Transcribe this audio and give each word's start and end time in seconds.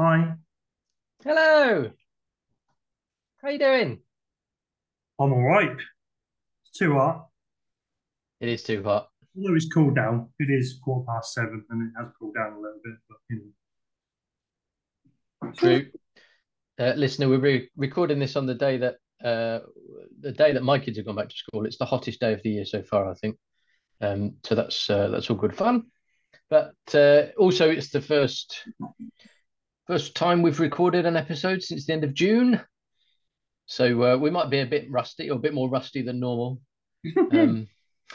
Hi, 0.00 0.36
Hello. 1.24 1.90
How 3.42 3.48
you 3.48 3.58
doing? 3.58 3.98
I'm 5.18 5.32
all 5.32 5.42
right. 5.42 5.76
It's 6.62 6.78
too 6.78 6.92
hot. 6.94 7.26
It 8.38 8.48
is 8.48 8.62
too 8.62 8.84
hot. 8.84 9.08
Although 9.36 9.56
it's 9.56 9.68
cooled 9.68 9.96
down. 9.96 10.28
It 10.38 10.50
is 10.50 10.78
quarter 10.84 11.04
past 11.08 11.34
seven 11.34 11.64
and 11.70 11.82
it 11.82 11.92
has 11.98 12.12
cooled 12.16 12.36
down 12.36 12.52
a 12.52 12.60
little 12.60 12.78
bit, 12.84 12.94
but 13.08 13.18
you 13.28 13.52
know. 15.42 15.52
True. 15.56 15.86
Uh, 16.78 16.92
listener, 16.94 17.28
we're 17.28 17.40
re 17.40 17.68
recording 17.76 18.20
this 18.20 18.36
on 18.36 18.46
the 18.46 18.54
day 18.54 18.76
that 18.76 18.98
uh, 19.24 19.66
the 20.20 20.30
day 20.30 20.52
that 20.52 20.62
my 20.62 20.78
kids 20.78 20.96
have 20.98 21.06
gone 21.06 21.16
back 21.16 21.30
to 21.30 21.36
school. 21.36 21.66
It's 21.66 21.78
the 21.78 21.86
hottest 21.86 22.20
day 22.20 22.34
of 22.34 22.42
the 22.44 22.50
year 22.50 22.64
so 22.64 22.84
far, 22.84 23.10
I 23.10 23.14
think. 23.14 23.36
Um, 24.00 24.34
so 24.44 24.54
that's 24.54 24.88
uh, 24.88 25.08
that's 25.08 25.28
all 25.28 25.36
good 25.36 25.56
fun. 25.56 25.86
But 26.48 26.74
uh, 26.94 27.26
also, 27.36 27.68
it's 27.68 27.90
the 27.90 28.00
first 28.00 28.64
first 29.88 30.14
time 30.14 30.42
we've 30.42 30.60
recorded 30.60 31.06
an 31.06 31.16
episode 31.16 31.62
since 31.62 31.86
the 31.86 31.94
end 31.94 32.04
of 32.04 32.12
June. 32.12 32.60
So 33.64 34.02
uh, 34.02 34.16
we 34.18 34.30
might 34.30 34.50
be 34.50 34.60
a 34.60 34.66
bit 34.66 34.90
rusty 34.90 35.30
or 35.30 35.36
a 35.36 35.40
bit 35.40 35.54
more 35.54 35.70
rusty 35.70 36.02
than 36.02 36.20
normal. 36.20 36.60
Um, 37.32 37.66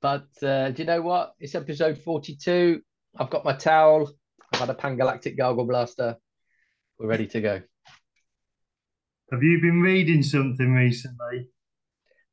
but 0.00 0.28
uh, 0.42 0.70
do 0.70 0.74
you 0.78 0.86
know 0.86 1.02
what? 1.02 1.34
It's 1.40 1.54
episode 1.54 1.98
42. 1.98 2.80
I've 3.18 3.28
got 3.28 3.44
my 3.44 3.52
towel. 3.52 4.10
I've 4.50 4.60
had 4.60 4.70
a 4.70 4.74
Pan 4.74 4.96
Galactic 4.96 5.36
Gargle 5.36 5.66
Blaster. 5.66 6.16
We're 6.98 7.08
ready 7.08 7.26
to 7.26 7.40
go. 7.42 7.60
Have 9.30 9.42
you 9.42 9.60
been 9.60 9.82
reading 9.82 10.22
something 10.22 10.72
recently? 10.72 11.50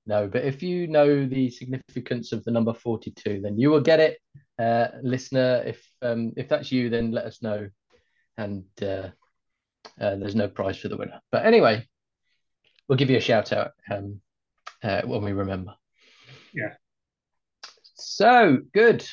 No, 0.05 0.29
but 0.29 0.45
if 0.45 0.63
you 0.63 0.87
know 0.87 1.25
the 1.25 1.49
significance 1.49 2.31
of 2.31 2.45
the 2.45 2.51
number 2.51 2.73
42, 2.73 3.41
then 3.41 3.59
you 3.59 3.69
will 3.69 3.81
get 3.81 3.99
it. 3.99 4.17
Uh, 4.57 4.87
listener, 5.03 5.61
if 5.65 5.85
um, 6.01 6.31
if 6.37 6.47
that's 6.47 6.71
you, 6.71 6.89
then 6.89 7.11
let 7.11 7.25
us 7.25 7.41
know. 7.41 7.67
And 8.37 8.65
uh, 8.81 9.09
uh, 9.99 10.15
there's 10.15 10.35
no 10.35 10.47
prize 10.47 10.77
for 10.77 10.89
the 10.89 10.97
winner. 10.97 11.21
But 11.31 11.45
anyway, 11.45 11.87
we'll 12.87 12.97
give 12.97 13.09
you 13.09 13.17
a 13.17 13.21
shout 13.21 13.51
out 13.53 13.71
um, 13.89 14.21
uh, 14.83 15.01
when 15.03 15.23
we 15.23 15.31
remember. 15.31 15.73
Yeah. 16.53 16.73
So 17.95 18.59
good. 18.73 19.07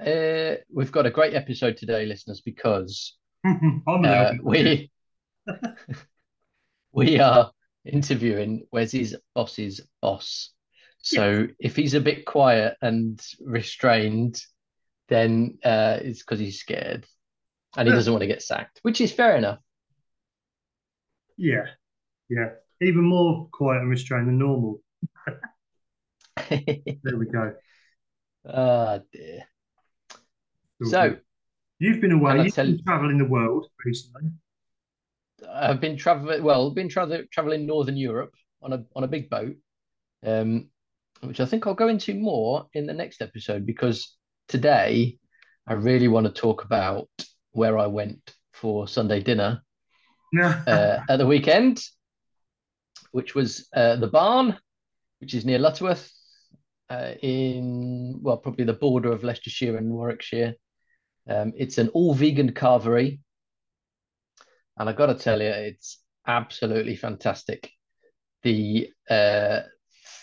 Uh, 0.00 0.56
we've 0.72 0.92
got 0.92 1.06
a 1.06 1.10
great 1.10 1.34
episode 1.34 1.76
today, 1.76 2.06
listeners, 2.06 2.42
because 2.42 3.16
uh, 3.86 4.32
we 4.42 4.90
we 6.92 7.18
are 7.18 7.50
interviewing 7.84 8.66
Wez's 8.72 9.16
boss's 9.34 9.80
boss. 10.02 10.52
So 10.98 11.46
if 11.60 11.76
he's 11.76 11.94
a 11.94 12.00
bit 12.00 12.26
quiet 12.26 12.76
and 12.82 13.20
restrained, 13.40 14.42
then 15.08 15.58
uh, 15.64 15.98
it's 16.02 16.18
because 16.18 16.40
he's 16.40 16.58
scared 16.58 17.06
and 17.76 17.88
he 17.88 17.94
doesn't 17.94 18.12
want 18.12 18.22
to 18.22 18.26
get 18.26 18.42
sacked, 18.42 18.80
which 18.82 19.00
is 19.00 19.12
fair 19.12 19.36
enough. 19.36 19.58
Yeah, 21.36 21.66
yeah. 22.28 22.50
Even 22.80 23.04
more 23.04 23.48
quiet 23.52 23.82
and 23.82 23.90
restrained 23.90 24.28
than 24.28 24.38
normal. 24.38 24.80
There 26.50 27.16
we 27.16 27.26
go. 27.26 27.54
Ah 28.46 28.98
dear. 29.12 29.44
So 30.84 31.10
good. 31.10 31.20
You've 31.78 32.00
been 32.00 32.12
away. 32.12 32.44
You've 32.44 32.54
been 32.54 32.72
you, 32.72 32.82
traveling 32.84 33.18
the 33.18 33.24
world 33.24 33.66
recently. 33.84 34.30
I've 35.50 35.80
been 35.80 35.96
traveling. 35.96 36.42
Well, 36.42 36.70
been 36.70 36.88
travel 36.88 37.22
traveling 37.32 37.66
Northern 37.66 37.96
Europe 37.96 38.34
on 38.62 38.72
a 38.72 38.84
on 38.94 39.04
a 39.04 39.08
big 39.08 39.28
boat, 39.28 39.56
um, 40.24 40.68
which 41.22 41.40
I 41.40 41.46
think 41.46 41.66
I'll 41.66 41.74
go 41.74 41.88
into 41.88 42.14
more 42.14 42.66
in 42.74 42.86
the 42.86 42.94
next 42.94 43.22
episode 43.22 43.66
because 43.66 44.16
today 44.48 45.18
I 45.66 45.74
really 45.74 46.08
want 46.08 46.26
to 46.26 46.32
talk 46.32 46.64
about 46.64 47.08
where 47.56 47.78
I 47.78 47.86
went 47.86 48.34
for 48.52 48.86
Sunday 48.86 49.20
dinner 49.20 49.62
uh, 50.38 50.98
at 51.08 51.16
the 51.16 51.26
weekend, 51.26 51.82
which 53.12 53.34
was 53.34 53.68
uh, 53.74 53.96
the 53.96 54.08
Barn, 54.08 54.58
which 55.20 55.32
is 55.32 55.46
near 55.46 55.58
Lutterworth, 55.58 56.12
uh, 56.90 57.12
in 57.22 58.18
well 58.20 58.36
probably 58.36 58.66
the 58.66 58.74
border 58.74 59.10
of 59.10 59.24
Leicestershire 59.24 59.78
and 59.78 59.90
Warwickshire. 59.90 60.54
Um, 61.28 61.54
it's 61.56 61.78
an 61.78 61.88
all 61.88 62.14
vegan 62.14 62.52
carvery, 62.52 63.20
and 64.76 64.88
I've 64.88 64.96
got 64.96 65.06
to 65.06 65.14
tell 65.14 65.40
you, 65.40 65.48
it's 65.48 65.98
absolutely 66.26 66.94
fantastic. 66.94 67.70
The 68.42 68.90
uh, 69.08 69.60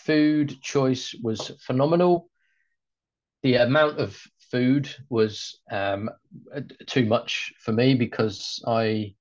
food 0.04 0.62
choice 0.62 1.14
was 1.20 1.50
phenomenal. 1.66 2.30
The 3.42 3.56
amount 3.56 3.98
of 3.98 4.18
food 4.54 4.88
was 5.08 5.58
um, 5.72 6.08
too 6.86 7.04
much 7.06 7.52
for 7.58 7.72
me 7.72 7.96
because 7.96 8.62
I 8.68 9.14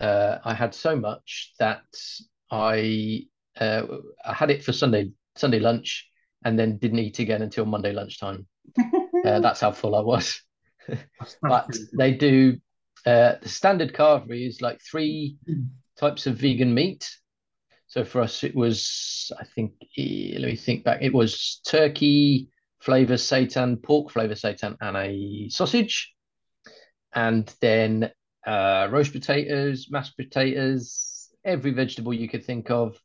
uh, 0.00 0.38
I 0.44 0.52
had 0.52 0.74
so 0.74 0.96
much 0.96 1.52
that 1.60 1.84
I 2.50 3.20
uh, 3.60 3.82
I 4.24 4.34
had 4.34 4.50
it 4.50 4.64
for 4.64 4.72
Sunday 4.72 5.12
Sunday 5.36 5.60
lunch 5.60 6.08
and 6.44 6.58
then 6.58 6.78
didn't 6.78 6.98
eat 6.98 7.20
again 7.20 7.42
until 7.42 7.66
Monday 7.66 7.92
lunchtime. 7.92 8.46
Uh, 9.24 9.40
that's 9.40 9.60
how 9.60 9.72
full 9.72 9.94
I 9.94 10.00
was. 10.00 10.42
That's, 10.86 11.08
that's 11.18 11.36
But 11.40 11.78
they 11.96 12.12
do 12.12 12.58
uh, 13.06 13.36
the 13.40 13.48
standard 13.48 13.94
carvery 13.94 14.46
is 14.46 14.60
like 14.60 14.80
three 14.82 15.38
types 15.96 16.26
of 16.26 16.36
vegan 16.36 16.74
meat. 16.74 17.08
So 17.86 18.04
for 18.04 18.20
us, 18.20 18.44
it 18.44 18.54
was 18.54 19.32
I 19.40 19.44
think 19.54 19.72
eh, 19.96 20.36
let 20.38 20.50
me 20.50 20.56
think 20.56 20.84
back. 20.84 21.00
It 21.00 21.14
was 21.14 21.60
turkey 21.66 22.50
flavor 22.84 23.14
seitan, 23.14 23.82
pork 23.82 24.10
flavor 24.10 24.34
seitan, 24.34 24.76
and 24.80 24.96
a 24.96 25.48
sausage, 25.48 26.12
and 27.14 27.52
then 27.60 28.10
uh, 28.46 28.88
roast 28.90 29.12
potatoes, 29.12 29.86
mashed 29.90 30.16
potatoes, 30.16 31.30
every 31.44 31.70
vegetable 31.70 32.12
you 32.12 32.28
could 32.28 32.44
think 32.44 32.70
of, 32.70 32.98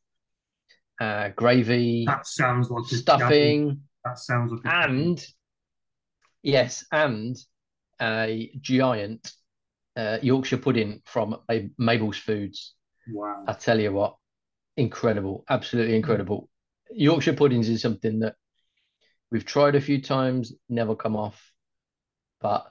uh, 1.00 1.30
gravy, 1.30 2.04
That 2.06 2.26
sounds 2.26 2.70
like 2.70 2.84
jazzy. 2.84 2.96
stuffing, 2.98 3.80
That 4.04 4.18
sounds 4.18 4.52
like 4.52 4.62
jazzy. 4.62 4.72
and 4.86 5.26
yes, 6.42 6.84
and 6.92 7.36
a 8.02 8.50
giant 8.60 9.32
uh, 9.96 10.18
Yorkshire 10.22 10.58
pudding 10.58 11.02
from 11.06 11.36
Ma- 11.48 11.68
Mabel's 11.78 12.18
Foods. 12.18 12.74
Wow. 13.12 13.44
I 13.46 13.54
tell 13.54 13.80
you 13.80 13.92
what, 13.92 14.16
incredible, 14.76 15.44
absolutely 15.48 15.96
incredible. 15.96 16.48
Yorkshire 16.90 17.34
puddings 17.34 17.68
is 17.68 17.80
something 17.82 18.20
that 18.20 18.34
we've 19.30 19.44
tried 19.44 19.74
a 19.76 19.80
few 19.80 20.00
times, 20.00 20.52
never 20.68 20.94
come 20.94 21.16
off, 21.16 21.52
but 22.40 22.70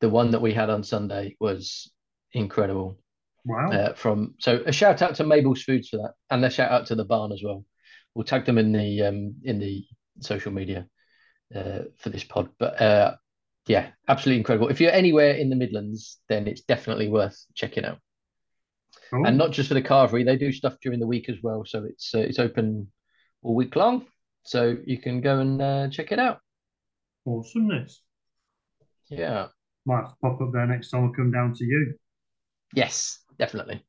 the 0.00 0.08
one 0.08 0.32
that 0.32 0.42
we 0.42 0.52
had 0.52 0.70
on 0.70 0.82
Sunday 0.82 1.36
was 1.40 1.90
incredible. 2.32 2.98
Wow. 3.44 3.70
Uh, 3.70 3.94
from 3.94 4.34
so 4.38 4.62
a 4.66 4.72
shout 4.72 5.02
out 5.02 5.14
to 5.16 5.24
Mabel's 5.24 5.62
Foods 5.62 5.88
for 5.88 5.98
that, 5.98 6.14
and 6.30 6.44
a 6.44 6.50
shout 6.50 6.72
out 6.72 6.86
to 6.86 6.94
the 6.94 7.04
barn 7.04 7.32
as 7.32 7.42
well. 7.44 7.64
We'll 8.14 8.24
tag 8.24 8.44
them 8.44 8.58
in 8.58 8.72
the 8.72 9.02
um 9.04 9.36
in 9.44 9.58
the 9.58 9.86
social 10.20 10.52
media 10.52 10.86
uh, 11.54 11.80
for 11.98 12.08
this 12.10 12.24
pod. 12.24 12.48
But 12.58 12.80
uh, 12.80 13.16
yeah, 13.68 13.90
absolutely 14.08 14.38
incredible. 14.38 14.68
If 14.68 14.80
you're 14.80 14.90
anywhere 14.90 15.32
in 15.32 15.48
the 15.48 15.56
Midlands, 15.56 16.18
then 16.28 16.48
it's 16.48 16.62
definitely 16.62 17.08
worth 17.08 17.38
checking 17.54 17.84
out. 17.84 17.98
And 19.12 19.38
not 19.38 19.52
just 19.52 19.68
for 19.68 19.74
the 19.74 19.82
carvery, 19.82 20.24
they 20.24 20.36
do 20.36 20.50
stuff 20.50 20.76
during 20.82 20.98
the 20.98 21.06
week 21.06 21.28
as 21.28 21.36
well. 21.40 21.64
So 21.64 21.84
it's 21.84 22.14
uh, 22.14 22.18
it's 22.18 22.40
open 22.40 22.88
all 23.42 23.54
week 23.54 23.76
long. 23.76 24.06
So 24.46 24.76
you 24.86 24.98
can 24.98 25.20
go 25.20 25.40
and 25.40 25.60
uh, 25.60 25.88
check 25.88 26.12
it 26.12 26.18
out. 26.18 26.40
Awesomeness. 27.26 28.02
Yeah. 29.08 29.48
Might 29.84 30.02
have 30.02 30.10
to 30.10 30.16
pop 30.22 30.40
up 30.40 30.52
there 30.52 30.66
next 30.66 30.90
time 30.90 31.10
I 31.10 31.16
come 31.16 31.30
down 31.30 31.54
to 31.54 31.64
you. 31.64 31.94
Yes, 32.74 33.20
definitely. 33.38 33.84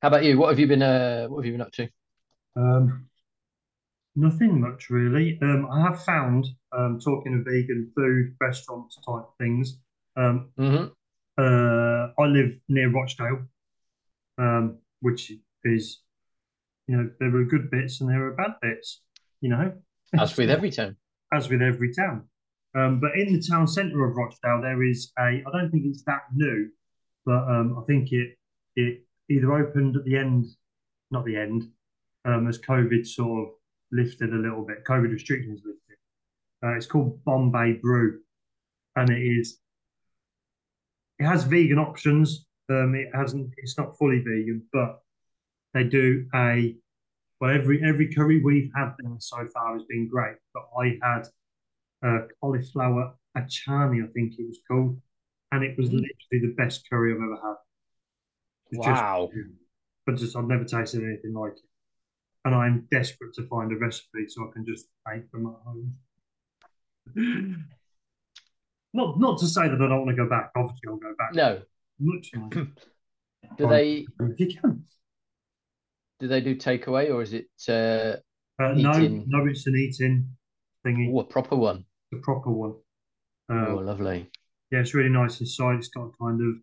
How 0.00 0.08
about 0.08 0.24
you? 0.24 0.38
What 0.38 0.50
have 0.50 0.58
you 0.58 0.66
been 0.66 0.82
uh 0.82 1.26
what 1.26 1.38
have 1.38 1.46
you 1.46 1.52
been 1.52 1.60
up 1.60 1.72
to? 1.72 1.88
Um, 2.56 3.08
nothing 4.16 4.60
much 4.60 4.90
really. 4.90 5.38
Um, 5.42 5.68
I 5.70 5.80
have 5.80 6.04
found, 6.04 6.46
um, 6.72 7.00
talking 7.00 7.34
of 7.34 7.44
vegan 7.44 7.90
food, 7.94 8.34
restaurants 8.40 8.98
type 9.06 9.24
things. 9.38 9.78
Um, 10.16 10.50
hmm 10.56 10.84
uh, 11.38 12.08
I 12.18 12.24
live 12.26 12.52
near 12.68 12.90
Rochdale, 12.90 13.46
um, 14.38 14.78
which 15.00 15.32
is, 15.64 16.00
you 16.86 16.96
know, 16.96 17.10
there 17.18 17.34
are 17.34 17.44
good 17.44 17.70
bits 17.70 18.00
and 18.00 18.10
there 18.10 18.26
are 18.26 18.34
bad 18.34 18.56
bits, 18.60 19.00
you 19.42 19.50
know, 19.50 19.72
As 20.18 20.34
with 20.36 20.48
every 20.48 20.70
town. 20.70 20.96
as 21.32 21.50
with 21.50 21.60
every 21.60 21.92
town. 21.92 22.24
Um, 22.74 23.00
but 23.00 23.10
in 23.18 23.34
the 23.34 23.42
town 23.42 23.66
centre 23.66 24.02
of 24.04 24.16
Rochdale, 24.16 24.62
there 24.62 24.82
is 24.82 25.12
a, 25.18 25.42
I 25.46 25.50
don't 25.52 25.70
think 25.70 25.84
it's 25.84 26.04
that 26.04 26.22
new, 26.34 26.70
but 27.26 27.42
um, 27.48 27.76
I 27.78 27.84
think 27.86 28.12
it 28.12 28.38
it 28.76 29.02
either 29.28 29.52
opened 29.52 29.96
at 29.96 30.04
the 30.04 30.16
end, 30.16 30.46
not 31.10 31.26
the 31.26 31.36
end, 31.36 31.68
um, 32.24 32.48
as 32.48 32.58
COVID 32.58 33.06
sort 33.06 33.48
of 33.48 33.54
lifted 33.90 34.32
a 34.32 34.36
little 34.36 34.64
bit, 34.64 34.84
COVID 34.84 35.12
restrictions 35.12 35.60
lifted. 35.64 35.98
Uh, 36.64 36.74
it's 36.76 36.86
called 36.86 37.22
Bombay 37.24 37.74
Brew, 37.74 38.20
and 38.96 39.10
it 39.10 39.20
is 39.20 39.58
it 41.18 41.24
has 41.24 41.44
vegan 41.44 41.78
options. 41.78 42.46
Um, 42.70 42.94
it 42.94 43.08
hasn't, 43.14 43.52
it's 43.58 43.76
not 43.76 43.98
fully 43.98 44.20
vegan, 44.20 44.62
but 44.72 45.00
they 45.74 45.84
do 45.84 46.26
a 46.34 46.74
well 47.42 47.52
every 47.52 47.82
every 47.82 48.06
curry 48.14 48.40
we've 48.40 48.70
had 48.74 48.94
there 49.00 49.16
so 49.18 49.44
far 49.52 49.74
has 49.74 49.82
been 49.88 50.06
great. 50.08 50.36
But 50.54 50.62
I 50.78 50.96
had 51.02 51.22
uh, 52.06 52.18
cauliflower 52.40 53.14
achari, 53.36 54.04
I 54.08 54.12
think 54.12 54.38
it 54.38 54.46
was 54.46 54.60
called, 54.68 55.00
and 55.50 55.64
it 55.64 55.76
was 55.76 55.88
Mm. 55.90 56.04
literally 56.06 56.40
the 56.46 56.54
best 56.56 56.88
curry 56.88 57.12
I've 57.12 57.20
ever 57.20 57.36
had. 57.42 57.56
It's 58.70 58.86
Wow. 58.86 59.30
Just, 59.34 59.48
but 60.06 60.16
just 60.16 60.36
I've 60.36 60.46
never 60.46 60.64
tasted 60.64 61.02
anything 61.02 61.34
like 61.34 61.54
it, 61.54 61.64
and 62.44 62.54
I'm 62.54 62.86
desperate 62.92 63.34
to 63.34 63.46
find 63.48 63.72
a 63.72 63.76
recipe 63.76 64.28
so 64.28 64.48
I 64.48 64.52
can 64.52 64.64
just 64.64 64.86
make 65.04 65.28
them 65.32 65.46
at 65.46 65.54
home. 65.64 65.96
not 68.94 69.18
not 69.18 69.38
to 69.40 69.46
say 69.48 69.62
that 69.68 69.74
I 69.82 69.88
don't 69.88 70.06
want 70.06 70.10
to 70.10 70.16
go 70.16 70.28
back. 70.28 70.52
Obviously, 70.54 70.88
I'll 70.88 70.96
go 70.96 71.14
back. 71.18 71.34
No. 71.34 71.60
Much. 71.98 72.30
Do 73.58 73.68
they 73.68 74.06
if 74.20 74.38
you 74.40 74.54
can. 74.60 74.84
Do 76.22 76.28
they 76.28 76.40
do 76.40 76.54
takeaway 76.54 77.12
or 77.12 77.20
is 77.22 77.32
it 77.32 77.48
uh, 77.68 78.16
Uh, 78.62 78.72
no, 78.76 78.92
no, 79.26 79.44
it's 79.46 79.66
an 79.66 79.74
eating 79.76 80.28
thingy, 80.86 81.12
ooh, 81.12 81.18
a 81.18 81.24
proper 81.24 81.56
one? 81.56 81.84
the 82.12 82.18
proper 82.18 82.50
one. 82.50 82.74
Uh, 83.50 83.66
Oh, 83.70 83.76
lovely. 83.76 84.30
Yeah, 84.70 84.78
it's 84.80 84.94
really 84.94 85.10
nice 85.10 85.40
inside. 85.40 85.78
It's 85.78 85.88
got 85.88 86.04
a 86.04 86.10
kind 86.22 86.40
of, 86.40 86.54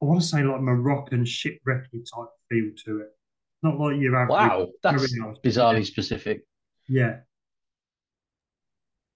I 0.00 0.06
want 0.06 0.22
to 0.22 0.26
say 0.26 0.42
like 0.42 0.62
Moroccan 0.62 1.24
shipwrecky 1.24 2.02
type 2.12 2.32
feel 2.48 2.70
to 2.86 3.00
it. 3.00 3.10
Not 3.62 3.78
like 3.78 4.00
your 4.00 4.16
average. 4.16 4.30
Wow, 4.30 4.68
that's 4.82 5.14
nice. 5.18 5.36
bizarrely 5.44 5.84
specific. 5.86 6.46
Yeah. 6.88 7.18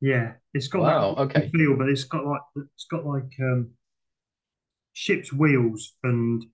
Yeah. 0.00 0.34
It's 0.52 0.69
got 0.69 0.82
Wow, 0.82 1.14
okay. 1.25 1.49
feel, 1.49 1.76
but 1.76 1.88
it's 1.88 2.05
got 2.05 2.26
like 2.26 2.43
it's 2.75 2.87
got 2.90 3.06
like 3.06 3.32
um 3.40 3.70
ship's 4.93 5.32
wheels 5.32 5.94
and 6.02 6.44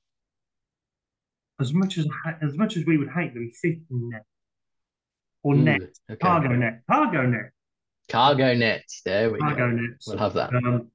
as 1.60 1.72
much 1.72 1.98
as 1.98 2.06
as 2.42 2.56
much 2.56 2.76
as 2.76 2.84
we 2.86 2.96
would 2.98 3.10
hate 3.10 3.34
them, 3.34 3.50
fishing 3.60 3.84
net 3.90 4.24
or 5.42 5.54
Ooh, 5.54 5.58
net, 5.58 5.80
okay. 6.10 6.18
cargo 6.20 6.48
net, 6.50 6.82
cargo 6.90 7.22
net, 7.26 7.50
Cargo 8.08 8.54
net. 8.54 8.84
There 9.04 9.30
we 9.32 9.38
cargo 9.38 9.70
go. 9.70 9.76
nets. 9.76 10.06
We'll 10.08 10.18
have 10.18 10.34
that. 10.34 10.52
um, 10.54 10.88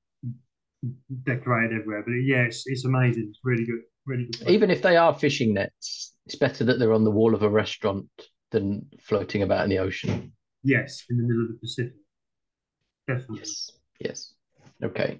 decorated 1.24 1.80
everywhere. 1.80 2.04
But 2.06 2.14
yeah, 2.14 2.44
it's, 2.44 2.68
it's 2.68 2.86
amazing. 2.86 3.28
It's 3.30 3.40
really 3.44 3.66
good. 3.66 3.82
Really 4.06 4.26
good. 4.26 4.40
place. 4.40 4.50
Even 4.50 4.70
if 4.72 4.82
they 4.82 4.96
are 4.98 5.14
fishing 5.14 5.54
nets, 5.54 6.14
it's 6.26 6.36
better 6.36 6.64
that 6.66 6.80
they're 6.80 6.94
on 6.94 7.04
the 7.04 7.12
wall 7.12 7.34
of 7.36 7.44
a 7.44 7.50
restaurant 7.50 8.06
than 8.52 8.86
floating 9.02 9.42
about 9.42 9.64
in 9.64 9.70
the 9.70 9.80
ocean. 9.80 10.32
yes, 10.64 11.04
in 11.10 11.18
the 11.18 11.24
middle 11.24 11.44
of 11.44 11.50
the 11.50 11.58
Pacific. 11.60 11.94
Definitely. 13.08 13.40
Yes. 13.40 13.72
Yes. 14.00 14.34
Okay. 14.84 15.20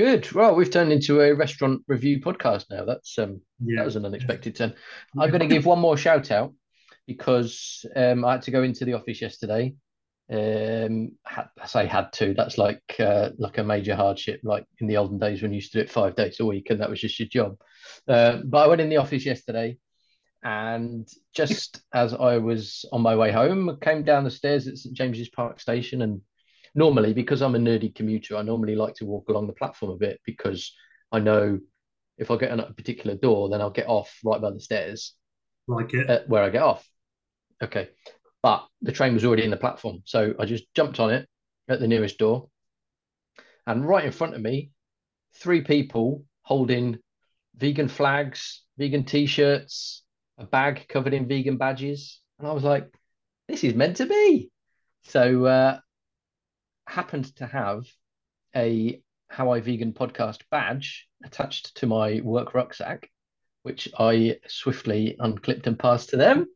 Good. 0.00 0.32
Well, 0.32 0.54
we've 0.54 0.70
turned 0.70 0.92
into 0.92 1.20
a 1.20 1.34
restaurant 1.34 1.82
review 1.86 2.22
podcast 2.22 2.70
now. 2.70 2.86
That's 2.86 3.18
um 3.18 3.42
Yeah. 3.62 3.80
that 3.80 3.84
was 3.84 3.96
an 3.96 4.06
unexpected 4.06 4.56
turn. 4.56 4.72
I'm 5.18 5.28
going 5.28 5.42
to 5.42 5.46
give 5.46 5.66
one 5.66 5.78
more 5.78 5.98
shout 5.98 6.30
out 6.30 6.54
because 7.06 7.84
um, 7.94 8.24
I 8.24 8.32
had 8.32 8.42
to 8.44 8.50
go 8.50 8.62
into 8.62 8.86
the 8.86 8.94
office 8.94 9.20
yesterday. 9.20 9.74
Um, 10.32 11.18
had, 11.26 11.50
I 11.60 11.66
say 11.66 11.86
had 11.86 12.14
to. 12.14 12.32
That's 12.32 12.56
like 12.56 12.82
uh, 12.98 13.32
like 13.36 13.58
a 13.58 13.62
major 13.62 13.94
hardship, 13.94 14.40
like 14.42 14.64
in 14.78 14.86
the 14.86 14.96
olden 14.96 15.18
days 15.18 15.42
when 15.42 15.52
you 15.52 15.56
used 15.56 15.72
to 15.72 15.78
do 15.80 15.82
it 15.82 15.90
five 15.90 16.16
days 16.16 16.40
a 16.40 16.46
week, 16.46 16.70
and 16.70 16.80
that 16.80 16.88
was 16.88 17.02
just 17.02 17.20
your 17.20 17.28
job. 17.28 17.58
Uh, 18.08 18.38
but 18.42 18.64
I 18.64 18.68
went 18.68 18.80
in 18.80 18.88
the 18.88 18.96
office 18.96 19.26
yesterday, 19.26 19.76
and 20.42 21.06
just 21.34 21.82
as 21.92 22.14
I 22.14 22.38
was 22.38 22.86
on 22.90 23.02
my 23.02 23.16
way 23.16 23.32
home, 23.32 23.68
I 23.68 23.84
came 23.84 24.02
down 24.02 24.24
the 24.24 24.30
stairs 24.30 24.66
at 24.66 24.78
St 24.78 24.96
James's 24.96 25.28
Park 25.28 25.60
Station, 25.60 26.00
and 26.00 26.22
normally 26.74 27.12
because 27.12 27.42
I'm 27.42 27.54
a 27.54 27.58
nerdy 27.58 27.94
commuter, 27.94 28.36
I 28.36 28.42
normally 28.42 28.76
like 28.76 28.94
to 28.96 29.04
walk 29.06 29.28
along 29.28 29.46
the 29.46 29.52
platform 29.52 29.92
a 29.92 29.96
bit 29.96 30.20
because 30.24 30.72
I 31.12 31.18
know 31.20 31.58
if 32.18 32.30
I 32.30 32.36
get 32.36 32.52
on 32.52 32.60
a 32.60 32.72
particular 32.72 33.16
door, 33.16 33.48
then 33.48 33.60
I'll 33.60 33.70
get 33.70 33.88
off 33.88 34.18
right 34.24 34.40
by 34.40 34.50
the 34.50 34.60
stairs 34.60 35.14
Like 35.66 35.94
it. 35.94 36.08
uh, 36.08 36.20
where 36.26 36.42
I 36.42 36.50
get 36.50 36.62
off. 36.62 36.86
Okay. 37.62 37.88
But 38.42 38.66
the 38.82 38.92
train 38.92 39.14
was 39.14 39.24
already 39.24 39.44
in 39.44 39.50
the 39.50 39.56
platform. 39.56 40.02
So 40.04 40.34
I 40.38 40.44
just 40.46 40.64
jumped 40.74 41.00
on 41.00 41.10
it 41.10 41.28
at 41.68 41.80
the 41.80 41.88
nearest 41.88 42.18
door. 42.18 42.48
And 43.66 43.86
right 43.86 44.04
in 44.04 44.12
front 44.12 44.34
of 44.34 44.40
me, 44.40 44.70
three 45.34 45.62
people 45.62 46.24
holding 46.42 46.98
vegan 47.56 47.88
flags, 47.88 48.62
vegan 48.78 49.04
t 49.04 49.26
shirts, 49.26 50.02
a 50.38 50.44
bag 50.46 50.86
covered 50.88 51.12
in 51.14 51.28
vegan 51.28 51.58
badges. 51.58 52.20
And 52.38 52.48
I 52.48 52.52
was 52.52 52.64
like, 52.64 52.88
this 53.48 53.62
is 53.64 53.74
meant 53.74 53.96
to 53.98 54.06
be. 54.06 54.50
So, 55.04 55.44
uh, 55.44 55.78
happened 56.90 57.34
to 57.36 57.46
have 57.46 57.86
a 58.54 59.00
How 59.28 59.52
I 59.52 59.60
Vegan 59.60 59.92
podcast 59.92 60.40
badge 60.50 61.08
attached 61.24 61.76
to 61.76 61.86
my 61.86 62.20
work 62.22 62.52
rucksack, 62.52 63.08
which 63.62 63.88
I 63.98 64.38
swiftly 64.48 65.16
unclipped 65.18 65.66
and 65.66 65.78
passed 65.78 66.10
to 66.10 66.16
them. 66.16 66.46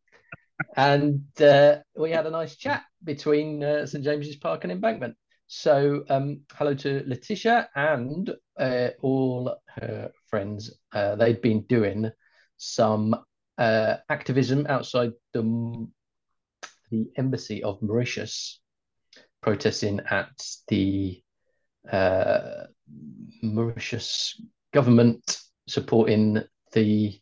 And 0.76 1.24
uh, 1.40 1.78
we 1.96 2.10
had 2.10 2.26
a 2.26 2.30
nice 2.30 2.56
chat 2.56 2.82
between 3.02 3.62
uh, 3.62 3.86
St 3.86 4.02
James's 4.02 4.36
Park 4.36 4.64
and 4.64 4.72
Embankment. 4.72 5.14
So, 5.46 6.04
um, 6.08 6.40
hello 6.54 6.74
to 6.74 7.04
Laetitia 7.06 7.68
and 7.76 8.34
uh, 8.58 8.88
all 9.02 9.56
her 9.76 10.10
friends. 10.26 10.74
Uh, 10.92 11.14
they'd 11.16 11.42
been 11.42 11.62
doing 11.68 12.10
some 12.56 13.14
uh, 13.58 13.96
activism 14.08 14.66
outside 14.68 15.12
the, 15.32 15.86
the 16.90 17.06
embassy 17.16 17.62
of 17.62 17.80
Mauritius, 17.82 18.60
protesting 19.44 20.00
at 20.10 20.30
the 20.68 21.20
uh, 21.92 22.64
Mauritius 23.42 24.40
government 24.72 25.38
supporting 25.68 26.42
the 26.72 27.20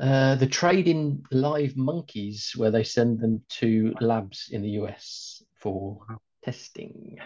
uh, 0.00 0.34
the 0.36 0.46
trade 0.46 0.88
in 0.88 1.22
live 1.30 1.76
monkeys, 1.76 2.52
where 2.56 2.70
they 2.70 2.82
send 2.82 3.20
them 3.20 3.42
to 3.48 3.94
labs 4.00 4.48
in 4.50 4.62
the 4.62 4.70
US 4.70 5.42
for 5.60 6.00
testing, 6.42 7.18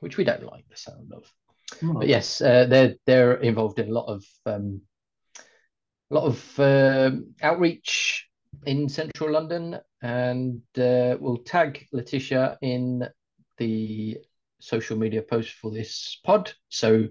which 0.00 0.18
we 0.18 0.24
don't 0.24 0.44
like 0.44 0.68
the 0.68 0.76
sound 0.76 1.12
of. 1.14 1.24
Oh, 1.82 1.94
But 1.94 2.08
yes, 2.08 2.42
uh, 2.42 2.66
they're 2.66 2.94
they're 3.06 3.36
involved 3.40 3.78
in 3.78 3.88
a 3.88 3.92
lot 3.92 4.06
of 4.06 4.22
um, 4.44 4.82
a 6.10 6.14
lot 6.14 6.24
of 6.24 6.60
um 6.60 7.34
outreach 7.40 8.21
in 8.66 8.88
central 8.88 9.32
London, 9.32 9.78
and 10.02 10.62
uh, 10.78 11.16
we'll 11.20 11.42
tag 11.44 11.86
Laetitia 11.92 12.58
in 12.62 13.08
the 13.58 14.18
social 14.60 14.96
media 14.96 15.22
post 15.22 15.54
for 15.54 15.70
this 15.70 16.20
pod. 16.24 16.52
So 16.68 17.08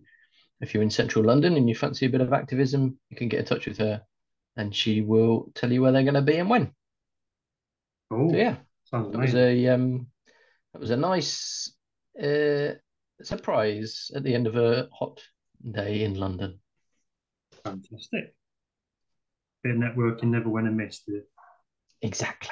if 0.61 0.73
you're 0.73 0.83
in 0.83 0.89
central 0.89 1.25
London 1.25 1.55
and 1.55 1.67
you 1.67 1.75
fancy 1.75 2.05
a 2.05 2.09
bit 2.09 2.21
of 2.21 2.33
activism, 2.33 2.97
you 3.09 3.17
can 3.17 3.27
get 3.27 3.39
in 3.39 3.45
touch 3.45 3.67
with 3.67 3.77
her, 3.79 4.01
and 4.55 4.75
she 4.75 5.01
will 5.01 5.51
tell 5.55 5.71
you 5.71 5.81
where 5.81 5.91
they're 5.91 6.03
going 6.03 6.13
to 6.13 6.21
be 6.21 6.37
and 6.37 6.49
when. 6.49 6.71
Oh, 8.11 8.29
So 8.29 8.35
yeah, 8.35 8.57
Sounds 8.85 9.11
that 9.11 9.19
was 9.19 9.35
a 9.35 9.67
um, 9.67 10.07
that 10.73 10.79
was 10.79 10.91
a 10.91 10.97
nice 10.97 11.73
uh, 12.21 12.73
surprise 13.21 14.11
at 14.15 14.23
the 14.23 14.33
end 14.33 14.47
of 14.47 14.55
a 14.55 14.89
hot 14.97 15.21
day 15.69 16.03
in 16.03 16.15
London. 16.15 16.59
Fantastic. 17.63 18.35
Of 19.63 19.71
networking 19.77 20.25
never 20.25 20.49
went 20.49 20.67
amiss, 20.67 21.01
did 21.07 21.17
it? 21.17 21.29
Exactly, 22.01 22.49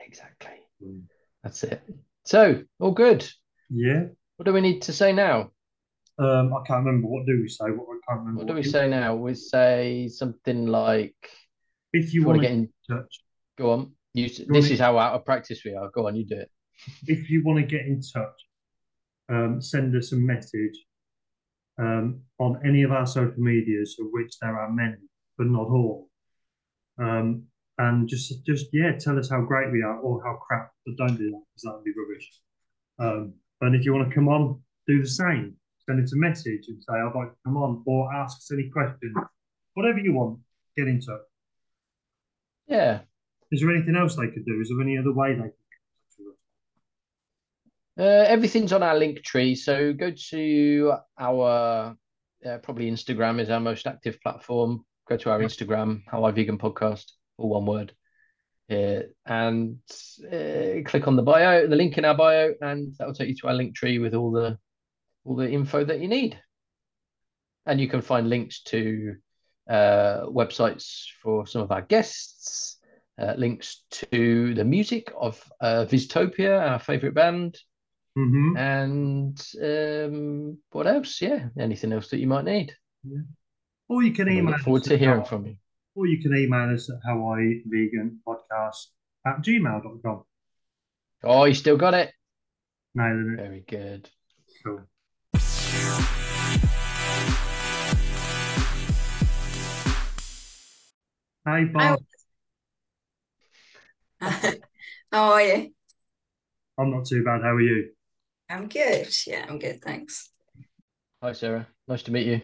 exactly. 0.00 0.52
Mm. 0.82 1.02
That's 1.42 1.64
it. 1.64 1.82
So 2.24 2.62
all 2.78 2.92
good. 2.92 3.28
Yeah. 3.70 4.04
What 4.36 4.46
do 4.46 4.52
we 4.52 4.60
need 4.60 4.82
to 4.82 4.92
say 4.92 5.12
now? 5.12 5.50
Um, 6.18 6.54
I 6.54 6.64
can't 6.66 6.84
remember. 6.84 7.08
What 7.08 7.26
do 7.26 7.40
we 7.40 7.48
say? 7.48 7.66
What 7.66 7.86
I 7.88 8.12
can't 8.12 8.20
remember. 8.20 8.38
What 8.38 8.46
do 8.46 8.54
we 8.54 8.62
say 8.62 8.88
now? 8.88 9.16
We 9.16 9.34
say 9.34 10.08
something 10.08 10.66
like, 10.66 11.16
If 11.92 12.14
you 12.14 12.20
you 12.20 12.26
want 12.26 12.40
to 12.40 12.46
get 12.46 12.52
in, 12.52 12.68
touch, 12.88 13.20
go 13.58 13.72
on. 13.72 13.92
You, 14.12 14.28
this 14.48 14.70
is 14.70 14.78
how 14.78 14.96
out 14.96 15.14
of 15.14 15.24
practice 15.24 15.62
we 15.64 15.74
are. 15.74 15.90
Go 15.90 16.06
on, 16.06 16.14
you 16.14 16.24
do 16.24 16.36
it. 16.36 16.50
if 17.08 17.30
you 17.30 17.42
want 17.44 17.58
to 17.58 17.66
get 17.66 17.86
in 17.86 18.00
touch, 18.00 18.46
um, 19.28 19.60
send 19.60 19.96
us 19.96 20.12
a 20.12 20.16
message 20.16 20.78
um, 21.78 22.20
on 22.38 22.60
any 22.64 22.82
of 22.82 22.92
our 22.92 23.06
social 23.06 23.34
medias, 23.38 23.96
of 23.98 24.06
which 24.12 24.38
there 24.40 24.56
are 24.56 24.70
many, 24.70 24.96
but 25.36 25.48
not 25.48 25.66
all. 25.66 26.08
Um, 26.98 27.44
and 27.78 28.08
just, 28.08 28.44
just 28.44 28.66
yeah, 28.72 28.92
tell 28.98 29.18
us 29.18 29.28
how 29.28 29.40
great 29.40 29.72
we 29.72 29.82
are 29.82 29.98
or 29.98 30.22
how 30.22 30.36
crap. 30.46 30.70
But 30.86 30.96
don't 30.96 31.16
do 31.16 31.30
that 31.30 31.42
because 31.50 31.62
that 31.62 31.74
would 31.74 31.84
be 31.84 31.92
rubbish. 31.96 32.30
Um, 32.98 33.34
and 33.60 33.74
if 33.74 33.84
you 33.84 33.92
want 33.92 34.08
to 34.08 34.14
come 34.14 34.28
on, 34.28 34.60
do 34.86 35.02
the 35.02 35.08
same. 35.08 35.56
Send 35.86 36.02
us 36.02 36.12
a 36.12 36.16
message 36.16 36.64
and 36.68 36.82
say 36.82 36.94
I'd 36.94 37.12
like 37.14 37.30
to 37.30 37.36
come 37.44 37.56
on, 37.56 37.82
or 37.86 38.12
ask 38.14 38.36
us 38.36 38.50
any 38.52 38.70
questions, 38.70 39.14
whatever 39.74 39.98
you 39.98 40.14
want. 40.14 40.38
Get 40.76 40.88
in 40.88 41.00
touch. 41.00 41.20
Yeah. 42.66 43.00
Is 43.52 43.60
there 43.60 43.70
anything 43.70 43.96
else 43.96 44.16
they 44.16 44.28
could 44.28 44.44
do? 44.46 44.60
Is 44.60 44.70
there 44.70 44.80
any 44.80 44.96
other 44.98 45.12
way 45.12 45.34
they 45.34 45.42
could 45.42 45.42
get 45.42 45.82
in 45.82 45.94
touch 46.00 46.16
with 46.18 46.28
us? 48.06 48.06
Uh, 48.06 48.32
everything's 48.32 48.72
on 48.72 48.82
our 48.82 48.96
link 48.96 49.22
tree. 49.22 49.54
So 49.54 49.92
go 49.92 50.10
to 50.30 50.94
our 51.18 51.96
uh, 52.44 52.58
probably 52.58 52.90
Instagram 52.90 53.40
is 53.40 53.50
our 53.50 53.60
most 53.60 53.86
active 53.86 54.20
platform. 54.20 54.84
Go 55.08 55.16
to 55.18 55.30
our 55.30 55.40
Instagram, 55.40 56.02
How 56.06 56.24
I 56.24 56.30
Vegan 56.30 56.58
Podcast, 56.58 57.12
all 57.36 57.50
one 57.50 57.66
word, 57.66 57.92
uh, 58.70 59.02
and 59.26 59.78
uh, 60.26 60.82
click 60.86 61.06
on 61.06 61.16
the 61.16 61.22
bio, 61.22 61.66
the 61.66 61.76
link 61.76 61.98
in 61.98 62.04
our 62.06 62.14
bio, 62.16 62.54
and 62.62 62.94
that 62.98 63.06
will 63.06 63.14
take 63.14 63.28
you 63.28 63.36
to 63.36 63.48
our 63.48 63.54
link 63.54 63.74
tree 63.74 63.98
with 63.98 64.14
all 64.14 64.32
the 64.32 64.58
all 65.24 65.36
the 65.36 65.50
info 65.50 65.84
that 65.84 66.00
you 66.00 66.08
need. 66.08 66.38
And 67.66 67.80
you 67.80 67.88
can 67.88 68.00
find 68.02 68.28
links 68.28 68.62
to 68.64 69.16
uh, 69.68 70.24
websites 70.26 71.04
for 71.22 71.46
some 71.46 71.62
of 71.62 71.72
our 71.72 71.82
guests, 71.82 72.78
uh, 73.18 73.34
links 73.36 73.84
to 73.90 74.54
the 74.54 74.64
music 74.64 75.12
of 75.18 75.42
uh, 75.60 75.86
Vystopia, 75.88 76.60
our 76.70 76.78
favorite 76.78 77.14
band, 77.14 77.58
Mm-hmm. 78.16 78.56
and 78.56 79.46
um, 79.60 80.58
what 80.70 80.86
else? 80.86 81.20
Yeah, 81.20 81.48
anything 81.58 81.92
else 81.92 82.10
that 82.10 82.20
you 82.20 82.28
might 82.28 82.44
need. 82.44 82.72
Or 83.88 84.02
you 84.02 84.12
can 84.12 84.28
We 84.28 84.38
email 84.38 84.52
look 84.52 84.60
forward 84.62 84.82
us 84.82 84.88
to 84.88 84.96
hearing 84.96 85.18
How 85.20 85.24
I- 85.24 85.28
from 85.28 85.46
you. 85.46 85.56
or 85.94 86.06
you 86.06 86.20
can 86.22 86.34
email 86.36 86.74
us 86.74 86.90
at 86.90 86.96
How 87.04 87.26
I 87.34 87.60
Vegan 87.66 88.20
Podcast 88.26 88.86
at 89.26 89.40
gmail.com. 89.42 90.24
Oh, 91.22 91.44
you 91.44 91.54
still 91.54 91.76
got 91.76 91.94
it. 91.94 92.12
No, 92.94 93.04
it. 93.04 93.36
Very 93.36 93.60
good. 93.66 94.10
Cool. 94.64 94.80
Hi, 101.46 101.64
Bob. 101.64 102.00
How 105.12 105.32
are 105.32 105.42
you? 105.42 105.70
I'm 106.78 106.90
not 106.90 107.06
too 107.06 107.22
bad. 107.22 107.42
How 107.42 107.54
are 107.54 107.60
you? 107.60 107.90
I'm 108.48 108.68
good. 108.68 109.08
Yeah, 109.26 109.44
I'm 109.48 109.58
good. 109.58 109.82
Thanks. 109.82 110.30
Hi, 111.22 111.32
Sarah. 111.32 111.66
Nice 111.86 112.02
to 112.04 112.12
meet 112.12 112.26
you. 112.26 112.40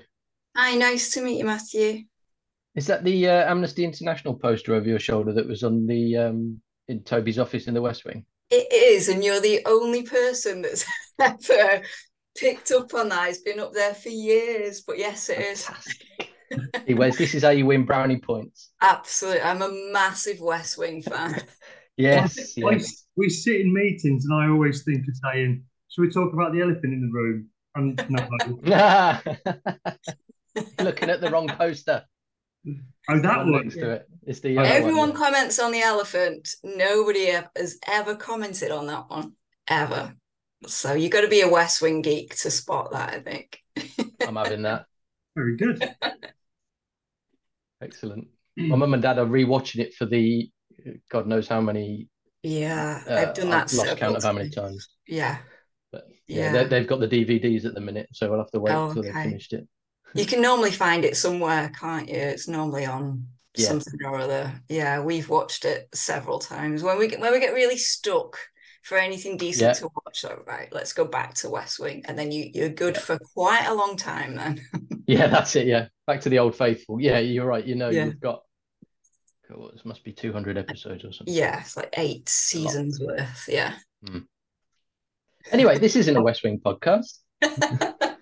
Hi, 0.57 0.75
nice 0.75 1.11
to 1.13 1.23
meet 1.23 1.39
you, 1.39 1.45
Matthew. 1.45 2.05
Is 2.75 2.87
that 2.87 3.05
the 3.05 3.29
uh, 3.29 3.51
Amnesty 3.51 3.85
International 3.85 4.35
poster 4.35 4.75
over 4.75 4.89
your 4.89 4.99
shoulder 4.99 5.33
that 5.33 5.47
was 5.47 5.63
on 5.63 5.87
the 5.87 6.17
um, 6.17 6.61
in 6.89 7.03
Toby's 7.03 7.39
office 7.39 7.67
in 7.67 7.75
the 7.75 7.83
West 7.83 8.05
Wing? 8.05 8.25
It 8.51 8.73
is, 8.73 9.09
and 9.09 9.25
you're 9.25 9.41
the 9.41 9.61
only 9.67 10.03
person 10.03 10.63
that's 10.63 10.85
ever 11.21 11.83
picked 12.37 12.73
up 12.73 12.95
on 12.95 13.09
that. 13.11 13.29
It's 13.29 13.43
been 13.43 13.61
up 13.61 13.73
there 13.73 13.95
for 13.95 14.09
years, 14.09 14.81
but 14.81 14.99
yes, 14.99 15.29
it 15.29 15.39
is. 15.39 15.65
Fantastic. 15.65 16.31
Hey, 16.87 16.95
Wez, 16.95 17.17
this 17.17 17.35
is 17.35 17.45
how 17.45 17.51
you 17.51 17.67
win 17.67 17.85
brownie 17.85 18.19
points. 18.19 18.71
Absolutely. 18.81 19.43
I'm 19.43 19.63
a 19.63 19.93
massive 19.93 20.41
West 20.41 20.79
Wing 20.79 21.03
fan. 21.03 21.41
Yes, 21.97 22.57
yes. 22.57 23.05
we 23.15 23.29
sit 23.29 23.61
in 23.61 23.75
meetings 23.75 24.25
and 24.25 24.33
I 24.33 24.49
always 24.49 24.85
think 24.85 25.07
of 25.07 25.15
saying, 25.23 25.63
should 25.91 26.01
we 26.01 26.11
talk 26.11 26.33
about 26.33 26.55
the 26.55 26.63
elephant 26.63 26.95
in 26.95 27.03
the 27.03 27.13
room? 27.13 27.49
And 27.75 28.03
no, 28.09 28.27
like, 28.65 29.77
Looking 30.81 31.11
at 31.11 31.21
the 31.21 31.31
wrong 31.31 31.49
poster. 31.49 32.05
oh, 32.67 32.73
that 33.21 33.39
One 33.39 33.53
one. 33.53 33.63
next 33.65 33.75
to 33.77 33.91
it. 33.91 34.07
It's 34.27 34.41
the 34.41 34.59
Everyone 34.59 35.11
one. 35.11 35.13
comments 35.15 35.59
on 35.59 35.73
the 35.73 35.81
elephant. 35.81 36.49
Nobody 36.63 37.33
has 37.57 37.79
ever 37.89 38.15
commented 38.17 38.71
on 38.71 38.87
that 38.89 39.09
one, 39.09 39.33
ever. 39.69 40.15
So 40.67 40.93
you've 40.93 41.13
got 41.13 41.23
to 41.23 41.29
be 41.29 41.41
a 41.41 41.49
West 41.49 41.81
Wing 41.81 42.03
geek 42.03 42.37
to 42.41 42.51
spot 42.51 42.93
that, 42.93 43.15
I 43.15 43.21
think. 43.21 43.59
I'm 44.27 44.37
having 44.37 44.63
that. 44.63 44.85
Very 45.35 45.57
good. 45.57 45.83
Excellent. 47.81 48.29
My 48.57 48.77
mum 48.77 48.93
and 48.93 49.03
dad 49.03 49.19
are 49.19 49.27
rewatching 49.27 49.79
it 49.81 49.95
for 49.95 50.05
the 50.05 50.51
God 51.11 51.27
knows 51.27 51.49
how 51.49 51.61
many. 51.61 52.09
Yeah, 52.43 53.03
Uh, 53.09 53.15
I've 53.17 53.35
done 53.35 53.51
that 53.51 53.71
I've 53.71 53.73
lost 53.79 53.97
count 53.99 54.17
of 54.17 54.23
how 54.23 54.33
many 54.33 54.49
times. 54.51 54.67
times. 54.67 54.89
Yeah. 55.07 55.39
But 55.93 56.05
yeah, 56.27 56.37
Yeah. 56.37 56.53
they- 56.53 56.69
they've 56.69 56.87
got 56.87 57.01
the 57.01 57.09
DVDs 57.09 57.65
at 57.65 57.75
the 57.75 57.81
minute, 57.81 58.09
so 58.13 58.29
we'll 58.31 58.39
have 58.39 58.51
to 58.53 58.61
wait 58.61 58.73
Oh, 58.73 58.89
until 58.89 59.03
they've 59.03 59.13
finished 59.13 59.53
it. 59.53 59.67
You 60.15 60.27
can 60.27 60.41
normally 60.43 60.71
find 60.73 61.05
it 61.05 61.17
somewhere, 61.17 61.71
can't 61.79 62.09
you? 62.09 62.17
It's 62.17 62.49
normally 62.49 62.87
on 62.87 63.27
Yeah. 63.57 63.69
something 63.69 64.01
or 64.05 64.17
other. 64.19 64.53
Yeah, 64.69 65.01
we've 65.03 65.29
watched 65.29 65.65
it 65.65 65.89
several 65.95 66.39
times. 66.39 66.83
When 66.83 66.99
we 66.99 67.09
get 67.09 67.21
when 67.21 67.33
we 67.33 67.41
get 67.41 67.55
really 67.55 67.77
stuck 67.77 68.37
for 68.83 68.97
anything 68.99 69.37
decent 69.37 69.69
Yeah. 69.69 69.73
to 69.75 69.89
watch, 70.05 70.21
so 70.21 70.43
right, 70.47 70.69
let's 70.73 70.93
go 70.93 71.05
back 71.05 71.35
to 71.35 71.51
West 71.51 71.79
Wing, 71.79 72.03
and 72.07 72.19
then 72.19 72.33
you 72.33 72.51
you're 72.55 72.69
good 72.71 72.95
Yeah. 72.97 73.03
for 73.03 73.19
quite 73.35 73.67
a 73.67 73.75
long 73.75 73.97
time 73.97 74.35
then. 74.35 74.61
Yeah, 75.07 75.27
that's 75.27 75.57
it. 75.57 75.67
Yeah, 75.67 75.89
back 76.07 76.21
to 76.21 76.29
the 76.29 76.39
old 76.39 76.55
faithful. 76.57 77.01
Yeah, 77.01 77.19
you're 77.19 77.45
right. 77.47 77.65
You 77.65 77.75
know, 77.75 77.91
you've 77.91 78.21
got. 78.21 78.45
God, 79.49 79.75
it 79.75 79.85
must 79.85 80.05
be 80.05 80.13
200 80.13 80.57
episodes 80.57 81.05
or 81.05 81.11
something. 81.13 81.35
Yeah, 81.35 81.59
it's 81.63 81.77
like 81.77 81.93
eight 81.97 82.29
seasons 82.29 83.01
worth. 83.01 83.49
Yeah. 83.49 83.75
Hmm. 84.07 84.19
Anyway, 85.51 85.79
this 85.79 85.97
isn't 85.97 86.17
a 86.17 86.23
West 86.29 86.45
Wing 86.45 86.61
podcast. 86.65 87.19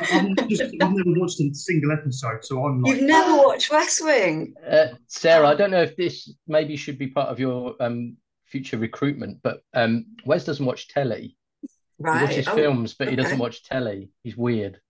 I've, 0.00 0.48
just, 0.48 0.62
I've 0.62 0.92
never 0.92 1.18
watched 1.20 1.40
a 1.40 1.54
single 1.54 1.92
episode, 1.92 2.44
so 2.44 2.64
I'm 2.64 2.82
like, 2.82 2.96
You've 2.96 3.04
never 3.06 3.36
watched 3.36 3.70
West 3.70 4.02
Wing. 4.04 4.54
Uh, 4.68 4.88
Sarah, 5.06 5.48
I 5.48 5.54
don't 5.54 5.70
know 5.70 5.82
if 5.82 5.96
this 5.96 6.32
maybe 6.48 6.76
should 6.76 6.98
be 6.98 7.08
part 7.08 7.28
of 7.28 7.38
your 7.38 7.76
um, 7.80 8.16
future 8.46 8.76
recruitment, 8.78 9.38
but 9.42 9.62
um, 9.74 10.06
Wez 10.26 10.44
doesn't 10.44 10.64
watch 10.66 10.88
telly. 10.88 11.36
He 11.62 11.68
Right. 12.00 12.22
watches 12.22 12.48
Oh, 12.48 12.56
films, 12.56 12.94
but 12.94 13.08
he 13.08 13.14
doesn't 13.16 13.38
watch 13.38 13.62
telly. 13.64 14.10
He's 14.24 14.36
weird. 14.36 14.80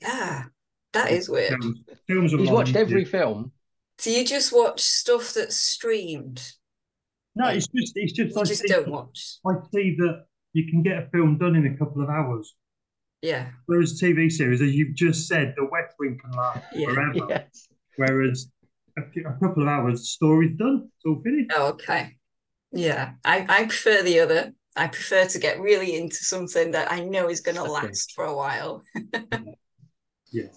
yeah. 0.00 0.44
That 0.92 1.10
is 1.10 1.26
weird. 1.30 1.48
films, 1.58 1.78
films 2.06 2.32
He's 2.32 2.50
watched 2.50 2.76
every 2.76 2.96
music. 2.96 3.12
film. 3.12 3.52
So 3.96 4.10
you 4.10 4.26
just 4.26 4.52
watch 4.52 4.80
stuff 4.82 5.32
that's 5.32 5.56
streamed? 5.56 6.42
No, 7.34 7.48
it's 7.48 7.66
just, 7.68 7.92
it's 7.96 8.12
just, 8.12 8.34
You 8.34 8.40
I 8.42 8.44
just 8.44 8.60
see, 8.60 8.68
don't 8.68 8.88
watch. 8.88 9.38
I 9.46 9.52
see 9.72 9.96
that 10.00 10.26
you 10.52 10.70
can 10.70 10.82
get 10.82 10.98
a 10.98 11.08
film 11.10 11.38
done 11.38 11.56
in 11.56 11.66
a 11.66 11.78
couple 11.78 12.02
of 12.02 12.10
hours. 12.10 12.54
Yeah. 13.22 13.50
Whereas 13.66 14.00
TV 14.00 14.30
series, 14.30 14.60
as 14.60 14.72
you've 14.74 14.94
just 14.94 15.28
said, 15.28 15.54
the 15.56 15.64
West 15.70 15.94
Wing 15.98 16.18
can 16.20 16.32
last 16.32 16.64
Yeah. 16.74 16.92
forever. 16.92 17.26
Yes. 17.28 17.68
Whereas 17.96 18.48
a, 18.98 19.02
few- 19.10 19.26
a 19.26 19.32
couple 19.38 19.62
of 19.62 19.68
hours, 19.68 20.00
the 20.00 20.06
story's 20.06 20.56
done. 20.56 20.88
It's 20.96 21.04
all 21.06 21.20
finished. 21.22 21.50
Oh, 21.54 21.68
okay. 21.68 22.16
Yeah, 22.72 23.12
I, 23.24 23.44
I 23.48 23.64
prefer 23.64 24.02
the 24.02 24.20
other. 24.20 24.52
I 24.74 24.88
prefer 24.88 25.26
to 25.26 25.38
get 25.38 25.60
really 25.60 25.94
into 25.96 26.16
something 26.16 26.70
that 26.70 26.90
I 26.90 27.00
know 27.00 27.28
is 27.28 27.40
going 27.42 27.56
to 27.56 27.64
last 27.64 28.12
for 28.12 28.24
a 28.24 28.34
while. 28.36 28.82
Yes. 30.34 30.56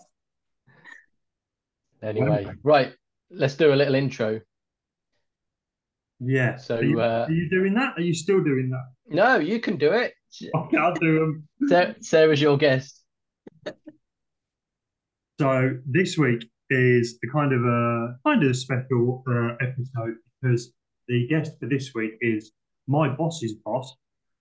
Anyway, 2.02 2.48
right. 2.64 2.94
Let's 3.30 3.56
do 3.56 3.74
a 3.74 3.76
little 3.76 3.96
intro. 3.96 4.40
Yeah. 6.22 6.56
So, 6.56 6.78
are 6.78 6.84
you, 6.84 7.02
uh, 7.02 7.26
are 7.28 7.32
you 7.32 7.50
doing 7.50 7.74
that? 7.74 7.98
Are 7.98 8.02
you 8.02 8.14
still 8.14 8.42
doing 8.42 8.70
that? 8.70 8.86
No, 9.14 9.36
you 9.38 9.60
can 9.60 9.76
do 9.76 9.92
it. 9.92 10.14
Okay, 10.56 10.78
I'll 10.78 10.94
do 10.94 11.20
them. 11.20 11.48
Sarah, 11.68 11.96
Sarah's 12.02 12.42
your 12.42 12.58
guest. 12.58 13.02
So 15.40 15.72
this 15.86 16.18
week 16.18 16.50
is 16.70 17.20
a 17.24 17.28
kind 17.32 17.52
of 17.54 17.62
a 17.62 18.16
kind 18.26 18.44
of 18.44 18.52
a 18.52 18.54
special 18.54 19.24
uh, 19.30 19.56
episode 19.62 20.16
because 20.42 20.72
the 21.08 21.28
guest 21.28 21.54
for 21.60 21.68
this 21.68 21.92
week 21.94 22.14
is 22.22 22.52
my 22.88 23.10
boss's 23.10 23.54
boss, 23.66 23.94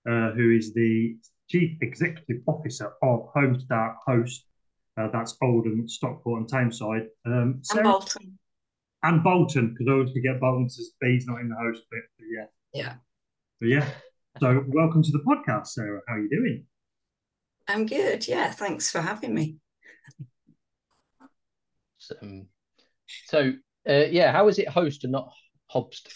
uh, 0.09 0.31
who 0.33 0.52
is 0.52 0.73
the 0.75 1.16
chief 1.50 1.76
executive 1.83 2.43
officer 2.47 2.93
of 3.02 3.28
Homestart 3.35 3.97
Host. 4.07 4.45
Uh, 4.97 5.09
that's 5.12 5.37
Oldham, 5.43 5.88
Stockport, 5.88 6.40
and 6.43 6.49
Tameside. 6.50 7.07
Um, 7.26 7.33
And 7.33 7.66
Sarah- 7.66 7.83
Bolton. 7.85 8.38
and 9.02 9.25
Bolton, 9.25 9.71
because 9.73 9.88
I 9.88 9.93
always 9.95 10.12
forget 10.12 10.38
Bolton 10.40 10.71
says 10.71 10.93
B's 11.00 11.26
not 11.26 11.40
in 11.40 11.49
the 11.49 11.57
host 11.57 11.83
bit. 11.90 12.02
But 12.19 12.26
yeah. 12.31 12.47
Yeah. 12.73 12.95
But 13.61 13.69
yeah. 13.69 13.88
So 14.40 14.64
welcome 14.69 15.02
to 15.02 15.11
the 15.11 15.23
podcast, 15.26 15.69
Sarah. 15.69 16.00
How 16.07 16.14
are 16.14 16.21
you 16.21 16.31
doing? 16.31 16.64
I'm 17.66 17.87
good. 17.87 18.28
Yeah, 18.28 18.50
thanks 18.50 18.90
for 18.90 19.00
having 19.00 19.35
me. 19.35 19.56
Um, 22.21 22.47
so, 23.26 23.52
uh, 23.88 24.04
yeah, 24.11 24.33
how 24.33 24.49
is 24.49 24.59
it 24.59 24.68
host 24.68 25.04
and 25.04 25.12
not 25.12 25.33
hobst? 25.73 26.09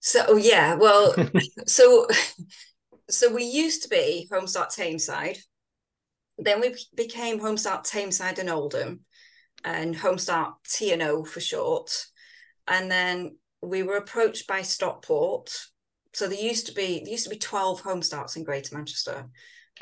So 0.00 0.24
oh, 0.28 0.36
yeah, 0.36 0.74
well, 0.74 1.14
so 1.66 2.06
so 3.10 3.32
we 3.32 3.44
used 3.44 3.82
to 3.82 3.88
be 3.88 4.28
Homestart 4.32 4.74
Tameside. 4.74 5.38
Then 6.38 6.60
we 6.60 6.74
became 6.94 7.40
Homestart 7.40 7.84
Tameside 7.90 8.38
and 8.38 8.50
Oldham, 8.50 9.00
and 9.64 9.94
Homestart 9.94 10.54
T 10.68 10.92
and 10.92 11.02
O 11.02 11.24
for 11.24 11.40
short. 11.40 12.06
And 12.68 12.90
then 12.90 13.38
we 13.62 13.82
were 13.82 13.96
approached 13.96 14.46
by 14.46 14.62
Stockport. 14.62 15.50
So 16.12 16.28
there 16.28 16.40
used 16.40 16.66
to 16.68 16.72
be 16.72 17.00
there 17.00 17.12
used 17.12 17.24
to 17.24 17.30
be 17.30 17.38
twelve 17.38 17.82
Homestarts 17.82 18.36
in 18.36 18.44
Greater 18.44 18.76
Manchester. 18.76 19.26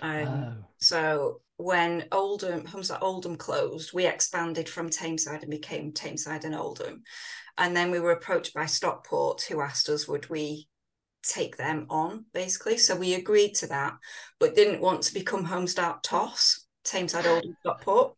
Um, 0.00 0.26
Oh, 0.26 0.64
so 0.78 1.40
when 1.56 2.06
Oldham, 2.10 2.66
Home 2.66 2.82
Start 2.82 3.02
Oldham 3.02 3.36
closed, 3.36 3.92
we 3.92 4.06
expanded 4.06 4.68
from 4.68 4.90
Tameside 4.90 5.42
and 5.42 5.50
became 5.50 5.92
Tameside 5.92 6.44
and 6.44 6.54
Oldham. 6.54 7.02
And 7.56 7.76
then 7.76 7.90
we 7.90 8.00
were 8.00 8.10
approached 8.10 8.54
by 8.54 8.66
Stockport, 8.66 9.42
who 9.42 9.60
asked 9.60 9.88
us, 9.88 10.08
would 10.08 10.28
we 10.28 10.68
take 11.22 11.56
them 11.56 11.86
on, 11.88 12.26
basically? 12.34 12.76
So 12.76 12.96
we 12.96 13.14
agreed 13.14 13.54
to 13.56 13.68
that, 13.68 13.94
but 14.40 14.56
didn't 14.56 14.80
want 14.80 15.02
to 15.04 15.14
become 15.14 15.46
Homestart 15.46 16.02
Toss, 16.02 16.66
Tameside 16.84 17.26
Oldham 17.26 17.56
Stockport. 17.60 18.14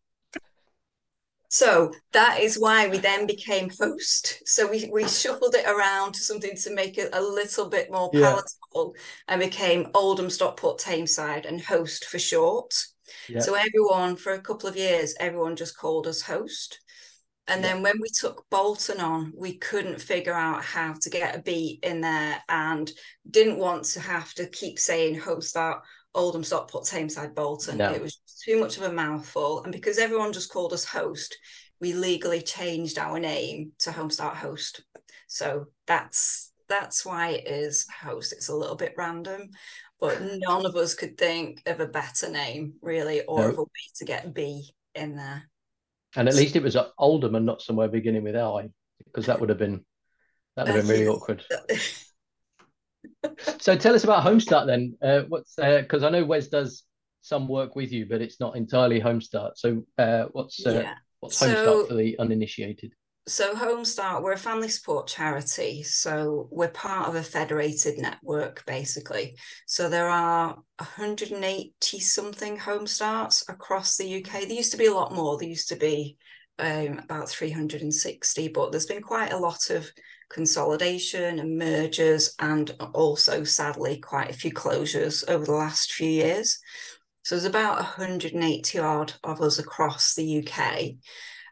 So 1.56 1.90
that 2.12 2.40
is 2.40 2.58
why 2.58 2.86
we 2.88 2.98
then 2.98 3.26
became 3.26 3.70
host. 3.70 4.42
So 4.44 4.70
we, 4.70 4.90
we 4.92 5.08
shuffled 5.08 5.54
it 5.54 5.64
around 5.66 6.12
to 6.12 6.20
something 6.20 6.54
to 6.54 6.75
make 6.75 6.98
it 6.98 7.08
a 7.14 7.22
little 7.22 7.70
bit 7.70 7.90
more 7.90 8.10
Yeah. 8.12 8.28
palatable 8.28 8.94
and 9.26 9.40
became 9.40 9.88
Oldham 9.94 10.28
Stockport 10.28 10.78
Tameside 10.80 11.46
and 11.46 11.58
host 11.58 12.04
for 12.04 12.18
short. 12.18 12.75
yeah. 13.26 13.40
So 13.40 13.54
everyone, 13.54 14.16
for 14.16 14.32
a 14.34 14.40
couple 14.42 14.68
of 14.68 14.76
years, 14.76 15.14
everyone 15.18 15.56
just 15.56 15.78
called 15.78 16.06
us 16.06 16.20
host. 16.20 16.78
And 17.48 17.62
Yeah. 17.62 17.72
then 17.72 17.82
when 17.82 18.00
we 18.02 18.08
took 18.10 18.44
Bolton 18.50 19.00
on, 19.00 19.32
we 19.34 19.56
couldn't 19.56 20.02
figure 20.02 20.34
out 20.34 20.62
how 20.62 20.92
to 21.00 21.08
get 21.08 21.36
a 21.36 21.38
beat 21.40 21.78
in 21.82 22.02
there 22.02 22.42
and 22.50 22.92
didn't 23.30 23.56
want 23.56 23.84
to 23.94 24.00
have 24.00 24.34
to 24.34 24.46
keep 24.46 24.78
saying 24.78 25.14
host 25.20 25.54
that 25.54 25.76
Oldham 26.14 26.44
Stockport 26.44 26.84
Tameside 26.84 27.34
Bolton. 27.34 27.78
No. 27.78 27.94
It 27.94 28.02
was 28.02 28.18
too 28.46 28.60
much 28.60 28.76
of 28.76 28.84
a 28.84 28.92
mouthful. 28.92 29.64
And 29.64 29.72
because 29.72 29.98
everyone 29.98 30.32
just 30.32 30.52
called 30.52 30.72
us 30.72 30.84
host, 30.84 31.36
we 31.80 31.92
legally 31.92 32.40
changed 32.40 32.98
our 32.98 33.18
name 33.18 33.72
to 33.80 33.90
Homestart 33.90 34.36
Host. 34.36 34.84
So 35.26 35.66
that's 35.86 36.52
that's 36.68 37.04
why 37.04 37.30
it 37.30 37.46
is 37.46 37.86
host. 38.02 38.32
It's 38.32 38.48
a 38.48 38.54
little 38.54 38.76
bit 38.76 38.94
random, 38.96 39.50
but 40.00 40.20
none 40.20 40.66
of 40.66 40.76
us 40.76 40.94
could 40.94 41.16
think 41.16 41.62
of 41.66 41.80
a 41.80 41.86
better 41.86 42.28
name, 42.28 42.74
really, 42.82 43.22
or 43.24 43.40
No. 43.40 43.48
of 43.48 43.58
a 43.58 43.62
way 43.62 43.86
to 43.96 44.04
get 44.04 44.34
B 44.34 44.68
in 44.94 45.16
there. 45.16 45.48
And 46.16 46.28
at 46.28 46.34
least 46.34 46.56
it 46.56 46.62
was 46.62 46.76
at 46.76 46.88
Oldham 46.98 47.34
and 47.34 47.46
not 47.46 47.62
somewhere 47.62 47.88
beginning 47.88 48.22
with 48.22 48.36
I, 48.36 48.70
because 49.04 49.26
that 49.26 49.38
would 49.38 49.48
have 49.48 49.58
been 49.58 49.84
that 50.56 50.66
would 50.66 50.76
have 50.76 50.86
been 50.86 51.00
really 51.00 51.08
awkward. 51.08 51.44
so 53.58 53.76
tell 53.76 53.94
us 53.94 54.04
about 54.04 54.24
Homestart 54.24 54.66
then. 54.66 54.96
Uh, 55.02 55.22
what's 55.28 55.54
because 55.56 56.02
uh, 56.02 56.06
I 56.06 56.10
know 56.10 56.24
Wez 56.24 56.48
does 56.48 56.84
some 57.26 57.49
work 57.49 57.75
with 57.75 57.92
you, 57.92 58.06
but 58.06 58.23
it's 58.23 58.40
not 58.40 58.56
entirely 58.56 59.00
Homestart. 59.00 59.52
So 59.56 59.85
uh, 59.99 60.26
what's 60.33 60.64
uh, 60.64 60.83
yeah. 60.85 60.95
what's 61.21 61.42
Homestart 61.42 61.64
so, 61.64 61.87
for 61.87 61.95
the 61.95 62.18
uninitiated? 62.18 62.92
So 63.28 63.54
Homestart, 63.54 64.23
we're 64.23 64.35
a 64.35 64.38
family 64.38 64.68
support 64.68 65.09
charity. 65.09 65.83
So 65.83 66.49
we're 66.52 66.68
part 66.68 67.09
of 67.09 67.16
a 67.16 67.25
federated 67.25 67.99
network, 67.99 68.64
basically. 68.66 69.37
So 69.66 69.88
there 69.88 70.09
are 70.09 70.59
180 70.78 71.99
something 71.99 72.56
Homestarts 72.56 73.49
across 73.49 73.97
the 73.97 74.23
UK. 74.23 74.42
There 74.42 74.52
used 74.52 74.71
to 74.73 74.78
be 74.78 74.87
a 74.87 74.95
lot 74.95 75.12
more. 75.12 75.37
There 75.37 75.49
used 75.49 75.68
to 75.71 75.76
be 75.76 76.16
um, 76.61 77.00
about 77.00 77.28
360, 77.28 78.49
but 78.49 78.71
there's 78.71 78.87
been 78.87 79.02
quite 79.02 79.33
a 79.33 79.38
lot 79.38 79.71
of 79.71 79.90
consolidation 80.30 81.40
and 81.40 81.59
mergers, 81.59 82.35
and 82.38 82.71
also 82.95 83.42
sadly 83.42 83.99
quite 83.99 84.30
a 84.30 84.35
few 84.35 84.52
closures 84.52 85.28
over 85.28 85.45
the 85.45 85.52
last 85.52 85.92
few 85.92 86.09
years. 86.09 86.59
So 87.26 87.35
there's 87.35 87.45
about 87.45 87.78
180 87.78 88.78
odd 88.78 89.12
of 89.25 89.42
us 89.42 89.59
across 89.59 90.14
the 90.14 90.47
UK. 90.47 90.92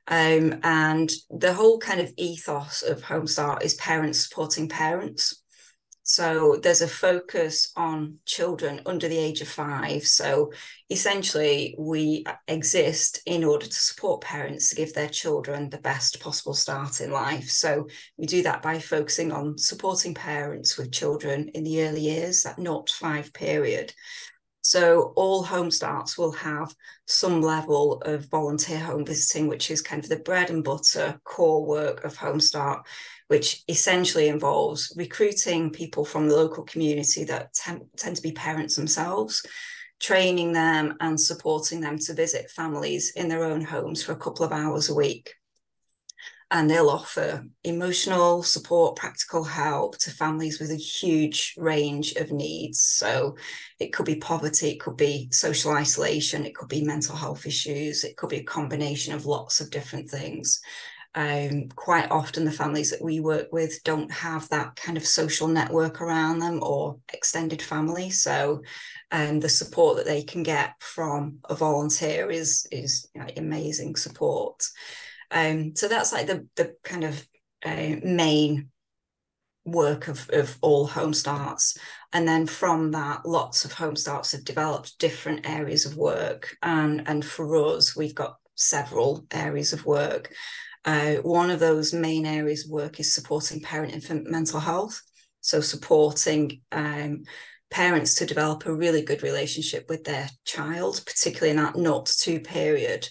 Um, 0.06 0.60
and 0.62 1.10
the 1.30 1.52
whole 1.52 1.80
kind 1.80 2.00
of 2.00 2.12
ethos 2.16 2.82
of 2.82 3.02
Homestart 3.02 3.64
is 3.64 3.74
parents 3.74 4.20
supporting 4.20 4.68
parents. 4.68 5.42
So 6.04 6.60
there's 6.62 6.82
a 6.82 6.86
focus 6.86 7.72
on 7.76 8.18
children 8.24 8.82
under 8.86 9.08
the 9.08 9.18
age 9.18 9.40
of 9.40 9.48
five. 9.48 10.06
So 10.06 10.52
essentially, 10.90 11.74
we 11.76 12.24
exist 12.46 13.20
in 13.26 13.42
order 13.42 13.66
to 13.66 13.74
support 13.74 14.20
parents 14.20 14.68
to 14.68 14.76
give 14.76 14.94
their 14.94 15.08
children 15.08 15.70
the 15.70 15.78
best 15.78 16.20
possible 16.20 16.54
start 16.54 17.00
in 17.00 17.10
life. 17.10 17.50
So 17.50 17.88
we 18.16 18.26
do 18.26 18.44
that 18.44 18.62
by 18.62 18.78
focusing 18.78 19.32
on 19.32 19.58
supporting 19.58 20.14
parents 20.14 20.78
with 20.78 20.92
children 20.92 21.48
in 21.48 21.64
the 21.64 21.82
early 21.82 22.02
years, 22.02 22.44
that 22.44 22.60
not 22.60 22.90
five 22.90 23.32
period. 23.32 23.92
So 24.64 25.12
all 25.14 25.42
home 25.42 25.70
starts 25.70 26.16
will 26.16 26.32
have 26.32 26.74
some 27.06 27.42
level 27.42 28.00
of 28.06 28.30
volunteer 28.30 28.78
home 28.78 29.04
visiting, 29.04 29.46
which 29.46 29.70
is 29.70 29.82
kind 29.82 30.02
of 30.02 30.08
the 30.08 30.20
bread 30.20 30.48
and 30.48 30.64
butter 30.64 31.20
core 31.22 31.66
work 31.66 32.02
of 32.02 32.16
Home 32.16 32.40
Start, 32.40 32.86
which 33.28 33.62
essentially 33.68 34.28
involves 34.28 34.90
recruiting 34.96 35.68
people 35.68 36.06
from 36.06 36.28
the 36.28 36.34
local 36.34 36.64
community 36.64 37.24
that 37.24 37.52
tend, 37.52 37.82
tend 37.98 38.16
to 38.16 38.22
be 38.22 38.32
parents 38.32 38.74
themselves, 38.74 39.44
training 40.00 40.54
them 40.54 40.94
and 41.00 41.20
supporting 41.20 41.82
them 41.82 41.98
to 41.98 42.14
visit 42.14 42.50
families 42.50 43.12
in 43.16 43.28
their 43.28 43.44
own 43.44 43.60
homes 43.60 44.02
for 44.02 44.12
a 44.12 44.18
couple 44.18 44.46
of 44.46 44.52
hours 44.52 44.88
a 44.88 44.94
week 44.94 45.34
and 46.54 46.70
they'll 46.70 46.88
offer 46.88 47.44
emotional 47.64 48.44
support, 48.44 48.94
practical 48.94 49.42
help 49.42 49.98
to 49.98 50.12
families 50.12 50.60
with 50.60 50.70
a 50.70 50.76
huge 50.76 51.52
range 51.58 52.12
of 52.12 52.30
needs. 52.30 52.80
So 52.80 53.36
it 53.80 53.92
could 53.92 54.06
be 54.06 54.14
poverty, 54.14 54.70
it 54.70 54.80
could 54.80 54.96
be 54.96 55.28
social 55.32 55.72
isolation, 55.72 56.46
it 56.46 56.54
could 56.54 56.68
be 56.68 56.84
mental 56.84 57.16
health 57.16 57.44
issues, 57.44 58.04
it 58.04 58.16
could 58.16 58.28
be 58.28 58.38
a 58.38 58.44
combination 58.44 59.14
of 59.14 59.26
lots 59.26 59.60
of 59.60 59.72
different 59.72 60.08
things. 60.08 60.60
Um, 61.16 61.70
quite 61.74 62.08
often, 62.12 62.44
the 62.44 62.52
families 62.52 62.90
that 62.92 63.02
we 63.02 63.18
work 63.18 63.52
with 63.52 63.82
don't 63.82 64.10
have 64.12 64.48
that 64.50 64.76
kind 64.76 64.96
of 64.96 65.04
social 65.04 65.48
network 65.48 66.00
around 66.00 66.38
them 66.38 66.60
or 66.62 66.98
extended 67.12 67.62
family. 67.62 68.10
So, 68.10 68.62
um, 69.10 69.40
the 69.40 69.48
support 69.48 69.96
that 69.96 70.06
they 70.06 70.22
can 70.22 70.44
get 70.44 70.74
from 70.80 71.38
a 71.48 71.56
volunteer 71.56 72.30
is 72.30 72.66
is 72.70 73.08
you 73.12 73.22
know, 73.22 73.28
amazing 73.36 73.96
support. 73.96 74.64
Um, 75.34 75.74
so 75.76 75.88
that's 75.88 76.12
like 76.12 76.26
the 76.26 76.46
the 76.56 76.76
kind 76.82 77.04
of 77.04 77.26
uh, 77.64 77.96
main 78.02 78.70
work 79.66 80.08
of, 80.08 80.28
of 80.30 80.56
all 80.62 80.86
home 80.86 81.12
starts. 81.12 81.76
And 82.12 82.28
then 82.28 82.46
from 82.46 82.92
that 82.92 83.26
lots 83.26 83.64
of 83.64 83.72
home 83.72 83.96
starts 83.96 84.32
have 84.32 84.44
developed 84.44 84.98
different 84.98 85.48
areas 85.48 85.84
of 85.84 85.96
work. 85.96 86.56
And 86.62 87.02
and 87.06 87.24
for 87.24 87.56
us 87.56 87.96
we've 87.96 88.14
got 88.14 88.36
several 88.54 89.26
areas 89.32 89.72
of 89.72 89.84
work. 89.84 90.32
Uh, 90.84 91.14
one 91.16 91.50
of 91.50 91.60
those 91.60 91.92
main 91.92 92.26
areas 92.26 92.64
of 92.64 92.70
work 92.70 93.00
is 93.00 93.14
supporting 93.14 93.60
parent 93.60 93.92
infant 93.92 94.30
mental 94.30 94.60
health. 94.60 95.02
So 95.40 95.60
supporting 95.60 96.60
um, 96.72 97.24
parents 97.70 98.14
to 98.16 98.26
develop 98.26 98.66
a 98.66 98.74
really 98.74 99.02
good 99.02 99.22
relationship 99.22 99.86
with 99.88 100.04
their 100.04 100.28
child 100.44 101.02
particularly 101.04 101.50
in 101.50 101.56
that 101.56 101.76
not 101.76 102.06
to 102.06 102.38
period 102.38 103.08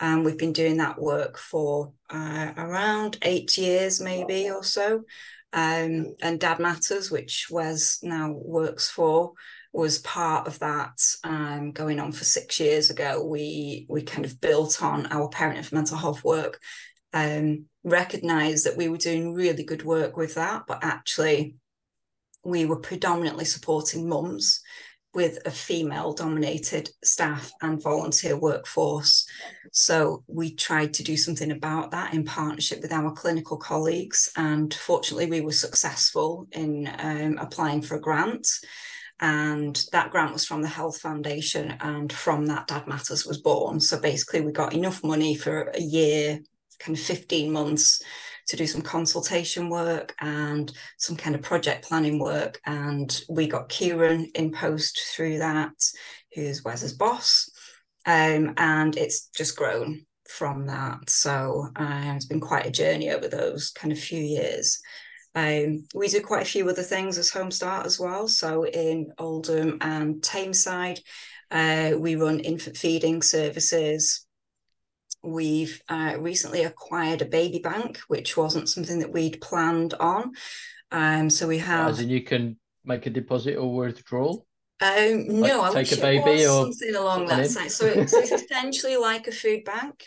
and 0.00 0.24
we've 0.24 0.38
been 0.38 0.52
doing 0.52 0.78
that 0.78 1.00
work 1.00 1.38
for 1.38 1.92
uh, 2.08 2.52
around 2.56 3.18
eight 3.22 3.56
years, 3.58 4.00
maybe 4.00 4.50
or 4.50 4.64
so. 4.64 5.04
Um, 5.52 6.14
and 6.22 6.40
Dad 6.40 6.58
Matters, 6.58 7.10
which 7.10 7.48
Wez 7.50 8.02
now 8.02 8.30
works 8.32 8.88
for, 8.88 9.32
was 9.72 9.98
part 9.98 10.46
of 10.46 10.58
that. 10.60 11.00
Um, 11.22 11.72
going 11.72 12.00
on 12.00 12.12
for 12.12 12.24
six 12.24 12.58
years 12.58 12.90
ago, 12.90 13.24
we 13.24 13.86
we 13.88 14.02
kind 14.02 14.24
of 14.24 14.40
built 14.40 14.82
on 14.82 15.06
our 15.06 15.28
parent 15.28 15.58
infant 15.58 15.74
mental 15.74 15.98
health 15.98 16.24
work, 16.24 16.60
um, 17.12 17.66
recognized 17.84 18.66
that 18.66 18.76
we 18.76 18.88
were 18.88 18.96
doing 18.96 19.34
really 19.34 19.64
good 19.64 19.84
work 19.84 20.16
with 20.16 20.34
that, 20.36 20.62
but 20.66 20.82
actually 20.82 21.56
we 22.42 22.64
were 22.64 22.80
predominantly 22.80 23.44
supporting 23.44 24.08
mums 24.08 24.62
with 25.12 25.38
a 25.44 25.50
female 25.50 26.12
dominated 26.12 26.90
staff 27.02 27.52
and 27.62 27.82
volunteer 27.82 28.36
workforce. 28.36 29.26
So 29.72 30.22
we 30.28 30.54
tried 30.54 30.94
to 30.94 31.02
do 31.02 31.16
something 31.16 31.50
about 31.50 31.90
that 31.90 32.14
in 32.14 32.24
partnership 32.24 32.80
with 32.82 32.92
our 32.92 33.12
clinical 33.12 33.56
colleagues. 33.56 34.30
And 34.36 34.72
fortunately, 34.72 35.26
we 35.26 35.40
were 35.40 35.52
successful 35.52 36.46
in 36.52 36.88
um, 36.98 37.38
applying 37.38 37.82
for 37.82 37.96
a 37.96 38.00
grant. 38.00 38.46
And 39.20 39.84
that 39.92 40.10
grant 40.10 40.32
was 40.32 40.46
from 40.46 40.62
the 40.62 40.68
Health 40.68 41.00
Foundation. 41.00 41.76
And 41.80 42.12
from 42.12 42.46
that, 42.46 42.68
Dad 42.68 42.86
Matters 42.86 43.26
was 43.26 43.40
born. 43.40 43.80
So 43.80 43.98
basically, 43.98 44.40
we 44.42 44.52
got 44.52 44.74
enough 44.74 45.02
money 45.02 45.34
for 45.34 45.72
a 45.74 45.80
year, 45.80 46.40
kind 46.78 46.96
of 46.96 47.02
15 47.02 47.52
months 47.52 48.02
to 48.50 48.56
do 48.56 48.66
some 48.66 48.82
consultation 48.82 49.70
work 49.70 50.12
and 50.20 50.72
some 50.98 51.16
kind 51.16 51.36
of 51.36 51.42
project 51.42 51.86
planning 51.86 52.18
work. 52.18 52.60
And 52.66 53.22
we 53.28 53.46
got 53.46 53.68
Kieran 53.68 54.28
in 54.34 54.50
post 54.50 55.00
through 55.14 55.38
that, 55.38 55.72
who's 56.34 56.64
Wez's 56.64 56.92
boss. 56.92 57.48
Um, 58.06 58.54
and 58.56 58.96
it's 58.96 59.28
just 59.28 59.56
grown 59.56 60.04
from 60.28 60.66
that. 60.66 61.08
So 61.08 61.68
uh, 61.76 62.12
it's 62.16 62.26
been 62.26 62.40
quite 62.40 62.66
a 62.66 62.72
journey 62.72 63.10
over 63.10 63.28
those 63.28 63.70
kind 63.70 63.92
of 63.92 63.98
few 63.98 64.20
years. 64.20 64.80
Um, 65.36 65.84
we 65.94 66.08
do 66.08 66.20
quite 66.20 66.42
a 66.42 66.50
few 66.50 66.68
other 66.68 66.82
things 66.82 67.18
as 67.18 67.30
Homestart 67.30 67.86
as 67.86 68.00
well. 68.00 68.26
So 68.26 68.66
in 68.66 69.12
Oldham 69.18 69.78
and 69.80 70.16
Tameside, 70.22 70.98
uh, 71.52 71.92
we 71.96 72.16
run 72.16 72.40
infant 72.40 72.76
feeding 72.76 73.22
services, 73.22 74.26
We've 75.22 75.80
uh, 75.88 76.16
recently 76.18 76.64
acquired 76.64 77.22
a 77.22 77.26
baby 77.26 77.58
bank, 77.58 77.98
which 78.08 78.36
wasn't 78.36 78.68
something 78.68 79.00
that 79.00 79.12
we'd 79.12 79.40
planned 79.40 79.94
on. 79.94 80.32
Um, 80.90 81.30
so 81.30 81.46
we 81.46 81.58
have. 81.58 81.90
As 81.90 82.00
in, 82.00 82.08
you 82.08 82.22
can 82.22 82.56
make 82.84 83.06
a 83.06 83.10
deposit 83.10 83.56
or 83.56 83.74
withdrawal. 83.74 84.46
Um, 84.80 85.40
no, 85.40 85.62
I 85.62 85.84
take 85.84 85.92
a 85.92 86.00
baby 86.00 86.46
or 86.46 86.64
something 86.64 86.94
along 86.96 87.26
that 87.26 87.48
side. 87.48 87.70
So 87.70 87.86
it's, 87.86 88.12
it's 88.14 88.32
essentially 88.32 88.96
like 88.96 89.26
a 89.26 89.32
food 89.32 89.64
bank. 89.64 90.06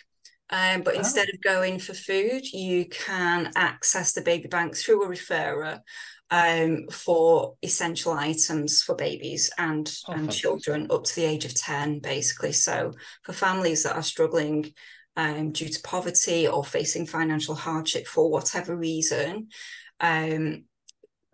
Um, 0.49 0.81
but 0.81 0.95
oh. 0.95 0.97
instead 0.99 1.29
of 1.29 1.41
going 1.41 1.79
for 1.79 1.93
food, 1.93 2.51
you 2.51 2.85
can 2.85 3.51
access 3.55 4.13
the 4.13 4.21
baby 4.21 4.47
bank 4.47 4.75
through 4.75 5.03
a 5.03 5.07
referrer 5.07 5.79
um, 6.31 6.87
for 6.91 7.55
essential 7.61 8.13
items 8.13 8.81
for 8.81 8.95
babies 8.95 9.51
and, 9.57 9.91
oh, 10.07 10.13
and 10.13 10.31
children 10.31 10.87
up 10.89 11.03
to 11.03 11.15
the 11.15 11.25
age 11.25 11.45
of 11.45 11.53
10, 11.53 11.99
basically. 11.99 12.51
So 12.51 12.93
for 13.23 13.33
families 13.33 13.83
that 13.83 13.95
are 13.95 14.03
struggling 14.03 14.73
um, 15.15 15.51
due 15.51 15.69
to 15.69 15.81
poverty 15.81 16.47
or 16.47 16.63
facing 16.63 17.05
financial 17.05 17.55
hardship 17.55 18.07
for 18.07 18.29
whatever 18.29 18.75
reason, 18.75 19.49
um, 19.99 20.65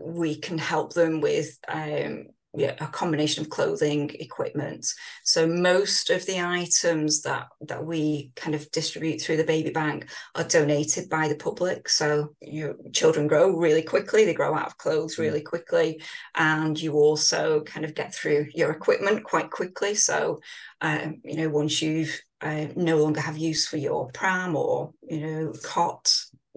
we 0.01 0.35
can 0.35 0.57
help 0.57 0.93
them 0.93 1.21
with 1.21 1.57
um, 1.67 2.27
yeah, 2.55 2.73
a 2.79 2.87
combination 2.87 3.43
of 3.43 3.49
clothing, 3.51 4.09
equipment. 4.19 4.87
So 5.23 5.45
most 5.45 6.09
of 6.09 6.25
the 6.25 6.41
items 6.41 7.21
that 7.21 7.47
that 7.61 7.85
we 7.85 8.31
kind 8.35 8.55
of 8.55 8.69
distribute 8.71 9.21
through 9.21 9.37
the 9.37 9.43
baby 9.43 9.69
bank 9.69 10.09
are 10.33 10.43
donated 10.43 11.09
by 11.09 11.27
the 11.27 11.35
public. 11.35 11.87
So 11.87 12.29
you 12.41 12.67
know, 12.67 12.91
children 12.91 13.27
grow 13.27 13.55
really 13.55 13.83
quickly; 13.83 14.25
they 14.25 14.33
grow 14.33 14.55
out 14.55 14.65
of 14.65 14.77
clothes 14.77 15.15
mm. 15.15 15.19
really 15.19 15.41
quickly, 15.41 16.01
and 16.33 16.79
you 16.79 16.93
also 16.93 17.61
kind 17.61 17.85
of 17.85 17.93
get 17.93 18.15
through 18.15 18.47
your 18.55 18.71
equipment 18.71 19.23
quite 19.23 19.51
quickly. 19.51 19.93
So 19.93 20.39
um, 20.81 21.21
you 21.23 21.37
know, 21.37 21.49
once 21.49 21.83
you've 21.83 22.19
uh, 22.41 22.67
no 22.75 22.97
longer 22.97 23.21
have 23.21 23.37
use 23.37 23.67
for 23.67 23.77
your 23.77 24.09
pram 24.11 24.55
or 24.55 24.93
you 25.07 25.19
know 25.19 25.53
cot 25.63 26.13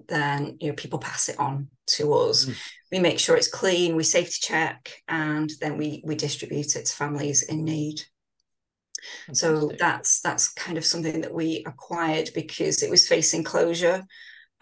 then 0.08 0.56
you 0.60 0.68
know 0.68 0.74
people 0.74 0.98
pass 0.98 1.28
it 1.28 1.38
on 1.38 1.68
to 1.86 2.12
us 2.14 2.46
mm. 2.46 2.56
we 2.90 2.98
make 2.98 3.18
sure 3.18 3.36
it's 3.36 3.48
clean 3.48 3.96
we 3.96 4.02
safety 4.02 4.38
check 4.40 4.90
and 5.08 5.50
then 5.60 5.76
we 5.76 6.02
we 6.04 6.14
distribute 6.14 6.76
it 6.76 6.86
to 6.86 6.96
families 6.96 7.42
in 7.42 7.64
need 7.64 8.02
Fantastic. 9.26 9.48
So 9.48 9.72
that's 9.78 10.20
that's 10.20 10.52
kind 10.52 10.78
of 10.78 10.84
something 10.84 11.20
that 11.22 11.34
we 11.34 11.64
acquired 11.66 12.30
because 12.34 12.82
it 12.82 12.90
was 12.90 13.08
facing 13.08 13.44
closure. 13.44 14.04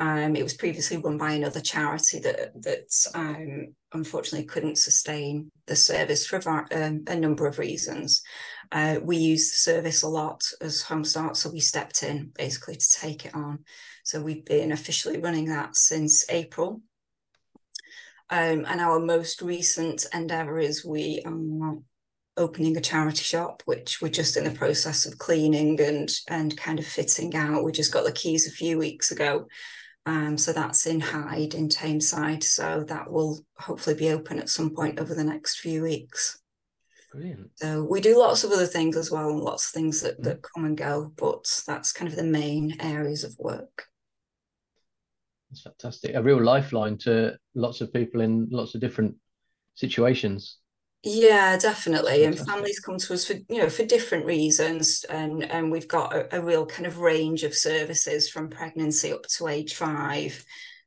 Um, 0.00 0.34
it 0.34 0.42
was 0.42 0.54
previously 0.54 0.96
run 0.96 1.18
by 1.18 1.32
another 1.32 1.60
charity 1.60 2.20
that 2.20 2.62
that 2.62 2.90
um, 3.14 3.74
unfortunately 3.92 4.46
couldn't 4.46 4.78
sustain 4.78 5.50
the 5.66 5.76
service 5.76 6.26
for 6.26 6.40
um, 6.72 7.04
a 7.06 7.14
number 7.14 7.46
of 7.46 7.58
reasons. 7.58 8.22
Uh, 8.72 8.96
we 9.02 9.18
use 9.18 9.50
the 9.50 9.56
service 9.56 10.02
a 10.02 10.08
lot 10.08 10.42
as 10.62 10.80
Home 10.82 11.04
Start, 11.04 11.36
so 11.36 11.50
we 11.50 11.60
stepped 11.60 12.02
in 12.02 12.32
basically 12.34 12.76
to 12.76 12.86
take 12.98 13.26
it 13.26 13.34
on. 13.34 13.58
So 14.04 14.22
we've 14.22 14.44
been 14.44 14.72
officially 14.72 15.18
running 15.18 15.50
that 15.50 15.76
since 15.76 16.24
April. 16.30 16.80
Um, 18.30 18.64
and 18.66 18.80
our 18.80 19.00
most 19.00 19.42
recent 19.42 20.06
endeavour 20.14 20.58
is 20.58 20.84
we 20.84 21.22
are 21.26 21.76
opening 22.38 22.76
a 22.76 22.80
charity 22.80 23.24
shop, 23.24 23.62
which 23.66 24.00
we're 24.00 24.08
just 24.08 24.38
in 24.38 24.44
the 24.44 24.50
process 24.52 25.04
of 25.04 25.18
cleaning 25.18 25.78
and 25.78 26.10
and 26.28 26.56
kind 26.56 26.78
of 26.78 26.86
fitting 26.86 27.36
out. 27.36 27.64
We 27.64 27.72
just 27.72 27.92
got 27.92 28.06
the 28.06 28.12
keys 28.12 28.46
a 28.46 28.52
few 28.52 28.78
weeks 28.78 29.10
ago. 29.10 29.46
Um, 30.06 30.38
so 30.38 30.52
that's 30.52 30.86
in 30.86 31.00
Hyde 31.00 31.54
in 31.54 31.68
Tameside. 31.68 32.42
So 32.42 32.84
that 32.88 33.10
will 33.10 33.40
hopefully 33.58 33.96
be 33.96 34.10
open 34.10 34.38
at 34.38 34.48
some 34.48 34.74
point 34.74 34.98
over 34.98 35.14
the 35.14 35.24
next 35.24 35.60
few 35.60 35.82
weeks. 35.82 36.40
Brilliant. 37.12 37.50
So 37.56 37.84
we 37.84 38.00
do 38.00 38.18
lots 38.18 38.44
of 38.44 38.52
other 38.52 38.66
things 38.66 38.96
as 38.96 39.10
well, 39.10 39.30
and 39.30 39.40
lots 39.40 39.66
of 39.66 39.72
things 39.72 40.00
that, 40.02 40.20
mm. 40.20 40.24
that 40.24 40.42
come 40.42 40.64
and 40.64 40.76
go, 40.76 41.12
but 41.16 41.44
that's 41.66 41.92
kind 41.92 42.08
of 42.10 42.16
the 42.16 42.24
main 42.24 42.76
areas 42.80 43.24
of 43.24 43.36
work. 43.38 43.86
That's 45.50 45.62
fantastic. 45.62 46.14
A 46.14 46.22
real 46.22 46.40
lifeline 46.40 46.96
to 46.98 47.36
lots 47.54 47.80
of 47.80 47.92
people 47.92 48.20
in 48.20 48.48
lots 48.50 48.76
of 48.76 48.80
different 48.80 49.16
situations. 49.74 50.58
Yeah, 51.02 51.56
definitely. 51.56 52.24
And 52.24 52.38
families 52.38 52.78
come 52.78 52.98
to 52.98 53.14
us 53.14 53.24
for 53.26 53.32
you 53.32 53.58
know 53.58 53.70
for 53.70 53.86
different 53.86 54.26
reasons, 54.26 55.04
and 55.08 55.44
and 55.44 55.70
we've 55.72 55.88
got 55.88 56.14
a, 56.14 56.36
a, 56.36 56.42
real 56.42 56.66
kind 56.66 56.86
of 56.86 56.98
range 56.98 57.42
of 57.42 57.54
services 57.54 58.28
from 58.28 58.50
pregnancy 58.50 59.10
up 59.10 59.22
to 59.22 59.48
age 59.48 59.74
five 59.74 60.44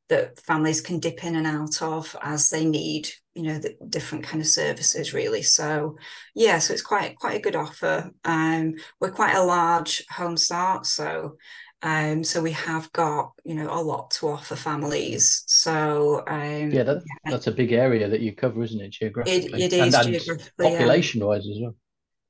that 0.09 0.39
families 0.39 0.81
can 0.81 0.99
dip 0.99 1.23
in 1.23 1.35
and 1.35 1.47
out 1.47 1.81
of 1.81 2.15
as 2.21 2.49
they 2.51 2.63
need. 2.63 3.09
You 3.33 3.43
know, 3.43 3.57
the 3.57 3.75
different 3.89 4.23
kind 4.23 4.39
of 4.39 4.47
services 4.47 5.15
really. 5.15 5.41
So 5.41 5.97
yeah, 6.35 6.59
so 6.59 6.73
it's 6.73 6.83
quite 6.83 7.17
quite 7.17 7.37
a 7.37 7.41
good 7.41 7.55
offer. 7.55 8.11
Um, 8.23 8.75
we're 8.99 9.11
quite 9.11 9.35
a 9.35 9.43
large 9.43 10.05
home 10.11 10.37
start, 10.37 10.85
so 10.85 11.37
um, 11.83 12.23
so 12.23 12.41
we 12.41 12.51
have 12.53 12.89
got, 12.93 13.33
you 13.43 13.53
know, 13.55 13.69
a 13.69 13.81
lot 13.81 14.09
to 14.11 14.29
offer 14.29 14.55
families. 14.55 15.43
So 15.47 16.23
um, 16.27 16.71
yeah, 16.71 16.83
that, 16.83 17.03
yeah, 17.05 17.31
that's 17.31 17.47
a 17.47 17.51
big 17.51 17.73
area 17.73 18.07
that 18.07 18.21
you 18.21 18.33
cover, 18.33 18.63
isn't 18.63 18.79
it, 18.79 18.91
geographically? 18.91 19.61
It, 19.61 19.73
it 19.73 19.87
is 19.87 19.93
and, 19.93 20.13
geographically, 20.13 20.71
population-wise 20.71 21.45
as 21.45 21.57
well. 21.61 21.75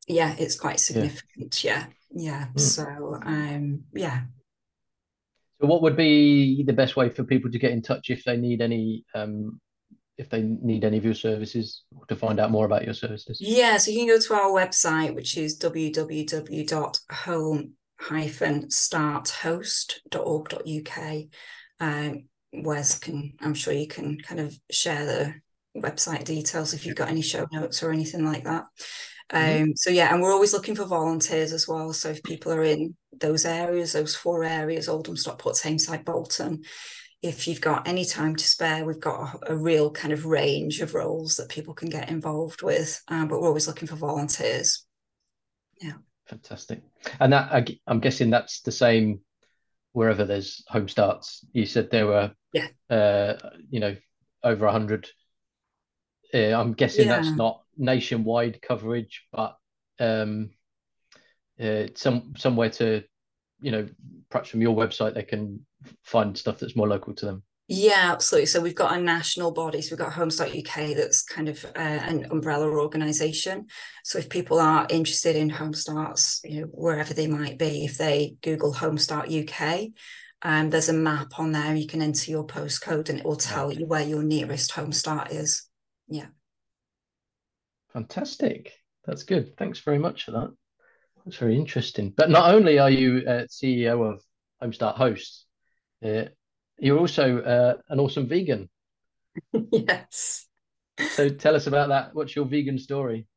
Yeah, 0.07 0.33
it's 0.39 0.55
quite 0.55 0.79
significant. 0.79 1.63
Yeah, 1.63 1.85
yeah. 2.11 2.47
yeah. 2.47 2.47
Mm. 2.55 2.59
So 2.59 3.19
um, 3.23 3.83
yeah. 3.93 4.21
So, 5.61 5.67
what 5.67 5.83
would 5.83 5.95
be 5.95 6.63
the 6.63 6.73
best 6.73 6.95
way 6.95 7.09
for 7.09 7.23
people 7.23 7.51
to 7.51 7.59
get 7.59 7.71
in 7.71 7.83
touch 7.83 8.09
if 8.09 8.23
they 8.23 8.37
need 8.37 8.59
any 8.59 9.05
um, 9.13 9.61
if 10.17 10.31
they 10.31 10.41
need 10.41 10.83
any 10.83 10.97
of 10.97 11.05
your 11.05 11.13
services 11.13 11.83
to 12.07 12.15
find 12.15 12.39
out 12.39 12.49
more 12.49 12.65
about 12.65 12.85
your 12.85 12.95
services? 12.95 13.37
Yeah, 13.39 13.77
so 13.77 13.91
you 13.91 13.99
can 13.99 14.07
go 14.07 14.19
to 14.19 14.33
our 14.33 14.49
website, 14.49 15.13
which 15.13 15.37
is 15.37 15.59
www.home 15.59 16.33
hyphen 17.99 18.67
starthost.org.uk. 18.67 21.23
Um, 21.79 22.25
Wez 22.53 23.01
can, 23.01 23.33
I'm 23.41 23.53
sure 23.53 23.73
you 23.73 23.87
can 23.87 24.19
kind 24.19 24.41
of 24.41 24.57
share 24.71 25.05
the 25.05 25.33
website 25.79 26.25
details 26.25 26.73
if 26.73 26.85
you've 26.85 26.95
got 26.95 27.09
any 27.09 27.21
show 27.21 27.47
notes 27.51 27.81
or 27.81 27.91
anything 27.91 28.25
like 28.25 28.43
that. 28.43 28.65
Mm-hmm. 29.31 29.63
Um, 29.63 29.75
so 29.75 29.89
yeah, 29.89 30.13
and 30.13 30.21
we're 30.21 30.33
always 30.33 30.53
looking 30.53 30.75
for 30.75 30.85
volunteers 30.85 31.53
as 31.53 31.67
well. 31.67 31.93
So 31.93 32.09
if 32.09 32.21
people 32.23 32.51
are 32.51 32.63
in 32.63 32.95
those 33.19 33.45
areas, 33.45 33.93
those 33.93 34.15
four 34.15 34.43
areas, 34.43 34.87
Oldham, 34.87 35.17
Stockport, 35.17 35.55
Tameside, 35.55 36.05
Bolton, 36.05 36.63
if 37.21 37.47
you've 37.47 37.61
got 37.61 37.87
any 37.87 38.05
time 38.05 38.35
to 38.35 38.43
spare, 38.43 38.85
we've 38.85 38.99
got 38.99 39.39
a, 39.47 39.53
a 39.53 39.55
real 39.55 39.89
kind 39.89 40.13
of 40.13 40.25
range 40.25 40.81
of 40.81 40.93
roles 40.93 41.37
that 41.37 41.49
people 41.49 41.73
can 41.73 41.89
get 41.89 42.09
involved 42.09 42.61
with. 42.61 43.01
Um, 43.07 43.27
but 43.27 43.41
we're 43.41 43.47
always 43.47 43.67
looking 43.67 43.87
for 43.87 43.95
volunteers. 43.95 44.85
Yeah. 45.81 45.93
Fantastic. 46.33 46.81
And 47.19 47.31
that 47.31 47.51
I, 47.51 47.65
am 47.87 47.99
guessing 47.99 48.31
that's 48.31 48.61
the 48.61 48.71
same 48.71 49.19
wherever 49.91 50.25
there's 50.25 50.63
home 50.67 50.87
starts. 50.87 51.45
You 51.53 51.67
said 51.67 51.91
there 51.91 52.07
were, 52.07 52.31
yeah, 52.53 52.67
uh, 52.89 53.35
you 53.69 53.79
know, 53.79 53.95
over 54.43 54.65
a 54.65 54.71
hundred. 54.71 55.07
Uh, 56.33 56.59
I'm 56.59 56.73
guessing 56.73 57.07
yeah. 57.07 57.17
that's 57.17 57.35
not 57.35 57.61
nationwide 57.77 58.63
coverage, 58.63 59.27
but 59.31 59.57
um, 59.99 60.49
uh, 61.61 61.83
some 61.93 62.33
somewhere 62.35 62.71
to, 62.71 63.03
you 63.61 63.71
know, 63.71 63.87
perhaps 64.31 64.49
from 64.49 64.61
your 64.61 64.75
website 64.75 65.13
they 65.13 65.21
can 65.21 65.63
find 66.03 66.35
stuff 66.35 66.57
that's 66.57 66.75
more 66.75 66.87
local 66.87 67.13
to 67.13 67.25
them. 67.27 67.43
Yeah, 67.69 68.11
absolutely. 68.11 68.47
So 68.47 68.59
we've 68.59 68.75
got 68.75 68.97
a 68.97 69.01
national 69.01 69.51
body. 69.51 69.81
So 69.81 69.93
we've 69.93 70.05
got 70.05 70.13
Home 70.13 70.29
Start 70.29 70.49
UK 70.49 70.95
that's 70.95 71.23
kind 71.23 71.47
of 71.47 71.63
uh, 71.63 71.69
an 71.79 72.27
umbrella 72.29 72.67
organisation. 72.69 73.67
So 74.03 74.19
if 74.19 74.29
people 74.29 74.59
are 74.59 74.85
interested 74.89 75.37
in 75.37 75.49
home 75.49 75.73
starts, 75.73 76.41
you 76.43 76.61
know, 76.61 76.67
wherever 76.67 77.13
they 77.13 77.27
might 77.27 77.57
be, 77.57 77.85
if 77.85 77.97
they 77.97 78.35
Google 78.41 78.73
Home 78.73 78.97
Start 78.97 79.31
UK, 79.31 79.87
um, 80.41 80.69
there's 80.69 80.89
a 80.89 80.93
map 80.93 81.39
on 81.39 81.53
there. 81.53 81.73
You 81.73 81.87
can 81.87 82.01
enter 82.01 82.29
your 82.29 82.45
postcode 82.45 83.09
and 83.09 83.19
it 83.19 83.25
will 83.25 83.37
tell 83.37 83.71
you 83.71 83.85
where 83.85 84.03
your 84.03 84.23
nearest 84.23 84.73
home 84.73 84.91
start 84.91 85.31
is. 85.31 85.69
Yeah. 86.09 86.27
Fantastic. 87.93 88.73
That's 89.05 89.23
good. 89.23 89.55
Thanks 89.57 89.79
very 89.79 89.99
much 89.99 90.25
for 90.25 90.31
that. 90.31 90.53
That's 91.23 91.37
very 91.37 91.55
interesting. 91.55 92.13
But 92.15 92.29
not 92.29 92.53
only 92.53 92.77
are 92.77 92.89
you 92.89 93.23
uh, 93.25 93.43
CEO 93.43 94.13
of 94.13 94.21
Home 94.59 94.73
Start 94.73 94.97
Hosts, 94.97 95.45
uh, 96.03 96.25
you're 96.79 96.99
also 96.99 97.39
uh, 97.39 97.73
an 97.89 97.99
awesome 97.99 98.27
vegan. 98.27 98.69
yes. 99.71 100.47
So 101.11 101.29
tell 101.29 101.55
us 101.55 101.67
about 101.67 101.89
that. 101.89 102.13
What's 102.13 102.35
your 102.35 102.45
vegan 102.45 102.77
story? 102.77 103.27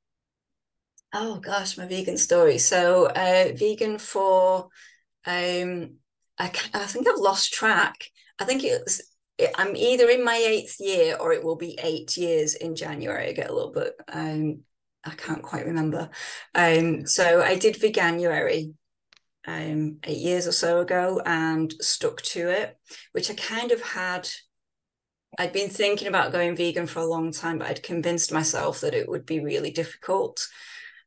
Oh 1.12 1.40
gosh, 1.40 1.78
my 1.78 1.86
vegan 1.86 2.18
story. 2.18 2.58
So 2.58 3.06
uh, 3.06 3.52
vegan 3.54 3.98
for 3.98 4.68
um, 5.26 5.94
I, 6.38 6.50
I 6.74 6.86
think 6.86 7.08
I've 7.08 7.18
lost 7.18 7.52
track. 7.52 8.10
I 8.38 8.44
think 8.44 8.64
it's 8.64 9.00
I'm 9.54 9.76
either 9.76 10.08
in 10.08 10.24
my 10.24 10.36
eighth 10.36 10.76
year 10.80 11.16
or 11.16 11.32
it 11.32 11.44
will 11.44 11.56
be 11.56 11.78
eight 11.82 12.16
years 12.16 12.54
in 12.54 12.74
January. 12.74 13.28
I 13.28 13.32
get 13.32 13.50
a 13.50 13.54
little 13.54 13.72
bit 13.72 13.94
um, 14.08 14.60
I 15.06 15.10
can't 15.10 15.42
quite 15.42 15.66
remember. 15.66 16.10
Um, 16.54 17.06
so 17.06 17.40
I 17.40 17.56
did 17.56 17.76
veganuary 17.76 18.74
um, 19.46 19.98
eight 20.04 20.18
years 20.18 20.46
or 20.46 20.52
so 20.52 20.80
ago 20.80 21.20
and 21.24 21.72
stuck 21.80 22.22
to 22.22 22.48
it, 22.48 22.76
which 23.12 23.30
I 23.30 23.34
kind 23.34 23.72
of 23.72 23.80
had. 23.80 24.28
I'd 25.38 25.52
been 25.52 25.68
thinking 25.68 26.08
about 26.08 26.32
going 26.32 26.56
vegan 26.56 26.86
for 26.86 27.00
a 27.00 27.06
long 27.06 27.30
time, 27.30 27.58
but 27.58 27.68
I'd 27.68 27.82
convinced 27.82 28.32
myself 28.32 28.80
that 28.80 28.94
it 28.94 29.08
would 29.08 29.26
be 29.26 29.40
really 29.40 29.70
difficult. 29.70 30.46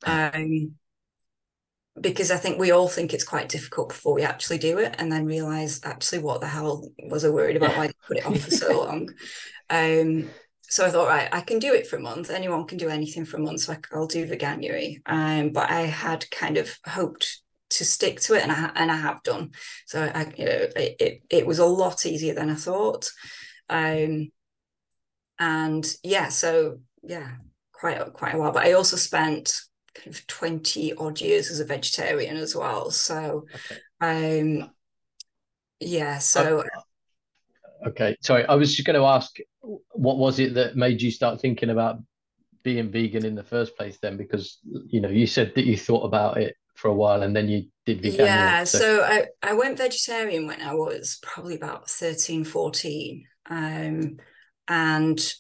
Um, 0.06 0.75
because 1.99 2.32
I 2.32 2.38
think 2.38 2.60
we 2.60 2.71
all 2.71 2.88
think 2.88 3.13
it's 3.13 3.23
quite 3.23 3.49
difficult 3.49 3.89
before 3.89 4.13
we 4.13 4.21
actually 4.21 4.60
do 4.60 4.78
it, 4.78 4.95
and 4.99 5.12
then 5.12 5.25
realize 5.25 5.82
actually 5.84 6.19
what 6.19 6.41
the 6.41 6.47
hell 6.47 6.89
was 7.10 7.25
I 7.25 7.30
worried 7.30 7.58
about? 7.58 7.75
Why 7.75 7.88
did 7.88 7.95
I 8.04 8.08
put 8.08 8.17
it 8.17 8.25
off 8.25 8.39
for 8.39 8.52
so 8.52 8.80
long? 8.86 9.10
Um, 9.69 10.30
so 10.62 10.86
I 10.86 10.91
thought, 10.91 11.08
right, 11.08 11.28
I 11.32 11.41
can 11.41 11.58
do 11.58 11.73
it 11.73 11.88
for 11.88 11.97
a 11.97 12.02
month. 12.02 12.30
Anyone 12.30 12.67
can 12.67 12.78
do 12.78 12.89
anything 12.89 13.25
for 13.25 13.38
a 13.38 13.41
month, 13.41 13.62
so 13.62 13.73
I, 13.73 13.97
will 13.97 14.08
do 14.08 14.28
veganuary. 14.28 15.02
Um, 15.06 15.49
but 15.49 15.69
I 15.69 15.82
had 15.82 16.30
kind 16.30 16.58
of 16.58 16.78
hoped 16.86 17.41
to 17.79 17.85
stick 17.85 18.19
to 18.19 18.33
it, 18.33 18.43
and 18.43 18.51
I 18.51 18.71
and 18.75 18.91
I 18.91 18.97
have 18.97 19.23
done. 19.23 19.51
So 19.85 20.03
I, 20.03 20.31
you 20.37 20.45
know, 20.45 20.51
it, 20.51 20.95
it, 20.99 21.21
it 21.29 21.47
was 21.47 21.59
a 21.59 21.65
lot 21.65 22.05
easier 22.05 22.35
than 22.35 22.49
I 22.49 22.55
thought. 22.55 23.09
Um, 23.69 24.31
and 25.39 25.95
yeah, 26.03 26.27
so 26.27 26.81
yeah, 27.03 27.31
quite 27.71 27.97
quite 28.13 28.35
a 28.35 28.37
while. 28.37 28.51
But 28.51 28.65
I 28.65 28.73
also 28.73 28.97
spent 28.97 29.53
kind 29.95 30.13
of 30.13 30.27
twenty 30.27 30.93
odd 30.93 31.21
years 31.21 31.49
as 31.49 31.61
a 31.61 31.65
vegetarian 31.65 32.35
as 32.35 32.53
well. 32.53 32.91
So, 32.91 33.47
okay. 34.01 34.41
um, 34.41 34.71
yeah, 35.79 36.17
so. 36.17 36.59
Okay. 36.59 36.69
okay, 37.87 38.17
sorry. 38.21 38.45
I 38.45 38.55
was 38.55 38.75
just 38.75 38.85
going 38.85 38.99
to 38.99 39.07
ask, 39.07 39.37
what 39.61 40.17
was 40.17 40.39
it 40.39 40.53
that 40.55 40.75
made 40.75 41.01
you 41.01 41.11
start 41.11 41.39
thinking 41.39 41.69
about 41.69 41.99
being 42.61 42.91
vegan 42.91 43.25
in 43.25 43.35
the 43.35 43.43
first 43.43 43.77
place? 43.77 43.97
Then, 44.01 44.17
because 44.17 44.59
you 44.87 44.99
know, 44.99 45.07
you 45.07 45.25
said 45.25 45.53
that 45.55 45.63
you 45.63 45.77
thought 45.77 46.03
about 46.03 46.37
it 46.37 46.57
for 46.79 46.87
a 46.87 46.93
while 46.93 47.23
and 47.23 47.35
then 47.35 47.49
you 47.49 47.65
did 47.85 48.01
vegan 48.01 48.25
yeah 48.25 48.63
so. 48.63 48.77
so, 48.77 49.03
I, 49.03 49.25
I 49.43 49.53
went 49.53 49.77
vegetarian 49.77 50.47
when 50.47 50.61
i 50.61 50.73
was 50.73 51.19
probably 51.21 51.55
about 51.55 51.89
13 51.89 52.45
14 52.45 53.25
um, 53.49 54.17
and 54.67 55.33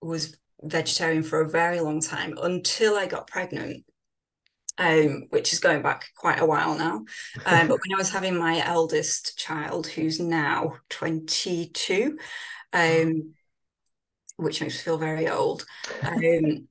was 0.00 0.36
vegetarian 0.62 1.22
for 1.22 1.42
a 1.42 1.48
very 1.48 1.80
long 1.80 2.00
time 2.00 2.34
until 2.40 2.96
i 2.96 3.06
got 3.06 3.26
pregnant 3.26 3.84
um, 4.78 5.24
which 5.30 5.52
is 5.52 5.58
going 5.58 5.82
back 5.82 6.06
quite 6.16 6.40
a 6.40 6.46
while 6.46 6.78
now. 6.78 7.04
Um, 7.44 7.68
but 7.68 7.80
when 7.80 7.94
I 7.94 7.98
was 7.98 8.10
having 8.10 8.38
my 8.38 8.64
eldest 8.64 9.36
child, 9.36 9.88
who's 9.88 10.20
now 10.20 10.76
22, 10.90 12.16
um, 12.72 13.34
which 14.36 14.60
makes 14.60 14.74
me 14.74 14.80
feel 14.80 14.98
very 14.98 15.28
old, 15.28 15.66
um, 16.02 16.68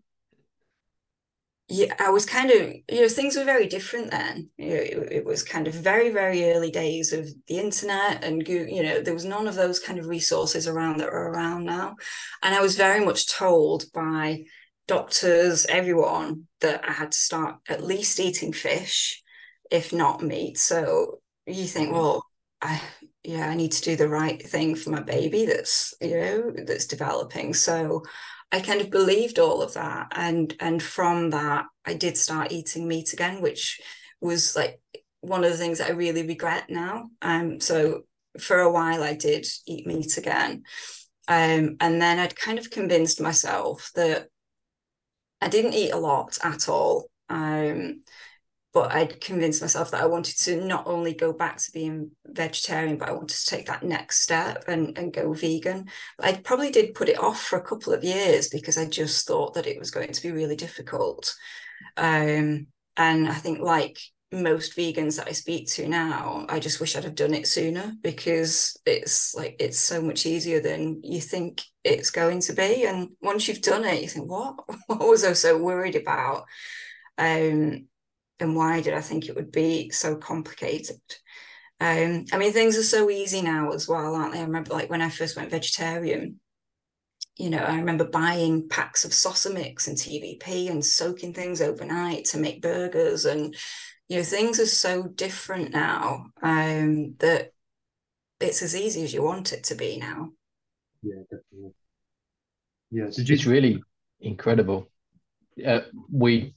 yeah, 1.69 1.93
I 1.99 2.09
was 2.11 2.25
kind 2.25 2.49
of, 2.49 2.73
you 2.89 3.01
know, 3.01 3.09
things 3.09 3.35
were 3.35 3.43
very 3.43 3.67
different 3.67 4.09
then. 4.11 4.49
You 4.57 4.69
know, 4.69 4.75
it, 4.75 5.11
it, 5.11 5.25
was 5.25 5.43
kind 5.43 5.67
of 5.67 5.73
very, 5.73 6.09
very 6.11 6.51
early 6.51 6.71
days 6.71 7.11
of 7.11 7.27
the 7.47 7.59
internet 7.59 8.23
and, 8.23 8.45
Google, 8.45 8.73
you 8.73 8.83
know, 8.83 9.01
there 9.01 9.13
was 9.13 9.25
none 9.25 9.47
of 9.47 9.55
those 9.55 9.79
kind 9.79 9.99
of 9.99 10.07
resources 10.07 10.65
around 10.65 10.99
that 10.99 11.09
are 11.09 11.29
around 11.29 11.65
now. 11.65 11.97
And 12.41 12.55
I 12.55 12.61
was 12.61 12.77
very 12.77 13.03
much 13.03 13.27
told 13.27 13.83
by 13.93 14.43
doctors, 14.87 15.65
everyone, 15.65 16.47
that 16.61 16.87
I 16.87 16.93
had 16.93 17.11
to 17.11 17.17
start 17.17 17.57
at 17.67 17.83
least 17.83 18.21
eating 18.21 18.53
fish, 18.53 19.21
if 19.69 19.91
not 19.91 20.23
meat. 20.23 20.57
So 20.57 21.19
you 21.45 21.65
think, 21.65 21.89
mm-hmm. 21.89 21.97
well, 21.97 22.25
I, 22.61 22.81
yeah, 23.23 23.49
I 23.49 23.55
need 23.55 23.73
to 23.73 23.81
do 23.81 23.97
the 23.97 24.07
right 24.07 24.41
thing 24.41 24.75
for 24.75 24.91
my 24.91 25.01
baby 25.01 25.45
that's, 25.45 25.93
you 25.99 26.17
know, 26.17 26.53
that's 26.65 26.87
developing. 26.87 27.53
So 27.53 28.03
I 28.51 28.61
kind 28.61 28.81
of 28.81 28.89
believed 28.89 29.39
all 29.39 29.61
of 29.61 29.73
that, 29.73 30.07
and 30.11 30.55
and 30.59 30.81
from 30.81 31.31
that, 31.31 31.65
I 31.85 31.93
did 31.93 32.17
start 32.17 32.51
eating 32.51 32.87
meat 32.87 33.13
again, 33.13 33.41
which 33.41 33.81
was 34.21 34.55
like 34.55 34.79
one 35.21 35.43
of 35.43 35.51
the 35.51 35.57
things 35.57 35.79
that 35.79 35.89
I 35.89 35.93
really 35.93 36.25
regret 36.25 36.69
now. 36.69 37.09
Um, 37.21 37.59
so 37.59 38.03
for 38.39 38.59
a 38.59 38.71
while, 38.71 39.03
I 39.03 39.13
did 39.15 39.45
eat 39.65 39.85
meat 39.85 40.17
again, 40.17 40.63
um, 41.27 41.75
and 41.79 42.01
then 42.01 42.19
I'd 42.19 42.35
kind 42.35 42.57
of 42.57 42.71
convinced 42.71 43.19
myself 43.19 43.91
that 43.95 44.27
I 45.41 45.49
didn't 45.49 45.73
eat 45.73 45.91
a 45.91 45.97
lot 45.97 46.37
at 46.43 46.69
all. 46.69 47.09
Um, 47.29 48.03
but 48.77 48.91
I'd 48.91 49.19
convinced 49.19 49.63
myself 49.63 49.89
that 49.89 50.03
I 50.03 50.05
wanted 50.05 50.37
to 50.41 50.63
not 50.63 50.85
only 50.85 51.11
go 51.11 51.33
back 51.33 51.57
to 51.57 51.71
being 51.71 52.11
vegetarian, 52.27 52.97
but 52.97 53.09
I 53.09 53.13
wanted 53.13 53.35
to 53.35 53.45
take 53.47 53.65
that 53.65 53.81
next 53.81 54.21
step 54.21 54.65
and, 54.67 54.95
and 54.95 55.11
go 55.11 55.33
vegan. 55.33 55.87
But 56.15 56.27
I 56.27 56.33
probably 56.33 56.69
did 56.69 56.93
put 56.93 57.09
it 57.09 57.17
off 57.17 57.41
for 57.41 57.57
a 57.57 57.65
couple 57.65 57.91
of 57.91 58.03
years 58.03 58.49
because 58.49 58.77
I 58.77 58.85
just 58.85 59.25
thought 59.25 59.55
that 59.55 59.65
it 59.65 59.79
was 59.79 59.89
going 59.89 60.11
to 60.11 60.21
be 60.21 60.31
really 60.31 60.55
difficult. 60.55 61.33
Um, 61.97 62.67
and 62.97 63.27
I 63.27 63.33
think, 63.33 63.61
like 63.61 63.97
most 64.31 64.77
vegans 64.77 65.17
that 65.17 65.27
I 65.27 65.31
speak 65.31 65.67
to 65.69 65.87
now, 65.87 66.45
I 66.47 66.59
just 66.59 66.79
wish 66.79 66.95
I'd 66.95 67.03
have 67.03 67.15
done 67.15 67.33
it 67.33 67.47
sooner 67.47 67.93
because 68.03 68.77
it's 68.85 69.33
like 69.33 69.55
it's 69.59 69.79
so 69.79 70.03
much 70.03 70.27
easier 70.27 70.59
than 70.59 71.01
you 71.03 71.19
think 71.19 71.63
it's 71.83 72.11
going 72.11 72.41
to 72.41 72.53
be. 72.53 72.85
And 72.85 73.09
once 73.21 73.47
you've 73.47 73.63
done 73.63 73.85
it, 73.85 74.03
you 74.03 74.07
think, 74.07 74.29
what? 74.29 74.55
What 74.85 74.99
was 74.99 75.23
I 75.23 75.33
so 75.33 75.57
worried 75.57 75.95
about? 75.95 76.45
Um, 77.17 77.87
and 78.39 78.55
why 78.55 78.81
did 78.81 78.93
I 78.93 79.01
think 79.01 79.27
it 79.27 79.35
would 79.35 79.51
be 79.51 79.89
so 79.89 80.15
complicated? 80.15 81.01
Um, 81.79 82.25
I 82.31 82.37
mean, 82.37 82.53
things 82.53 82.77
are 82.77 82.83
so 82.83 83.09
easy 83.09 83.41
now 83.41 83.71
as 83.71 83.87
well, 83.87 84.15
aren't 84.15 84.33
they? 84.33 84.39
I 84.39 84.43
remember 84.43 84.73
like 84.73 84.89
when 84.89 85.01
I 85.01 85.09
first 85.09 85.35
went 85.35 85.51
vegetarian, 85.51 86.39
you 87.37 87.49
know, 87.51 87.59
I 87.59 87.75
remember 87.75 88.05
buying 88.05 88.67
packs 88.67 89.05
of 89.05 89.11
Sosmix 89.11 89.87
and 89.87 89.95
TVP 89.95 90.71
and 90.71 90.83
soaking 90.83 91.33
things 91.33 91.61
overnight 91.61 92.25
to 92.25 92.39
make 92.39 92.63
burgers. 92.63 93.25
And, 93.25 93.55
you 94.07 94.17
know, 94.17 94.23
things 94.23 94.59
are 94.59 94.65
so 94.65 95.03
different 95.03 95.71
now 95.71 96.27
um, 96.41 97.13
that 97.19 97.51
it's 98.39 98.63
as 98.63 98.75
easy 98.75 99.03
as 99.03 99.13
you 99.13 99.21
want 99.21 99.53
it 99.53 99.65
to 99.65 99.75
be 99.75 99.97
now. 99.97 100.31
Yeah, 101.03 101.21
definitely. 101.29 101.73
Yeah, 102.89 103.05
did 103.15 103.29
you... 103.29 103.35
it's 103.35 103.45
really 103.45 103.83
incredible. 104.19 104.89
Uh, 105.65 105.81
we 106.11 106.55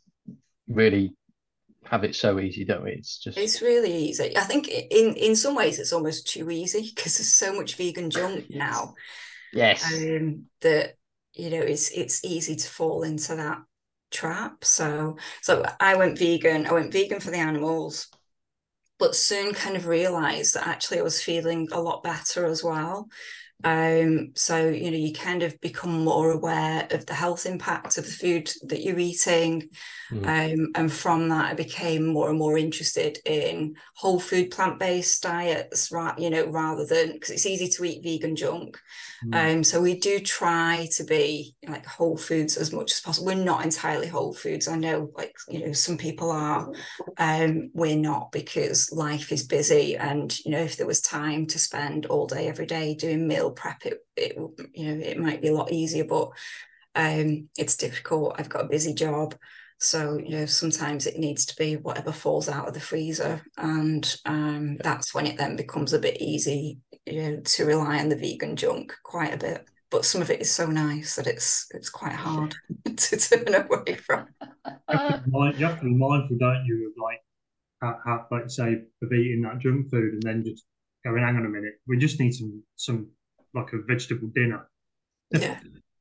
really 0.66 1.12
have 1.90 2.04
it 2.04 2.14
so 2.14 2.38
easy, 2.38 2.64
don't 2.64 2.84
we? 2.84 2.92
It's 2.92 3.18
just 3.18 3.36
it's 3.36 3.62
really 3.62 3.92
easy. 3.92 4.36
I 4.36 4.42
think 4.42 4.68
in 4.68 5.14
in 5.14 5.34
some 5.34 5.56
ways 5.56 5.80
it's 5.80 5.92
almost 5.92 6.28
too 6.28 6.48
easy 6.50 6.82
because 6.94 7.18
there's 7.18 7.34
so 7.34 7.52
much 7.52 7.74
vegan 7.74 8.10
junk 8.10 8.46
now. 8.50 8.94
Yes. 9.52 9.84
Um, 9.92 10.44
that 10.60 10.94
you 11.34 11.50
know 11.50 11.60
it's 11.60 11.90
it's 11.90 12.24
easy 12.24 12.54
to 12.54 12.68
fall 12.68 13.02
into 13.02 13.34
that 13.34 13.58
trap. 14.12 14.64
So 14.64 15.16
so 15.42 15.64
I 15.80 15.96
went 15.96 16.18
vegan. 16.18 16.66
I 16.66 16.72
went 16.72 16.92
vegan 16.92 17.18
for 17.18 17.32
the 17.32 17.38
animals, 17.38 18.08
but 19.00 19.16
soon 19.16 19.52
kind 19.52 19.76
of 19.76 19.86
realized 19.88 20.54
that 20.54 20.68
actually 20.68 21.00
I 21.00 21.02
was 21.02 21.20
feeling 21.20 21.68
a 21.72 21.80
lot 21.80 22.04
better 22.04 22.46
as 22.46 22.62
well. 22.62 23.08
Um, 23.64 24.32
so 24.34 24.68
you 24.68 24.90
know, 24.90 24.96
you 24.96 25.12
kind 25.12 25.42
of 25.42 25.60
become 25.60 26.04
more 26.04 26.30
aware 26.30 26.86
of 26.90 27.06
the 27.06 27.14
health 27.14 27.46
impact 27.46 27.98
of 27.98 28.04
the 28.04 28.10
food 28.10 28.50
that 28.64 28.82
you're 28.82 28.98
eating. 28.98 29.68
Mm. 30.10 30.54
Um, 30.54 30.72
and 30.74 30.92
from 30.92 31.28
that, 31.28 31.50
I 31.50 31.54
became 31.54 32.06
more 32.06 32.30
and 32.30 32.38
more 32.38 32.58
interested 32.58 33.18
in 33.24 33.76
whole 33.94 34.18
food, 34.20 34.50
plant-based 34.50 35.22
diets, 35.22 35.92
right? 35.92 36.18
You 36.18 36.30
know, 36.30 36.46
rather 36.46 36.86
than 36.86 37.12
because 37.12 37.30
it's 37.30 37.46
easy 37.46 37.68
to 37.68 37.84
eat 37.84 38.02
vegan 38.02 38.36
junk. 38.36 38.80
Mm. 39.24 39.56
Um, 39.56 39.64
so 39.64 39.80
we 39.80 39.98
do 39.98 40.18
try 40.20 40.88
to 40.92 41.04
be 41.04 41.54
like 41.68 41.84
whole 41.84 42.16
foods 42.16 42.56
as 42.56 42.72
much 42.72 42.92
as 42.92 43.00
possible. 43.00 43.26
We're 43.26 43.44
not 43.44 43.64
entirely 43.64 44.06
whole 44.06 44.32
foods. 44.32 44.68
I 44.68 44.76
know, 44.76 45.10
like 45.14 45.36
you 45.48 45.66
know, 45.66 45.72
some 45.72 45.98
people 45.98 46.30
are. 46.30 46.72
Um, 47.18 47.70
we're 47.74 47.96
not 47.96 48.32
because 48.32 48.90
life 48.92 49.32
is 49.32 49.46
busy, 49.46 49.96
and 49.96 50.36
you 50.40 50.52
know, 50.52 50.60
if 50.60 50.76
there 50.76 50.86
was 50.86 51.00
time 51.00 51.46
to 51.48 51.58
spend 51.58 52.06
all 52.06 52.26
day 52.26 52.48
every 52.48 52.66
day 52.66 52.94
doing 52.94 53.28
meal 53.28 53.49
prep, 53.52 53.84
it, 53.84 53.98
it 54.16 54.36
you 54.74 54.94
know, 54.94 55.04
it 55.04 55.18
might 55.18 55.42
be 55.42 55.48
a 55.48 55.54
lot 55.54 55.72
easier. 55.72 56.04
But 56.04 56.30
um, 56.94 57.48
it's 57.56 57.76
difficult. 57.76 58.36
I've 58.38 58.48
got 58.48 58.64
a 58.64 58.68
busy 58.68 58.94
job. 58.94 59.34
So, 59.78 60.18
you 60.18 60.36
know, 60.36 60.46
sometimes 60.46 61.06
it 61.06 61.18
needs 61.18 61.46
to 61.46 61.56
be 61.56 61.76
whatever 61.76 62.12
falls 62.12 62.50
out 62.50 62.68
of 62.68 62.74
the 62.74 62.80
freezer. 62.80 63.40
And 63.56 64.14
um, 64.26 64.76
that's 64.76 65.14
when 65.14 65.26
it 65.26 65.38
then 65.38 65.56
becomes 65.56 65.94
a 65.94 65.98
bit 65.98 66.20
easy, 66.20 66.78
you 67.06 67.22
know, 67.22 67.40
to 67.40 67.64
rely 67.64 67.98
on 67.98 68.10
the 68.10 68.16
vegan 68.16 68.56
junk 68.56 68.94
quite 69.02 69.32
a 69.32 69.38
bit. 69.38 69.64
But 69.90 70.04
some 70.04 70.20
of 70.20 70.30
it 70.30 70.40
is 70.40 70.52
so 70.52 70.66
nice 70.66 71.16
that 71.16 71.26
it's 71.26 71.66
it's 71.72 71.90
quite 71.90 72.12
hard 72.12 72.54
to 72.96 73.16
turn 73.16 73.54
away 73.54 73.96
from. 73.96 74.28
You 74.66 74.98
have, 74.98 75.26
mind, 75.26 75.58
you 75.58 75.66
have 75.66 75.78
to 75.80 75.84
be 75.84 75.94
mindful, 75.94 76.36
don't 76.38 76.64
you, 76.64 76.92
of 76.94 77.02
like 77.02 77.20
how, 78.04 78.26
like 78.30 78.50
say 78.50 78.82
of 79.02 79.12
eating 79.12 79.42
that 79.42 79.58
junk 79.58 79.90
food 79.90 80.12
and 80.14 80.22
then 80.22 80.44
just 80.44 80.64
going, 81.04 81.22
hang 81.22 81.36
on 81.36 81.46
a 81.46 81.48
minute, 81.48 81.74
we 81.88 81.96
just 81.98 82.20
need 82.20 82.32
some 82.32 82.62
some 82.76 83.08
like 83.54 83.72
a 83.72 83.78
vegetable 83.86 84.28
dinner. 84.34 84.68
Yeah. 85.30 85.58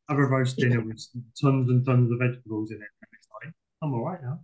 Have 0.10 0.18
a 0.18 0.26
roast 0.26 0.58
dinner 0.58 0.82
with 0.82 1.06
tons 1.40 1.70
and 1.70 1.86
tons 1.86 2.12
of 2.12 2.20
vegetables 2.20 2.72
in 2.72 2.78
it. 2.78 3.54
I'm 3.82 3.94
all 3.94 4.04
right 4.04 4.22
now. 4.22 4.42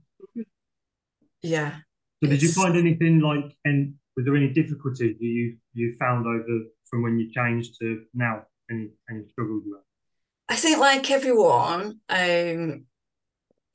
Yeah. 1.41 1.75
So 2.23 2.29
did 2.29 2.41
you 2.41 2.51
find 2.51 2.77
anything 2.77 3.19
like, 3.19 3.55
and 3.65 3.95
was 4.15 4.25
there 4.25 4.35
any 4.35 4.49
difficulties 4.49 5.17
you 5.19 5.57
you 5.73 5.95
found 5.99 6.25
over 6.25 6.63
from 6.89 7.03
when 7.03 7.19
you 7.19 7.31
changed 7.31 7.77
to 7.81 8.03
now? 8.13 8.43
Any 8.71 8.89
any 9.09 9.27
struggles 9.29 9.63
with 9.65 9.73
that? 9.73 10.53
I 10.53 10.55
think 10.55 10.79
like 10.79 11.11
everyone, 11.11 11.99
um, 12.09 12.85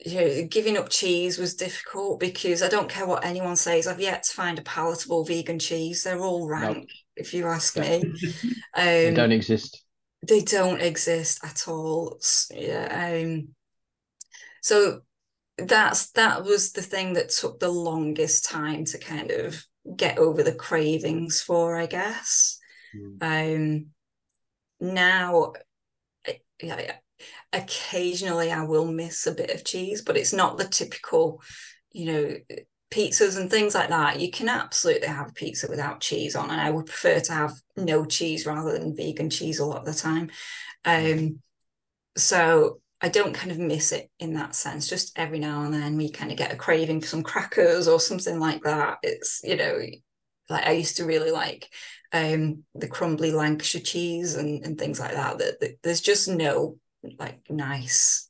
you 0.05 0.15
know, 0.21 0.47
giving 0.49 0.77
up 0.77 0.89
cheese 0.89 1.39
was 1.39 1.55
difficult 1.55 2.21
because 2.21 2.63
I 2.63 2.69
don't 2.69 2.89
care 2.89 3.07
what 3.07 3.25
anyone 3.25 3.57
says. 3.57 3.87
I've 3.87 4.01
yet 4.01 4.23
to 4.25 4.35
find 4.35 4.59
a 4.59 4.63
palatable 4.63 5.25
vegan 5.25 5.59
cheese. 5.59 6.03
They're 6.03 6.21
all 6.21 6.49
rank, 6.49 6.79
nope. 6.79 6.89
if 7.17 7.35
you 7.35 7.47
ask 7.47 7.77
me. 7.77 8.03
um, 8.03 8.15
they 8.75 9.13
don't 9.15 9.33
exist. 9.33 9.85
They 10.27 10.41
don't 10.41 10.81
exist 10.81 11.41
at 11.45 11.69
all. 11.69 12.19
Yeah. 12.51 13.23
Um, 13.23 13.49
so 14.63 15.01
that's 15.59 16.11
that 16.13 16.45
was 16.45 16.73
the 16.73 16.83
thing 16.83 17.15
that 17.15 17.29
took 17.29 17.61
the 17.61 17.69
longest 17.69 18.47
time 18.47 18.85
to 18.87 18.99
kind 18.99 19.31
of 19.31 19.63
get 19.97 20.19
over 20.19 20.43
the 20.43 20.55
cravings 20.55 21.43
for 21.43 21.77
i 21.77 21.85
guess 21.85 22.59
mm. 22.97 23.23
um 23.23 23.87
now 24.81 25.53
yeah, 26.63 26.93
occasionally 27.53 28.51
i 28.51 28.65
will 28.65 28.87
miss 28.87 29.27
a 29.27 29.35
bit 29.35 29.51
of 29.51 29.65
cheese 29.65 30.03
but 30.03 30.17
it's 30.17 30.33
not 30.33 30.59
the 30.59 30.65
typical 30.65 31.43
you 31.93 32.07
know 32.07 32.37
pizzas 32.91 33.39
and 33.39 33.51
things 33.51 33.75
like 33.75 33.89
that 33.89 34.21
you 34.21 34.31
can 34.31 34.49
absolutely 34.49 35.07
have 35.07 35.35
pizza 35.35 35.69
without 35.69 36.01
cheese 36.01 36.35
on 36.35 36.51
and 36.51 36.61
i 36.61 36.71
would 36.71 36.87
prefer 36.87 37.21
to 37.21 37.33
have 37.33 37.53
no 37.77 38.05
cheese 38.05 38.47
rather 38.47 38.73
than 38.73 38.97
vegan 38.97 39.31
cheese 39.31 39.59
a 39.59 39.65
lot 39.65 39.79
of 39.79 39.85
the 39.85 39.95
time 39.95 40.29
um 40.85 41.39
so 42.17 42.81
I 43.01 43.09
don't 43.09 43.33
kind 43.33 43.51
of 43.51 43.59
miss 43.59 43.93
it 43.93 44.11
in 44.19 44.35
that 44.35 44.55
sense. 44.55 44.87
Just 44.89 45.19
every 45.19 45.39
now 45.39 45.63
and 45.63 45.73
then 45.73 45.97
we 45.97 46.11
kind 46.11 46.31
of 46.31 46.37
get 46.37 46.53
a 46.53 46.57
craving 46.57 47.01
for 47.01 47.07
some 47.07 47.23
crackers 47.23 47.89
or 47.89 47.99
something 47.99 48.39
like 48.39 48.63
that. 48.65 48.99
It's, 49.03 49.41
you 49.43 49.57
know, 49.57 49.81
like 50.51 50.67
I 50.67 50.73
used 50.73 50.99
to 50.99 51.07
really 51.07 51.31
like 51.31 51.69
um 52.13 52.65
the 52.75 52.89
crumbly 52.89 53.33
Lancashire 53.33 53.81
cheese 53.81 54.35
and, 54.35 54.65
and 54.65 54.79
things 54.79 55.01
like 55.01 55.13
that. 55.13 55.39
That, 55.39 55.61
that 55.61 55.79
there's 55.83 56.03
just 56.03 56.29
no 56.29 56.77
like 57.19 57.41
nice 57.49 58.29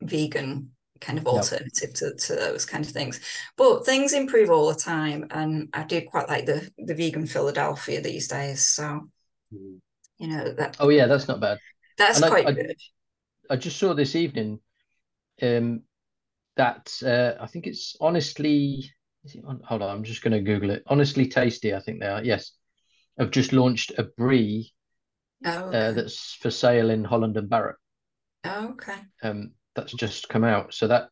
vegan 0.00 0.70
kind 1.00 1.18
of 1.18 1.26
alternative 1.26 1.90
yep. 1.90 1.94
to, 1.94 2.14
to 2.14 2.34
those 2.34 2.64
kind 2.64 2.84
of 2.84 2.90
things. 2.90 3.20
But 3.56 3.84
things 3.84 4.12
improve 4.12 4.50
all 4.50 4.68
the 4.68 4.78
time. 4.78 5.26
And 5.30 5.68
I 5.72 5.84
do 5.84 6.02
quite 6.02 6.28
like 6.28 6.46
the 6.46 6.70
the 6.78 6.94
vegan 6.94 7.26
Philadelphia 7.26 8.00
these 8.00 8.28
days. 8.28 8.66
So 8.66 9.08
mm. 9.52 9.78
you 10.18 10.28
know 10.28 10.52
that 10.52 10.76
Oh 10.80 10.88
yeah, 10.88 11.06
that's 11.06 11.28
not 11.28 11.40
bad. 11.40 11.58
That's 11.98 12.20
and 12.20 12.30
quite 12.30 12.46
I, 12.46 12.52
good. 12.52 12.76
I 13.50 13.56
just 13.56 13.78
saw 13.78 13.94
this 13.94 14.16
evening 14.16 14.60
um, 15.42 15.82
that 16.56 16.92
uh, 17.04 17.42
I 17.42 17.46
think 17.46 17.66
it's 17.66 17.96
honestly. 18.00 18.90
On, 19.44 19.60
hold 19.64 19.82
on, 19.82 19.90
I'm 19.90 20.04
just 20.04 20.22
going 20.22 20.34
to 20.34 20.40
Google 20.40 20.70
it. 20.70 20.84
Honestly 20.86 21.26
tasty, 21.26 21.74
I 21.74 21.80
think 21.80 21.98
they 21.98 22.06
are. 22.06 22.22
Yes, 22.22 22.52
I've 23.18 23.32
just 23.32 23.52
launched 23.52 23.90
a 23.98 24.04
brie 24.04 24.72
oh, 25.44 25.50
uh, 25.50 25.62
okay. 25.62 25.78
uh, 25.78 25.92
that's 25.92 26.34
for 26.34 26.50
sale 26.50 26.90
in 26.90 27.02
Holland 27.02 27.36
and 27.36 27.50
Barrett. 27.50 27.74
Oh, 28.48 28.68
okay. 28.70 28.96
Um, 29.22 29.52
that's 29.74 29.92
just 29.92 30.28
come 30.28 30.44
out. 30.44 30.74
So 30.74 30.88
that 30.88 31.08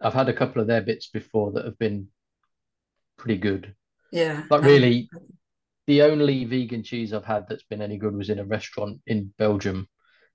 I've 0.00 0.14
had 0.14 0.28
a 0.28 0.34
couple 0.34 0.60
of 0.60 0.68
their 0.68 0.82
bits 0.82 1.08
before 1.08 1.52
that 1.52 1.64
have 1.64 1.78
been 1.78 2.08
pretty 3.16 3.38
good. 3.38 3.74
Yeah. 4.10 4.44
But 4.48 4.64
really, 4.64 5.08
the 5.86 6.02
only 6.02 6.44
vegan 6.44 6.82
cheese 6.82 7.12
I've 7.12 7.24
had 7.24 7.46
that's 7.48 7.64
been 7.64 7.82
any 7.82 7.96
good 7.98 8.14
was 8.14 8.30
in 8.30 8.38
a 8.38 8.44
restaurant 8.44 9.00
in 9.06 9.32
Belgium. 9.38 9.88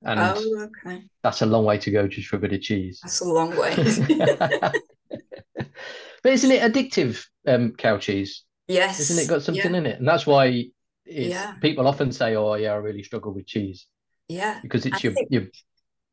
And 0.04 0.20
oh, 0.20 0.70
okay. 0.88 1.04
that's 1.24 1.42
a 1.42 1.46
long 1.46 1.66
way 1.66 1.78
to 1.80 1.92
go 1.92 2.08
just 2.08 2.30
for 2.30 2.38
a 2.38 2.40
bit 2.40 2.54
of 2.54 2.62
cheese. 2.62 3.00
That's 3.04 3.20
a 3.20 3.26
long 3.26 3.56
way. 3.58 3.76
but 3.76 4.74
isn't 6.34 6.52
it 6.52 6.62
addictive, 6.62 7.26
um, 7.48 7.72
cow 7.74 7.98
cheese? 7.98 8.44
yes. 8.68 9.00
Isn't 9.00 9.24
it 9.24 9.28
got 9.28 9.42
something 9.42 9.72
yeah. 9.72 9.78
in 9.78 9.86
it? 9.86 10.00
And 10.00 10.08
that's 10.08 10.26
why 10.28 10.66
Yeah. 11.06 11.56
people 11.56 11.88
often 11.88 12.12
say, 12.12 12.36
"Oh, 12.36 12.54
yeah, 12.54 12.72
I 12.72 12.76
really 12.76 13.04
struggle 13.04 13.34
with 13.34 13.48
cheese," 13.48 13.88
Yeah. 14.30 14.60
because 14.62 14.86
it's 14.86 14.98
I 14.98 15.00
your, 15.04 15.14
think- 15.14 15.28
your 15.32 15.44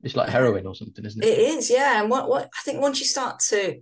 it's 0.06 0.16
like 0.16 0.28
heroin 0.28 0.66
or 0.66 0.74
something, 0.74 1.04
isn't 1.04 1.22
it? 1.22 1.28
It 1.28 1.38
is, 1.38 1.68
yeah. 1.68 2.00
And 2.00 2.08
what 2.08 2.28
what 2.28 2.44
I 2.44 2.62
think 2.64 2.80
once 2.80 3.00
you 3.00 3.06
start 3.06 3.40
to, 3.48 3.80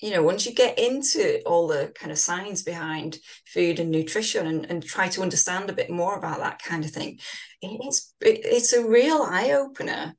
you 0.00 0.10
know, 0.12 0.22
once 0.22 0.46
you 0.46 0.54
get 0.54 0.78
into 0.78 1.42
all 1.44 1.66
the 1.66 1.92
kind 1.98 2.12
of 2.12 2.18
science 2.18 2.62
behind 2.62 3.18
food 3.46 3.80
and 3.80 3.90
nutrition 3.90 4.46
and, 4.46 4.64
and 4.70 4.82
try 4.82 5.08
to 5.08 5.22
understand 5.22 5.68
a 5.68 5.74
bit 5.74 5.90
more 5.90 6.16
about 6.16 6.38
that 6.38 6.62
kind 6.62 6.84
of 6.84 6.92
thing, 6.92 7.18
it's 7.60 8.14
it, 8.20 8.40
it's 8.44 8.72
a 8.72 8.88
real 8.88 9.20
eye 9.22 9.50
opener. 9.50 10.14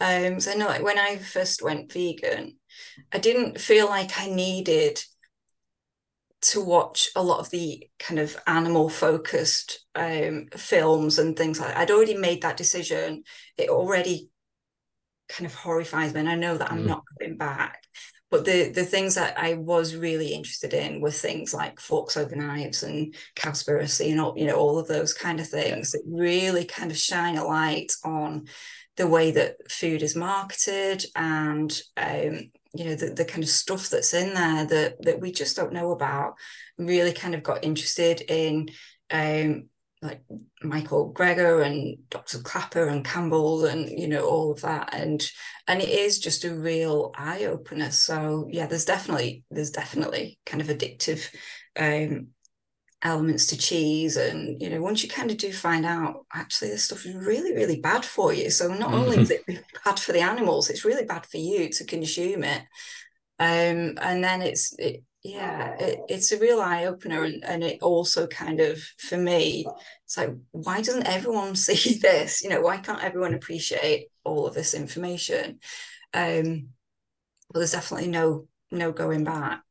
Um, 0.00 0.38
so 0.38 0.52
know 0.54 0.66
like 0.66 0.82
when 0.82 0.98
I 0.98 1.16
first 1.16 1.62
went 1.62 1.90
vegan, 1.90 2.58
I 3.10 3.18
didn't 3.18 3.58
feel 3.58 3.86
like 3.86 4.20
I 4.20 4.28
needed 4.28 5.02
to 6.42 6.60
watch 6.60 7.08
a 7.14 7.22
lot 7.22 7.38
of 7.38 7.50
the 7.50 7.88
kind 7.98 8.18
of 8.18 8.36
animal 8.46 8.88
focused 8.88 9.86
um, 9.94 10.48
films 10.56 11.18
and 11.18 11.36
things 11.36 11.60
like 11.60 11.68
that. 11.68 11.78
I'd 11.78 11.90
already 11.90 12.16
made 12.16 12.42
that 12.42 12.56
decision. 12.56 13.22
It 13.56 13.70
already 13.70 14.31
kind 15.32 15.46
of 15.46 15.54
horrifies 15.54 16.14
me, 16.14 16.20
and 16.20 16.28
I 16.28 16.36
know 16.36 16.56
that 16.58 16.70
I'm 16.70 16.84
Mm. 16.84 16.88
not 16.88 17.04
going 17.18 17.36
back. 17.36 17.82
But 18.30 18.46
the 18.46 18.70
the 18.70 18.84
things 18.84 19.14
that 19.16 19.38
I 19.38 19.54
was 19.54 19.94
really 19.94 20.28
interested 20.32 20.72
in 20.72 21.00
were 21.02 21.10
things 21.10 21.52
like 21.52 21.78
forks 21.80 22.16
over 22.16 22.34
knives 22.34 22.82
and 22.82 23.14
Cowspiracy 23.36 24.10
and 24.10 24.20
all 24.20 24.34
you 24.38 24.46
know 24.46 24.56
all 24.56 24.78
of 24.78 24.88
those 24.88 25.12
kind 25.12 25.38
of 25.40 25.48
things 25.48 25.92
that 25.92 26.02
really 26.06 26.64
kind 26.64 26.90
of 26.90 26.96
shine 26.96 27.36
a 27.36 27.44
light 27.44 27.92
on 28.04 28.46
the 28.96 29.06
way 29.06 29.32
that 29.32 29.56
food 29.70 30.02
is 30.02 30.16
marketed 30.16 31.04
and 31.14 31.78
um, 31.96 32.50
you 32.74 32.84
know 32.86 32.94
the, 32.94 33.10
the 33.10 33.24
kind 33.24 33.42
of 33.42 33.50
stuff 33.50 33.90
that's 33.90 34.14
in 34.14 34.32
there 34.34 34.64
that 34.66 35.02
that 35.02 35.20
we 35.20 35.30
just 35.32 35.56
don't 35.56 35.72
know 35.72 35.90
about 35.92 36.34
really 36.78 37.12
kind 37.12 37.34
of 37.34 37.42
got 37.42 37.64
interested 37.64 38.22
in 38.28 38.68
um 39.10 39.68
like 40.02 40.22
Michael 40.62 41.14
Greger 41.14 41.64
and 41.64 41.96
Dr. 42.10 42.40
Klaper 42.40 42.88
and 42.88 43.04
Campbell 43.04 43.64
and 43.66 43.88
you 43.88 44.08
know 44.08 44.26
all 44.26 44.50
of 44.50 44.60
that. 44.62 44.90
And 44.92 45.24
and 45.68 45.80
it 45.80 45.88
is 45.88 46.18
just 46.18 46.44
a 46.44 46.54
real 46.54 47.12
eye 47.16 47.44
opener 47.44 47.90
so 47.92 48.48
yeah 48.50 48.66
there's 48.66 48.84
definitely 48.84 49.44
there's 49.50 49.70
definitely 49.70 50.38
kind 50.44 50.60
of 50.60 50.68
addictive 50.68 51.32
um 51.78 52.28
elements 53.02 53.46
to 53.48 53.56
cheese. 53.56 54.16
And 54.16 54.60
you 54.60 54.70
know 54.70 54.82
once 54.82 55.04
you 55.04 55.08
kind 55.08 55.30
of 55.30 55.36
do 55.36 55.52
find 55.52 55.86
out 55.86 56.26
actually 56.34 56.70
this 56.70 56.84
stuff 56.84 57.06
is 57.06 57.14
really 57.14 57.54
really 57.54 57.80
bad 57.80 58.04
for 58.04 58.32
you. 58.34 58.50
So 58.50 58.74
not 58.74 58.92
only 58.92 59.18
is 59.18 59.30
it 59.30 59.44
really 59.46 59.64
bad 59.84 60.00
for 60.00 60.12
the 60.12 60.20
animals 60.20 60.68
it's 60.68 60.84
really 60.84 61.04
bad 61.04 61.26
for 61.26 61.38
you 61.38 61.68
to 61.68 61.84
consume 61.84 62.42
it. 62.42 62.62
Um 63.38 63.96
and 64.02 64.22
then 64.22 64.42
it's 64.42 64.74
it, 64.78 65.04
yeah 65.22 65.76
it, 65.78 66.00
it's 66.08 66.32
a 66.32 66.38
real 66.38 66.60
eye 66.60 66.86
opener 66.86 67.22
and, 67.22 67.44
and 67.44 67.62
it 67.62 67.80
also 67.82 68.26
kind 68.26 68.60
of 68.60 68.78
for 68.98 69.16
me 69.16 69.64
it's 70.04 70.16
like 70.16 70.34
why 70.50 70.80
doesn't 70.80 71.06
everyone 71.06 71.54
see 71.66 71.98
this 71.98 72.42
you 72.42 72.50
know 72.50 72.60
why 72.60 72.76
can't 72.78 73.04
everyone 73.04 73.34
appreciate 73.34 74.08
all 74.24 74.46
of 74.46 74.54
this 74.54 74.74
information 74.74 75.58
um 76.14 76.68
well 77.50 77.60
there's 77.60 77.72
definitely 77.72 78.08
no 78.08 78.46
no 78.70 78.90
going 78.92 79.24
back 79.24 79.62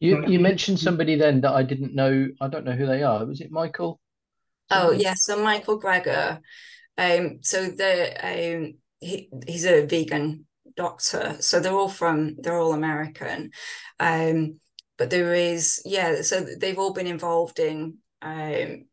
You 0.00 0.26
you 0.26 0.40
mentioned 0.40 0.80
somebody 0.80 1.16
then 1.16 1.40
that 1.42 1.52
I 1.52 1.62
didn't 1.62 1.94
know. 1.94 2.28
I 2.40 2.48
don't 2.48 2.64
know 2.64 2.72
who 2.72 2.86
they 2.86 3.02
are. 3.02 3.24
Was 3.24 3.40
it 3.40 3.52
Michael? 3.52 4.00
Oh 4.70 4.90
Somebody? 4.90 5.04
yeah, 5.04 5.14
so 5.16 5.42
Michael 5.42 5.80
Greger, 5.80 6.40
um, 6.98 7.38
so 7.42 7.68
the 7.68 8.56
um, 8.56 8.74
he 9.00 9.30
he's 9.46 9.64
a 9.64 9.86
vegan 9.86 10.46
doctor, 10.76 11.36
so 11.40 11.60
they're 11.60 11.72
all 11.72 11.88
from 11.88 12.36
they're 12.38 12.58
all 12.58 12.72
American, 12.72 13.50
um, 14.00 14.58
but 14.98 15.10
there 15.10 15.34
is 15.34 15.82
yeah, 15.84 16.22
so 16.22 16.40
they've 16.58 16.78
all 16.78 16.92
been 16.92 17.06
involved 17.06 17.58
in 17.58 17.98
um, 18.22 18.84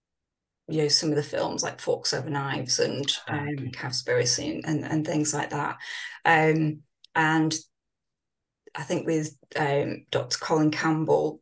you 0.68 0.82
know 0.84 0.88
some 0.88 1.10
of 1.10 1.16
the 1.16 1.24
films 1.24 1.64
like 1.64 1.80
Forks 1.80 2.14
Over 2.14 2.30
Knives 2.30 2.80
and 2.80 3.12
Ah, 3.28 3.40
um. 3.40 3.72
Cowspiracy 3.72 4.52
and, 4.54 4.66
and 4.66 4.84
and 4.86 5.06
things 5.06 5.34
like 5.34 5.50
that, 5.52 5.78
um, 6.26 6.82
and 7.16 7.56
I 8.76 8.84
think 8.84 9.06
with 9.06 9.36
um, 9.56 10.06
Dr. 10.12 10.38
Colin 10.38 10.72
Campbell 10.72 11.42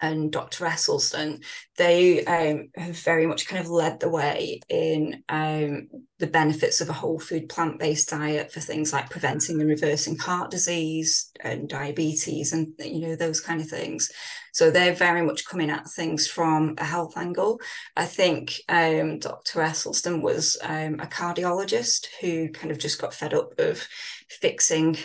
and 0.00 0.32
Dr. 0.32 0.64
Esselstyn, 0.64 1.44
they 1.76 2.24
um, 2.24 2.68
have 2.76 2.96
very 2.98 3.26
much 3.26 3.46
kind 3.46 3.62
of 3.62 3.70
led 3.70 4.00
the 4.00 4.08
way 4.08 4.60
in 4.68 5.22
um, 5.28 5.88
the 6.18 6.26
benefits 6.26 6.80
of 6.80 6.88
a 6.88 6.94
whole 6.94 7.18
food 7.18 7.48
plant 7.48 7.78
based 7.78 8.10
diet 8.10 8.52
for 8.52 8.60
things 8.60 8.92
like 8.92 9.10
preventing 9.10 9.60
and 9.60 9.68
reversing 9.68 10.16
heart 10.16 10.50
disease 10.50 11.30
and 11.40 11.68
diabetes 11.68 12.52
and 12.52 12.68
you 12.78 13.00
know 13.00 13.16
those 13.16 13.40
kind 13.40 13.60
of 13.60 13.68
things. 13.68 14.10
So 14.52 14.70
they're 14.70 14.94
very 14.94 15.22
much 15.22 15.46
coming 15.46 15.70
at 15.70 15.88
things 15.88 16.26
from 16.26 16.74
a 16.78 16.84
health 16.84 17.16
angle. 17.16 17.60
I 17.96 18.06
think 18.06 18.60
um, 18.68 19.18
Dr. 19.18 19.60
Esselstyn 19.60 20.22
was 20.22 20.56
um, 20.62 20.94
a 20.94 21.06
cardiologist 21.06 22.06
who 22.20 22.48
kind 22.50 22.70
of 22.70 22.78
just 22.78 23.00
got 23.00 23.14
fed 23.14 23.34
up 23.34 23.58
of 23.58 23.86
fixing 24.28 24.96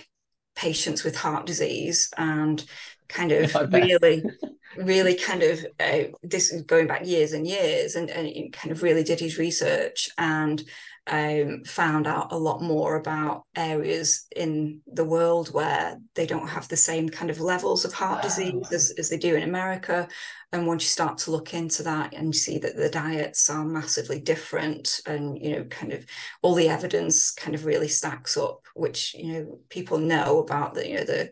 patients 0.56 1.04
with 1.04 1.16
heart 1.18 1.46
disease 1.46 2.10
and 2.18 2.66
kind 3.08 3.32
of 3.32 3.54
really 3.72 4.24
really 4.78 5.16
kind 5.16 5.42
of 5.44 5.66
uh, 5.80 6.04
this 6.24 6.52
is 6.52 6.64
going 6.64 6.88
back 6.88 7.06
years 7.06 7.34
and 7.34 7.48
years 7.48 7.96
and, 7.96 8.10
and 8.10 8.28
he 8.28 8.50
kind 8.50 8.72
of 8.72 8.84
really 8.84 9.04
did 9.04 9.20
his 9.20 9.38
research 9.38 10.10
and 10.18 10.64
um, 11.08 11.64
found 11.66 12.08
out 12.08 12.32
a 12.32 12.38
lot 12.38 12.62
more 12.62 12.96
about 12.96 13.44
areas 13.56 14.26
in 14.36 14.82
the 14.92 15.06
world 15.06 15.54
where 15.54 15.98
they 16.16 16.26
don't 16.26 16.48
have 16.48 16.68
the 16.68 16.76
same 16.76 17.10
kind 17.10 17.30
of 17.30 17.40
levels 17.40 17.86
of 17.86 17.94
heart 17.94 18.24
disease 18.24 18.72
as, 18.72 18.92
as 18.98 19.10
they 19.10 19.18
do 19.18 19.36
in 19.36 19.44
America. 19.44 20.08
And 20.52 20.66
once 20.66 20.84
you 20.84 20.88
start 20.88 21.20
to 21.20 21.32
look 21.32 21.54
into 21.54 21.84
that 21.84 22.14
and 22.14 22.28
you 22.28 22.34
see 22.34 22.58
that 22.58 22.76
the 22.76 22.90
diets 22.90 23.50
are 23.50 23.66
massively 23.66 24.20
different 24.20 25.00
and, 25.06 25.38
you 25.40 25.52
know, 25.52 25.64
kind 25.66 25.94
of 25.94 26.06
all 26.42 26.56
the 26.56 26.70
evidence 26.70 27.32
kind 27.32 27.54
of 27.54 27.66
really 27.66 27.90
stacks 27.90 28.36
up, 28.36 28.62
which, 28.74 29.14
you 29.14 29.34
know, 29.34 29.60
people 29.70 30.00
know 30.00 30.40
about 30.40 30.74
the, 30.74 30.90
you 30.90 30.96
know, 30.98 31.04
the, 31.04 31.30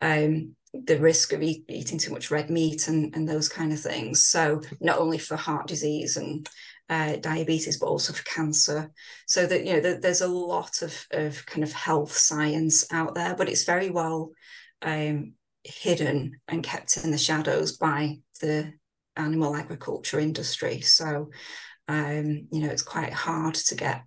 um, 0.00 0.56
the 0.72 0.98
risk 0.98 1.32
of 1.32 1.42
eat, 1.42 1.64
eating 1.68 1.98
too 1.98 2.12
much 2.12 2.30
red 2.30 2.50
meat 2.50 2.88
and, 2.88 3.14
and 3.14 3.28
those 3.28 3.48
kind 3.48 3.72
of 3.72 3.80
things. 3.80 4.24
So 4.24 4.62
not 4.80 4.98
only 4.98 5.18
for 5.18 5.36
heart 5.36 5.66
disease 5.66 6.16
and 6.16 6.48
uh, 6.88 7.16
diabetes, 7.16 7.78
but 7.78 7.86
also 7.86 8.12
for 8.12 8.24
cancer. 8.24 8.90
So 9.26 9.46
that 9.46 9.64
you 9.64 9.74
know, 9.74 9.80
that 9.80 10.02
there's 10.02 10.22
a 10.22 10.28
lot 10.28 10.82
of 10.82 11.06
of 11.12 11.44
kind 11.46 11.62
of 11.62 11.72
health 11.72 12.16
science 12.16 12.92
out 12.92 13.14
there, 13.14 13.34
but 13.34 13.48
it's 13.48 13.64
very 13.64 13.90
well 13.90 14.32
um, 14.82 15.34
hidden 15.62 16.40
and 16.48 16.62
kept 16.62 16.96
in 16.96 17.10
the 17.10 17.18
shadows 17.18 17.76
by 17.76 18.18
the 18.40 18.72
animal 19.16 19.54
agriculture 19.54 20.18
industry. 20.18 20.80
So 20.80 21.30
um, 21.90 22.46
you 22.52 22.60
know, 22.60 22.68
it's 22.68 22.82
quite 22.82 23.12
hard 23.12 23.54
to 23.54 23.74
get 23.74 24.02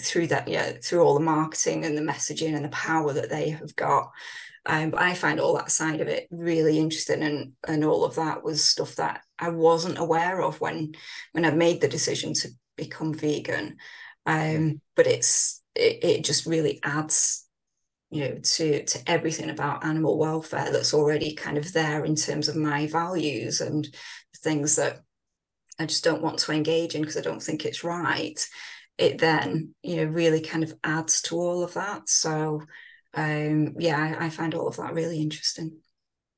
through 0.00 0.28
that, 0.28 0.48
yeah, 0.48 0.72
through 0.82 1.02
all 1.02 1.14
the 1.14 1.20
marketing 1.20 1.84
and 1.84 1.96
the 1.96 2.02
messaging 2.02 2.54
and 2.54 2.64
the 2.64 2.70
power 2.70 3.12
that 3.12 3.28
they 3.28 3.50
have 3.50 3.74
got. 3.76 4.10
Um, 4.64 4.90
but 4.90 5.00
I 5.02 5.14
find 5.14 5.40
all 5.40 5.56
that 5.56 5.72
side 5.72 6.00
of 6.00 6.08
it 6.08 6.28
really 6.30 6.78
interesting, 6.78 7.22
and 7.22 7.52
and 7.66 7.84
all 7.84 8.04
of 8.04 8.14
that 8.16 8.44
was 8.44 8.64
stuff 8.64 8.96
that 8.96 9.22
I 9.38 9.48
wasn't 9.48 9.98
aware 9.98 10.40
of 10.40 10.60
when 10.60 10.94
when 11.32 11.44
I 11.44 11.50
made 11.50 11.80
the 11.80 11.88
decision 11.88 12.32
to 12.34 12.48
become 12.76 13.12
vegan. 13.12 13.76
Um, 14.24 14.80
but 14.94 15.06
it's 15.06 15.62
it, 15.74 16.04
it 16.04 16.24
just 16.24 16.46
really 16.46 16.78
adds, 16.84 17.46
you 18.10 18.20
know, 18.20 18.38
to 18.40 18.84
to 18.84 18.98
everything 19.10 19.50
about 19.50 19.84
animal 19.84 20.16
welfare 20.16 20.70
that's 20.70 20.94
already 20.94 21.34
kind 21.34 21.58
of 21.58 21.72
there 21.72 22.04
in 22.04 22.14
terms 22.14 22.48
of 22.48 22.56
my 22.56 22.86
values 22.86 23.60
and 23.60 23.88
things 24.42 24.76
that 24.76 25.00
I 25.78 25.86
just 25.86 26.04
don't 26.04 26.22
want 26.22 26.38
to 26.40 26.52
engage 26.52 26.94
in 26.94 27.02
because 27.02 27.16
I 27.16 27.22
don't 27.22 27.42
think 27.42 27.64
it's 27.64 27.82
right. 27.84 28.38
It 28.98 29.18
then, 29.18 29.74
you 29.82 29.96
know, 29.96 30.04
really 30.04 30.40
kind 30.40 30.62
of 30.62 30.74
adds 30.84 31.22
to 31.22 31.36
all 31.36 31.64
of 31.64 31.74
that. 31.74 32.08
So 32.08 32.62
um 33.14 33.74
yeah 33.78 34.16
I, 34.20 34.26
I 34.26 34.30
find 34.30 34.54
all 34.54 34.68
of 34.68 34.76
that 34.76 34.94
really 34.94 35.20
interesting 35.20 35.78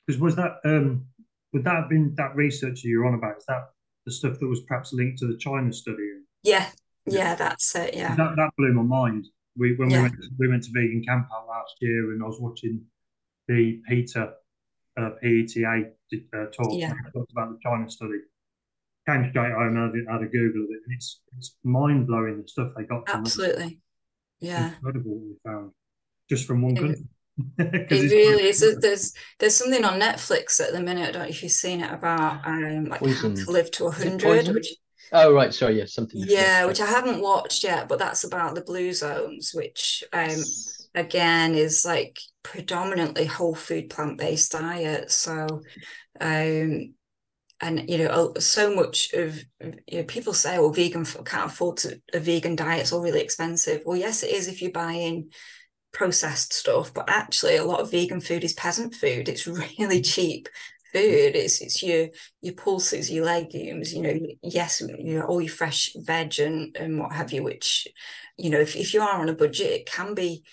Because 0.06 0.20
was 0.20 0.36
that 0.36 0.56
um 0.64 1.06
would 1.52 1.64
that 1.64 1.76
have 1.76 1.88
been 1.88 2.14
that 2.16 2.34
research 2.34 2.82
that 2.82 2.88
you're 2.88 3.06
on 3.06 3.14
about? 3.14 3.38
Is 3.38 3.44
that 3.46 3.70
the 4.06 4.12
stuff 4.12 4.38
that 4.40 4.48
was 4.48 4.62
perhaps 4.62 4.92
linked 4.92 5.18
to 5.20 5.26
the 5.26 5.36
China 5.38 5.72
study? 5.72 6.08
yeah 6.42 6.66
yeah 7.06 7.34
that's 7.34 7.74
it 7.74 7.94
yeah 7.94 8.14
That 8.16 8.36
that 8.36 8.50
blew 8.58 8.72
my 8.72 8.82
mind. 8.82 9.26
We 9.56 9.76
when 9.76 9.90
Yeah. 9.90 9.96
we 9.98 10.02
went 10.02 10.14
to, 10.20 10.28
we 10.38 10.48
went 10.48 10.62
to 10.64 10.70
vegan 10.72 11.02
camp 11.06 11.28
out 11.34 11.46
last 11.46 11.74
year, 11.80 12.12
and 12.12 12.22
I 12.22 12.26
was 12.26 12.40
watching 12.40 12.82
the 13.46 13.80
Peter 13.88 14.34
uh, 14.98 15.10
PETA 15.22 15.90
uh, 16.36 16.46
talk 16.56 16.72
Yeah. 16.72 16.92
talked 17.14 17.32
about 17.32 17.50
the 17.52 17.58
China 17.62 17.88
study. 17.88 18.20
Came 19.08 19.28
straight 19.30 19.52
home 19.52 19.76
and 19.76 20.08
I 20.08 20.12
had 20.14 20.22
a 20.22 20.26
Google 20.26 20.64
of 20.64 20.70
it, 20.70 20.82
and 20.86 20.94
it's 20.96 21.20
it's 21.36 21.56
mind 21.62 22.06
blowing 22.06 22.42
the 22.42 22.48
stuff 22.48 22.72
they 22.76 22.84
got. 22.84 23.04
Absolutely 23.08 23.80
yeah 24.40 24.70
incredible 24.74 25.12
what 25.14 25.22
we 25.28 25.36
found 25.46 25.70
just 26.28 26.46
from 26.46 26.62
one 26.62 26.74
Yeah. 26.76 26.82
country. 26.82 27.04
it 27.58 28.10
really 28.12 28.48
is. 28.48 28.60
There's 28.80 29.12
there's 29.38 29.56
something 29.56 29.84
on 29.84 30.00
Netflix 30.00 30.60
at 30.60 30.72
the 30.72 30.80
minute. 30.80 31.08
I 31.08 31.12
don't 31.12 31.22
know 31.22 31.28
if 31.28 31.42
you've 31.42 31.52
seen 31.52 31.80
it 31.80 31.92
about 31.92 32.46
um 32.46 32.86
like 32.86 33.04
how 33.06 33.28
to 33.30 33.50
live 33.50 33.70
to 33.72 33.90
hundred, 33.90 34.48
which 34.48 34.76
Oh 35.12 35.32
right, 35.32 35.52
sorry, 35.52 35.78
yeah, 35.78 35.84
something. 35.86 36.20
Yeah, 36.26 36.64
which 36.66 36.80
I 36.80 36.86
haven't 36.86 37.20
watched 37.20 37.64
yet, 37.64 37.88
but 37.88 37.98
that's 37.98 38.24
about 38.24 38.54
the 38.54 38.62
blue 38.62 38.92
zones, 38.92 39.52
which 39.54 40.04
um 40.12 40.44
again 40.94 41.54
is 41.54 41.84
like 41.84 42.18
predominantly 42.42 43.26
whole 43.26 43.54
food 43.54 43.90
plant 43.90 44.18
based 44.18 44.52
diet. 44.52 45.10
So 45.10 45.62
um 46.20 46.94
and 47.60 47.88
you 47.88 47.98
know 47.98 48.32
so 48.38 48.74
much 48.74 49.12
of 49.12 49.38
you 49.60 49.98
know 49.98 50.04
people 50.04 50.32
say 50.32 50.58
well 50.58 50.70
vegan 50.70 51.04
can't 51.04 51.50
afford 51.50 51.76
to, 51.78 52.00
a 52.12 52.18
vegan 52.20 52.56
diet 52.56 52.80
it's 52.80 52.92
all 52.92 53.00
really 53.02 53.20
expensive 53.20 53.82
well 53.86 53.96
yes 53.96 54.22
it 54.22 54.30
is 54.30 54.48
if 54.48 54.60
you're 54.60 54.72
buying 54.72 55.30
processed 55.94 56.52
stuff 56.52 56.92
but 56.92 57.08
actually 57.08 57.56
a 57.56 57.64
lot 57.64 57.80
of 57.80 57.90
vegan 57.90 58.20
food 58.20 58.44
is 58.44 58.52
peasant 58.52 58.94
food. 58.94 59.28
It's 59.28 59.46
really 59.78 60.02
cheap 60.02 60.48
food. 60.92 61.36
It's 61.36 61.60
it's 61.60 61.82
your 61.82 62.08
your 62.42 62.54
pulses 62.54 63.10
your 63.10 63.24
legumes 63.24 63.94
you 63.94 64.02
know 64.02 64.18
yes 64.42 64.80
you 64.80 65.18
know 65.18 65.22
all 65.26 65.40
your 65.40 65.52
fresh 65.52 65.90
veg 65.96 66.38
and 66.38 66.76
and 66.76 66.98
what 66.98 67.12
have 67.12 67.32
you 67.32 67.42
which 67.42 67.88
you 68.36 68.50
know 68.50 68.60
if, 68.60 68.76
if 68.76 68.94
you 68.94 69.00
are 69.00 69.20
on 69.20 69.28
a 69.28 69.34
budget 69.34 69.72
it 69.72 69.86
can 69.86 70.14
be 70.14 70.44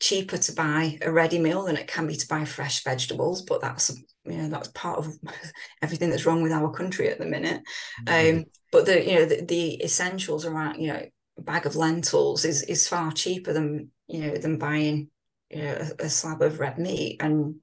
cheaper 0.00 0.36
to 0.36 0.52
buy 0.52 0.98
a 1.02 1.12
ready 1.12 1.38
meal 1.38 1.64
than 1.64 1.76
it 1.76 1.86
can 1.86 2.06
be 2.06 2.16
to 2.16 2.26
buy 2.26 2.44
fresh 2.44 2.82
vegetables 2.82 3.42
but 3.42 3.60
that's 3.60 3.90
you 4.24 4.36
know 4.36 4.48
that's 4.48 4.68
part 4.68 4.98
of 4.98 5.12
everything 5.82 6.10
that's 6.10 6.26
wrong 6.26 6.42
with 6.42 6.52
our 6.52 6.70
country 6.70 7.08
at 7.08 7.18
the 7.18 7.26
minute. 7.26 7.62
Mm-hmm. 8.06 8.38
um 8.38 8.44
but 8.70 8.86
the 8.86 9.04
you 9.04 9.14
know 9.14 9.24
the, 9.26 9.44
the 9.44 9.82
essentials 9.82 10.44
around 10.44 10.80
you 10.80 10.88
know 10.88 11.02
bag 11.44 11.66
of 11.66 11.76
lentils 11.76 12.44
is 12.44 12.62
is 12.62 12.88
far 12.88 13.12
cheaper 13.12 13.52
than 13.52 13.90
you 14.08 14.20
know 14.20 14.36
than 14.36 14.58
buying 14.58 15.08
you 15.50 15.62
know 15.62 15.88
a, 16.00 16.04
a 16.04 16.08
slab 16.08 16.42
of 16.42 16.60
red 16.60 16.78
meat 16.78 17.20
and 17.20 17.56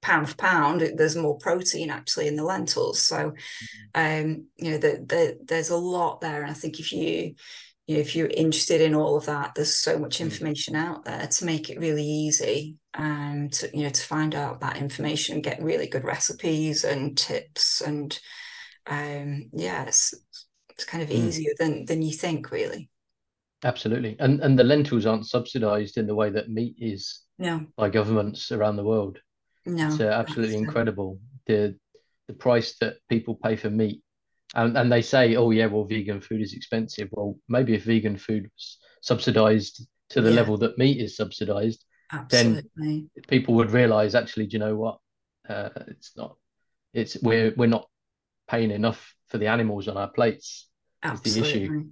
pound 0.00 0.28
for 0.28 0.36
pound 0.36 0.80
there's 0.96 1.14
more 1.14 1.38
protein 1.38 1.88
actually 1.88 2.26
in 2.26 2.34
the 2.34 2.42
lentils 2.42 3.04
so 3.04 3.32
mm-hmm. 3.94 4.26
um 4.26 4.46
you 4.56 4.72
know 4.72 4.78
the, 4.78 5.04
the, 5.06 5.38
there's 5.44 5.70
a 5.70 5.76
lot 5.76 6.20
there 6.20 6.42
and 6.42 6.50
i 6.50 6.54
think 6.54 6.80
if 6.80 6.92
you 6.92 7.34
you 7.86 7.96
know, 7.96 8.00
if 8.00 8.14
you're 8.14 8.28
interested 8.28 8.80
in 8.80 8.94
all 8.94 9.16
of 9.16 9.26
that, 9.26 9.54
there's 9.54 9.74
so 9.74 9.98
much 9.98 10.18
mm. 10.18 10.20
information 10.20 10.76
out 10.76 11.04
there 11.04 11.26
to 11.26 11.44
make 11.44 11.68
it 11.68 11.80
really 11.80 12.04
easy 12.04 12.76
and 12.94 13.44
um, 13.44 13.50
to, 13.50 13.70
you 13.76 13.82
know, 13.82 13.90
to 13.90 14.02
find 14.02 14.34
out 14.34 14.60
that 14.60 14.76
information, 14.76 15.40
get 15.40 15.62
really 15.62 15.88
good 15.88 16.04
recipes 16.04 16.84
and 16.84 17.18
tips. 17.18 17.80
And 17.80 18.16
um, 18.86 19.50
yeah, 19.52 19.84
it's, 19.84 20.14
it's 20.70 20.84
kind 20.84 21.02
of 21.02 21.08
mm. 21.08 21.14
easier 21.14 21.52
than, 21.58 21.84
than 21.86 22.02
you 22.02 22.12
think, 22.12 22.52
really. 22.52 22.88
Absolutely. 23.64 24.16
And, 24.18 24.40
and 24.40 24.58
the 24.58 24.64
lentils 24.64 25.06
aren't 25.06 25.26
subsidized 25.26 25.96
in 25.96 26.06
the 26.06 26.14
way 26.14 26.30
that 26.30 26.50
meat 26.50 26.74
is 26.78 27.20
no. 27.38 27.66
by 27.76 27.90
governments 27.90 28.50
around 28.50 28.76
the 28.76 28.84
world. 28.84 29.18
No, 29.64 29.86
it's 29.86 30.00
uh, 30.00 30.04
absolutely 30.06 30.56
incredible. 30.56 31.20
The, 31.46 31.76
the 32.26 32.34
price 32.34 32.76
that 32.80 32.96
people 33.08 33.38
pay 33.42 33.56
for 33.56 33.70
meat 33.70 34.02
and, 34.54 34.76
and 34.76 34.90
they 34.90 35.02
say, 35.02 35.36
oh 35.36 35.50
yeah, 35.50 35.66
well, 35.66 35.84
vegan 35.84 36.20
food 36.20 36.40
is 36.40 36.54
expensive. 36.54 37.08
Well, 37.12 37.36
maybe 37.48 37.74
if 37.74 37.84
vegan 37.84 38.16
food 38.16 38.44
was 38.44 38.78
subsidized 39.00 39.86
to 40.10 40.20
the 40.20 40.30
yeah. 40.30 40.36
level 40.36 40.58
that 40.58 40.78
meat 40.78 41.00
is 41.00 41.16
subsidized, 41.16 41.84
then 42.28 42.62
people 43.28 43.54
would 43.54 43.70
realize 43.70 44.14
actually, 44.14 44.46
do 44.46 44.54
you 44.54 44.58
know 44.58 44.76
what? 44.76 44.98
Uh, 45.48 45.70
it's 45.88 46.12
not. 46.16 46.36
It's 46.92 47.16
we're 47.22 47.54
we're 47.56 47.66
not 47.66 47.88
paying 48.48 48.70
enough 48.70 49.14
for 49.28 49.38
the 49.38 49.46
animals 49.46 49.88
on 49.88 49.96
our 49.96 50.10
plates. 50.10 50.68
Absolutely. 51.02 51.30
Is 51.30 51.52
the 51.52 51.64
issue. 51.64 51.84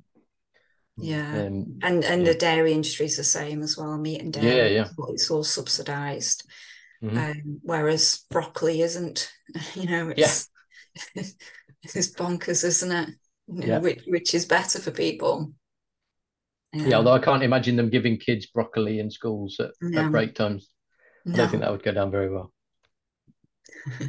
Yeah, 1.00 1.46
um, 1.46 1.78
and 1.82 2.04
and 2.04 2.26
yeah. 2.26 2.32
the 2.32 2.38
dairy 2.38 2.72
industry 2.72 3.06
is 3.06 3.16
the 3.16 3.24
same 3.24 3.62
as 3.62 3.76
well. 3.76 3.96
Meat 3.98 4.20
and 4.20 4.32
dairy, 4.32 4.74
yeah, 4.74 4.82
yeah, 4.82 4.88
it's 5.08 5.30
all 5.30 5.44
subsidized. 5.44 6.44
Mm-hmm. 7.02 7.18
Um, 7.18 7.60
whereas 7.62 8.24
broccoli 8.30 8.82
isn't. 8.82 9.32
You 9.74 9.86
know, 9.88 10.12
it's 10.16 10.48
yeah. 11.16 11.22
it's 11.82 12.12
bonkers, 12.12 12.62
isn't 12.62 12.92
it? 12.92 13.10
yeah. 13.52 13.78
which, 13.78 14.02
which 14.06 14.34
is 14.34 14.44
better 14.44 14.78
for 14.78 14.90
people. 14.90 15.52
Yeah. 16.72 16.86
yeah. 16.86 16.96
although 16.96 17.12
I 17.12 17.18
can't 17.18 17.42
imagine 17.42 17.76
them 17.76 17.90
giving 17.90 18.16
kids 18.16 18.46
broccoli 18.46 19.00
in 19.00 19.10
schools 19.10 19.58
at, 19.58 19.70
no. 19.80 20.04
at 20.04 20.12
break 20.12 20.34
times. 20.34 20.68
I 21.26 21.32
don't 21.32 21.48
think 21.50 21.62
that 21.62 21.70
would 21.70 21.82
go 21.82 21.92
down 21.92 22.10
very 22.10 22.30
well. 22.30 22.52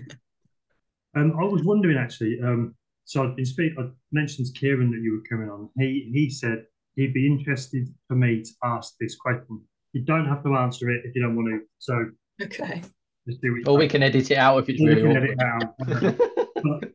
um, 1.16 1.34
I 1.40 1.44
was 1.44 1.64
wondering 1.64 1.98
actually. 1.98 2.40
Um, 2.42 2.76
so 3.06 3.24
I've 3.24 3.36
been 3.36 3.46
speak. 3.46 3.74
I 3.78 3.90
mentioned 4.12 4.48
to 4.48 4.54
Kieran 4.54 4.92
that 4.92 5.02
you 5.02 5.14
were 5.14 5.30
coming 5.30 5.50
on. 5.50 5.70
He 5.78 6.10
he 6.14 6.30
said 6.30 6.66
he'd 6.96 7.14
be 7.14 7.28
interested 7.28 7.88
for 8.08 8.16
me 8.16 8.44
to 8.44 8.52
ask 8.64 8.96
this 9.00 9.16
question. 9.16 9.62
You 9.94 10.02
don't 10.02 10.26
have 10.26 10.44
to 10.44 10.56
answer 10.56 10.90
it 10.90 11.04
if 11.06 11.16
you 11.16 11.22
don't 11.22 11.36
want 11.36 11.50
to. 11.50 11.62
So 11.80 12.06
okay. 12.42 12.82
Just 13.28 13.42
do 13.42 13.56
it. 13.58 13.68
Or 13.68 13.78
we 13.78 13.88
can 13.88 14.04
edit 14.04 14.32
it 14.32 14.38
out 14.38 14.58
if 14.60 14.70
it's 14.70 14.82
or 14.82 14.88
really. 14.88 15.04
We 15.04 15.14
can 15.14 15.40
awkward. 15.40 15.98
edit 15.98 16.20
it 16.20 16.28
out. 16.28 16.54
but, 16.82 16.92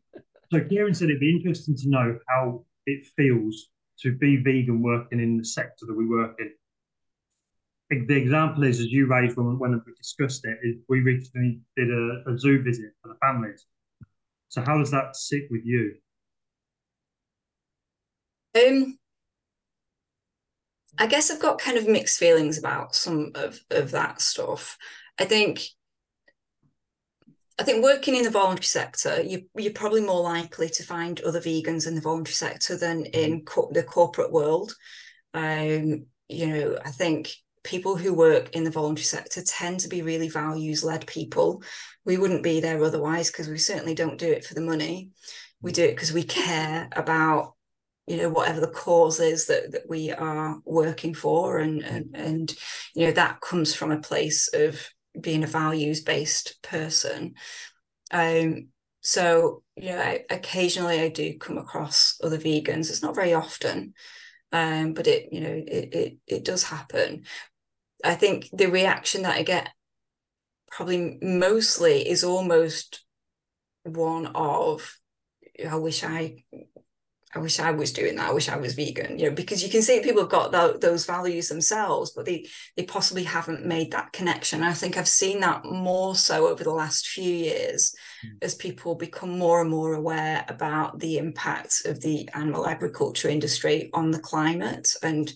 so 0.53 0.69
Kieran 0.69 0.95
said 0.95 1.09
it'd 1.09 1.21
be 1.21 1.31
interesting 1.31 1.77
to 1.77 1.89
know 1.89 2.19
how 2.29 2.65
it 2.87 3.07
feels 3.17 3.69
to 4.01 4.13
be 4.13 4.37
vegan 4.37 4.83
working 4.83 5.21
in 5.21 5.37
the 5.37 5.45
sector 5.45 5.87
that 5.87 5.97
we 5.97 6.07
work 6.07 6.39
in. 6.39 6.53
The 8.07 8.17
example 8.17 8.65
is, 8.65 8.81
as 8.81 8.87
you 8.87 9.07
raised 9.07 9.37
when, 9.37 9.59
when 9.59 9.73
we 9.87 9.93
discussed 9.97 10.45
it, 10.45 10.59
is 10.63 10.77
we 10.89 11.01
recently 11.01 11.61
did 11.77 11.89
a, 11.89 12.23
a 12.27 12.39
zoo 12.39 12.63
visit 12.63 12.93
for 13.01 13.09
the 13.09 13.19
families. 13.23 13.65
So 14.49 14.63
how 14.63 14.79
does 14.79 14.91
that 14.91 15.15
sit 15.15 15.45
with 15.51 15.65
you? 15.65 15.95
Um, 18.57 18.99
I 20.99 21.07
guess 21.07 21.31
I've 21.31 21.41
got 21.41 21.61
kind 21.61 21.77
of 21.77 21.89
mixed 21.89 22.19
feelings 22.19 22.59
about 22.59 22.95
some 22.95 23.33
of, 23.35 23.61
of 23.71 23.91
that 23.91 24.21
stuff. 24.21 24.79
I 25.19 25.25
think 25.25 25.61
I 27.59 27.63
think 27.63 27.83
working 27.83 28.17
in 28.17 28.25
the 28.25 28.31
voluntary 28.31 28.65
sector, 28.65 29.23
you, 29.23 29.47
you're 29.57 29.73
probably 29.73 30.03
more 30.03 30.21
likely 30.21 30.69
to 30.69 30.83
find 30.83 31.21
other 31.23 31.41
vegans 31.41 31.87
in 31.87 31.95
the 31.95 32.03
voluntary 32.03 32.35
sector 32.35 32.77
than 32.77 33.05
mm-hmm. 33.05 33.19
in 33.19 33.45
co- 33.45 33.71
the 33.73 33.83
corporate 33.83 34.31
world. 34.31 34.75
Um, 35.33 36.07
you 36.29 36.47
know, 36.49 36.79
I 36.85 36.91
think 36.91 37.33
people 37.65 37.97
who 37.97 38.13
work 38.13 38.55
in 38.55 38.65
the 38.65 38.71
voluntary 38.71 39.05
sector 39.05 39.43
tend 39.43 39.81
to 39.81 39.89
be 39.89 40.03
really 40.03 40.29
values 40.29 40.85
led 40.85 41.07
people. 41.07 41.63
We 42.05 42.19
wouldn't 42.19 42.43
be 42.43 42.61
there 42.61 42.83
otherwise 42.85 43.31
because 43.31 43.49
we 43.49 43.59
certainly 43.59 43.95
don't 43.95 44.19
do 44.19 44.31
it 44.31 44.45
for 44.45 44.55
the 44.55 44.61
money. 44.61 45.11
We 45.63 45.73
do 45.73 45.83
it 45.83 45.95
because 45.95 46.13
we 46.13 46.25
care 46.25 46.89
about 46.93 47.55
you 48.07 48.19
know 48.19 48.29
whatever 48.29 48.61
the 48.61 48.69
cause 48.69 49.21
is 49.21 49.47
that, 49.47 49.73
that 49.73 49.89
we 49.89 50.13
are 50.13 50.59
working 50.65 51.15
for 51.15 51.59
and, 51.59 51.83
and 51.83 52.15
and 52.15 52.55
you 52.95 53.07
know 53.07 53.13
that 53.13 53.41
comes 53.41 53.75
from 53.75 53.91
a 53.91 54.01
place 54.01 54.49
of 54.55 54.89
being 55.21 55.45
a 55.45 55.49
values 55.49 56.03
based 56.03 56.63
person. 56.63 57.35
Um, 58.13 58.69
so 59.01 59.63
you 59.77 59.91
know, 59.91 59.99
I, 59.99 60.25
occasionally 60.31 61.01
I 61.01 61.09
do 61.09 61.37
come 61.39 61.59
across 61.59 62.19
other 62.23 62.39
vegans. 62.39 62.91
It's 62.91 63.03
not 63.03 63.15
very 63.15 63.35
often, 63.35 63.95
um, 64.53 64.95
but 64.95 65.07
it 65.07 65.33
you 65.33 65.41
know 65.41 65.63
it, 65.67 65.95
it 65.95 66.17
it 66.27 66.45
does 66.45 66.65
happen. 66.65 67.25
I 68.05 68.15
think 68.15 68.49
the 68.53 68.67
reaction 68.67 69.23
that 69.23 69.37
I 69.37 69.43
get 69.43 69.71
probably 70.71 71.19
mostly 71.23 72.09
is 72.09 72.23
almost 72.25 73.05
one 73.85 74.27
of 74.35 74.97
I 75.69 75.77
wish 75.77 76.05
I 76.05 76.45
I 77.35 77.39
wish 77.39 77.59
I 77.59 77.73
was 77.73 77.93
doing 77.93 78.17
that. 78.17 78.31
I 78.31 78.33
wish 78.33 78.49
I 78.49 78.57
was 78.57 78.75
vegan, 78.75 79.19
you 79.19 79.29
know, 79.29 79.35
because 79.35 79.63
you 79.63 79.69
can 79.69 79.83
see 79.83 80.01
people 80.01 80.23
have 80.23 80.31
got 80.31 80.81
those 80.81 81.05
values 81.05 81.49
themselves, 81.49 82.13
but 82.13 82.25
they 82.25 82.47
they 82.77 82.85
possibly 82.85 83.25
haven't 83.25 83.67
made 83.67 83.91
that 83.91 84.13
connection. 84.13 84.63
I 84.63 84.73
think 84.73 84.97
I've 84.97 85.09
seen 85.09 85.41
that 85.41 85.65
more 85.65 86.15
so 86.15 86.47
over 86.47 86.63
the 86.63 86.71
last 86.71 87.09
few 87.09 87.31
years 87.31 87.95
mm. 88.25 88.37
as 88.43 88.55
people 88.55 88.95
become 88.95 89.37
more 89.39 89.61
and 89.61 89.71
more 89.71 89.95
aware 89.95 90.45
about 90.49 91.01
the 91.01 91.19
impact 91.19 91.83
of 91.85 92.01
the 92.01 92.29
animal 92.33 92.67
agriculture 92.67 93.29
industry 93.29 93.91
on 93.93 94.13
the 94.13 94.21
climate 94.21 94.95
and 95.03 95.33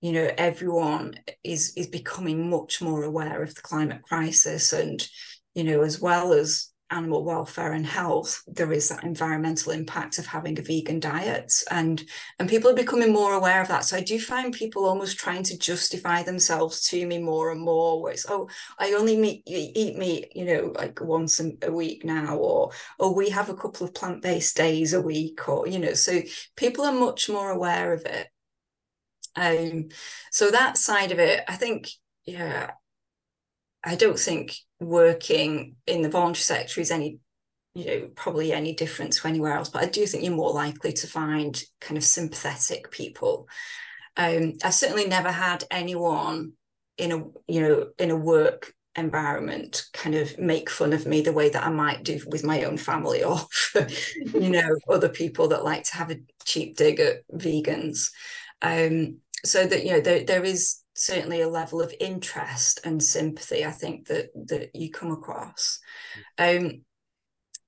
you 0.00 0.12
know 0.12 0.30
everyone 0.38 1.14
is 1.42 1.72
is 1.76 1.86
becoming 1.86 2.48
much 2.48 2.80
more 2.80 3.02
aware 3.02 3.42
of 3.42 3.54
the 3.54 3.62
climate 3.62 4.02
crisis 4.02 4.72
and 4.72 5.08
you 5.54 5.64
know 5.64 5.82
as 5.82 6.00
well 6.00 6.32
as 6.32 6.70
animal 6.90 7.24
welfare 7.24 7.72
and 7.72 7.84
health 7.84 8.42
there 8.46 8.72
is 8.72 8.88
that 8.88 9.02
environmental 9.02 9.72
impact 9.72 10.18
of 10.18 10.26
having 10.26 10.58
a 10.58 10.62
vegan 10.62 11.00
diet. 11.00 11.52
And 11.70 12.02
and 12.38 12.48
people 12.48 12.70
are 12.70 12.74
becoming 12.74 13.12
more 13.12 13.32
aware 13.34 13.60
of 13.60 13.68
that. 13.68 13.84
So 13.84 13.96
i 13.96 14.00
do 14.00 14.18
find 14.20 14.52
people 14.52 14.84
almost 14.84 15.18
trying 15.18 15.42
to 15.44 15.58
justify 15.58 16.22
themselves 16.22 16.86
to 16.88 17.06
me 17.06 17.18
more 17.18 17.50
and 17.50 17.60
more 17.60 18.00
where 18.00 18.12
it's 18.12 18.26
oh 18.28 18.48
i 18.78 18.92
only 18.92 19.16
meet, 19.16 19.42
eat 19.46 19.96
meat 19.96 20.32
you 20.34 20.44
know 20.44 20.72
like 20.76 21.00
once 21.00 21.40
a 21.40 21.72
week 21.72 22.04
now 22.04 22.36
or 22.36 22.70
or 22.98 23.14
we 23.14 23.30
have 23.30 23.48
a 23.48 23.54
couple 23.54 23.86
of 23.86 23.94
plant-based 23.94 24.56
days 24.56 24.92
a 24.92 25.00
week 25.00 25.48
or 25.48 25.66
you 25.66 25.78
know 25.78 25.94
so 25.94 26.20
people 26.56 26.84
are 26.84 26.92
much 26.92 27.28
more 27.28 27.50
aware 27.50 27.92
of 27.92 28.04
it. 28.04 28.28
Um 29.36 29.88
so 30.30 30.50
that 30.50 30.78
side 30.78 31.12
of 31.12 31.18
it 31.18 31.44
i 31.48 31.56
think 31.56 31.88
yeah 32.24 32.70
I 33.86 33.94
don't 33.94 34.18
think 34.18 34.56
working 34.80 35.76
in 35.86 36.02
the 36.02 36.10
voluntary 36.10 36.42
sector 36.42 36.80
is 36.80 36.90
any, 36.90 37.20
you 37.74 37.86
know, 37.86 38.08
probably 38.16 38.52
any 38.52 38.74
different 38.74 39.12
to 39.14 39.28
anywhere 39.28 39.52
else. 39.52 39.68
But 39.68 39.84
I 39.84 39.86
do 39.86 40.04
think 40.06 40.24
you're 40.24 40.34
more 40.34 40.52
likely 40.52 40.92
to 40.92 41.06
find 41.06 41.62
kind 41.80 41.96
of 41.96 42.04
sympathetic 42.04 42.90
people. 42.90 43.48
Um, 44.16 44.54
I 44.64 44.70
certainly 44.70 45.06
never 45.06 45.30
had 45.30 45.64
anyone 45.70 46.52
in 46.98 47.12
a, 47.12 47.18
you 47.46 47.60
know, 47.60 47.86
in 47.98 48.10
a 48.10 48.16
work 48.16 48.74
environment 48.96 49.84
kind 49.92 50.14
of 50.14 50.38
make 50.38 50.70
fun 50.70 50.92
of 50.92 51.06
me 51.06 51.20
the 51.20 51.32
way 51.32 51.50
that 51.50 51.64
I 51.64 51.68
might 51.68 52.02
do 52.02 52.18
with 52.26 52.44
my 52.44 52.64
own 52.64 52.78
family 52.78 53.22
or 53.22 53.38
you 53.74 54.48
know 54.48 54.74
other 54.88 55.10
people 55.10 55.48
that 55.48 55.64
like 55.64 55.84
to 55.84 55.96
have 55.96 56.10
a 56.10 56.16
cheap 56.46 56.78
dig 56.78 56.98
at 56.98 57.28
vegans 57.28 58.10
um, 58.62 59.18
so 59.44 59.66
that 59.66 59.84
you 59.84 59.92
know 59.92 60.00
there, 60.00 60.24
there 60.24 60.44
is 60.44 60.78
certainly 60.96 61.42
a 61.42 61.48
level 61.48 61.80
of 61.80 61.94
interest 62.00 62.80
and 62.84 63.02
sympathy 63.02 63.64
I 63.64 63.70
think 63.70 64.08
that 64.08 64.30
that 64.48 64.74
you 64.74 64.90
come 64.90 65.12
across. 65.12 65.78
Um, 66.38 66.82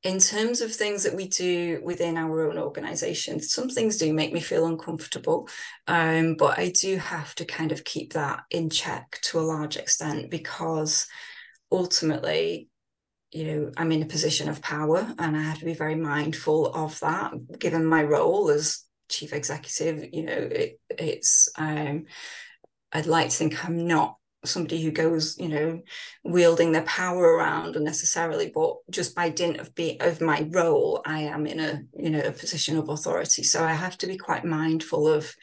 in 0.04 0.20
terms 0.20 0.60
of 0.60 0.72
things 0.72 1.02
that 1.02 1.14
we 1.14 1.26
do 1.26 1.80
within 1.82 2.16
our 2.16 2.48
own 2.48 2.56
organization 2.56 3.40
some 3.40 3.68
things 3.68 3.96
do 3.96 4.12
make 4.12 4.32
me 4.32 4.40
feel 4.40 4.66
uncomfortable 4.66 5.48
um, 5.88 6.34
but 6.36 6.58
i 6.58 6.70
do 6.70 6.96
have 6.96 7.34
to 7.34 7.44
kind 7.44 7.72
of 7.72 7.84
keep 7.84 8.12
that 8.12 8.40
in 8.50 8.70
check 8.70 9.18
to 9.22 9.40
a 9.40 9.42
large 9.42 9.76
extent 9.76 10.30
because 10.30 11.06
ultimately 11.72 12.68
you 13.32 13.44
know 13.44 13.72
i'm 13.76 13.90
in 13.90 14.02
a 14.02 14.06
position 14.06 14.48
of 14.48 14.62
power 14.62 15.12
and 15.18 15.36
i 15.36 15.42
have 15.42 15.58
to 15.58 15.64
be 15.64 15.74
very 15.74 15.96
mindful 15.96 16.72
of 16.74 16.98
that 17.00 17.32
given 17.58 17.84
my 17.84 18.02
role 18.02 18.50
as 18.50 18.84
chief 19.08 19.32
executive 19.32 20.08
you 20.12 20.22
know 20.22 20.32
it, 20.32 20.78
it's 20.90 21.48
um, 21.56 22.04
i'd 22.93 23.07
like 23.07 23.30
to 23.30 23.36
think 23.36 23.64
i'm 23.64 23.86
not 23.86 24.16
somebody 24.45 24.82
who 24.82 24.91
goes, 24.93 25.36
you 25.39 25.49
know, 25.49 25.82
wielding 26.22 26.70
their 26.70 26.82
power 26.82 27.22
around 27.22 27.74
unnecessarily, 27.74 28.53
but 28.55 28.76
just 28.89 29.14
by 29.14 29.28
dint 29.28 29.59
of 29.59 29.74
being 29.74 30.01
of 30.01 30.20
my 30.20 30.47
role, 30.51 31.03
I 31.05 31.22
am 31.22 31.47
in 31.47 31.59
a, 31.59 31.82
you 31.97 32.09
know, 32.11 32.20
a 32.20 32.32
position 32.32 32.78
of 32.78 32.89
authority. 32.89 33.43
So 33.43 33.64
I 33.64 33.72
have 33.72 33.99
to 33.99 34.07
be 34.07 34.16
quite 34.16 34.45
mindful 34.45 35.09
of 35.09 35.34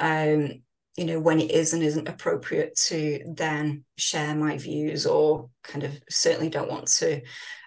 um, 0.00 0.62
you 0.96 1.06
know, 1.06 1.20
when 1.20 1.40
it 1.40 1.50
is 1.50 1.72
and 1.72 1.82
isn't 1.82 2.08
appropriate 2.08 2.76
to 2.76 3.20
then 3.26 3.84
share 3.96 4.34
my 4.34 4.58
views 4.58 5.06
or 5.06 5.48
kind 5.62 5.84
of 5.84 5.98
certainly 6.10 6.50
don't 6.50 6.70
want 6.70 6.86
to 6.88 7.22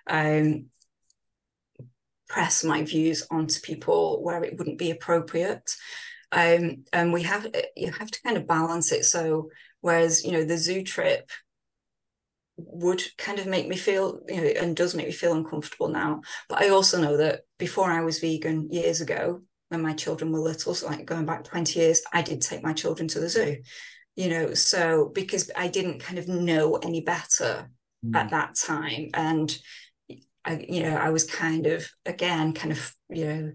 um 0.07 0.65
press 2.27 2.63
my 2.63 2.83
views 2.83 3.25
onto 3.31 3.59
people 3.61 4.23
where 4.23 4.43
it 4.43 4.57
wouldn't 4.57 4.77
be 4.77 4.91
appropriate. 4.91 5.75
Um, 6.35 6.83
and 6.93 7.11
we 7.11 7.23
have 7.23 7.47
you 7.75 7.91
have 7.91 8.11
to 8.11 8.21
kind 8.21 8.37
of 8.37 8.45
balance 8.45 8.91
it 8.91 9.05
so 9.05 9.49
Whereas, 9.85 10.25
you 10.25 10.31
know, 10.31 10.43
the 10.43 10.57
zoo 10.57 10.81
trip 10.81 11.29
would 12.57 13.03
kind 13.19 13.37
of 13.37 13.45
make 13.45 13.67
me 13.67 13.75
feel, 13.77 14.19
you 14.27 14.41
know, 14.41 14.47
and 14.59 14.75
does 14.75 14.95
make 14.95 15.05
me 15.05 15.11
feel 15.11 15.33
uncomfortable 15.33 15.89
now. 15.89 16.21
But 16.49 16.63
I 16.63 16.69
also 16.69 16.99
know 16.99 17.17
that 17.17 17.41
before 17.59 17.91
I 17.91 18.01
was 18.01 18.17
vegan 18.17 18.67
years 18.71 18.99
ago, 18.99 19.43
when 19.69 19.83
my 19.83 19.93
children 19.93 20.31
were 20.31 20.39
little, 20.39 20.73
so 20.73 20.87
like 20.87 21.05
going 21.05 21.27
back 21.27 21.43
20 21.43 21.79
years, 21.79 22.01
I 22.11 22.23
did 22.23 22.41
take 22.41 22.63
my 22.63 22.73
children 22.73 23.07
to 23.09 23.19
the 23.19 23.29
zoo, 23.29 23.57
you 24.15 24.29
know, 24.29 24.55
so 24.55 25.11
because 25.13 25.51
I 25.55 25.67
didn't 25.67 25.99
kind 25.99 26.17
of 26.17 26.27
know 26.27 26.77
any 26.77 27.01
better 27.01 27.69
mm. 28.03 28.15
at 28.15 28.31
that 28.31 28.55
time. 28.55 29.11
And 29.13 29.55
I, 30.43 30.65
you 30.67 30.81
know, 30.81 30.95
I 30.95 31.11
was 31.11 31.25
kind 31.25 31.67
of 31.67 31.87
again 32.07 32.53
kind 32.53 32.71
of, 32.71 32.91
you 33.09 33.25
know, 33.27 33.51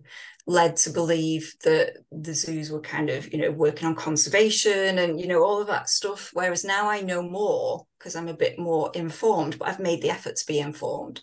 led 0.46 0.76
to 0.76 0.90
believe 0.90 1.54
that 1.64 1.98
the 2.10 2.34
zoos 2.34 2.70
were 2.70 2.80
kind 2.80 3.10
of 3.10 3.32
you 3.32 3.38
know 3.38 3.50
working 3.50 3.86
on 3.86 3.94
conservation 3.94 4.98
and 4.98 5.20
you 5.20 5.26
know 5.26 5.42
all 5.42 5.60
of 5.60 5.66
that 5.66 5.88
stuff. 5.88 6.30
Whereas 6.32 6.64
now 6.64 6.88
i 6.88 7.00
know 7.00 7.22
more 7.22 7.86
because 7.98 8.16
i'm 8.16 8.28
a 8.28 8.34
bit 8.34 8.58
more 8.58 8.90
informed 8.94 9.58
but 9.58 9.68
i've 9.68 9.80
made 9.80 10.02
the 10.02 10.10
effort 10.10 10.36
to 10.36 10.46
be 10.46 10.58
informed. 10.58 11.20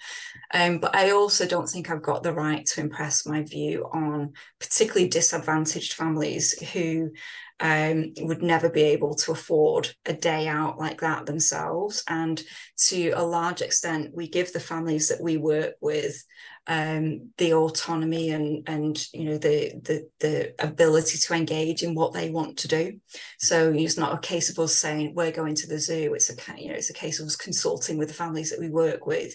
Um, 0.53 0.80
but 0.80 0.95
i 0.95 1.11
also 1.11 1.45
don't 1.45 1.68
think 1.68 1.89
i've 1.89 2.01
got 2.01 2.24
the 2.24 2.34
right 2.34 2.65
to 2.68 2.82
impress 2.82 3.26
my 3.26 3.43
view 3.43 3.88
on 3.91 4.34
particularly 4.59 5.09
disadvantaged 5.09 5.93
families 5.93 6.59
who 6.72 7.11
um, 7.59 8.13
would 8.20 8.43
never 8.43 8.70
be 8.70 8.84
able 8.84 9.15
to 9.15 9.32
afford 9.32 9.89
a 10.05 10.13
day 10.13 10.47
out 10.47 10.78
like 10.78 11.01
that 11.01 11.26
themselves. 11.26 12.03
And 12.07 12.41
to 12.88 13.09
a 13.11 13.24
large 13.24 13.61
extent 13.61 14.13
we 14.13 14.30
give 14.30 14.53
the 14.53 14.59
families 14.59 15.09
that 15.09 15.22
we 15.22 15.38
work 15.38 15.74
with 15.82 16.24
um, 16.68 17.30
the 17.38 17.53
autonomy 17.53 18.32
and 18.32 18.68
and 18.68 19.07
you 19.13 19.26
know 19.26 19.38
the, 19.38 19.72
the 19.84 20.09
the 20.20 20.53
ability 20.59 21.18
to 21.18 21.34
engage 21.34 21.82
in 21.82 21.95
what 21.95 22.13
they 22.13 22.30
want 22.30 22.57
to 22.59 22.68
do. 22.68 22.99
So 23.39 23.72
it's 23.74 23.97
not 23.97 24.13
a 24.13 24.20
case 24.20 24.49
of 24.49 24.59
us 24.59 24.76
saying 24.76 25.15
we're 25.15 25.32
going 25.32 25.55
to 25.55 25.68
the 25.68 25.80
zoo. 25.80 26.13
It's 26.13 26.30
a 26.30 26.59
you 26.59 26.70
know 26.70 26.76
it's 26.76 26.89
a 26.89 26.93
case 26.93 27.20
of 27.20 27.28
us 27.28 27.38
consulting 27.38 27.97
with 27.97 28.09
the 28.09 28.13
families 28.13 28.51
that 28.51 28.59
we 28.59 28.70
work 28.70 29.05
with. 29.05 29.34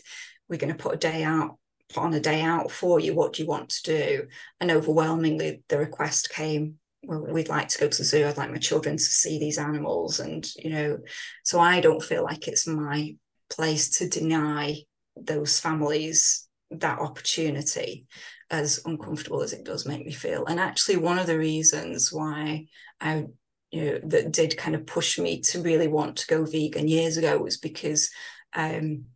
We're 0.49 0.59
going 0.59 0.77
to 0.77 0.83
put 0.83 0.95
a 0.95 0.99
day 0.99 1.25
out 1.25 1.57
put 1.93 2.05
on 2.05 2.15
a 2.15 2.21
day 2.21 2.43
out 2.43 2.71
for 2.71 3.01
you. 3.01 3.15
What 3.15 3.35
do 3.35 3.43
you 3.43 3.49
want 3.49 3.71
to 3.71 3.83
do? 3.83 4.27
And 4.61 4.71
overwhelmingly, 4.71 5.63
the 5.69 5.79
request 5.79 6.31
came. 6.31 6.77
Well, 7.03 7.27
we'd 7.27 7.49
like 7.49 7.69
to 7.69 7.79
go 7.79 7.89
to 7.89 7.99
the 7.99 8.05
zoo. 8.05 8.27
I'd 8.27 8.37
like 8.37 8.51
my 8.51 8.59
children 8.59 8.97
to 8.97 9.03
see 9.03 9.39
these 9.39 9.59
animals, 9.59 10.21
and 10.21 10.47
you 10.57 10.71
know, 10.71 10.99
so 11.45 11.59
I 11.61 11.81
don't 11.81 12.03
feel 12.03 12.23
like 12.23 12.47
it's 12.47 12.67
my 12.67 13.17
place 13.49 13.99
to 13.99 14.09
deny 14.09 14.83
those 15.17 15.59
families 15.59 16.49
that 16.81 16.99
opportunity 16.99 18.07
as 18.51 18.81
uncomfortable 18.85 19.43
as 19.43 19.53
it 19.53 19.65
does 19.65 19.87
make 19.87 20.05
me 20.05 20.13
feel. 20.13 20.45
And 20.47 20.61
actually 20.61 20.97
one 20.97 21.19
of 21.19 21.27
the 21.27 21.39
reasons 21.39 22.13
why 22.13 22.67
i 23.01 23.27
you 23.71 23.85
know 23.85 23.99
that 24.05 24.33
did 24.33 24.57
kind 24.57 24.75
of 24.75 24.87
push 24.87 25.19
me 25.19 25.41
to 25.41 25.63
really 25.63 25.89
want 25.89 26.17
to 26.17 26.27
go 26.27 26.45
vegan 26.45 26.87
years 26.87 27.17
ago 27.17 27.39
was 27.39 27.57
because 27.57 28.11
um, 28.55 29.07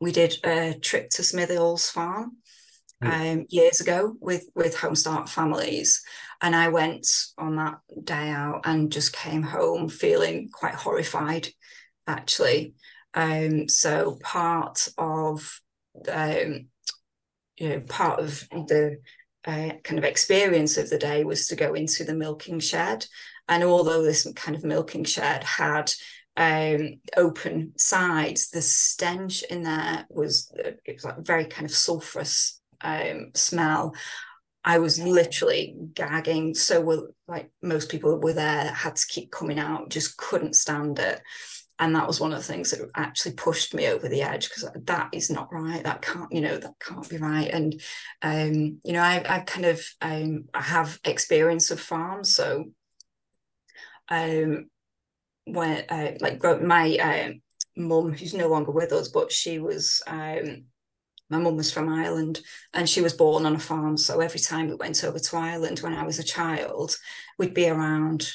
we 0.00 0.12
did 0.12 0.36
a 0.44 0.74
trip 0.74 1.08
to 1.10 1.22
Smithills 1.22 1.90
farm 1.90 2.36
um, 3.00 3.46
years 3.48 3.80
ago 3.80 4.14
with 4.20 4.44
with 4.54 4.76
Home 4.78 4.94
Start 4.94 5.28
families. 5.28 6.02
And 6.42 6.54
i 6.54 6.68
went 6.68 7.08
on 7.38 7.56
that 7.56 7.78
day 8.04 8.28
out 8.28 8.60
and 8.64 8.92
just 8.92 9.14
came 9.14 9.42
home 9.42 9.88
feeling 9.88 10.50
quite 10.52 10.74
horrified 10.74 11.48
actually. 12.06 12.74
Um, 13.14 13.68
so 13.68 14.18
part 14.22 14.88
of 14.98 15.58
um, 16.12 16.68
you 17.56 17.68
know 17.68 17.80
part 17.80 18.20
of 18.20 18.46
the 18.50 18.98
uh, 19.46 19.70
kind 19.84 19.98
of 19.98 20.04
experience 20.04 20.76
of 20.76 20.90
the 20.90 20.98
day 20.98 21.24
was 21.24 21.46
to 21.46 21.56
go 21.56 21.74
into 21.74 22.04
the 22.04 22.14
milking 22.14 22.58
shed. 22.58 23.06
And 23.48 23.62
although 23.62 24.02
this 24.02 24.26
kind 24.34 24.56
of 24.56 24.64
milking 24.64 25.04
shed 25.04 25.44
had 25.44 25.92
um, 26.36 27.00
open 27.16 27.72
sides 27.78 28.50
the 28.50 28.60
stench 28.60 29.42
in 29.44 29.62
there 29.62 30.04
was 30.10 30.52
it 30.54 30.80
was 30.86 31.04
like 31.04 31.24
very 31.24 31.46
kind 31.46 31.64
of 31.64 31.72
sulfurous 31.72 32.58
um, 32.80 33.30
smell. 33.34 33.94
I 34.64 34.78
was 34.78 34.98
literally 34.98 35.76
gagging. 35.94 36.54
So, 36.54 36.80
well, 36.80 37.06
like 37.28 37.50
most 37.62 37.88
people 37.88 38.18
were 38.20 38.32
there 38.32 38.64
had 38.72 38.96
to 38.96 39.06
keep 39.06 39.30
coming 39.30 39.60
out, 39.60 39.90
just 39.90 40.16
couldn't 40.16 40.56
stand 40.56 40.98
it 40.98 41.20
and 41.78 41.94
that 41.94 42.06
was 42.06 42.20
one 42.20 42.32
of 42.32 42.38
the 42.38 42.44
things 42.44 42.70
that 42.70 42.88
actually 42.94 43.34
pushed 43.34 43.74
me 43.74 43.88
over 43.88 44.08
the 44.08 44.22
edge 44.22 44.48
because 44.48 44.68
that 44.84 45.10
is 45.12 45.30
not 45.30 45.52
right. 45.52 45.84
That 45.84 46.02
can't 46.02 46.32
you 46.32 46.40
know 46.40 46.56
that 46.56 46.74
can't 46.80 47.08
be 47.08 47.18
right. 47.18 47.50
And 47.52 47.80
um 48.22 48.80
you 48.82 48.92
know 48.92 49.02
i 49.02 49.22
i 49.28 49.40
kind 49.40 49.66
of 49.66 49.84
um 50.00 50.46
i 50.54 50.62
have 50.62 50.98
experience 51.04 51.70
of 51.70 51.80
farms. 51.80 52.34
So 52.34 52.66
um 54.08 54.70
when 55.44 55.84
uh, 55.88 56.12
like 56.20 56.42
my 56.62 56.96
uh, 56.96 57.32
mum 57.76 58.12
who's 58.12 58.34
no 58.34 58.48
longer 58.48 58.72
with 58.72 58.90
us 58.92 59.08
but 59.08 59.30
she 59.30 59.58
was 59.58 60.02
um 60.06 60.64
my 61.28 61.38
mum 61.38 61.56
was 61.56 61.72
from 61.72 61.88
Ireland 61.88 62.40
and 62.72 62.88
she 62.88 63.00
was 63.00 63.12
born 63.12 63.46
on 63.46 63.56
a 63.56 63.58
farm. 63.58 63.96
So 63.96 64.20
every 64.20 64.38
time 64.38 64.68
we 64.68 64.76
went 64.76 65.02
over 65.02 65.18
to 65.18 65.36
Ireland 65.36 65.80
when 65.80 65.92
I 65.92 66.04
was 66.04 66.20
a 66.20 66.24
child, 66.24 66.96
we'd 67.36 67.52
be 67.52 67.68
around 67.68 68.30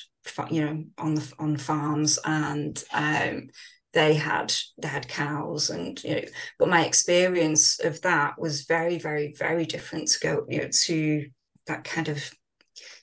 you 0.49 0.65
know 0.65 0.84
on 0.97 1.15
the 1.15 1.34
on 1.39 1.57
farms 1.57 2.19
and 2.26 2.84
um, 2.93 3.49
they 3.93 4.13
had 4.13 4.53
they 4.78 4.88
had 4.88 5.07
cows 5.07 5.69
and 5.69 6.03
you 6.03 6.15
know 6.15 6.22
but 6.59 6.69
my 6.69 6.86
experience 6.86 7.80
of 7.84 8.01
that 8.01 8.39
was 8.39 8.65
very 8.65 8.97
very 8.97 9.34
very 9.38 9.65
different 9.65 10.07
to 10.07 10.19
go 10.19 10.45
you 10.47 10.61
know 10.61 10.69
to 10.72 11.26
that 11.67 11.84
kind 11.84 12.07
of 12.07 12.32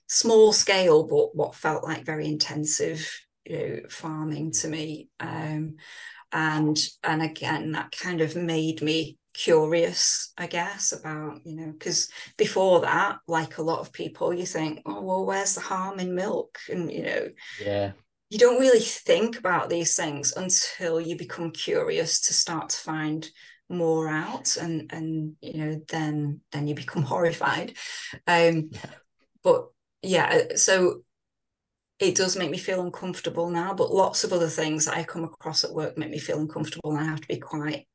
small 0.07 0.53
scale 0.53 1.07
but 1.07 1.35
what 1.35 1.55
felt 1.55 1.85
like 1.85 2.05
very 2.05 2.27
intensive 2.27 3.11
you 3.49 3.59
know 3.59 3.89
farming 3.89 4.53
to 4.53 4.69
me. 4.69 5.09
Um, 5.21 5.77
and 6.31 6.79
and 7.03 7.23
again 7.23 7.73
that 7.73 7.91
kind 7.93 8.21
of 8.21 8.37
made 8.37 8.83
me 8.83 9.17
curious, 9.39 10.33
I 10.37 10.47
guess, 10.49 10.93
about, 10.93 11.41
you 11.45 11.55
know, 11.55 11.73
because 11.73 12.11
before 12.37 12.81
that, 12.81 13.19
like 13.29 13.59
a 13.59 13.63
lot 13.63 13.81
of 13.81 13.93
people, 13.93 14.35
you 14.35 14.45
think, 14.45 14.81
oh, 14.85 15.01
well, 15.01 15.25
where's 15.25 15.55
the 15.55 15.61
harm 15.61 16.01
in 16.01 16.15
milk? 16.15 16.59
And, 16.69 16.91
you 16.91 17.03
know, 17.03 17.29
yeah. 17.63 17.93
You 18.31 18.39
don't 18.39 18.61
really 18.61 18.81
think 18.81 19.39
about 19.39 19.71
these 19.71 19.97
things 19.97 20.35
until 20.37 21.01
you 21.01 21.17
become 21.17 21.51
curious 21.51 22.21
to 22.23 22.35
start 22.35 22.69
to 22.71 22.77
find 22.77 23.27
more 23.71 24.09
out 24.09 24.57
and 24.57 24.91
and 24.93 25.37
you 25.43 25.59
know 25.59 25.81
then 25.89 26.41
then 26.53 26.67
you 26.67 26.75
become 26.75 27.03
horrified 27.05 27.75
um 28.27 28.71
yeah. 28.71 28.91
but 29.43 29.69
yeah 30.03 30.43
so 30.55 31.03
it 31.99 32.15
does 32.15 32.37
make 32.37 32.51
me 32.51 32.57
feel 32.57 32.81
uncomfortable 32.81 33.51
now 33.51 33.75
but 33.75 33.93
lots 33.93 34.25
of 34.25 34.33
other 34.33 34.49
things 34.49 34.87
that 34.87 34.97
i 34.97 35.05
come 35.05 35.23
across 35.23 35.65
at 35.65 35.73
work 35.75 35.99
make 35.99 36.11
me 36.11 36.19
feel 36.19 36.39
uncomfortable 36.39 36.93
and 36.93 37.01
i 37.01 37.05
have 37.05 37.21
to 37.21 37.29
be 37.29 37.39
quite 37.39 37.87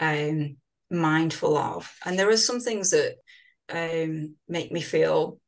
um 0.00 0.56
mindful 0.92 1.56
of. 1.56 1.92
And 2.04 2.18
there 2.18 2.30
are 2.30 2.36
some 2.36 2.60
things 2.60 2.90
that 2.90 3.16
um, 3.70 4.36
make 4.48 4.72
me 4.72 4.80
feel 4.80 5.38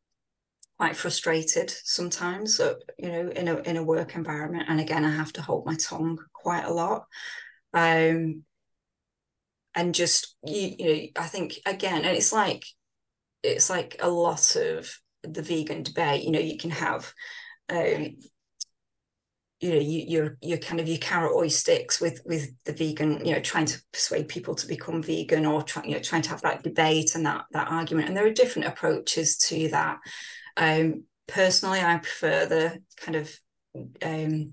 quite 0.79 0.97
frustrated 0.97 1.71
sometimes, 1.85 2.57
so, 2.57 2.77
you 2.99 3.11
know, 3.11 3.29
in 3.31 3.49
a 3.49 3.57
in 3.59 3.77
a 3.77 3.85
work 3.85 4.17
environment. 4.17 4.67
And 4.69 4.81
again, 4.81 5.05
I 5.05 5.11
have 5.11 5.33
to 5.35 5.43
hold 5.43 5.67
my 5.67 5.77
tongue 5.77 6.19
quite 6.35 6.65
a 6.65 6.73
lot. 6.73 7.07
um, 7.75 8.45
and 9.75 9.95
just 9.95 10.37
you, 10.47 10.75
you 10.79 10.87
know, 10.87 11.03
I 11.17 11.27
think 11.27 11.55
again, 11.67 12.05
and 12.05 12.17
it's 12.17 12.33
like 12.33 12.65
it's 13.43 13.71
like 13.71 13.97
a 14.01 14.09
lot 14.09 14.57
of 14.57 14.99
the 15.23 15.43
vegan 15.43 15.83
debate. 15.83 16.25
You 16.25 16.31
know, 16.33 16.41
you 16.41 16.59
can 16.59 16.71
have 16.71 17.13
um, 17.71 18.17
you 19.65 19.71
know 19.71 19.81
you, 19.81 20.05
you're 20.07 20.39
you're 20.43 20.59
kind 20.59 20.79
of 20.79 20.89
your 20.89 20.99
carrot 20.99 21.33
oil 21.35 21.49
sticks 21.49 21.99
with 21.99 22.21
with 22.27 22.51
the 22.67 22.73
vegan 22.75 23.25
you 23.25 23.33
know 23.33 23.41
trying 23.41 23.65
to 23.65 23.81
persuade 23.93 24.29
people 24.29 24.55
to 24.55 24.67
become 24.67 25.03
vegan 25.03 25.47
or 25.47 25.63
trying 25.63 25.89
you 25.89 25.97
know 25.97 26.03
trying 26.03 26.21
to 26.21 26.29
have 26.29 26.43
that 26.43 26.63
debate 26.63 27.15
and 27.15 27.25
that 27.25 27.47
that 27.53 27.69
argument. 27.69 28.09
And 28.09 28.17
there 28.17 28.27
are 28.27 28.31
different 28.31 28.69
approaches 28.69 29.39
to 29.39 29.69
that. 29.69 29.99
Um 30.57 31.05
personally 31.27 31.81
i 31.81 31.97
prefer 31.97 32.45
the 32.45 32.83
kind 32.99 33.17
of 33.17 33.35
um 34.03 34.53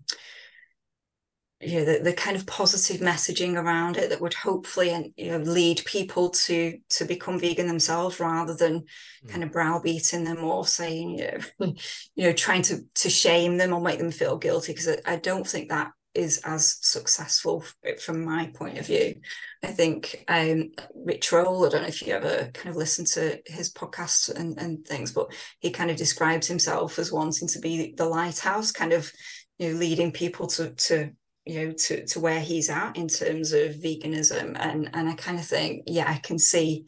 you 1.61 1.79
know 1.79 1.85
the, 1.85 1.99
the 1.99 2.13
kind 2.13 2.35
of 2.35 2.45
positive 2.47 3.01
messaging 3.01 3.55
around 3.55 3.97
it 3.97 4.09
that 4.09 4.21
would 4.21 4.33
hopefully 4.33 5.13
you 5.17 5.31
know 5.31 5.37
lead 5.37 5.83
people 5.85 6.29
to 6.29 6.77
to 6.89 7.05
become 7.05 7.39
vegan 7.39 7.67
themselves 7.67 8.19
rather 8.19 8.55
than 8.55 8.79
mm. 8.79 9.29
kind 9.29 9.43
of 9.43 9.51
browbeating 9.51 10.23
them 10.23 10.43
or 10.43 10.65
saying 10.65 11.17
you 11.19 11.31
know 11.59 11.73
you 12.15 12.25
know 12.25 12.33
trying 12.33 12.61
to 12.61 12.81
to 12.95 13.09
shame 13.09 13.57
them 13.57 13.73
or 13.73 13.81
make 13.81 13.99
them 13.99 14.11
feel 14.11 14.37
guilty 14.37 14.73
because 14.73 14.87
I, 14.87 15.13
I 15.13 15.15
don't 15.17 15.47
think 15.47 15.69
that 15.69 15.91
is 16.13 16.41
as 16.43 16.77
successful 16.81 17.63
from 18.03 18.25
my 18.25 18.51
point 18.53 18.77
of 18.77 18.85
view. 18.85 19.15
I 19.63 19.67
think 19.67 20.25
um, 20.27 20.71
Rich 20.93 21.31
Roll, 21.31 21.65
I 21.65 21.69
don't 21.69 21.83
know 21.83 21.87
if 21.87 22.01
you 22.05 22.13
ever 22.13 22.49
kind 22.53 22.69
of 22.69 22.75
listen 22.75 23.05
to 23.13 23.39
his 23.45 23.71
podcasts 23.71 24.33
and, 24.33 24.57
and 24.59 24.85
things, 24.85 25.13
but 25.13 25.31
he 25.59 25.71
kind 25.71 25.89
of 25.89 25.95
describes 25.95 26.47
himself 26.47 26.99
as 26.99 27.13
wanting 27.13 27.47
to 27.47 27.59
be 27.59 27.93
the 27.95 28.05
lighthouse, 28.05 28.71
kind 28.71 28.91
of 28.91 29.09
you 29.57 29.71
know 29.71 29.79
leading 29.79 30.11
people 30.11 30.47
to 30.47 30.71
to 30.71 31.11
you 31.45 31.65
know 31.65 31.71
to 31.71 32.05
to 32.05 32.19
where 32.19 32.39
he's 32.39 32.69
at 32.69 32.97
in 32.97 33.07
terms 33.07 33.51
of 33.53 33.75
veganism. 33.75 34.55
And 34.59 34.89
and 34.93 35.09
I 35.09 35.13
kind 35.15 35.39
of 35.39 35.45
think 35.45 35.83
yeah 35.87 36.05
I 36.07 36.17
can 36.17 36.37
see 36.37 36.85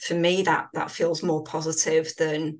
for 0.00 0.14
me 0.14 0.42
that 0.42 0.68
that 0.74 0.90
feels 0.90 1.22
more 1.22 1.44
positive 1.44 2.12
than 2.18 2.58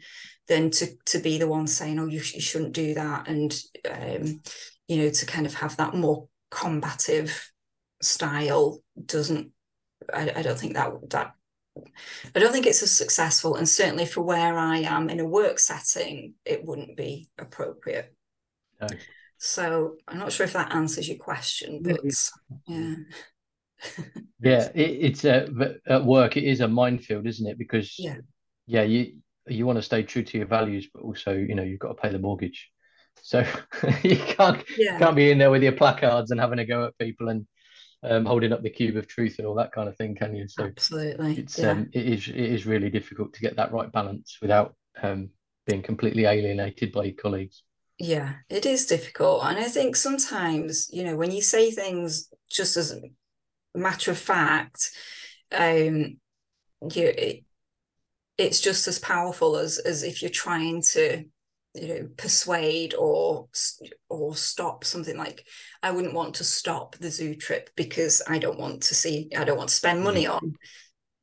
than 0.48 0.70
to 0.70 0.88
to 1.06 1.18
be 1.18 1.38
the 1.38 1.48
one 1.48 1.66
saying 1.66 1.98
oh 1.98 2.06
you, 2.06 2.18
you 2.18 2.40
shouldn't 2.40 2.72
do 2.72 2.94
that. 2.94 3.28
And 3.28 3.58
um 3.90 4.42
you 4.88 4.98
know 4.98 5.10
to 5.10 5.26
kind 5.26 5.46
of 5.46 5.54
have 5.54 5.76
that 5.78 5.94
more 5.94 6.28
combative 6.50 7.50
style 8.02 8.82
doesn't 9.04 9.50
I, 10.12 10.32
I 10.36 10.42
don't 10.42 10.58
think 10.58 10.74
that 10.74 10.92
that 11.10 11.34
I 12.34 12.38
don't 12.38 12.52
think 12.52 12.66
it's 12.66 12.82
as 12.82 12.90
successful. 12.90 13.56
And 13.56 13.68
certainly 13.68 14.04
for 14.04 14.22
where 14.22 14.58
I 14.58 14.78
am 14.78 15.08
in 15.08 15.20
a 15.20 15.24
work 15.24 15.58
setting 15.58 16.34
it 16.44 16.64
wouldn't 16.64 16.96
be 16.96 17.28
appropriate. 17.38 18.14
No. 18.80 18.88
So 19.42 19.96
I'm 20.06 20.18
not 20.18 20.32
sure 20.32 20.44
if 20.44 20.52
that 20.52 20.74
answers 20.74 21.08
your 21.08 21.16
question, 21.16 21.80
but 21.82 21.98
yeah. 22.68 22.94
yeah, 24.38 24.68
it, 24.74 24.90
it's 24.90 25.24
uh, 25.24 25.48
at 25.86 26.04
work. 26.04 26.36
It 26.36 26.44
is 26.44 26.60
a 26.60 26.68
minefield, 26.68 27.26
isn't 27.26 27.46
it? 27.46 27.56
Because 27.56 27.98
yeah, 27.98 28.18
yeah, 28.66 28.82
you 28.82 29.14
you 29.48 29.64
want 29.64 29.78
to 29.78 29.82
stay 29.82 30.02
true 30.02 30.22
to 30.24 30.36
your 30.36 30.46
values, 30.46 30.88
but 30.92 31.02
also 31.02 31.32
you 31.32 31.54
know 31.54 31.62
you've 31.62 31.80
got 31.80 31.88
to 31.88 31.94
pay 31.94 32.10
the 32.10 32.18
mortgage. 32.18 32.70
So 33.22 33.42
you 34.02 34.16
can't 34.16 34.62
yeah. 34.76 34.98
can't 34.98 35.16
be 35.16 35.30
in 35.30 35.38
there 35.38 35.50
with 35.50 35.62
your 35.62 35.72
placards 35.72 36.30
and 36.32 36.38
having 36.38 36.58
a 36.58 36.66
go 36.66 36.84
at 36.84 36.98
people 36.98 37.30
and 37.30 37.46
um, 38.02 38.26
holding 38.26 38.52
up 38.52 38.62
the 38.62 38.68
cube 38.68 38.96
of 38.96 39.06
truth 39.06 39.38
and 39.38 39.46
all 39.46 39.54
that 39.54 39.72
kind 39.72 39.88
of 39.88 39.96
thing, 39.96 40.16
can 40.16 40.36
you? 40.36 40.48
So 40.48 40.64
absolutely, 40.64 41.38
it's 41.38 41.58
yeah. 41.58 41.70
um, 41.70 41.88
it 41.94 42.04
is 42.04 42.28
it 42.28 42.36
is 42.36 42.66
really 42.66 42.90
difficult 42.90 43.32
to 43.32 43.40
get 43.40 43.56
that 43.56 43.72
right 43.72 43.90
balance 43.90 44.36
without 44.42 44.74
um, 45.02 45.30
being 45.66 45.80
completely 45.80 46.26
alienated 46.26 46.92
by 46.92 47.04
your 47.04 47.14
colleagues 47.14 47.62
yeah 48.00 48.32
it 48.48 48.64
is 48.64 48.86
difficult 48.86 49.44
and 49.44 49.58
i 49.58 49.64
think 49.64 49.94
sometimes 49.94 50.88
you 50.90 51.04
know 51.04 51.14
when 51.14 51.30
you 51.30 51.42
say 51.42 51.70
things 51.70 52.30
just 52.50 52.78
as 52.78 52.92
a 52.92 53.78
matter 53.78 54.10
of 54.10 54.18
fact 54.18 54.90
um 55.52 56.16
you 56.94 57.06
it, 57.06 57.44
it's 58.38 58.60
just 58.62 58.88
as 58.88 58.98
powerful 58.98 59.56
as 59.56 59.78
as 59.78 60.02
if 60.02 60.22
you're 60.22 60.30
trying 60.30 60.80
to 60.80 61.22
you 61.74 61.88
know 61.88 62.08
persuade 62.16 62.94
or 62.94 63.48
or 64.08 64.34
stop 64.34 64.82
something 64.82 65.18
like 65.18 65.46
i 65.82 65.90
wouldn't 65.90 66.14
want 66.14 66.34
to 66.34 66.42
stop 66.42 66.96
the 66.96 67.10
zoo 67.10 67.34
trip 67.34 67.68
because 67.76 68.22
i 68.26 68.38
don't 68.38 68.58
want 68.58 68.82
to 68.82 68.94
see 68.94 69.28
i 69.36 69.44
don't 69.44 69.58
want 69.58 69.68
to 69.68 69.74
spend 69.74 70.02
money 70.02 70.24
mm. 70.24 70.34
on 70.34 70.54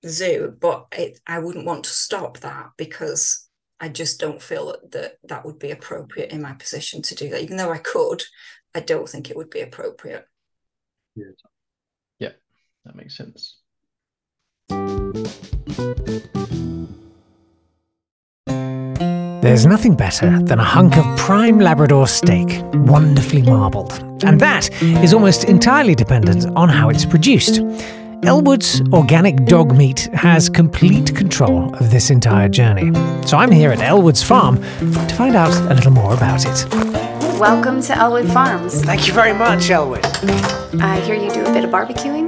the 0.04 0.10
zoo 0.10 0.56
but 0.62 0.86
it, 0.92 1.20
i 1.26 1.40
wouldn't 1.40 1.66
want 1.66 1.86
to 1.86 1.90
stop 1.90 2.38
that 2.42 2.70
because 2.78 3.47
I 3.80 3.90
just 3.90 4.20
don't 4.20 4.42
feel 4.42 4.68
that, 4.68 4.92
that 4.92 5.18
that 5.26 5.46
would 5.46 5.60
be 5.60 5.72
appropriate 5.72 6.32
in 6.32 6.42
my 6.42 6.54
position 6.54 7.02
to 7.04 7.16
do 7.16 7.30
that. 7.30 7.42
Even 7.42 7.58
though 7.58 7.72
I 7.72 7.78
could, 7.78 8.24
I 8.74 8.80
don't 8.80 9.08
think 9.08 9.30
it 9.30 9.38
would 9.38 9.50
be 9.50 9.62
appropriate. 9.62 10.26
Yeah, 11.16 11.26
yeah 12.20 12.32
that 12.86 12.96
makes 12.96 13.16
sense. 13.16 13.58
There's 19.42 19.66
nothing 19.66 19.96
better 19.96 20.40
than 20.42 20.60
a 20.60 20.64
hunk 20.64 20.98
of 20.98 21.06
prime 21.18 21.60
Labrador 21.60 22.08
steak, 22.08 22.62
wonderfully 22.74 23.44
marbled. 23.44 23.94
And 24.24 24.42
that 24.42 24.70
is 24.82 25.14
almost 25.14 25.46
entirely 25.46 25.96
dependent 25.96 26.48
on 26.58 26.68
how 26.68 26.90
it's 26.90 27.06
produced. 27.06 27.62
Elwood's 28.24 28.82
Organic 28.94 29.46
Dog 29.46 29.76
Meat 29.76 30.10
has 30.14 30.50
complete 30.50 31.16
control 31.16 31.74
of 31.76 31.92
this 31.92 32.10
entire 32.10 32.50
journey. 32.50 32.92
So 33.26 33.38
I'm 33.38 33.52
here 33.52 33.72
at 33.72 33.80
Elwood's 33.80 34.24
farm 34.24 34.58
to 34.58 35.16
find 35.16 35.36
out 35.36 35.54
a 35.72 35.74
little 35.76 35.92
more 35.92 36.14
about 36.14 36.46
it. 36.46 36.74
Welcome 37.40 37.82
to 37.84 37.96
Elwood 37.96 38.28
Farms. 38.32 38.84
Thank 38.84 39.08
you 39.08 39.14
very 39.14 39.34
much, 39.34 39.70
Elwood. 39.70 40.06
I 40.82 41.00
hear 41.02 41.16
you 41.16 41.30
do 41.32 41.42
a 41.46 41.54
bit 41.54 41.64
of 41.64 41.70
barbecuing? 41.70 42.28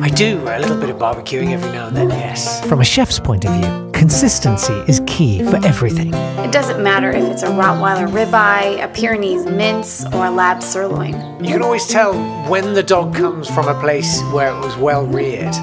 I 0.00 0.08
do, 0.08 0.38
a 0.48 0.58
little 0.60 0.78
bit 0.78 0.90
of 0.90 0.96
barbecuing 0.98 1.50
every 1.50 1.72
now 1.72 1.88
and 1.88 1.96
then, 1.96 2.10
yes. 2.10 2.64
From 2.66 2.80
a 2.80 2.84
chef's 2.84 3.18
point 3.18 3.44
of 3.44 3.52
view, 3.54 3.90
consistency 3.94 4.74
is 4.88 5.00
key 5.06 5.42
for 5.42 5.56
everything. 5.64 6.12
It 6.44 6.52
doesn't 6.52 6.82
matter 6.82 7.10
if 7.10 7.24
it's 7.24 7.42
a 7.42 7.48
Rottweiler 7.48 8.08
ribeye, 8.08 8.82
a 8.82 8.88
Pyrenees 8.88 9.46
mince, 9.46 10.04
or 10.06 10.26
a 10.26 10.30
lab 10.30 10.62
sirloin. 10.62 11.14
You 11.42 11.52
can 11.52 11.62
always 11.62 11.86
tell 11.86 12.12
when 12.50 12.74
the 12.74 12.82
dog 12.82 13.14
comes 13.14 13.48
from 13.48 13.68
a 13.68 13.78
place 13.80 14.20
where 14.32 14.48
it 14.48 14.60
was 14.60 14.76
well 14.76 15.06
reared. 15.06 15.54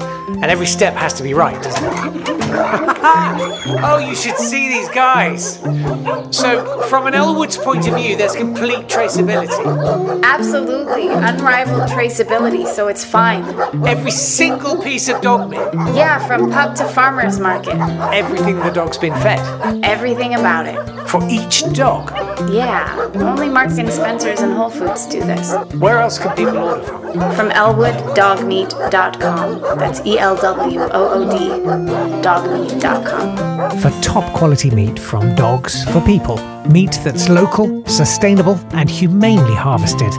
And 0.42 0.46
every 0.46 0.66
step 0.66 0.94
has 0.94 1.12
to 1.14 1.22
be 1.22 1.34
right, 1.34 1.62
doesn't 1.62 1.84
it? 1.84 2.42
oh, 3.84 4.04
you 4.04 4.14
should 4.14 4.36
see 4.36 4.68
these 4.68 4.88
guys. 4.88 5.58
So, 6.30 6.82
from 6.82 7.06
an 7.06 7.14
Elwood's 7.14 7.56
point 7.56 7.86
of 7.86 7.94
view, 7.94 8.16
there's 8.16 8.34
complete 8.34 8.88
traceability. 8.88 10.22
Absolutely. 10.22 11.08
Unrivaled 11.08 11.88
traceability, 11.90 12.66
so 12.66 12.88
it's 12.88 13.04
fine. 13.04 13.44
Every 13.86 14.10
single 14.10 14.82
piece 14.82 15.08
of 15.08 15.20
dog 15.20 15.50
meat. 15.50 15.60
Yeah, 15.94 16.26
from 16.26 16.50
pub 16.50 16.74
to 16.76 16.88
farmer's 16.88 17.38
market. 17.38 17.76
Everything 18.22 18.56
the 18.60 18.70
dog's 18.70 18.98
been 18.98 19.14
fed. 19.14 19.40
Everything 19.84 20.34
about 20.34 20.66
it. 20.66 20.76
For 21.08 21.20
each 21.28 21.64
dog. 21.72 22.10
Yeah, 22.50 23.10
only 23.16 23.48
Marks 23.48 23.78
and 23.78 23.90
Spencers 23.90 24.40
and 24.40 24.52
Whole 24.52 24.70
Foods 24.70 25.06
do 25.06 25.20
this. 25.24 25.54
Where 25.74 25.98
else 25.98 26.18
can 26.18 26.34
people 26.36 26.56
order 26.56 26.82
from? 26.82 27.02
From 27.36 27.50
elwooddogmeat.com. 27.50 29.60
That's 29.78 30.00
E 30.06 30.18
L 30.18 30.36
W 30.36 30.80
O 30.80 30.88
O 30.92 31.24
D 31.30 31.38
dogmeat.com. 32.22 33.78
For 33.80 33.90
top 34.00 34.32
quality 34.34 34.70
meat 34.70 34.98
from 34.98 35.34
dogs 35.34 35.84
for 35.90 36.00
people, 36.02 36.36
meat 36.66 36.98
that's 37.04 37.28
local, 37.28 37.84
sustainable, 37.86 38.58
and 38.72 38.88
humanely 38.88 39.54
harvested, 39.54 40.12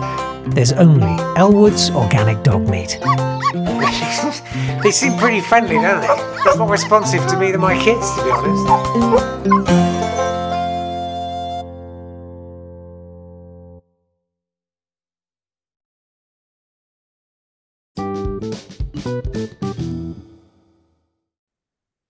there's 0.47 0.71
only 0.73 1.15
Elwood's 1.35 1.89
Organic 1.91 2.43
Dog 2.43 2.69
Meat. 2.69 2.99
they 4.83 4.91
seem 4.91 5.17
pretty 5.17 5.41
friendly, 5.41 5.75
don't 5.75 6.01
they? 6.01 6.43
They're 6.43 6.57
more 6.57 6.69
responsive 6.69 7.25
to 7.27 7.39
me 7.39 7.51
than 7.51 7.61
my 7.61 7.77
kids, 7.81 8.13
to 8.15 8.23
be 8.23 8.31
honest. 8.31 9.93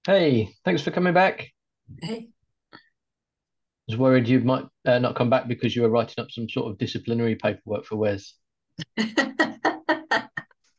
Hey, 0.06 0.50
thanks 0.66 0.82
for 0.82 0.92
coming 0.92 1.14
back. 1.14 1.54
Hey. 2.02 2.28
I 3.90 3.92
was 3.92 3.98
worried 3.98 4.30
you 4.30 4.40
might 4.40 4.66
uh, 4.86 5.00
not 5.00 5.16
come 5.16 5.30
back 5.30 5.50
because 5.50 5.76
you 5.76 5.82
were 5.82 5.90
writing 5.90 6.24
up 6.24 6.32
some 6.32 6.48
sort 6.48 6.72
of 6.72 6.78
disciplinary 6.78 7.36
paperwork 7.36 7.86
for 7.86 7.98
Wez. 7.98 8.32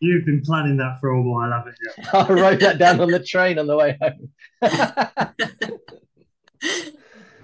You've 0.00 0.24
been 0.24 0.40
planning 0.42 0.78
that 0.78 0.98
for 1.00 1.10
a 1.10 1.20
while, 1.20 1.50
haven't 1.52 1.76
you? 1.82 1.90
I 2.12 2.32
wrote 2.32 2.60
that 2.60 2.78
down 2.78 3.00
on 3.00 3.10
the 3.10 3.22
train 3.22 3.58
on 3.58 3.66
the 3.66 3.76
way 3.76 3.98
home. 4.00 4.30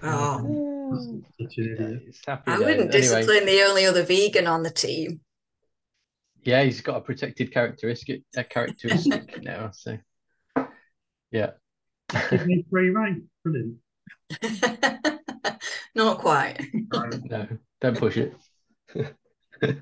oh. 0.02 0.76
I 2.46 2.58
wouldn't 2.58 2.90
discipline 2.90 3.30
anyway. 3.30 3.44
the 3.44 3.62
only 3.66 3.84
other 3.84 4.02
vegan 4.02 4.46
on 4.46 4.62
the 4.62 4.70
team. 4.70 5.20
Yeah, 6.42 6.62
he's 6.62 6.80
got 6.80 6.96
a 6.96 7.00
protected 7.02 7.52
characteristic, 7.52 8.22
a 8.34 8.44
characteristic 8.44 9.42
now. 9.42 9.72
So, 9.72 9.98
yeah. 11.30 11.50
Give 12.30 12.46
me 12.46 12.64
free 12.70 12.88
rein. 12.90 13.28
Brilliant. 13.44 13.76
Not 15.94 16.18
quite. 16.18 16.60
no, 16.92 17.48
don't 17.80 17.98
push 17.98 18.16
it. 18.16 18.34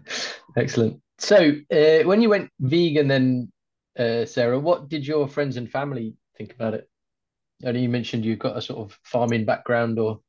Excellent. 0.56 1.00
so 1.18 1.52
uh, 1.70 2.02
when 2.04 2.20
you 2.20 2.28
went 2.28 2.50
vegan, 2.61 3.09
then 3.09 3.52
uh, 3.98 4.24
Sarah, 4.24 4.59
what 4.59 4.88
did 4.88 5.06
your 5.06 5.28
friends 5.28 5.56
and 5.56 5.70
family 5.70 6.14
think 6.36 6.54
about 6.54 6.74
it? 6.74 6.88
I 7.64 7.72
know 7.72 7.80
you 7.80 7.88
mentioned 7.88 8.24
you've 8.24 8.38
got 8.38 8.56
a 8.56 8.62
sort 8.62 8.78
of 8.78 8.98
farming 9.02 9.44
background, 9.44 9.98
or 9.98 10.20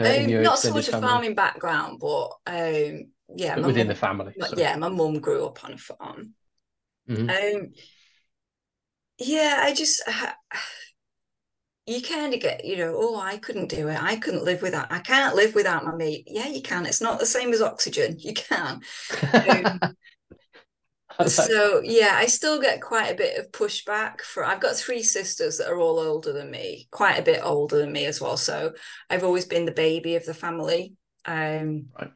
uh, 0.00 0.04
um, 0.04 0.42
not 0.42 0.58
sort 0.58 0.88
of 0.88 1.00
farming 1.00 1.34
background, 1.34 1.98
but 2.00 2.30
um, 2.46 3.10
yeah, 3.34 3.56
but 3.56 3.64
within 3.64 3.88
the 3.88 3.94
family. 3.94 4.34
Yeah, 4.56 4.76
my 4.76 4.88
mum 4.88 5.18
grew 5.18 5.44
up 5.46 5.64
on 5.64 5.72
a 5.72 5.78
farm. 5.78 6.34
Mm-hmm. 7.08 7.56
Um, 7.56 7.72
yeah, 9.18 9.60
I 9.62 9.74
just 9.74 10.02
you 11.86 12.00
kind 12.00 12.32
of 12.32 12.40
get, 12.40 12.64
you 12.64 12.76
know, 12.76 12.94
oh, 12.96 13.20
I 13.20 13.38
couldn't 13.38 13.68
do 13.68 13.88
it. 13.88 14.00
I 14.00 14.16
couldn't 14.16 14.44
live 14.44 14.62
without. 14.62 14.92
I 14.92 15.00
can't 15.00 15.34
live 15.34 15.54
without 15.54 15.84
my 15.84 15.94
meat. 15.94 16.24
Yeah, 16.28 16.46
you 16.46 16.62
can. 16.62 16.86
It's 16.86 17.00
not 17.00 17.18
the 17.18 17.26
same 17.26 17.52
as 17.52 17.60
oxygen. 17.60 18.16
You 18.18 18.34
can. 18.34 18.80
Um, 19.32 19.80
so 21.26 21.80
yeah, 21.82 22.12
I 22.14 22.26
still 22.26 22.60
get 22.60 22.80
quite 22.80 23.10
a 23.10 23.16
bit 23.16 23.36
of 23.36 23.50
pushback 23.50 24.20
for. 24.20 24.44
I've 24.44 24.60
got 24.60 24.76
three 24.76 25.02
sisters 25.02 25.58
that 25.58 25.68
are 25.68 25.78
all 25.78 25.98
older 25.98 26.32
than 26.32 26.52
me, 26.52 26.86
quite 26.92 27.18
a 27.18 27.22
bit 27.22 27.40
older 27.42 27.78
than 27.78 27.90
me 27.90 28.06
as 28.06 28.20
well. 28.20 28.36
So 28.36 28.72
I've 29.10 29.24
always 29.24 29.46
been 29.46 29.64
the 29.64 29.72
baby 29.72 30.14
of 30.14 30.24
the 30.24 30.34
family. 30.34 30.94
Um, 31.24 31.86
right. 31.98 32.12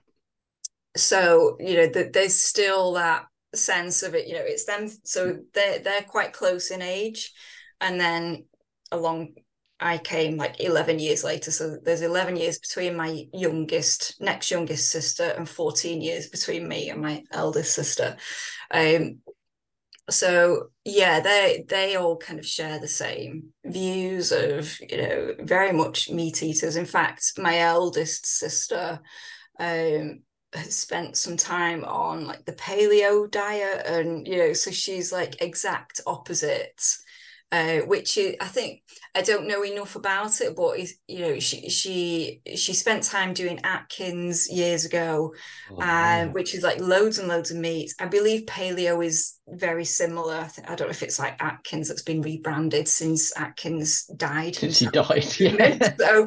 So 0.97 1.57
you 1.59 1.77
know, 1.77 1.87
the, 1.89 2.11
there's 2.13 2.41
still 2.41 2.93
that 2.93 3.27
sense 3.53 4.05
of 4.05 4.15
it. 4.15 4.29
You 4.29 4.35
know, 4.35 4.45
it's 4.45 4.65
them. 4.65 4.89
So 5.03 5.41
they're 5.55 5.81
they're 5.81 6.03
quite 6.03 6.33
close 6.33 6.71
in 6.71 6.83
age, 6.83 7.33
and 7.81 8.01
then 8.01 8.45
along 8.93 9.35
I 9.79 9.99
came 9.99 10.37
like 10.37 10.61
11 10.61 10.99
years 10.99 11.23
later. 11.23 11.51
So 11.51 11.77
there's 11.83 12.03
11 12.03 12.37
years 12.37 12.59
between 12.59 12.97
my 12.97 13.27
youngest, 13.33 14.21
next 14.21 14.51
youngest 14.51 14.91
sister, 14.91 15.35
and 15.37 15.49
14 15.49 16.01
years 16.01 16.29
between 16.29 16.67
me 16.67 16.89
and 16.91 17.03
my 17.03 17.25
eldest 17.31 17.75
sister. 17.75 18.17
Um, 18.71 19.19
so 20.09 20.69
yeah, 20.85 21.21
they 21.21 21.65
they 21.69 21.97
all 21.97 22.17
kind 22.17 22.39
of 22.39 22.47
share 22.47 22.79
the 22.79 22.89
same 22.89 23.53
views 23.65 24.31
of 24.33 24.79
you 24.81 24.97
know 24.99 25.35
very 25.41 25.73
much 25.73 26.11
meat 26.11 26.43
eaters. 26.43 26.77
In 26.77 26.87
fact, 26.87 27.33
my 27.39 27.59
eldest 27.59 28.25
sister 28.27 29.01
um, 29.59 30.21
has 30.53 30.77
spent 30.77 31.17
some 31.17 31.37
time 31.37 31.85
on 31.85 32.25
like 32.25 32.45
the 32.45 32.53
paleo 32.53 33.31
diet, 33.31 33.85
and 33.87 34.27
you 34.27 34.39
know, 34.39 34.53
so 34.53 34.71
she's 34.71 35.13
like 35.13 35.43
exact 35.43 36.01
opposite 36.07 36.81
uh, 37.53 37.79
which 37.79 38.19
is, 38.19 38.35
I 38.41 38.47
think 38.47 38.83
I 39.15 39.23
don't 39.23 39.47
know 39.47 39.65
enough 39.65 39.95
about 39.95 40.41
it, 40.41 40.57
but 40.57 40.79
is 40.79 40.97
you 41.07 41.21
know 41.21 41.39
she 41.39 41.69
she 41.71 42.41
she 42.57 42.75
spent 42.75 43.05
time 43.05 43.35
doing 43.35 43.61
Atkins 43.63 44.51
years 44.51 44.85
ago, 44.85 45.33
oh, 45.71 45.81
uh, 45.81 46.27
which 46.27 46.55
is 46.55 46.65
like 46.65 46.81
loads 46.81 47.19
and 47.19 47.29
loads 47.29 47.53
of 47.53 47.57
meat. 47.57 47.95
I 48.01 48.07
believe 48.07 48.47
paleo 48.47 49.05
is 49.05 49.39
very 49.49 49.85
similar. 49.85 50.35
I, 50.35 50.73
I 50.73 50.75
don't 50.75 50.89
know 50.89 50.91
if 50.91 51.05
it's 51.05 51.21
like 51.21 51.41
Atkins 51.41 51.89
that's 51.89 52.03
been 52.03 52.21
rebranded 52.21 52.89
since 52.89 53.37
Atkins 53.37 54.07
died. 54.17 54.57
Since 54.57 54.81
he 54.81 54.87
died, 54.87 55.27
yeah. 55.39 55.95
so 55.99 56.27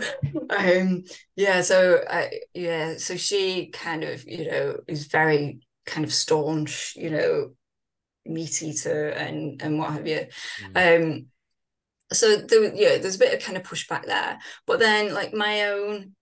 um, 0.49 1.03
yeah, 1.35 1.61
so 1.61 2.01
uh, 2.09 2.27
yeah, 2.53 2.95
so 2.97 3.17
she 3.17 3.67
kind 3.67 4.05
of 4.05 4.25
you 4.25 4.49
know 4.49 4.77
is 4.87 5.07
very 5.07 5.59
kind 5.85 6.05
of 6.05 6.13
staunch, 6.13 6.93
you 6.95 7.09
know, 7.09 7.51
meat 8.29 8.61
eater 8.61 9.09
and 9.09 9.61
and 9.61 9.79
what 9.79 9.93
have 9.93 10.07
you. 10.07 10.27
Mm. 10.73 11.01
Um, 11.01 11.25
so 12.11 12.37
there, 12.37 12.73
yeah, 12.73 12.97
there's 12.97 13.15
a 13.15 13.19
bit 13.19 13.33
of 13.33 13.41
kind 13.41 13.57
of 13.57 13.63
pushback 13.63 14.05
there. 14.05 14.39
But 14.65 14.79
then, 14.79 15.13
like 15.13 15.33
my 15.33 15.65
own 15.67 16.15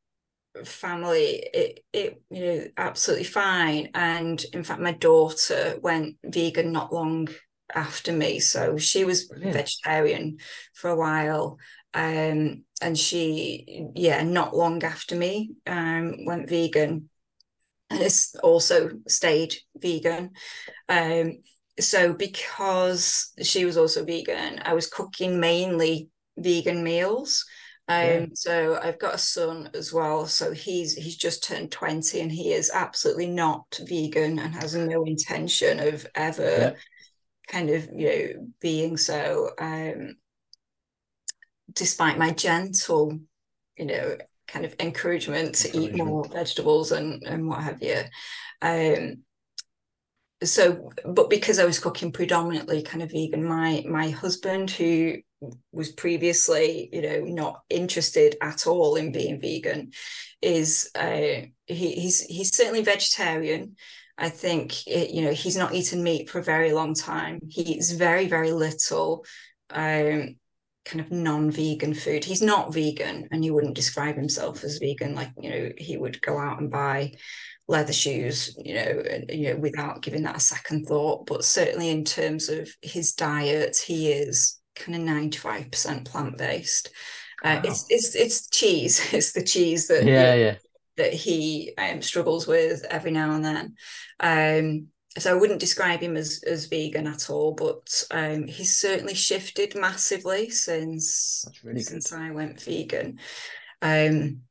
family, 0.66 1.48
it 1.54 1.86
it 1.94 2.22
you 2.30 2.46
know 2.46 2.68
absolutely 2.78 3.26
fine. 3.26 3.90
And 3.94 4.44
in 4.54 4.64
fact, 4.64 4.82
my 4.82 4.94
daughter 4.94 5.78
went 5.82 6.18
vegan 6.26 6.72
not 6.72 6.94
long 6.94 7.30
after 7.74 8.12
me, 8.12 8.40
so 8.40 8.78
she 8.78 9.06
was 9.06 9.32
yeah. 9.38 9.52
vegetarian 9.52 10.38
for 10.74 10.90
a 10.90 10.96
while. 10.96 11.58
Um, 11.94 12.64
and 12.82 12.98
she, 12.98 13.88
yeah, 13.96 14.22
not 14.22 14.56
long 14.56 14.84
after 14.84 15.16
me, 15.16 15.52
um, 15.66 16.26
went 16.26 16.50
vegan, 16.50 17.10
and 17.90 18.02
it's 18.02 18.36
also 18.36 18.92
stayed 19.08 19.56
vegan. 19.76 20.32
Um, 20.90 21.40
so 21.80 22.14
because 22.14 23.32
she 23.42 23.66
was 23.66 23.78
also 23.78 24.04
vegan, 24.04 24.62
I 24.64 24.74
was 24.74 24.88
cooking 24.88 25.40
mainly 25.40 26.10
vegan 26.38 26.84
meals. 26.84 27.46
Um, 27.90 28.06
yeah. 28.06 28.26
so 28.34 28.80
I've 28.82 29.00
got 29.00 29.16
a 29.16 29.20
son 29.20 29.70
as 29.74 29.94
well. 29.94 30.26
So 30.26 30.52
he's 30.52 30.94
he's 30.94 31.16
just 31.16 31.44
turned 31.44 31.72
20 31.72 32.20
and 32.20 32.32
he 32.32 32.52
is 32.52 32.70
absolutely 32.74 33.28
not 33.28 33.80
vegan 33.88 34.40
and 34.40 34.54
has 34.54 34.76
no 34.76 35.06
intention 35.06 35.80
of 35.80 36.06
ever 36.14 36.44
yeah. 36.44 36.72
kind 37.48 37.70
of 37.70 37.88
you 37.96 38.08
know 38.08 38.48
being 38.60 38.98
so 38.98 39.52
um 39.58 40.18
despite 41.74 42.18
my 42.18 42.32
gentle, 42.32 43.20
you 43.78 43.86
know, 43.86 44.18
kind 44.48 44.66
of 44.66 44.76
encouragement 44.80 45.56
to 45.56 45.78
eat 45.78 45.96
more 45.96 46.28
vegetables 46.28 46.92
and 46.92 47.24
and 47.24 47.48
what 47.48 47.64
have 47.64 47.82
you. 47.82 48.02
Um 48.62 49.24
so 50.44 50.92
but 51.06 51.30
because 51.30 51.60
i 51.60 51.66
was 51.66 51.80
cooking 51.80 52.12
predominantly 52.12 52.82
kind 52.84 53.02
of 53.02 53.12
vegan 53.12 53.44
my 53.44 53.84
my 53.88 54.10
husband 54.10 54.70
who 54.70 55.16
was 55.72 55.92
previously 55.92 56.90
you 56.92 57.02
know 57.02 57.22
not 57.22 57.62
interested 57.70 58.36
at 58.42 58.68
all 58.68 58.96
in 58.96 59.12
being 59.12 59.40
vegan 59.42 59.92
is 60.42 60.90
uh 60.96 61.42
he, 61.68 61.92
he's 61.92 62.22
he's 62.22 62.56
certainly 62.56 62.84
vegetarian. 62.84 63.76
I 64.18 64.30
think 64.30 64.88
it, 64.88 65.12
you 65.12 65.22
know 65.24 65.34
he's 65.34 65.58
not 65.58 65.74
eaten 65.74 66.04
meat 66.04 66.30
for 66.30 66.40
a 66.40 66.44
very 66.44 66.74
long 66.74 66.94
time. 66.94 67.40
He 67.50 67.62
eats 67.62 67.92
very 67.92 68.28
very 68.28 68.52
little 68.52 69.26
um 69.70 70.36
kind 70.86 71.02
of 71.02 71.12
non-vegan 71.12 71.94
food. 71.94 72.24
He's 72.24 72.42
not 72.42 72.74
vegan 72.74 73.28
and 73.32 73.44
he 73.44 73.52
wouldn't 73.52 73.76
describe 73.76 74.16
himself 74.16 74.64
as 74.64 74.78
vegan. 74.78 75.16
Like 75.16 75.32
you 75.40 75.50
know 75.50 75.70
he 75.78 75.98
would 75.98 76.22
go 76.22 76.38
out 76.38 76.60
and 76.60 76.72
buy 76.72 77.14
leather 77.68 77.94
shoes, 77.94 78.58
you 78.64 78.74
know, 78.74 79.04
you 79.30 79.54
know, 79.54 79.60
without 79.60 80.02
giving 80.02 80.24
that 80.24 80.38
a 80.38 80.42
second 80.42 80.86
thought. 80.86 81.26
But 81.26 81.44
certainly 81.44 81.90
in 81.90 82.04
terms 82.04 82.50
of 82.50 82.70
his 82.82 83.14
diet, 83.14 83.78
he 83.78 84.12
is 84.12 84.60
kind 84.76 84.96
of 84.96 85.02
ninety 85.02 85.38
five 85.38 85.72
percent 85.72 86.06
plant 86.06 86.38
based. 86.38 86.90
Uh, 87.44 87.62
wow. 87.64 87.70
It's 87.70 87.86
it's 87.90 88.16
it's 88.16 88.50
cheese. 88.50 89.02
It's 89.14 89.34
the 89.34 89.44
cheese 89.44 89.88
that 89.88 90.06
yeah 90.06 90.34
yeah 90.34 90.56
that 90.98 91.14
he 91.14 91.74
um, 91.78 92.02
struggles 92.02 92.48
with 92.48 92.84
every 92.90 93.12
now 93.12 93.32
and 93.32 93.46
then. 93.46 93.76
Um, 94.20 94.88
so 95.18 95.32
I 95.32 95.40
wouldn't 95.40 95.60
describe 95.60 96.02
him 96.02 96.18
as 96.18 96.44
as 96.46 96.66
vegan 96.68 97.08
at 97.08 97.30
all, 97.30 97.54
but 97.54 98.04
um, 98.12 98.48
he's 98.48 98.78
certainly 98.78 99.14
shifted 99.14 99.76
massively 99.76 100.50
since 100.50 101.46
really 101.64 101.82
since 101.82 102.12
good. 102.12 102.20
I 102.20 102.32
went 102.32 102.62
vegan. 102.62 103.20
Um, 103.82 104.42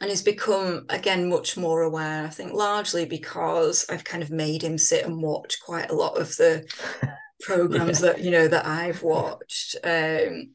and 0.00 0.10
he's 0.10 0.22
become 0.22 0.86
again 0.88 1.28
much 1.28 1.56
more 1.56 1.82
aware 1.82 2.24
i 2.24 2.28
think 2.28 2.52
largely 2.52 3.04
because 3.04 3.84
i've 3.90 4.04
kind 4.04 4.22
of 4.22 4.30
made 4.30 4.62
him 4.62 4.78
sit 4.78 5.04
and 5.04 5.22
watch 5.22 5.60
quite 5.60 5.90
a 5.90 5.94
lot 5.94 6.18
of 6.18 6.34
the 6.36 6.64
programs 7.42 8.00
yeah. 8.00 8.12
that 8.12 8.20
you 8.20 8.30
know 8.30 8.48
that 8.48 8.66
i've 8.66 9.02
watched 9.02 9.76
um 9.84 10.50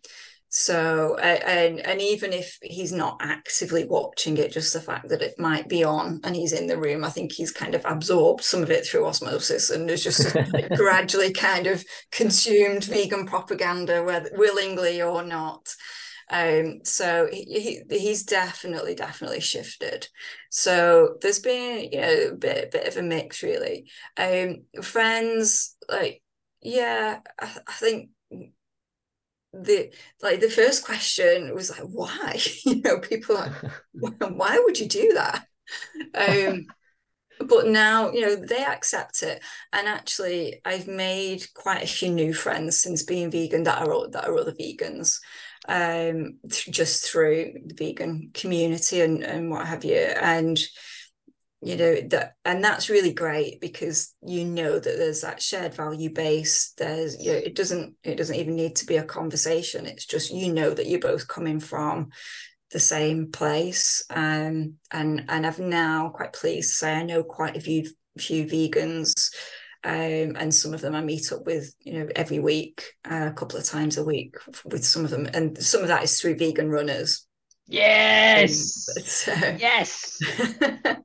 so 0.49 1.17
and 1.17 1.81
and 1.81 1.99
even 1.99 2.31
if 2.31 2.57
he's 2.61 2.93
not 2.93 3.17
actively 3.19 3.83
watching 3.83 4.37
it 4.37 4.53
just 4.53 4.71
the 4.71 4.79
fact 4.79 5.09
that 5.09 5.21
it 5.21 5.37
might 5.37 5.67
be 5.67 5.83
on 5.83 6.21
and 6.23 6.33
he's 6.33 6.53
in 6.53 6.65
the 6.65 6.77
room 6.77 7.03
i 7.03 7.09
think 7.09 7.33
he's 7.33 7.51
kind 7.51 7.75
of 7.75 7.81
absorbed 7.83 8.41
some 8.41 8.63
of 8.63 8.71
it 8.71 8.85
through 8.85 9.05
osmosis 9.05 9.69
and 9.69 9.89
has 9.89 10.01
just 10.01 10.33
gradually 10.75 11.33
kind 11.33 11.67
of 11.67 11.83
consumed 12.09 12.85
vegan 12.85 13.25
propaganda 13.25 14.01
whether 14.01 14.29
willingly 14.37 15.01
or 15.01 15.23
not 15.23 15.67
um, 16.29 16.79
so 16.83 17.27
he, 17.31 17.43
he, 17.89 17.97
he's 17.97 18.23
definitely, 18.23 18.95
definitely 18.95 19.41
shifted. 19.41 20.07
So 20.49 21.17
there's 21.21 21.39
been, 21.39 21.89
you 21.91 22.01
know, 22.01 22.29
a 22.31 22.35
bit, 22.35 22.71
bit 22.71 22.87
of 22.87 22.97
a 22.97 23.03
mix 23.03 23.43
really. 23.43 23.89
Um, 24.17 24.63
friends, 24.81 25.75
like, 25.89 26.21
yeah, 26.61 27.19
I, 27.39 27.57
I 27.67 27.71
think 27.73 28.09
the 29.63 29.93
like 30.21 30.41
the 30.41 30.49
first 30.49 30.85
question 30.85 31.53
was 31.53 31.69
like 31.69 31.87
why 31.87 32.37
you 32.65 32.81
know 32.81 32.99
people 32.99 33.35
like 33.35 33.53
why 34.29 34.59
would 34.63 34.79
you 34.79 34.87
do 34.87 35.13
that 35.13 35.45
um 36.15 36.65
but 37.47 37.67
now 37.67 38.11
you 38.11 38.21
know 38.21 38.35
they 38.35 38.63
accept 38.63 39.23
it 39.23 39.41
and 39.73 39.87
actually 39.87 40.61
i've 40.65 40.87
made 40.87 41.45
quite 41.53 41.83
a 41.83 41.87
few 41.87 42.09
new 42.09 42.33
friends 42.33 42.79
since 42.79 43.03
being 43.03 43.31
vegan 43.31 43.63
that 43.63 43.87
are 43.87 44.09
that 44.09 44.25
are 44.25 44.37
other 44.37 44.53
vegans 44.53 45.19
um, 45.67 46.37
just 46.47 47.05
through 47.05 47.53
the 47.65 47.73
vegan 47.75 48.31
community 48.33 49.01
and, 49.01 49.23
and 49.23 49.49
what 49.49 49.67
have 49.67 49.83
you. 49.83 49.95
And 49.95 50.59
you 51.61 51.77
know 51.77 51.95
that 52.09 52.35
and 52.45 52.63
that's 52.63 52.89
really 52.89 53.13
great 53.13 53.59
because 53.59 54.13
you 54.21 54.45
know 54.45 54.73
that 54.73 54.97
there's 54.97 55.21
that 55.21 55.41
shared 55.41 55.73
value 55.73 56.11
base. 56.11 56.73
There's 56.77 57.19
you 57.19 57.31
know, 57.31 57.37
it 57.37 57.55
doesn't 57.55 57.95
it 58.03 58.15
doesn't 58.15 58.35
even 58.35 58.55
need 58.55 58.75
to 58.77 58.85
be 58.85 58.97
a 58.97 59.03
conversation. 59.03 59.87
It's 59.87 60.05
just 60.05 60.31
you 60.31 60.53
know 60.53 60.69
that 60.71 60.85
you're 60.85 60.99
both 60.99 61.27
coming 61.27 61.59
from 61.59 62.09
the 62.71 62.79
same 62.79 63.31
place. 63.31 64.03
Um 64.09 64.75
and 64.91 65.25
and 65.29 65.47
i've 65.47 65.59
now 65.59 66.09
quite 66.09 66.33
pleased 66.33 66.69
to 66.69 66.75
say 66.75 66.93
i 66.93 67.03
know 67.03 67.23
quite 67.23 67.57
a 67.57 67.61
few 67.61 67.85
few 68.17 68.45
vegans 68.45 69.31
um, 69.85 70.35
and 70.35 70.53
some 70.53 70.73
of 70.73 70.81
them 70.81 70.95
I 70.95 71.01
meet 71.01 71.31
up 71.31 71.45
with, 71.45 71.73
you 71.81 71.93
know, 71.93 72.07
every 72.15 72.39
week, 72.39 72.83
uh, 73.09 73.29
a 73.31 73.33
couple 73.33 73.59
of 73.59 73.65
times 73.65 73.97
a 73.97 74.03
week 74.03 74.35
with 74.65 74.83
some 74.83 75.05
of 75.05 75.11
them, 75.11 75.27
and 75.33 75.57
some 75.63 75.81
of 75.81 75.87
that 75.89 76.03
is 76.03 76.19
through 76.19 76.37
vegan 76.37 76.69
runners. 76.71 77.27
Yes, 77.67 78.89
Um, 78.95 78.95
but, 78.95 79.43
uh, 79.43 79.57
yes. 79.59 80.19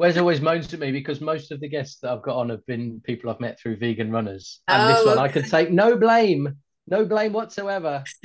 Wez 0.00 0.16
always 0.16 0.40
moans 0.40 0.72
at 0.72 0.80
me 0.80 0.90
because 0.90 1.20
most 1.20 1.52
of 1.52 1.60
the 1.60 1.68
guests 1.68 1.98
that 2.00 2.10
I've 2.10 2.22
got 2.22 2.36
on 2.36 2.48
have 2.48 2.64
been 2.66 3.00
people 3.04 3.30
I've 3.30 3.40
met 3.40 3.60
through 3.60 3.76
vegan 3.76 4.10
runners, 4.10 4.60
and 4.66 4.88
this 4.88 5.04
Oh, 5.04 5.04
one 5.04 5.18
I 5.18 5.28
okay. 5.28 5.40
could 5.42 5.46
take 5.46 5.70
no 5.70 5.96
blame, 5.96 6.56
no 6.88 7.04
blame 7.04 7.32
whatsoever. 7.32 8.04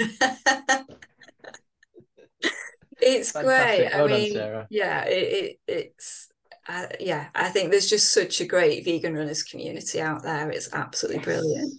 it's 3.01 3.31
Fantastic. 3.33 3.37
great. 3.37 3.93
I 3.93 3.97
Well 3.97 4.07
done, 4.07 4.21
mean, 4.21 4.33
Sarah. 4.33 4.69
yeah, 4.69 5.03
it, 5.05 5.33
it 5.33 5.59
it's 5.67 6.29
uh, 6.67 6.87
yeah. 6.99 7.27
I 7.33 7.49
think 7.49 7.71
there's 7.71 7.89
just 7.89 8.11
such 8.11 8.41
a 8.41 8.45
great 8.45 8.83
vegan 8.83 9.13
runners 9.13 9.43
community 9.43 10.01
out 10.01 10.23
there. 10.23 10.49
It's 10.49 10.73
absolutely 10.73 11.21
brilliant. 11.21 11.73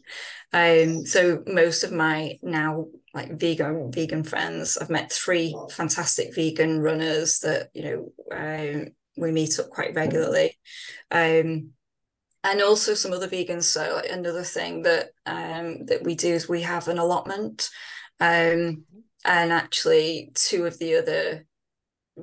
Um, 0.53 1.05
so 1.05 1.43
most 1.47 1.85
of 1.85 1.93
my 1.93 2.39
now 2.43 2.87
like 3.13 3.39
vegan 3.39 3.93
vegan 3.93 4.25
friends, 4.25 4.79
I've 4.79 4.91
met 4.91 5.13
three 5.13 5.55
fantastic 5.71 6.35
vegan 6.35 6.81
runners 6.81 7.41
that 7.41 7.69
you 7.75 7.83
know 7.83 8.13
um, 8.35 8.87
we 9.17 9.31
meet 9.31 9.59
up 9.59 9.69
quite 9.71 9.95
regularly. 9.95 10.59
Um, 11.11 11.71
and 12.45 12.63
also 12.63 12.95
some 12.95 13.13
other 13.13 13.29
vegans. 13.29 13.65
So 13.65 13.97
like 13.97 14.11
another 14.11 14.45
thing 14.45 14.83
that 14.83 15.11
um, 15.27 15.85
that 15.87 16.03
we 16.03 16.15
do 16.15 16.33
is 16.33 16.49
we 16.49 16.63
have 16.63 16.89
an 16.89 16.99
allotment, 16.99 17.69
um, 18.21 18.85
and 19.25 19.53
actually 19.53 20.31
two 20.35 20.65
of 20.65 20.79
the 20.79 20.97
other 20.97 21.47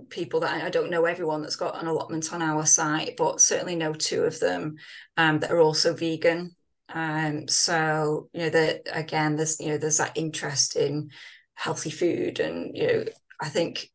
people 0.09 0.39
that 0.41 0.53
I, 0.63 0.67
I 0.67 0.69
don't 0.69 0.89
know 0.89 1.05
everyone 1.05 1.41
that's 1.41 1.55
got 1.55 1.81
an 1.81 1.87
allotment 1.87 2.33
on 2.33 2.41
our 2.41 2.65
site, 2.65 3.15
but 3.17 3.41
certainly 3.41 3.75
know 3.75 3.93
two 3.93 4.23
of 4.23 4.39
them 4.39 4.75
um, 5.17 5.39
that 5.39 5.51
are 5.51 5.59
also 5.59 5.93
vegan. 5.93 6.55
Um, 6.93 7.47
so 7.47 8.29
you 8.33 8.41
know 8.41 8.49
that 8.49 8.81
again, 8.91 9.35
there's 9.35 9.59
you 9.59 9.69
know 9.69 9.77
there's 9.77 9.97
that 9.97 10.17
interest 10.17 10.75
in 10.75 11.09
healthy 11.55 11.89
food, 11.89 12.39
and 12.39 12.75
you 12.75 12.87
know 12.87 13.05
I 13.41 13.49
think 13.49 13.89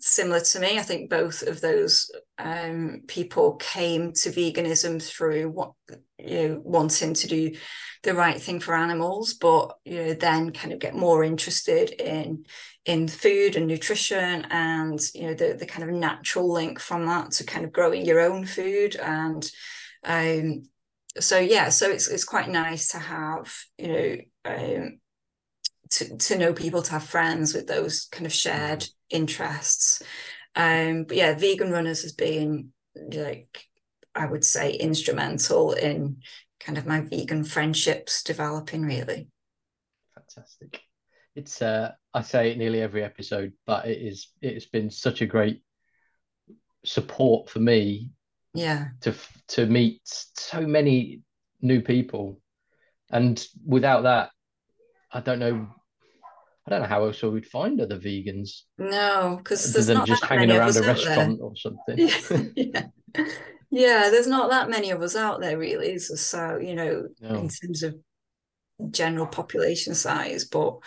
similar 0.00 0.40
to 0.40 0.60
me, 0.60 0.78
I 0.78 0.82
think 0.82 1.08
both 1.08 1.42
of 1.42 1.62
those 1.62 2.10
um, 2.38 3.02
people 3.08 3.54
came 3.54 4.12
to 4.12 4.30
veganism 4.30 5.02
through 5.02 5.48
what 5.50 5.72
you 6.18 6.48
know 6.48 6.60
wanting 6.62 7.14
to 7.14 7.26
do 7.26 7.56
the 8.02 8.14
right 8.14 8.40
thing 8.40 8.60
for 8.60 8.74
animals, 8.74 9.34
but 9.34 9.76
you 9.84 9.96
know 9.96 10.12
then 10.14 10.52
kind 10.52 10.72
of 10.72 10.78
get 10.78 10.94
more 10.94 11.24
interested 11.24 11.90
in 11.90 12.44
in 12.84 13.08
food 13.08 13.56
and 13.56 13.66
nutrition 13.66 14.46
and 14.50 15.00
you 15.14 15.22
know 15.22 15.34
the 15.34 15.54
the 15.58 15.66
kind 15.66 15.88
of 15.88 15.94
natural 15.94 16.52
link 16.52 16.78
from 16.78 17.06
that 17.06 17.30
to 17.30 17.44
kind 17.44 17.64
of 17.64 17.72
growing 17.72 18.04
your 18.04 18.20
own 18.20 18.44
food 18.44 18.94
and 18.96 19.50
um 20.04 20.62
so 21.18 21.38
yeah 21.38 21.68
so 21.68 21.88
it's 21.90 22.08
it's 22.08 22.24
quite 22.24 22.48
nice 22.48 22.88
to 22.88 22.98
have 22.98 23.54
you 23.78 23.88
know 23.88 24.16
um 24.44 24.98
to, 25.90 26.16
to 26.16 26.38
know 26.38 26.52
people 26.52 26.82
to 26.82 26.92
have 26.92 27.04
friends 27.04 27.54
with 27.54 27.66
those 27.66 28.06
kind 28.10 28.26
of 28.26 28.32
shared 28.32 28.86
interests 29.08 30.02
um 30.56 31.04
but 31.04 31.16
yeah 31.16 31.34
vegan 31.34 31.70
runners 31.70 32.02
has 32.02 32.12
been 32.12 32.70
like 33.12 33.64
i 34.14 34.26
would 34.26 34.44
say 34.44 34.72
instrumental 34.72 35.72
in 35.72 36.16
kind 36.60 36.76
of 36.76 36.86
my 36.86 37.00
vegan 37.00 37.44
friendships 37.44 38.22
developing 38.22 38.82
really 38.82 39.28
Fantastic. 40.14 40.82
It's 41.36 41.60
uh 41.62 41.92
I 42.12 42.22
say 42.22 42.50
it 42.52 42.58
nearly 42.58 42.80
every 42.80 43.02
episode, 43.02 43.52
but 43.66 43.86
it 43.86 43.98
is 44.00 44.28
it's 44.40 44.66
been 44.66 44.90
such 44.90 45.20
a 45.20 45.26
great 45.26 45.60
support 46.84 47.48
for 47.48 47.60
me 47.60 48.10
yeah 48.52 48.88
to 49.00 49.12
to 49.48 49.66
meet 49.66 50.00
so 50.04 50.60
many 50.60 51.22
new 51.60 51.80
people. 51.80 52.40
And 53.10 53.44
without 53.66 54.02
that, 54.02 54.30
I 55.10 55.20
don't 55.20 55.38
know 55.38 55.66
I 56.66 56.70
don't 56.70 56.82
know 56.82 56.88
how 56.88 57.04
else 57.04 57.22
we'd 57.22 57.46
find 57.46 57.80
other 57.80 57.98
vegans 57.98 58.62
no 58.78 59.36
because 59.38 59.72
there's 59.72 59.88
not 59.88 60.06
just 60.06 60.22
that 60.22 60.28
hanging 60.30 60.48
many 60.48 60.58
of 60.58 60.64
around 60.64 60.76
a 60.76 60.78
out 60.78 60.84
there. 60.84 60.94
restaurant 60.94 61.40
or 61.42 61.56
something. 61.56 62.52
yeah. 62.56 62.86
yeah, 63.70 64.08
there's 64.10 64.26
not 64.28 64.50
that 64.50 64.70
many 64.70 64.90
of 64.92 65.02
us 65.02 65.16
out 65.16 65.40
there 65.40 65.58
really. 65.58 65.98
So, 65.98 66.14
so 66.14 66.58
you 66.58 66.74
know, 66.74 67.08
No. 67.20 67.34
in 67.34 67.48
terms 67.48 67.82
of 67.82 67.96
general 68.90 69.26
population 69.26 69.94
size, 69.94 70.44
but 70.44 70.78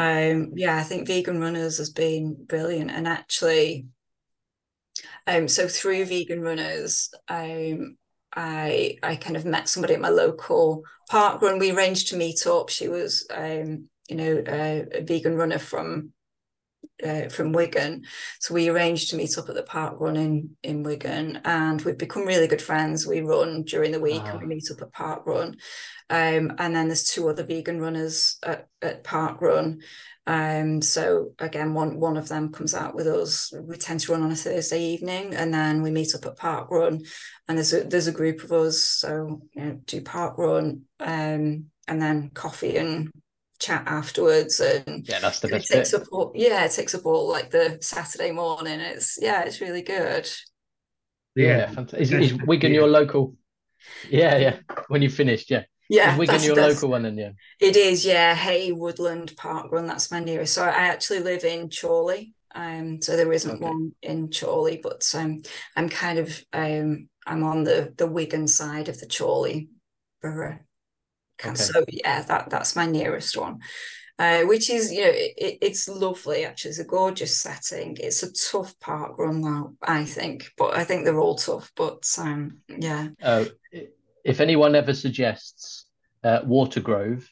um, 0.00 0.52
yeah, 0.56 0.78
I 0.78 0.82
think 0.82 1.06
vegan 1.06 1.40
runners 1.40 1.76
has 1.76 1.90
been 1.90 2.34
brilliant, 2.46 2.90
and 2.90 3.06
actually, 3.06 3.86
um, 5.26 5.46
so 5.46 5.68
through 5.68 6.06
vegan 6.06 6.40
runners, 6.40 7.10
um, 7.28 7.98
I 8.34 8.96
I 9.02 9.16
kind 9.16 9.36
of 9.36 9.44
met 9.44 9.68
somebody 9.68 9.92
at 9.92 10.00
my 10.00 10.08
local 10.08 10.84
park 11.10 11.42
run. 11.42 11.58
We 11.58 11.70
arranged 11.70 12.08
to 12.08 12.16
meet 12.16 12.46
up. 12.46 12.70
She 12.70 12.88
was 12.88 13.26
um, 13.30 13.90
you 14.08 14.16
know, 14.16 14.42
a, 14.46 14.86
a 14.92 15.02
vegan 15.02 15.36
runner 15.36 15.58
from 15.58 16.14
uh, 17.04 17.28
from 17.28 17.52
Wigan. 17.52 18.04
So 18.40 18.54
we 18.54 18.68
arranged 18.68 19.10
to 19.10 19.16
meet 19.16 19.38
up 19.38 19.48
at 19.48 19.54
the 19.54 19.62
park 19.62 19.94
run 19.98 20.16
in, 20.16 20.56
in 20.62 20.82
Wigan 20.82 21.40
and 21.44 21.80
we've 21.82 21.98
become 21.98 22.26
really 22.26 22.46
good 22.46 22.62
friends. 22.62 23.06
We 23.06 23.20
run 23.20 23.62
during 23.64 23.92
the 23.92 24.00
week 24.00 24.22
Ah. 24.24 24.30
and 24.32 24.40
we 24.40 24.46
meet 24.46 24.70
up 24.70 24.82
at 24.82 24.92
park 24.92 25.26
run. 25.26 25.56
Um, 26.10 26.54
and 26.58 26.74
then 26.74 26.88
there's 26.88 27.04
two 27.04 27.28
other 27.28 27.44
vegan 27.44 27.80
runners 27.80 28.36
at, 28.42 28.68
at 28.82 29.04
park 29.04 29.40
run. 29.40 29.80
Um, 30.26 30.82
so 30.82 31.32
again, 31.38 31.74
one 31.74 31.98
one 31.98 32.16
of 32.16 32.28
them 32.28 32.52
comes 32.52 32.74
out 32.74 32.94
with 32.94 33.06
us. 33.06 33.52
We 33.52 33.76
tend 33.76 34.00
to 34.00 34.12
run 34.12 34.22
on 34.22 34.30
a 34.30 34.36
Thursday 34.36 34.80
evening, 34.80 35.34
and 35.34 35.52
then 35.52 35.82
we 35.82 35.90
meet 35.90 36.14
up 36.14 36.26
at 36.26 36.36
Park 36.36 36.70
Run. 36.70 37.02
And 37.48 37.58
there's 37.58 37.72
a 37.72 37.82
there's 37.84 38.06
a 38.06 38.12
group 38.12 38.44
of 38.44 38.52
us, 38.52 38.82
so 38.82 39.40
you 39.54 39.64
know, 39.64 39.80
do 39.86 40.00
Park 40.02 40.38
Run, 40.38 40.82
um, 41.00 41.64
and 41.88 42.02
then 42.02 42.30
coffee 42.30 42.76
and 42.76 43.10
chat 43.60 43.84
afterwards. 43.86 44.60
And 44.60 45.06
Yeah, 45.08 45.20
that's 45.20 45.40
the 45.40 45.48
it 45.48 45.50
best 45.52 45.68
takes 45.68 45.92
bit. 45.92 46.02
up 46.02 46.08
all 46.12 46.32
yeah 46.34 46.64
it 46.64 46.72
takes 46.72 46.94
up 46.94 47.06
all 47.06 47.28
like 47.28 47.50
the 47.50 47.78
saturday 47.80 48.32
morning 48.32 48.80
it's 48.80 49.18
yeah 49.20 49.42
it's 49.44 49.60
really 49.60 49.82
good 49.82 50.28
Yeah, 51.34 51.66
fantastic. 51.66 52.00
Is, 52.00 52.12
is 52.12 52.34
Wigan 52.46 52.72
yeah. 52.72 52.80
your 52.80 52.88
local? 52.88 53.34
Yeah, 54.08 54.36
yeah. 54.36 54.56
When 54.88 55.02
you 55.02 55.10
finished, 55.10 55.50
yeah. 55.50 55.64
yeah 55.88 56.12
Is 56.12 56.18
Wigan 56.18 56.42
your 56.42 56.56
local 56.56 56.90
one 56.90 57.02
then? 57.02 57.16
Yeah. 57.18 57.30
it 57.60 57.76
is 57.76 58.04
yeah 58.04 58.34
Haigh 58.34 58.72
woodland 58.72 59.34
park 59.36 59.70
run 59.72 59.86
that's 59.86 60.10
my 60.10 60.20
nearest 60.20 60.54
so 60.54 60.64
i 60.64 60.68
actually 60.68 61.20
live 61.20 61.44
in 61.44 61.70
chorley 61.70 62.34
um 62.54 63.00
so 63.00 63.16
there 63.16 63.32
isn't 63.32 63.56
Okay. 63.56 63.64
one 63.64 63.92
in 64.02 64.30
chorley 64.30 64.80
but 64.82 65.02
um 65.14 65.42
i'm 65.76 65.88
kind 65.88 66.18
of 66.18 66.44
um 66.52 67.08
i'm 67.26 67.44
on 67.44 67.64
the 67.64 67.92
the 67.96 68.06
wigan 68.06 68.48
side 68.48 68.88
of 68.88 68.98
the 69.00 69.06
chorley 69.06 69.68
borough 70.22 70.58
Okay. 71.44 71.54
so 71.54 71.84
yeah 71.88 72.22
that 72.22 72.50
that's 72.50 72.76
my 72.76 72.86
nearest 72.86 73.36
one. 73.36 73.60
Uh, 74.18 74.42
which 74.42 74.68
is 74.68 74.92
you 74.92 75.00
know 75.00 75.12
it, 75.12 75.58
it's 75.62 75.88
lovely 75.88 76.44
actually. 76.44 76.70
It's 76.70 76.78
a 76.78 76.84
gorgeous 76.84 77.40
setting. 77.40 77.96
It's 77.98 78.22
a 78.22 78.32
tough 78.32 78.78
park 78.78 79.18
run 79.18 79.40
though 79.40 79.74
i 79.82 80.04
think 80.04 80.50
but 80.58 80.76
i 80.76 80.84
think 80.84 81.04
they're 81.04 81.18
all 81.18 81.36
tough 81.36 81.72
but 81.74 82.04
um 82.18 82.58
yeah. 82.68 83.08
Uh, 83.22 83.46
if 84.24 84.40
anyone 84.40 84.74
ever 84.74 84.92
suggests 84.92 85.86
uh, 86.24 86.40
Watergrove, 86.42 87.26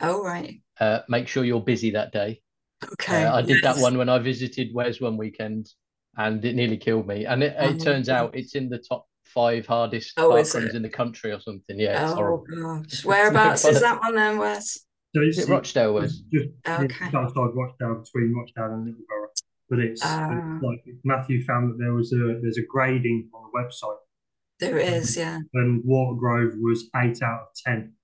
oh 0.00 0.22
right. 0.22 0.60
uh, 0.80 1.00
make 1.08 1.28
sure 1.28 1.44
you're 1.44 1.60
busy 1.60 1.90
that 1.92 2.12
day. 2.12 2.42
okay. 2.92 3.24
Uh, 3.24 3.38
I 3.38 3.42
did 3.42 3.62
that 3.62 3.78
one 3.78 3.96
when 3.96 4.08
I 4.08 4.18
visited 4.18 4.68
where's 4.72 5.00
one 5.00 5.16
weekend, 5.16 5.70
and 6.16 6.44
it 6.44 6.54
nearly 6.54 6.76
killed 6.76 7.06
me. 7.06 7.24
And 7.24 7.42
it, 7.42 7.56
Oh, 7.58 7.70
it 7.70 7.80
turns 7.80 8.08
out 8.08 8.36
it's 8.36 8.54
in 8.54 8.68
the 8.68 8.78
top 8.78 9.06
five 9.34 9.66
hardest 9.66 10.12
Oh, 10.16 10.30
park 10.30 10.40
is 10.46 10.54
in 10.54 10.82
the 10.82 10.88
country 10.88 11.32
or 11.32 11.40
something. 11.40 11.78
Yeah, 11.78 12.02
it's 12.04 12.12
oh 12.12 12.14
horrible. 12.14 12.46
gosh 12.62 13.04
whereabouts 13.10 13.64
is 13.64 13.80
that 13.80 14.00
one 14.00 14.14
then 14.14 14.38
Wez 14.38 14.78
So 15.14 15.22
Is 15.22 15.38
it's, 15.38 15.48
it 15.48 15.52
Rochdale 15.52 15.94
was? 15.94 16.22
just 16.32 16.48
Okay. 16.66 16.86
just 16.88 17.14
outside 17.14 17.50
Rochdale, 17.54 17.94
between 18.02 18.34
Rochdale 18.34 18.72
and 18.74 18.86
Littleborough. 18.86 19.32
But 19.70 19.78
it's, 19.80 20.04
Ah. 20.04 20.28
it's 20.30 20.62
like 20.62 20.80
Matthew 21.04 21.42
found 21.44 21.70
that 21.72 21.78
there 21.78 21.94
was 21.94 22.12
a 22.12 22.38
there's 22.42 22.58
a 22.58 22.66
grading 22.68 23.28
on 23.34 23.42
the 23.50 23.58
website, 23.58 23.96
there 24.60 24.78
is 24.78 25.16
yeah 25.16 25.38
and 25.54 25.82
Watergrove 25.84 26.52
was 26.60 26.88
eight 27.02 27.22
out 27.22 27.40
of 27.42 27.48
ten. 27.64 27.94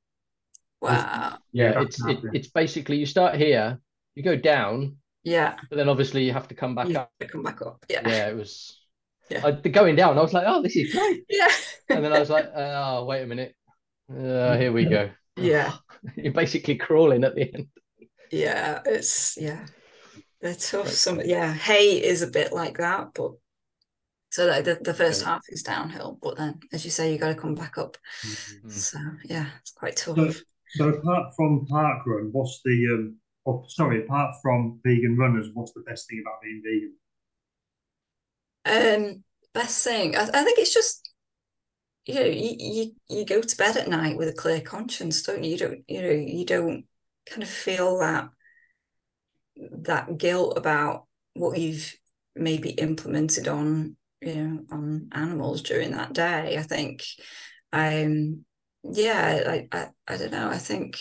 wow 0.80 1.38
Yeah, 1.52 1.72
that's 1.72 2.00
it's 2.00 2.24
it, 2.24 2.30
it's 2.32 2.48
basically 2.48 2.96
you 2.96 3.06
start 3.06 3.36
here, 3.36 3.80
you 4.14 4.22
go 4.22 4.36
down, 4.36 4.96
yeah 5.22 5.56
but 5.68 5.76
then 5.76 5.88
obviously 5.88 6.24
you 6.24 6.32
have 6.32 6.48
to 6.48 6.54
come 6.54 6.74
back 6.74 6.88
you 6.88 6.96
up. 6.98 7.12
come 7.28 7.42
back 7.42 7.60
up 7.62 7.84
yeah 7.88 8.00
Yeah, 8.08 8.28
it 8.30 8.36
was. 8.36 8.79
Yeah. 9.30 9.46
I, 9.46 9.50
the 9.52 9.68
going 9.68 9.96
down, 9.96 10.18
I 10.18 10.22
was 10.22 10.32
like, 10.32 10.44
oh, 10.46 10.60
this 10.62 10.76
is 10.76 10.92
great. 10.92 11.24
yeah 11.28 11.48
And 11.88 12.04
then 12.04 12.12
I 12.12 12.18
was 12.18 12.30
like, 12.30 12.50
oh, 12.54 13.04
wait 13.04 13.22
a 13.22 13.26
minute. 13.26 13.54
Uh, 14.10 14.56
here 14.56 14.72
we 14.72 14.84
go. 14.86 15.10
yeah 15.36 15.72
You're 16.16 16.32
basically 16.32 16.76
crawling 16.76 17.24
at 17.24 17.34
the 17.34 17.52
end. 17.54 17.66
yeah 18.32 18.80
it's 18.84 19.36
yeah 19.40 19.64
they're 20.40 20.54
tough 20.54 20.86
Right. 20.86 20.94
some 20.94 21.20
yeah 21.20 21.52
Haigh 21.52 22.02
is 22.02 22.22
a 22.22 22.26
bit 22.26 22.52
like 22.52 22.78
that 22.78 23.08
but 23.14 23.32
so 24.30 24.46
like 24.46 24.64
the, 24.64 24.78
the 24.82 24.94
first 24.94 25.22
Okay. 25.22 25.30
half 25.30 25.42
is 25.48 25.62
downhill 25.62 26.18
but 26.22 26.36
then 26.36 26.58
as 26.72 26.84
you 26.84 26.90
say 26.90 27.12
you 27.12 27.18
got 27.18 27.28
to 27.34 27.40
come 27.40 27.54
back 27.54 27.78
up 27.78 27.96
Mm. 28.24 28.70
so 28.70 28.98
yeah 29.24 29.46
it's 29.60 29.72
quite 29.72 29.96
tough 29.96 30.16
So, 30.16 30.32
so 30.76 30.88
apart 30.88 31.32
from 31.36 31.66
park 31.66 32.06
run, 32.06 32.28
what's 32.32 32.60
the 32.64 32.76
um? 32.94 33.16
Oh, 33.46 33.64
sorry, 33.68 34.04
apart 34.04 34.34
from 34.42 34.78
vegan 34.84 35.16
runners, 35.16 35.48
what's 35.54 35.72
the 35.72 35.80
best 35.86 36.08
thing 36.08 36.22
about 36.22 36.40
being 36.42 36.60
vegan? 36.64 36.94
Um, 38.64 39.24
best 39.54 39.82
thing, 39.84 40.16
I, 40.16 40.22
I 40.22 40.44
think 40.44 40.58
it's 40.58 40.74
just 40.74 41.10
you 42.06 42.14
know 42.14 42.24
you, 42.24 42.56
you 42.58 42.92
you 43.08 43.24
go 43.26 43.40
to 43.42 43.56
bed 43.56 43.76
at 43.76 43.88
night 43.88 44.16
with 44.16 44.28
a 44.28 44.32
clear 44.32 44.60
conscience 44.60 45.22
don't 45.22 45.44
you? 45.44 45.52
You 45.52 45.58
don't 45.58 45.84
you 45.88 46.02
know 46.02 46.10
you 46.10 46.44
don't 46.46 46.84
kind 47.26 47.42
of 47.42 47.48
feel 47.48 47.98
that 47.98 48.30
that 49.56 50.18
guilt 50.18 50.56
about 50.56 51.06
what 51.34 51.58
you've 51.58 51.94
maybe 52.34 52.70
implemented 52.70 53.48
on 53.48 53.96
you 54.20 54.34
know 54.34 54.60
on 54.70 55.08
animals 55.12 55.62
during 55.62 55.92
that 55.92 56.12
day. 56.12 56.56
I 56.58 56.62
think 56.62 57.02
um 57.72 58.44
yeah 58.82 59.42
I, 59.72 59.78
I 59.78 59.88
i 60.08 60.16
don't 60.16 60.32
know 60.32 60.48
i 60.48 60.58
think 60.58 60.98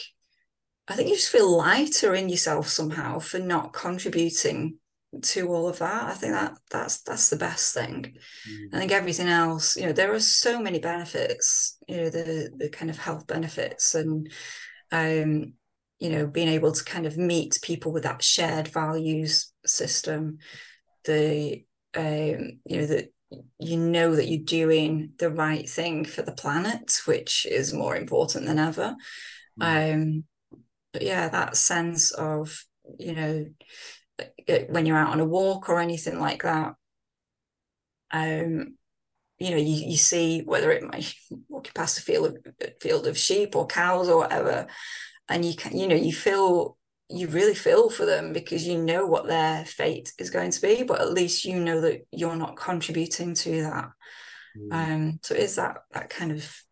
i 0.87 0.95
think 0.95 1.09
you 1.09 1.15
just 1.15 1.31
feel 1.31 1.55
lighter 1.57 2.13
in 2.13 2.29
yourself 2.29 2.67
somehow 2.67 3.19
for 3.19 3.39
not 3.39 3.73
contributing 3.73 4.78
to 5.23 5.47
all 5.47 5.67
of 5.67 5.79
that 5.79 6.03
i 6.03 6.13
think 6.13 6.33
that 6.33 6.53
that's 6.69 7.01
that's 7.01 7.29
the 7.29 7.35
best 7.35 7.73
thing 7.73 8.15
mm. 8.47 8.73
i 8.73 8.77
think 8.77 8.91
everything 8.91 9.27
else 9.27 9.75
you 9.75 9.85
know 9.85 9.91
there 9.91 10.13
are 10.13 10.19
so 10.19 10.61
many 10.61 10.79
benefits 10.79 11.77
you 11.87 11.97
know 11.97 12.09
the 12.09 12.51
the 12.57 12.69
kind 12.69 12.91
of 12.91 12.97
health 12.97 13.25
benefits 13.25 13.95
and 13.95 14.31
um 14.91 15.53
you 15.99 16.09
know 16.09 16.27
being 16.27 16.47
able 16.47 16.71
to 16.71 16.83
kind 16.83 17.07
of 17.07 17.17
meet 17.17 17.57
people 17.63 17.91
with 17.91 18.03
that 18.03 18.23
shared 18.23 18.67
values 18.67 19.51
system 19.65 20.37
the 21.05 21.63
um 21.95 22.59
you 22.65 22.81
know 22.81 22.85
that 22.85 23.11
you 23.59 23.77
know 23.77 24.15
that 24.15 24.27
you're 24.27 24.43
doing 24.43 25.11
the 25.17 25.29
right 25.29 25.67
thing 25.67 26.05
for 26.05 26.21
the 26.21 26.31
planet 26.31 27.01
which 27.05 27.47
is 27.49 27.73
more 27.73 27.95
important 27.95 28.45
than 28.45 28.59
ever 28.59 28.95
mm. 29.59 29.93
um 29.93 30.23
but 30.93 31.01
yeah 31.01 31.29
that 31.29 31.57
sense 31.57 32.11
of 32.11 32.63
you 32.97 33.13
know 33.13 33.45
when 34.69 34.85
you're 34.85 34.97
out 34.97 35.11
on 35.11 35.19
a 35.19 35.25
walk 35.25 35.69
or 35.69 35.79
anything 35.79 36.19
like 36.19 36.43
that 36.43 36.73
um 38.11 38.75
you 39.37 39.51
know 39.51 39.57
you, 39.57 39.89
you 39.89 39.97
see 39.97 40.41
whether 40.41 40.71
it 40.71 40.83
might 40.83 41.13
walk 41.49 41.73
past 41.73 41.99
a 41.99 42.01
field 42.01 42.37
of 42.37 42.73
field 42.81 43.07
of 43.07 43.17
sheep 43.17 43.55
or 43.55 43.67
cows 43.67 44.09
or 44.09 44.17
whatever 44.17 44.67
and 45.29 45.45
you 45.45 45.55
can 45.55 45.77
you 45.77 45.87
know 45.87 45.95
you 45.95 46.13
feel 46.13 46.77
you 47.09 47.27
really 47.27 47.55
feel 47.55 47.89
for 47.89 48.05
them 48.05 48.33
because 48.33 48.67
you 48.67 48.77
know 48.77 49.05
what 49.05 49.27
their 49.27 49.65
fate 49.65 50.13
is 50.19 50.29
going 50.29 50.51
to 50.51 50.61
be 50.61 50.83
but 50.83 51.01
at 51.01 51.13
least 51.13 51.45
you 51.45 51.59
know 51.59 51.81
that 51.81 52.05
you're 52.11 52.35
not 52.35 52.55
contributing 52.55 53.33
to 53.33 53.63
that 53.63 53.89
mm. 54.57 54.73
um 54.73 55.19
so 55.23 55.33
is 55.33 55.55
that 55.55 55.77
that 55.91 56.09
kind 56.09 56.31
of 56.31 56.63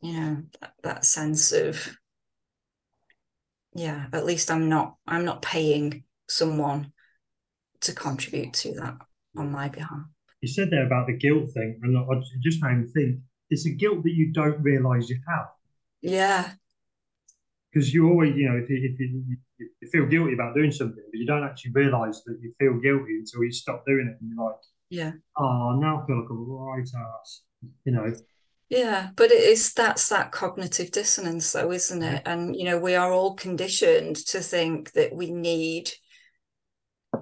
you 0.00 0.12
know 0.12 0.42
that, 0.60 0.72
that 0.82 1.04
sense 1.04 1.52
of 1.52 1.96
yeah 3.74 4.06
at 4.12 4.26
least 4.26 4.50
i'm 4.50 4.68
not 4.68 4.96
i'm 5.06 5.24
not 5.24 5.42
paying 5.42 6.04
someone 6.32 6.92
to 7.80 7.92
contribute 7.92 8.52
to 8.54 8.72
that 8.74 8.96
on 9.36 9.50
my 9.50 9.68
behalf. 9.68 10.06
You 10.40 10.48
said 10.48 10.70
there 10.70 10.86
about 10.86 11.06
the 11.06 11.16
guilt 11.16 11.50
thing, 11.52 11.78
and 11.82 11.96
I 11.96 12.02
just 12.42 12.62
made 12.62 12.78
me 12.78 12.86
think 12.86 13.20
it's 13.50 13.66
a 13.66 13.70
guilt 13.70 14.02
that 14.02 14.12
you 14.12 14.32
don't 14.32 14.60
realize 14.62 15.08
you 15.08 15.18
have. 15.28 15.46
Yeah. 16.00 16.50
Because 17.72 17.94
you 17.94 18.08
always, 18.08 18.34
you 18.36 18.48
know, 18.48 18.56
if 18.56 18.68
you, 18.68 18.76
if 18.82 18.98
you, 18.98 19.36
you 19.58 19.88
feel 19.88 20.06
guilty 20.06 20.34
about 20.34 20.54
doing 20.54 20.72
something, 20.72 21.02
but 21.10 21.18
you 21.18 21.26
don't 21.26 21.44
actually 21.44 21.72
realize 21.72 22.22
that 22.24 22.38
you 22.42 22.52
feel 22.58 22.74
guilty 22.80 23.18
until 23.18 23.44
you 23.44 23.52
stop 23.52 23.84
doing 23.86 24.08
it, 24.08 24.20
and 24.20 24.30
you're 24.34 24.44
like, 24.44 24.56
yeah, 24.90 25.12
oh, 25.38 25.78
now 25.80 26.02
I 26.02 26.06
feel 26.06 26.20
like 26.20 26.30
a 26.30 26.34
right 26.34 26.88
ass, 27.20 27.42
you 27.84 27.92
know. 27.92 28.12
Yeah, 28.68 29.10
but 29.16 29.30
it 29.30 29.42
is 29.42 29.72
that's 29.72 30.08
that 30.08 30.32
cognitive 30.32 30.90
dissonance, 30.90 31.52
though, 31.52 31.72
isn't 31.72 32.02
it? 32.02 32.22
And 32.26 32.56
you 32.56 32.64
know, 32.64 32.78
we 32.78 32.94
are 32.94 33.12
all 33.12 33.34
conditioned 33.34 34.16
to 34.26 34.40
think 34.40 34.92
that 34.92 35.14
we 35.14 35.30
need 35.30 35.92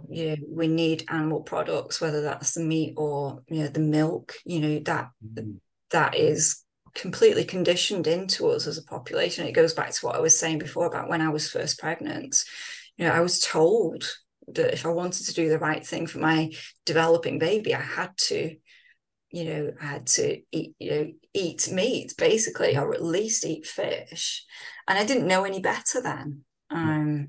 you 0.09 0.31
know, 0.31 0.37
we 0.49 0.69
need 0.69 1.05
animal 1.09 1.41
products, 1.41 2.01
whether 2.01 2.23
that's 2.23 2.55
the 2.55 2.63
meat 2.63 2.95
or 2.97 3.43
you 3.49 3.63
know 3.63 3.69
the 3.69 3.81
milk. 3.81 4.35
You 4.45 4.61
know 4.61 4.79
that 4.81 5.11
mm-hmm. 5.25 5.53
that 5.91 6.17
is 6.17 6.65
completely 6.95 7.45
conditioned 7.45 8.07
into 8.07 8.49
us 8.49 8.67
as 8.67 8.79
a 8.79 8.83
population. 8.83 9.47
It 9.47 9.53
goes 9.53 9.75
back 9.75 9.93
to 9.93 10.07
what 10.07 10.17
I 10.17 10.21
was 10.21 10.39
saying 10.39 10.59
before 10.59 10.87
about 10.87 11.09
when 11.09 11.21
I 11.21 11.29
was 11.29 11.51
first 11.51 11.79
pregnant. 11.79 12.45
You 12.97 13.07
know, 13.07 13.13
I 13.13 13.21
was 13.21 13.41
told 13.41 14.05
that 14.49 14.73
if 14.73 14.85
I 14.85 14.91
wanted 14.91 15.27
to 15.27 15.35
do 15.35 15.49
the 15.49 15.59
right 15.59 15.87
thing 15.87 16.07
for 16.07 16.19
my 16.19 16.51
developing 16.85 17.39
baby, 17.39 17.75
I 17.75 17.81
had 17.81 18.17
to, 18.17 18.57
you 19.31 19.45
know, 19.45 19.73
I 19.81 19.85
had 19.85 20.07
to 20.09 20.41
eat, 20.51 20.75
you 20.79 20.91
know, 20.91 21.13
eat 21.33 21.71
meat 21.71 22.15
basically, 22.19 22.77
or 22.77 22.93
at 22.93 23.05
least 23.05 23.47
eat 23.47 23.67
fish. 23.67 24.45
And 24.89 24.99
I 24.99 25.05
didn't 25.05 25.29
know 25.29 25.45
any 25.45 25.61
better 25.61 26.03
then. 26.03 26.45
Um, 26.71 27.29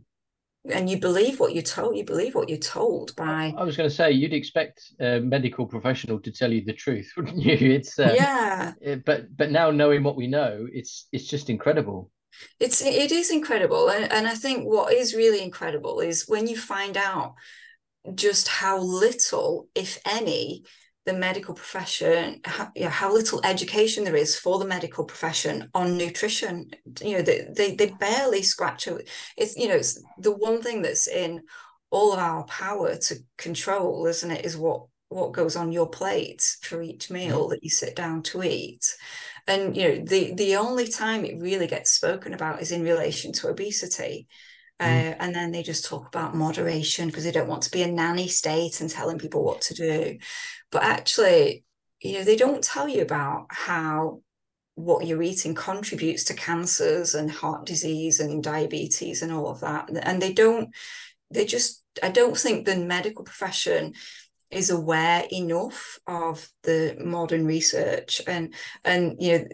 and 0.70 0.90
you 0.90 1.00
believe 1.00 1.40
what 1.40 1.54
you're 1.54 1.64
told 1.64 1.98
you 1.98 2.04
believe 2.04 2.36
what 2.36 2.48
you're 2.48 2.58
told 2.58 3.16
by 3.16 3.54
i 3.58 3.64
was 3.64 3.76
going 3.76 3.90
to 3.90 3.96
say 3.96 4.12
you'd 4.12 4.34
expect 4.34 4.94
a 5.00 5.20
medical 5.20 5.66
professional 5.66 6.20
to 6.20 6.32
tell 6.32 6.52
you 6.52 6.64
the 6.64 6.74
truth 6.74 7.12
wouldn't 7.18 7.38
you? 7.38 7.72
It's 7.72 7.98
uh, 7.98 8.14
yeah. 8.16 8.74
it, 8.82 9.06
but 9.06 9.36
but 9.36 9.52
now 9.52 9.72
knowing 9.72 10.04
what 10.04 10.16
we 10.16 10.28
know 10.28 10.68
it's 10.72 11.08
it's 11.12 11.28
just 11.28 11.50
incredible. 11.50 12.12
It's 12.60 12.82
it 12.82 13.12
is 13.12 13.32
incredible. 13.32 13.90
And, 13.90 14.12
and 14.12 14.28
i 14.28 14.36
think 14.36 14.66
what 14.66 14.94
is 14.94 15.16
really 15.16 15.42
incredible 15.42 16.00
is 16.00 16.28
when 16.28 16.48
you 16.48 16.58
find 16.58 16.98
out 16.98 17.36
just 18.16 18.48
how 18.48 18.80
little 18.80 19.68
if 19.76 20.00
any 20.06 20.64
the 21.06 21.14
medical 21.14 21.56
profession 21.56 22.40
how, 22.46 22.70
you 22.76 22.84
know, 22.84 22.90
how 22.90 23.12
little 23.12 23.42
education 23.44 24.04
there 24.04 24.16
is 24.16 24.36
for 24.36 24.60
the 24.60 24.66
medical 24.66 25.04
profession 25.04 25.68
on 25.74 25.98
nutrition 25.98 26.70
you 27.02 27.18
know 27.18 27.22
they 27.22 27.48
they, 27.56 27.76
they 27.76 27.88
barely 28.00 28.42
scratch 28.44 28.88
it 28.88 29.10
it's 29.38 29.56
you 29.56 29.68
know 29.68 29.76
it's 29.76 30.02
the 30.20 30.32
one 30.32 30.62
thing 30.62 30.82
that's 30.82 31.08
in 31.08 31.42
all 31.90 32.14
of 32.14 32.20
our 32.20 32.46
power 32.46 32.96
to 32.96 33.16
control 33.38 34.06
isn't 34.06 34.32
it 34.32 34.46
is 34.46 34.56
what 34.56 34.84
what 35.12 35.34
goes 35.34 35.58
on 35.58 35.74
your 35.74 35.90
plate 35.90 36.58
for 36.62 36.82
each 36.82 37.12
meal 37.12 37.50
that 37.50 37.64
you 37.64 37.70
sit 37.70 37.96
down 37.98 38.24
to 38.24 38.42
eat. 38.44 38.96
And 39.46 39.76
you 39.76 39.84
know 39.84 40.06
the 40.06 40.34
the 40.34 40.56
only 40.56 40.88
time 40.88 41.26
it 41.26 41.42
really 41.42 41.68
gets 41.68 41.92
spoken 41.92 42.34
about 42.34 42.62
is 42.62 42.72
in 42.72 42.84
relation 42.84 43.34
to 43.34 43.50
obesity. 43.50 44.28
Uh, 44.80 44.86
mm. 44.86 45.16
and 45.20 45.36
then 45.36 45.52
they 45.52 45.62
just 45.62 45.86
talk 45.86 46.08
about 46.08 46.34
moderation 46.34 47.06
because 47.06 47.24
they 47.24 47.32
don't 47.32 47.48
want 47.48 47.62
to 47.62 47.70
be 47.70 47.84
a 47.84 47.88
nanny 47.88 48.28
state 48.28 48.82
and 48.82 48.90
telling 48.90 49.20
people 49.20 49.44
what 49.44 49.62
to 49.62 49.76
do 49.76 50.18
but 50.72 50.84
actually 50.84 51.64
you 52.02 52.18
know 52.18 52.24
they 52.24 52.36
don't 52.36 52.64
tell 52.64 52.88
you 52.88 53.02
about 53.02 53.46
how 53.50 54.22
what 54.76 55.06
you're 55.06 55.22
eating 55.22 55.54
contributes 55.54 56.24
to 56.26 56.34
cancers 56.34 57.14
and 57.14 57.30
heart 57.30 57.66
disease 57.66 58.20
and 58.20 58.44
diabetes 58.44 59.22
and 59.22 59.32
all 59.32 59.50
of 59.50 59.60
that. 59.62 59.90
And 60.04 60.22
they 60.22 60.34
don't 60.34 60.74
they 61.30 61.46
just 61.46 61.84
i 62.04 62.10
don't 62.10 62.38
think 62.38 62.66
the 62.66 62.76
medical 62.76 63.24
profession 63.24 63.94
is 64.50 64.70
aware 64.70 65.24
enough 65.32 65.98
of 66.08 66.50
the 66.64 66.98
modern 67.00 67.46
research. 67.46 68.22
And 68.28 68.54
and 68.84 69.18
you 69.20 69.40
know 69.40 69.46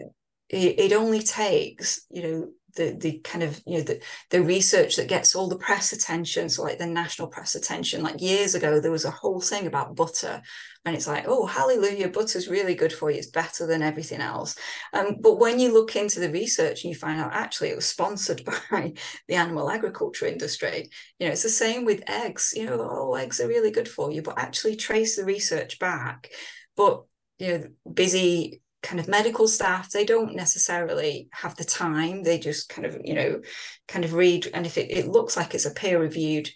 it, 0.48 0.80
it 0.80 0.92
only 0.92 1.20
takes 1.20 2.06
you 2.10 2.22
know 2.22 2.48
the 2.78 2.96
the 2.98 3.18
kind 3.18 3.42
of 3.42 3.60
you 3.66 3.78
know 3.78 3.84
the 3.84 4.00
the 4.30 4.40
research 4.40 4.96
that 4.96 5.08
gets 5.08 5.34
all 5.34 5.48
the 5.48 5.58
press 5.58 5.92
attention 5.92 6.48
so 6.48 6.62
like 6.62 6.78
the 6.78 6.86
national 6.86 7.28
press 7.28 7.54
attention. 7.54 8.02
Like 8.02 8.22
years 8.22 8.54
ago 8.54 8.80
there 8.80 8.92
was 8.92 9.04
a 9.04 9.10
whole 9.10 9.40
thing 9.40 9.66
about 9.66 9.96
butter 9.96 10.40
and 10.84 10.94
it's 10.94 11.08
like 11.08 11.24
oh 11.26 11.44
hallelujah 11.44 12.08
butter's 12.08 12.48
really 12.48 12.74
good 12.74 12.92
for 12.92 13.10
you. 13.10 13.18
It's 13.18 13.26
better 13.26 13.66
than 13.66 13.82
everything 13.82 14.20
else. 14.20 14.56
Um, 14.94 15.16
but 15.20 15.38
when 15.38 15.58
you 15.58 15.74
look 15.74 15.96
into 15.96 16.20
the 16.20 16.30
research 16.30 16.84
and 16.84 16.92
you 16.92 16.98
find 16.98 17.20
out 17.20 17.34
actually 17.34 17.70
it 17.70 17.76
was 17.76 17.86
sponsored 17.86 18.42
by 18.70 18.94
the 19.26 19.34
animal 19.34 19.70
agriculture 19.70 20.26
industry 20.26 20.88
you 21.18 21.26
know 21.26 21.32
it's 21.32 21.42
the 21.42 21.50
same 21.50 21.84
with 21.84 22.08
eggs. 22.08 22.54
You 22.56 22.66
know 22.66 22.78
oh 22.80 23.14
eggs 23.16 23.40
are 23.40 23.48
really 23.48 23.72
good 23.72 23.88
for 23.88 24.12
you 24.12 24.22
but 24.22 24.38
actually 24.38 24.76
trace 24.76 25.16
the 25.16 25.24
research 25.24 25.78
back. 25.80 26.30
But 26.76 27.02
you 27.38 27.48
know 27.48 27.64
busy 27.92 28.62
kind 28.82 29.00
of 29.00 29.08
medical 29.08 29.48
staff 29.48 29.90
they 29.90 30.04
don't 30.04 30.36
necessarily 30.36 31.28
have 31.32 31.56
the 31.56 31.64
time. 31.64 32.22
They 32.22 32.38
just 32.38 32.68
kind 32.68 32.86
of 32.86 32.98
you 33.04 33.14
know 33.14 33.40
kind 33.86 34.04
of 34.04 34.14
read. 34.14 34.48
And 34.54 34.66
if 34.66 34.78
it, 34.78 34.90
it 34.90 35.08
looks 35.08 35.36
like 35.36 35.54
it's 35.54 35.66
a 35.66 35.70
peer 35.70 36.00
reviewed 36.00 36.50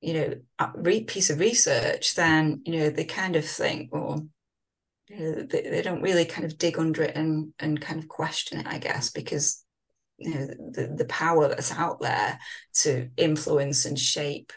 you 0.00 0.12
know 0.12 1.00
piece 1.06 1.30
of 1.30 1.40
research 1.40 2.14
then 2.14 2.60
you 2.66 2.78
know 2.78 2.90
they 2.90 3.06
kind 3.06 3.36
of 3.36 3.44
think 3.46 3.90
well 3.90 4.28
you 5.08 5.18
know, 5.18 5.42
they, 5.44 5.62
they 5.62 5.80
don't 5.80 6.02
really 6.02 6.26
kind 6.26 6.44
of 6.44 6.58
dig 6.58 6.78
under 6.78 7.02
it 7.02 7.16
and 7.16 7.54
and 7.58 7.80
kind 7.80 8.00
of 8.00 8.06
question 8.06 8.58
it 8.60 8.66
i 8.66 8.76
guess 8.76 9.08
because 9.08 9.64
you 10.18 10.34
know 10.34 10.46
the, 10.46 10.94
the 10.94 11.06
power 11.06 11.48
that's 11.48 11.72
out 11.72 12.00
there 12.00 12.38
to 12.74 13.08
influence 13.16 13.86
and 13.86 13.98
shape 13.98 14.52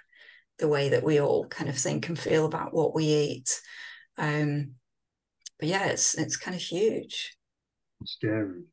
the 0.59 0.67
way 0.67 0.89
that 0.89 1.03
we 1.03 1.19
all 1.19 1.47
kind 1.47 1.69
of 1.69 1.77
think 1.77 2.07
and 2.09 2.17
feel 2.17 2.45
about 2.45 2.73
what 2.73 2.95
we 2.95 3.05
eat. 3.05 3.61
Um 4.17 4.71
but 5.59 5.69
yeah, 5.69 5.87
it's 5.87 6.17
it's 6.17 6.37
kind 6.37 6.55
of 6.55 6.61
huge. 6.61 7.35
It's 8.01 8.13
scary. 8.13 8.63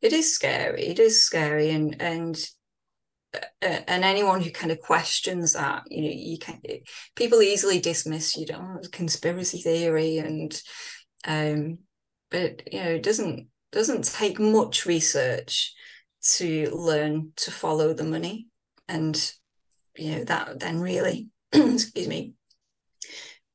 It 0.00 0.12
is 0.12 0.34
scary. 0.34 0.86
It 0.86 0.98
is 0.98 1.24
scary, 1.24 1.70
and 1.70 2.00
and 2.00 2.38
uh, 3.34 3.38
and 3.60 4.04
anyone 4.04 4.40
who 4.40 4.50
kind 4.50 4.72
of 4.72 4.80
questions 4.80 5.52
that, 5.52 5.82
you 5.90 6.02
know, 6.02 6.10
you 6.10 6.38
can 6.38 6.60
people 7.14 7.42
easily 7.42 7.80
dismiss 7.80 8.36
you 8.36 8.46
know 8.46 8.80
conspiracy 8.92 9.58
theory, 9.58 10.18
and 10.18 10.60
um, 11.26 11.78
but 12.30 12.62
you 12.72 12.80
know, 12.82 12.90
it 12.90 13.02
doesn't 13.02 13.48
doesn't 13.72 14.04
take 14.04 14.38
much 14.38 14.86
research 14.86 15.74
to 16.36 16.70
learn 16.70 17.32
to 17.36 17.50
follow 17.50 17.92
the 17.92 18.04
money, 18.04 18.46
and 18.88 19.32
you 19.96 20.12
know 20.12 20.24
that 20.24 20.60
then 20.60 20.80
really, 20.80 21.28
excuse 21.52 22.08
me, 22.08 22.34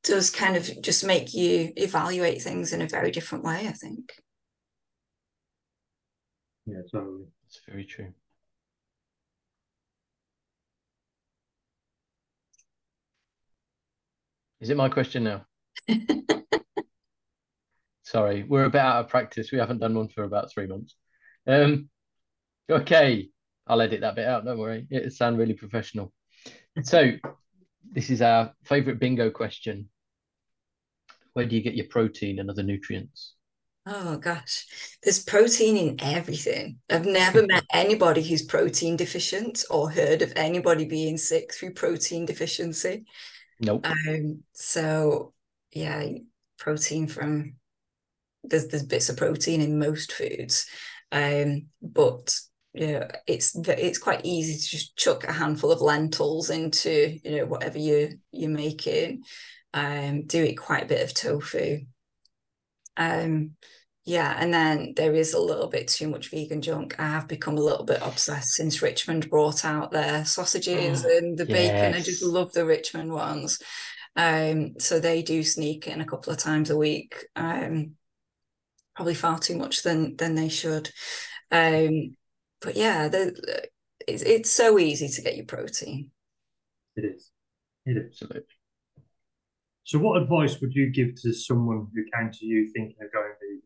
does 0.04 0.30
kind 0.30 0.56
of 0.56 0.70
just 0.82 1.04
make 1.04 1.34
you 1.34 1.72
evaluate 1.76 2.42
things 2.42 2.72
in 2.72 2.82
a 2.82 2.88
very 2.88 3.10
different 3.10 3.44
way, 3.44 3.66
I 3.66 3.72
think. 3.72 4.12
Yeah, 6.66 6.82
totally. 6.92 7.24
That's 7.42 7.60
very 7.66 7.84
true. 7.84 8.12
Is 14.60 14.70
it 14.70 14.76
my 14.76 14.88
question 14.88 15.24
now? 15.24 15.44
Sorry, 18.04 18.44
we're 18.44 18.64
a 18.64 18.70
bit 18.70 18.80
out 18.80 19.04
of 19.04 19.10
practice. 19.10 19.50
We 19.50 19.58
haven't 19.58 19.80
done 19.80 19.94
one 19.94 20.08
for 20.08 20.24
about 20.24 20.50
three 20.52 20.66
months. 20.66 20.94
Um, 21.46 21.88
okay, 22.70 23.28
I'll 23.66 23.80
edit 23.80 24.02
that 24.02 24.14
bit 24.14 24.26
out. 24.26 24.44
Don't 24.44 24.58
worry. 24.58 24.86
It'll 24.90 25.10
sound 25.10 25.38
really 25.38 25.54
professional. 25.54 26.12
So, 26.82 27.12
this 27.92 28.10
is 28.10 28.22
our 28.22 28.52
favorite 28.64 28.98
bingo 28.98 29.30
question. 29.30 29.88
Where 31.34 31.46
do 31.46 31.54
you 31.54 31.62
get 31.62 31.74
your 31.74 31.86
protein 31.88 32.38
and 32.38 32.48
other 32.48 32.62
nutrients? 32.62 33.34
Oh 33.86 34.16
gosh, 34.16 34.66
there's 35.02 35.22
protein 35.22 35.76
in 35.76 35.96
everything. 36.00 36.78
I've 36.88 37.04
never 37.04 37.42
met 37.46 37.64
anybody 37.72 38.22
who's 38.22 38.42
protein 38.42 38.96
deficient 38.96 39.62
or 39.70 39.90
heard 39.90 40.22
of 40.22 40.32
anybody 40.36 40.86
being 40.86 41.18
sick 41.18 41.52
through 41.52 41.74
protein 41.74 42.24
deficiency. 42.24 43.04
Nope. 43.60 43.86
Um, 43.86 44.42
so 44.52 45.34
yeah, 45.72 46.06
protein 46.58 47.08
from 47.08 47.56
there's 48.42 48.68
there's 48.68 48.84
bits 48.84 49.10
of 49.10 49.16
protein 49.16 49.60
in 49.60 49.78
most 49.78 50.12
foods. 50.12 50.66
Um, 51.12 51.66
but 51.82 52.34
you 52.72 52.92
know, 52.92 53.08
it's 53.26 53.54
it's 53.54 53.98
quite 53.98 54.22
easy 54.24 54.54
to 54.54 54.68
just 54.76 54.96
chuck 54.96 55.24
a 55.24 55.32
handful 55.32 55.70
of 55.70 55.80
lentils 55.80 56.50
into 56.50 57.18
you 57.22 57.36
know 57.36 57.46
whatever 57.46 57.78
you 57.78 58.18
you're 58.32 58.50
making. 58.50 59.22
Um, 59.74 60.22
do 60.22 60.42
eat 60.42 60.54
quite 60.54 60.84
a 60.84 60.86
bit 60.86 61.02
of 61.02 61.12
tofu. 61.12 61.80
Um, 62.96 63.56
yeah, 64.06 64.36
and 64.38 64.54
then 64.54 64.92
there 64.96 65.14
is 65.14 65.34
a 65.34 65.40
little 65.40 65.66
bit 65.66 65.88
too 65.88 66.08
much 66.08 66.30
vegan 66.30 66.62
junk. 66.62 66.94
I 66.98 67.08
have 67.08 67.26
become 67.26 67.56
a 67.56 67.62
little 67.62 67.84
bit 67.84 68.00
obsessed 68.02 68.52
since 68.52 68.82
Richmond 68.82 69.28
brought 69.28 69.64
out 69.64 69.90
their 69.90 70.24
sausages 70.24 71.04
Oh, 71.04 71.16
and 71.16 71.36
the 71.36 71.44
bacon. 71.46 71.94
I 71.94 72.00
just 72.00 72.22
love 72.22 72.52
the 72.52 72.64
Richmond 72.64 73.12
ones. 73.12 73.58
Um, 74.14 74.78
so 74.78 75.00
they 75.00 75.22
do 75.22 75.42
sneak 75.42 75.88
in 75.88 76.00
a 76.00 76.06
couple 76.06 76.32
of 76.32 76.38
times 76.38 76.70
a 76.70 76.76
week. 76.76 77.26
Um, 77.34 77.96
probably 78.94 79.14
far 79.14 79.38
too 79.38 79.56
much 79.56 79.82
than 79.82 80.16
than 80.16 80.34
they 80.34 80.48
should. 80.48 80.90
Um, 81.50 82.16
but 82.60 82.76
yeah, 82.76 83.08
the, 83.08 83.68
it's 84.06 84.22
it's 84.22 84.50
so 84.50 84.78
easy 84.78 85.08
to 85.08 85.22
get 85.22 85.36
your 85.36 85.46
protein. 85.46 86.10
It 86.94 87.06
is. 87.06 87.30
It 87.86 87.96
is. 87.96 88.04
Absolutely. 88.22 88.42
So, 89.84 89.98
what 89.98 90.20
advice 90.20 90.60
would 90.60 90.74
you 90.74 90.90
give 90.90 91.20
to 91.22 91.32
someone 91.32 91.86
who 91.94 92.04
came 92.14 92.30
to 92.32 92.46
you 92.46 92.70
thinking 92.72 92.96
of 93.02 93.12
going 93.12 93.32
vegan? 93.40 93.62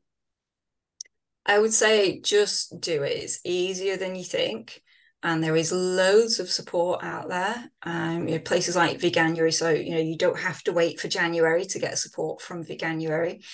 I 1.47 1.59
would 1.59 1.73
say 1.73 2.21
just 2.21 2.81
do 2.81 3.03
it. 3.05 3.13
It's 3.13 3.41
easier 3.45 3.97
than 3.97 4.15
you 4.15 4.25
think. 4.25 4.83
And 5.23 5.43
there 5.43 5.57
is 5.57 5.73
loads 5.73 6.39
of 6.39 6.49
support 6.49 7.03
out 7.03 7.29
there. 7.29 7.71
Um, 7.83 8.29
you 8.29 8.35
know, 8.35 8.41
places 8.41 8.77
like 8.77 9.01
Veganuary. 9.01 9.53
So, 9.53 9.71
you 9.71 9.93
know, 9.93 10.01
you 10.01 10.17
don't 10.17 10.39
have 10.39 10.63
to 10.65 10.73
wait 10.73 11.01
for 11.01 11.09
January 11.09 11.65
to 11.65 11.79
get 11.79 11.99
support 11.99 12.41
from 12.41 12.65
Veganuary. 12.65 13.45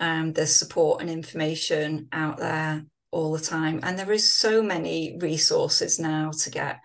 Um, 0.00 0.32
there's 0.32 0.54
support 0.54 1.00
and 1.00 1.08
information 1.08 2.08
out 2.12 2.38
there 2.38 2.84
all 3.10 3.32
the 3.32 3.40
time. 3.40 3.80
And 3.82 3.98
there 3.98 4.12
is 4.12 4.30
so 4.30 4.62
many 4.62 5.16
resources 5.18 5.98
now 5.98 6.30
to 6.40 6.50
get, 6.50 6.80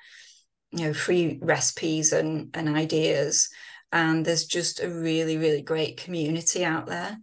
you 0.71 0.85
know, 0.85 0.93
free 0.93 1.39
recipes 1.41 2.13
and, 2.13 2.49
and 2.53 2.69
ideas. 2.69 3.49
And 3.91 4.25
there's 4.25 4.45
just 4.45 4.81
a 4.81 4.89
really, 4.89 5.37
really 5.37 5.61
great 5.61 5.97
community 5.97 6.63
out 6.63 6.85
there 6.87 7.17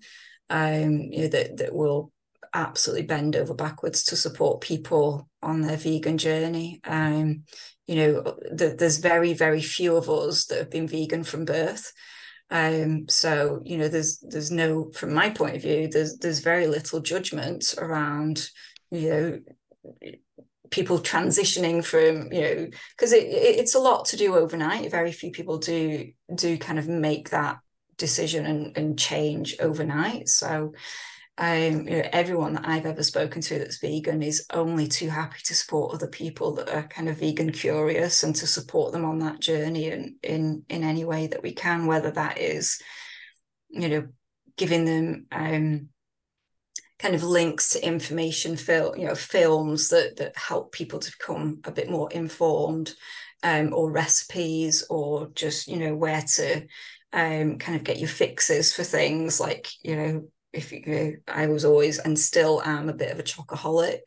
um, 0.51 0.99
you 1.01 1.23
know, 1.23 1.29
that, 1.29 1.57
that 1.59 1.75
will 1.75 2.13
absolutely 2.55 3.05
bend 3.05 3.37
over 3.37 3.55
backwards 3.55 4.05
to 4.05 4.17
support 4.17 4.61
people 4.61 5.29
on 5.43 5.61
their 5.61 5.77
vegan 5.77 6.19
journey. 6.19 6.81
Um, 6.85 7.45
you 7.87 7.97
know, 7.97 8.37
th- 8.57 8.79
there's 8.79 8.99
very, 8.99 9.33
very 9.33 9.63
few 9.63 9.97
of 9.97 10.09
us 10.09 10.47
that 10.47 10.59
have 10.59 10.71
been 10.71 10.89
vegan 10.89 11.25
from 11.25 11.45
birth. 11.45 11.93
Um, 12.49 13.09
so 13.09 13.61
you 13.65 13.77
know, 13.77 13.89
there's 13.89 14.19
there's 14.19 14.53
no, 14.53 14.91
from 14.93 15.13
my 15.13 15.31
point 15.31 15.57
of 15.57 15.63
view, 15.63 15.89
there's 15.89 16.17
there's 16.19 16.39
very 16.39 16.69
little 16.69 17.01
judgment 17.01 17.75
around, 17.77 18.49
you 18.91 19.11
know, 19.11 19.39
people 20.71 20.99
transitioning 20.99 21.85
from, 21.85 22.33
you 22.33 22.41
know, 22.41 22.69
because 22.97 23.13
it, 23.13 23.25
it, 23.25 23.59
it's 23.61 23.75
a 23.75 23.81
lot 23.81 24.07
to 24.07 24.17
do 24.17 24.35
overnight. 24.35 24.91
Very 24.91 25.13
few 25.13 25.31
people 25.31 25.59
do 25.59 26.11
do 26.35 26.59
kind 26.59 26.79
of 26.79 26.89
make 26.89 27.31
that 27.31 27.59
decision 27.97 28.47
and, 28.47 28.77
and 28.77 28.99
change 28.99 29.57
overnight. 29.61 30.29
So 30.29 30.73
um, 31.39 31.87
you 31.87 31.99
know, 31.99 32.09
everyone 32.13 32.55
that 32.55 32.67
I've 32.67 32.87
ever 32.87 33.03
spoken 33.03 33.43
to 33.43 33.59
that's 33.59 33.79
vegan 33.79 34.23
is 34.23 34.47
only 34.55 34.89
too 34.89 35.11
happy 35.11 35.39
to 35.45 35.55
support 35.55 35.95
other 35.95 36.09
people 36.09 36.55
that 36.55 36.71
are 36.71 36.85
kind 36.85 37.11
of 37.11 37.19
vegan 37.19 37.53
curious 37.53 38.23
and 38.23 38.35
to 38.37 38.47
support 38.47 38.93
them 38.93 39.05
on 39.05 39.19
that 39.19 39.41
journey 39.41 39.91
and 39.91 40.15
in 40.23 40.65
in 40.71 40.83
any 40.83 41.05
way 41.05 41.27
that 41.27 41.43
we 41.43 41.53
can, 41.53 41.87
whether 41.87 42.11
that 42.13 42.39
is, 42.39 42.81
you 43.69 43.89
know, 43.89 44.09
giving 44.57 44.87
them 44.87 45.27
um, 45.31 45.89
kind 46.99 47.15
of 47.15 47.23
links 47.23 47.71
to 47.71 47.87
information 47.87 48.57
film, 48.57 48.97
you 48.97 49.07
know, 49.07 49.15
films 49.15 49.89
that 49.91 50.17
that 50.17 50.37
help 50.37 50.73
people 50.73 50.99
to 50.99 51.13
become 51.19 51.61
a 51.65 51.71
bit 51.71 51.91
more 51.91 52.11
informed, 52.13 52.95
um, 53.43 53.73
or 53.75 53.91
recipes, 53.91 54.85
or 54.89 55.31
just 55.35 55.69
you 55.69 55.77
know 55.77 55.95
where 55.95 56.23
to 56.23 56.67
um, 57.13 57.59
kind 57.59 57.77
of 57.77 57.85
get 57.85 57.99
your 57.99 58.09
fixes 58.09 58.73
for 58.73 58.83
things 58.83 59.41
like 59.41 59.69
you 59.83 59.97
know 59.97 60.29
if 60.53 60.73
you, 60.73 60.83
you 60.87 60.95
know, 60.95 61.13
I 61.29 61.47
was 61.49 61.65
always 61.65 61.99
and 61.99 62.19
still 62.19 62.63
am 62.65 62.89
a 62.89 62.95
bit 62.95 63.13
of 63.13 63.19
a 63.19 63.23
chocoholic. 63.23 64.01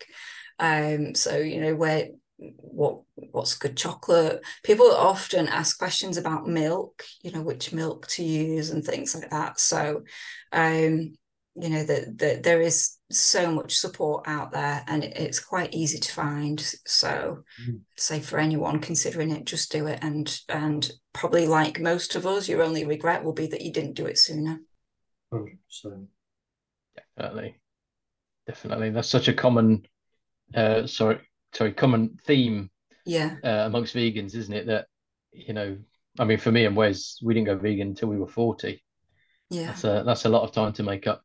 Um, 0.57 1.15
so 1.15 1.37
you 1.37 1.61
know 1.61 1.75
where 1.75 2.09
what 2.37 3.01
what's 3.15 3.55
good 3.55 3.77
chocolate. 3.77 4.41
People 4.63 4.91
often 4.91 5.47
ask 5.47 5.77
questions 5.77 6.17
about 6.17 6.47
milk, 6.47 7.03
you 7.21 7.31
know, 7.31 7.41
which 7.41 7.73
milk 7.73 8.07
to 8.07 8.23
use 8.23 8.69
and 8.69 8.83
things 8.83 9.15
like 9.15 9.29
that. 9.29 9.59
So 9.59 10.03
um, 10.51 11.13
you 11.61 11.69
know 11.69 11.83
that 11.83 12.17
the, 12.17 12.39
there 12.43 12.61
is 12.61 12.97
so 13.11 13.51
much 13.51 13.77
support 13.77 14.27
out 14.27 14.51
there 14.51 14.83
and 14.87 15.03
it, 15.03 15.17
it's 15.17 15.39
quite 15.39 15.73
easy 15.73 15.99
to 15.99 16.11
find 16.11 16.59
so 16.85 17.43
Mm. 17.61 17.81
say 17.97 18.19
for 18.19 18.39
anyone 18.39 18.79
considering 18.79 19.31
it 19.31 19.45
just 19.45 19.71
do 19.71 19.87
it 19.87 19.99
and 20.01 20.39
and 20.49 20.91
probably 21.13 21.47
like 21.47 21.79
most 21.79 22.15
of 22.15 22.25
us 22.25 22.47
your 22.47 22.63
only 22.63 22.85
regret 22.85 23.23
will 23.23 23.33
be 23.33 23.47
that 23.47 23.61
you 23.61 23.73
didn't 23.73 23.95
do 23.95 24.05
it 24.05 24.17
sooner 24.17 24.59
100%. 25.33 26.07
Definitely. 27.17 27.55
Definitely. 28.47 28.89
That's 28.91 29.09
such 29.09 29.27
a 29.27 29.33
common 29.33 29.85
uh 30.55 30.87
sorry 30.87 31.19
sorry, 31.53 31.73
common 31.73 32.17
theme 32.25 32.69
yeah 33.05 33.35
uh, 33.43 33.65
amongst 33.65 33.95
vegans, 33.95 34.35
isn't 34.35 34.53
it? 34.53 34.67
That, 34.67 34.85
you 35.31 35.53
know, 35.53 35.77
I 36.17 36.25
mean 36.25 36.37
for 36.37 36.51
me 36.51 36.65
and 36.65 36.75
Wez, 36.75 37.17
we 37.23 37.33
didn't 37.33 37.47
go 37.47 37.57
vegan 37.57 37.89
until 37.89 38.09
we 38.09 38.17
were 38.17 38.27
40. 38.27 38.83
yeah 39.49 39.67
That's 39.67 39.83
a 39.83 40.03
that's 40.05 40.25
a 40.25 40.29
lot 40.29 40.43
of 40.43 40.51
time 40.51 40.73
to 40.73 40.83
make 40.83 41.07
up. 41.07 41.23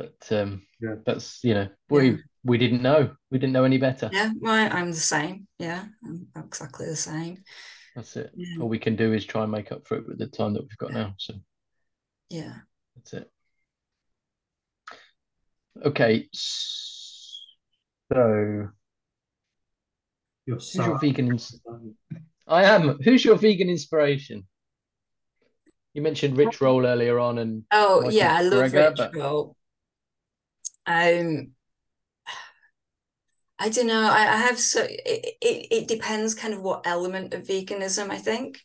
But 0.00 0.32
um 0.40 0.62
Yeah. 0.80 0.94
that's 1.04 1.40
you 1.44 1.54
know, 1.54 1.68
we 1.90 2.10
Yeah. 2.10 2.16
we 2.44 2.56
didn't 2.56 2.80
know. 2.82 3.14
We 3.30 3.38
didn't 3.38 3.52
know 3.52 3.64
any 3.64 3.76
better. 3.78 4.08
yeah 4.12 4.30
well 4.40 4.68
i'm 4.72 4.90
the 4.90 4.96
same 5.16 5.46
yeah 5.58 5.84
i'm 6.04 6.26
exactly 6.36 6.86
the 6.86 6.96
same 6.96 7.44
That's 7.94 8.16
it. 8.16 8.30
yeah 8.34 8.56
All 8.60 8.68
we 8.68 8.78
can 8.78 8.96
do 8.96 9.12
is 9.12 9.24
try 9.26 9.42
and 9.42 9.52
make 9.52 9.70
up 9.72 9.86
for 9.86 9.98
it 9.98 10.08
with 10.08 10.18
the 10.18 10.26
time 10.26 10.54
that 10.54 10.62
we've 10.62 10.78
got 10.78 10.92
now. 10.92 11.14
So 11.18 11.34
yeah 12.30 12.54
that's 12.96 13.12
it. 13.12 13.30
Okay. 15.84 16.28
So 16.32 18.68
You're 20.46 20.56
who's 20.56 20.72
so 20.72 20.84
your 20.86 20.98
vegan 20.98 21.28
ins- 21.28 21.60
I 22.48 22.64
am. 22.64 22.98
Who's 23.04 23.24
your 23.24 23.36
vegan 23.36 23.68
inspiration? 23.70 24.46
You 25.94 26.02
mentioned 26.02 26.36
Rich 26.36 26.60
Roll 26.60 26.86
earlier 26.86 27.18
on 27.18 27.38
and 27.38 27.64
oh 27.72 27.96
Michael 28.00 28.12
yeah 28.12 28.36
i 28.38 28.42
love 28.42 28.70
Greger, 28.72 28.88
rich 28.90 28.96
but- 28.96 29.16
roll 29.16 29.56
um 30.86 31.52
I 33.58 33.68
don't 33.68 33.86
know. 33.86 34.08
I, 34.10 34.22
I 34.34 34.36
have 34.38 34.58
so 34.58 34.82
it, 34.88 35.36
it 35.40 35.66
it 35.70 35.88
depends 35.88 36.34
kind 36.34 36.54
of 36.54 36.62
what 36.62 36.86
element 36.86 37.34
of 37.34 37.42
veganism 37.46 38.10
I 38.10 38.16
think. 38.18 38.58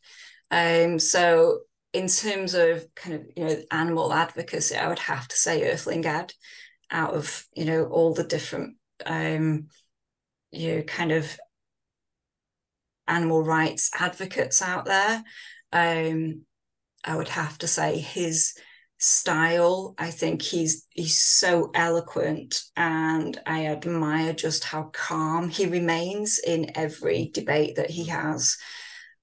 Um, 0.52 1.00
so 1.00 1.62
in 1.94 2.08
terms 2.08 2.54
of 2.54 2.88
kind 2.96 3.16
of 3.16 3.26
you 3.36 3.46
know 3.46 3.58
animal 3.72 4.14
advocacy, 4.14 4.76
I 4.76 4.88
would 4.88 5.00
have 5.00 5.28
to 5.28 5.36
say 5.36 5.70
Earthling 5.70 6.06
Ed 6.06 6.34
out 6.92 7.14
of 7.14 7.46
you 7.56 7.66
know 7.66 7.86
all 7.86 8.14
the 8.14 8.24
different 8.24 8.78
um 9.06 9.68
you 10.52 10.78
know 10.78 10.84
kind 10.84 11.12
of 11.12 11.38
animal 13.08 13.44
rights 13.44 13.90
advocates 14.00 14.62
out 14.62 14.86
there. 14.86 15.24
Um, 15.72 16.42
I 17.04 17.16
would 17.16 17.30
have 17.30 17.58
to 17.60 17.68
say 17.68 18.00
his 18.00 18.54
style 19.06 19.94
i 19.98 20.10
think 20.10 20.42
he's 20.42 20.88
he's 20.90 21.20
so 21.20 21.70
eloquent 21.76 22.62
and 22.76 23.40
i 23.46 23.68
admire 23.68 24.34
just 24.34 24.64
how 24.64 24.90
calm 24.94 25.48
he 25.48 25.68
remains 25.68 26.40
in 26.40 26.72
every 26.76 27.30
debate 27.34 27.76
that 27.76 27.90
he 27.90 28.06
has 28.06 28.58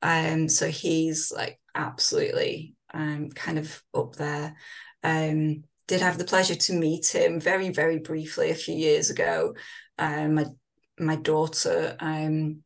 um 0.02 0.48
so 0.48 0.68
he's 0.68 1.32
like 1.34 1.58
absolutely 1.74 2.74
um, 2.92 3.30
kind 3.30 3.58
of 3.58 3.82
up 3.94 4.16
there. 4.16 4.54
Um, 5.02 5.64
did 5.88 6.00
have 6.00 6.18
the 6.18 6.24
pleasure 6.24 6.54
to 6.54 6.72
meet 6.74 7.14
him 7.14 7.40
very, 7.40 7.70
very 7.70 7.98
briefly 7.98 8.50
a 8.50 8.54
few 8.54 8.74
years 8.74 9.10
ago. 9.10 9.54
Um, 9.98 10.34
my 10.34 10.46
my 10.98 11.16
daughter 11.16 11.96
um, 12.00 12.62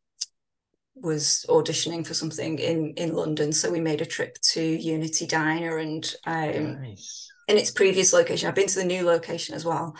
was 0.96 1.44
auditioning 1.48 2.06
for 2.06 2.14
something 2.14 2.58
in 2.58 2.94
in 2.96 3.14
London, 3.14 3.52
so 3.52 3.70
we 3.70 3.80
made 3.80 4.00
a 4.00 4.06
trip 4.06 4.38
to 4.52 4.62
Unity 4.62 5.26
Diner 5.26 5.78
and 5.78 6.14
um, 6.24 6.80
nice. 6.80 7.30
in 7.48 7.58
its 7.58 7.70
previous 7.70 8.12
location. 8.12 8.48
I've 8.48 8.54
been 8.54 8.66
to 8.66 8.78
the 8.78 8.84
new 8.84 9.04
location 9.04 9.54
as 9.54 9.64
well, 9.64 9.94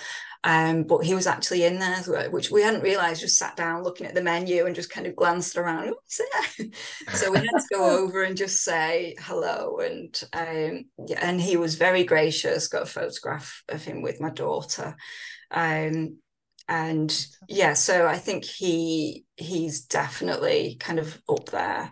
um, 0.44 0.84
but 0.84 1.04
he 1.04 1.14
was 1.14 1.26
actually 1.26 1.64
in 1.64 1.78
there, 1.78 2.30
which 2.30 2.50
we 2.50 2.62
hadn't 2.62 2.82
realised. 2.82 3.20
Just 3.20 3.36
sat 3.36 3.56
down 3.56 3.82
looking 3.82 4.06
at 4.06 4.14
the 4.14 4.22
menu 4.22 4.64
and 4.66 4.74
just 4.74 4.90
kind 4.90 5.06
of 5.06 5.16
glanced 5.16 5.56
around. 5.56 5.94
So 7.12 7.30
we 7.30 7.38
had 7.38 7.46
to 7.46 7.74
go 7.74 7.84
over 8.04 8.22
and 8.22 8.36
just 8.36 8.62
say 8.64 9.16
hello, 9.20 9.78
and 9.78 10.22
um, 10.32 10.84
yeah, 11.06 11.18
and 11.20 11.40
he 11.40 11.56
was 11.56 11.74
very 11.74 12.04
gracious. 12.04 12.68
Got 12.68 12.82
a 12.82 12.86
photograph 12.86 13.62
of 13.68 13.84
him 13.84 14.02
with 14.02 14.20
my 14.20 14.30
daughter. 14.30 14.96
Um, 15.50 16.18
and 16.68 17.26
yeah 17.48 17.72
so 17.72 18.06
i 18.06 18.16
think 18.16 18.44
he 18.44 19.24
he's 19.36 19.82
definitely 19.82 20.76
kind 20.80 20.98
of 20.98 21.20
up 21.28 21.46
there. 21.50 21.90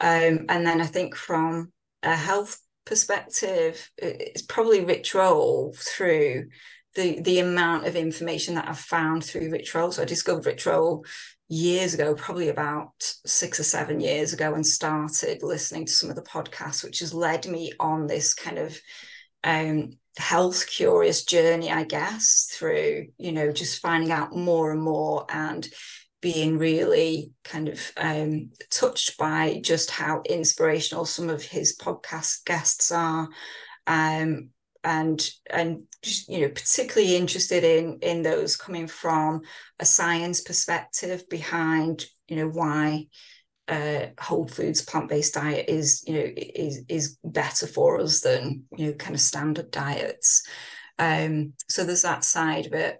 Um, 0.00 0.46
and 0.48 0.66
then 0.66 0.80
i 0.80 0.86
think 0.86 1.16
from 1.16 1.72
a 2.02 2.16
health 2.16 2.58
perspective 2.84 3.90
it's 3.98 4.42
probably 4.42 4.84
rich 4.84 5.14
roll 5.14 5.74
through 5.76 6.48
the 6.94 7.20
the 7.20 7.38
amount 7.38 7.86
of 7.86 7.96
information 7.96 8.54
that 8.56 8.68
i've 8.68 8.78
found 8.78 9.24
through 9.24 9.50
rich 9.50 9.74
roll. 9.74 9.92
So 9.92 10.02
i 10.02 10.04
discovered 10.04 10.46
rich 10.46 10.66
roll 10.66 11.04
years 11.48 11.92
ago 11.94 12.14
probably 12.14 12.48
about 12.48 12.92
six 13.26 13.60
or 13.60 13.64
seven 13.64 14.00
years 14.00 14.32
ago 14.32 14.54
and 14.54 14.66
started 14.66 15.42
listening 15.42 15.84
to 15.84 15.92
some 15.92 16.08
of 16.08 16.16
the 16.16 16.22
podcasts 16.22 16.82
which 16.82 17.00
has 17.00 17.12
led 17.12 17.46
me 17.46 17.72
on 17.78 18.06
this 18.06 18.32
kind 18.32 18.58
of 18.58 18.80
um, 19.44 19.98
health 20.16 20.66
curious 20.68 21.24
journey, 21.24 21.70
I 21.70 21.84
guess, 21.84 22.48
through, 22.52 23.06
you 23.18 23.32
know, 23.32 23.52
just 23.52 23.80
finding 23.80 24.10
out 24.10 24.34
more 24.34 24.72
and 24.72 24.82
more 24.82 25.26
and 25.28 25.66
being 26.20 26.56
really 26.56 27.32
kind 27.44 27.68
of 27.68 27.80
um, 27.96 28.50
touched 28.70 29.18
by 29.18 29.60
just 29.62 29.90
how 29.90 30.22
inspirational 30.28 31.04
some 31.04 31.28
of 31.28 31.42
his 31.42 31.76
podcast 31.76 32.44
guests 32.44 32.92
are. 32.92 33.28
Um, 33.86 34.50
and 34.84 35.30
and 35.50 35.84
just, 36.02 36.28
you 36.28 36.40
know 36.40 36.48
particularly 36.48 37.16
interested 37.16 37.62
in 37.62 37.98
in 38.02 38.22
those 38.22 38.56
coming 38.56 38.86
from 38.86 39.42
a 39.78 39.84
science 39.84 40.40
perspective 40.40 41.28
behind 41.28 42.04
you 42.28 42.36
know 42.36 42.48
why 42.48 43.06
uh, 43.72 44.06
whole 44.20 44.46
foods 44.46 44.82
plant-based 44.82 45.34
diet 45.34 45.68
is 45.68 46.04
you 46.06 46.14
know 46.14 46.30
is 46.36 46.82
is 46.88 47.18
better 47.24 47.66
for 47.66 48.00
us 48.00 48.20
than 48.20 48.64
you 48.76 48.86
know 48.86 48.92
kind 48.92 49.14
of 49.14 49.20
standard 49.20 49.70
diets. 49.70 50.46
Um 50.98 51.54
so 51.68 51.84
there's 51.84 52.02
that 52.02 52.24
side 52.24 52.66
of 52.66 52.74
it. 52.74 52.98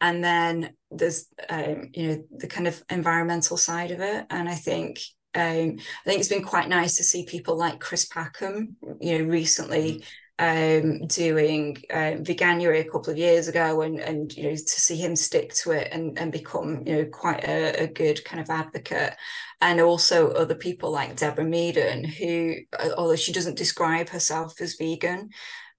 And 0.00 0.22
then 0.22 0.74
there's 0.90 1.26
um 1.48 1.90
you 1.92 2.08
know 2.08 2.24
the 2.30 2.46
kind 2.46 2.68
of 2.68 2.82
environmental 2.88 3.56
side 3.56 3.90
of 3.90 4.00
it. 4.00 4.26
And 4.30 4.48
i 4.48 4.54
think 4.54 5.00
um, 5.34 5.78
I 5.78 6.04
think 6.04 6.20
it's 6.20 6.28
been 6.28 6.44
quite 6.44 6.68
nice 6.68 6.96
to 6.96 7.02
see 7.02 7.24
people 7.24 7.56
like 7.56 7.80
Chris 7.80 8.04
Packham, 8.04 8.76
you 9.00 9.18
know, 9.18 9.24
recently 9.24 9.92
mm-hmm 9.92 10.08
um, 10.42 11.06
doing 11.06 11.76
uh, 11.88 12.18
Veganuary 12.18 12.80
a 12.80 12.90
couple 12.90 13.12
of 13.12 13.16
years 13.16 13.46
ago, 13.46 13.82
and 13.82 14.00
and 14.00 14.36
you 14.36 14.42
know 14.42 14.50
to 14.50 14.80
see 14.80 14.96
him 14.96 15.14
stick 15.14 15.54
to 15.54 15.70
it 15.70 15.88
and 15.92 16.18
and 16.18 16.32
become 16.32 16.82
you 16.84 16.96
know 16.96 17.04
quite 17.04 17.44
a, 17.44 17.84
a 17.84 17.86
good 17.86 18.24
kind 18.24 18.42
of 18.42 18.50
advocate, 18.50 19.14
and 19.60 19.80
also 19.80 20.32
other 20.32 20.56
people 20.56 20.90
like 20.90 21.14
Deborah 21.14 21.44
Meaden, 21.44 22.04
who 22.04 22.56
although 22.96 23.14
she 23.14 23.32
doesn't 23.32 23.56
describe 23.56 24.08
herself 24.08 24.60
as 24.60 24.74
vegan, 24.74 25.30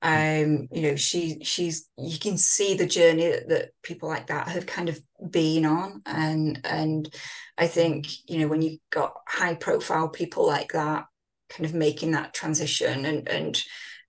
um, 0.02 0.70
you 0.72 0.84
know 0.84 0.96
she 0.96 1.44
she's 1.44 1.90
you 1.98 2.18
can 2.18 2.38
see 2.38 2.74
the 2.74 2.88
journey 2.88 3.32
that, 3.32 3.50
that 3.50 3.70
people 3.84 4.08
like 4.08 4.28
that 4.28 4.48
have 4.48 4.66
kind 4.66 4.88
of 4.88 4.98
been 5.30 5.66
on, 5.66 6.04
and 6.06 6.62
and 6.64 7.14
I 7.58 7.68
think 7.68 8.08
you 8.30 8.40
know 8.40 8.48
when 8.48 8.62
you've 8.62 8.80
got 8.92 9.14
high 9.28 9.56
profile 9.56 10.08
people 10.08 10.48
like 10.48 10.72
that 10.72 11.04
kind 11.50 11.66
of 11.66 11.74
making 11.74 12.12
that 12.12 12.34
transition 12.34 13.04
and 13.06 13.28
and 13.28 13.62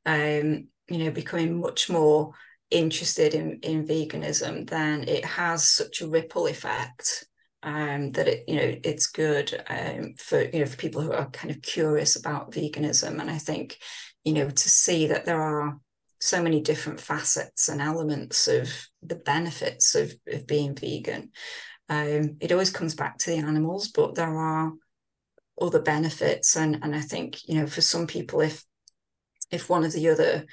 um, 0.06 0.68
you 0.88 0.98
know, 0.98 1.10
becoming 1.10 1.60
much 1.60 1.88
more 1.88 2.32
interested 2.70 3.34
in, 3.34 3.58
in 3.62 3.86
veganism, 3.86 4.68
then 4.68 5.08
it 5.08 5.24
has 5.24 5.68
such 5.68 6.00
a 6.00 6.08
ripple 6.08 6.46
effect 6.46 7.24
um, 7.62 8.10
that 8.12 8.28
it, 8.28 8.44
you 8.48 8.56
know, 8.56 8.74
it's 8.84 9.06
good 9.06 9.62
um, 9.68 10.14
for, 10.18 10.42
you 10.42 10.60
know, 10.60 10.66
for 10.66 10.76
people 10.76 11.00
who 11.00 11.12
are 11.12 11.30
kind 11.30 11.50
of 11.50 11.62
curious 11.62 12.16
about 12.16 12.52
veganism. 12.52 13.20
And 13.20 13.30
I 13.30 13.38
think, 13.38 13.78
you 14.24 14.32
know, 14.32 14.50
to 14.50 14.68
see 14.68 15.06
that 15.06 15.24
there 15.24 15.40
are 15.40 15.78
so 16.20 16.42
many 16.42 16.60
different 16.60 17.00
facets 17.00 17.68
and 17.68 17.80
elements 17.80 18.48
of 18.48 18.70
the 19.02 19.16
benefits 19.16 19.94
of, 19.94 20.14
of 20.26 20.46
being 20.46 20.74
vegan. 20.74 21.30
Um, 21.88 22.36
it 22.40 22.50
always 22.52 22.70
comes 22.70 22.94
back 22.94 23.18
to 23.18 23.30
the 23.30 23.38
animals, 23.38 23.88
but 23.88 24.14
there 24.14 24.36
are 24.38 24.72
other 25.60 25.80
benefits. 25.80 26.56
And, 26.56 26.80
and 26.82 26.94
I 26.94 27.00
think, 27.00 27.46
you 27.46 27.60
know, 27.60 27.66
for 27.66 27.82
some 27.82 28.06
people, 28.06 28.40
if 28.40 28.64
if 29.54 29.70
one 29.70 29.84
of 29.84 29.92
the 29.92 30.08
other 30.08 30.44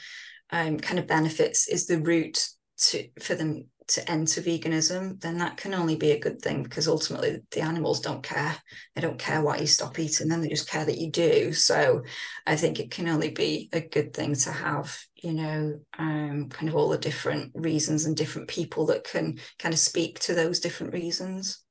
um, 0.51 0.77
kind 0.79 0.99
of 0.99 1.07
benefits 1.07 1.67
is 1.67 1.87
the 1.87 1.99
route 1.99 2.47
to 2.77 3.07
for 3.19 3.35
them 3.35 3.65
to 3.87 4.09
enter 4.09 4.41
veganism, 4.41 5.19
then 5.19 5.37
that 5.37 5.57
can 5.57 5.73
only 5.73 5.97
be 5.97 6.11
a 6.11 6.19
good 6.19 6.41
thing 6.41 6.63
because 6.63 6.87
ultimately 6.87 7.41
the 7.51 7.59
animals 7.59 7.99
don't 7.99 8.23
care. 8.23 8.55
They 8.95 9.01
don't 9.01 9.19
care 9.19 9.41
why 9.41 9.57
you 9.57 9.67
stop 9.67 9.99
eating 9.99 10.29
them, 10.29 10.41
they 10.41 10.47
just 10.47 10.69
care 10.69 10.85
that 10.85 10.97
you 10.97 11.11
do. 11.11 11.51
So 11.51 12.03
I 12.47 12.55
think 12.55 12.79
it 12.79 12.91
can 12.91 13.09
only 13.09 13.31
be 13.31 13.69
a 13.73 13.81
good 13.81 14.13
thing 14.13 14.35
to 14.35 14.51
have, 14.51 14.97
you 15.15 15.33
know, 15.33 15.79
um, 15.97 16.47
kind 16.49 16.69
of 16.69 16.75
all 16.75 16.89
the 16.89 16.97
different 16.97 17.51
reasons 17.53 18.05
and 18.05 18.15
different 18.15 18.47
people 18.47 18.85
that 18.87 19.03
can 19.03 19.39
kind 19.59 19.73
of 19.73 19.79
speak 19.79 20.19
to 20.21 20.33
those 20.33 20.61
different 20.61 20.93
reasons. 20.93 21.61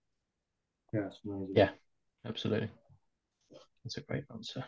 Yeah, 0.93 1.09
yeah, 1.55 1.71
absolutely. 2.27 2.69
That's 3.85 3.97
a 3.97 4.03
great 4.03 4.25
answer. 4.31 4.65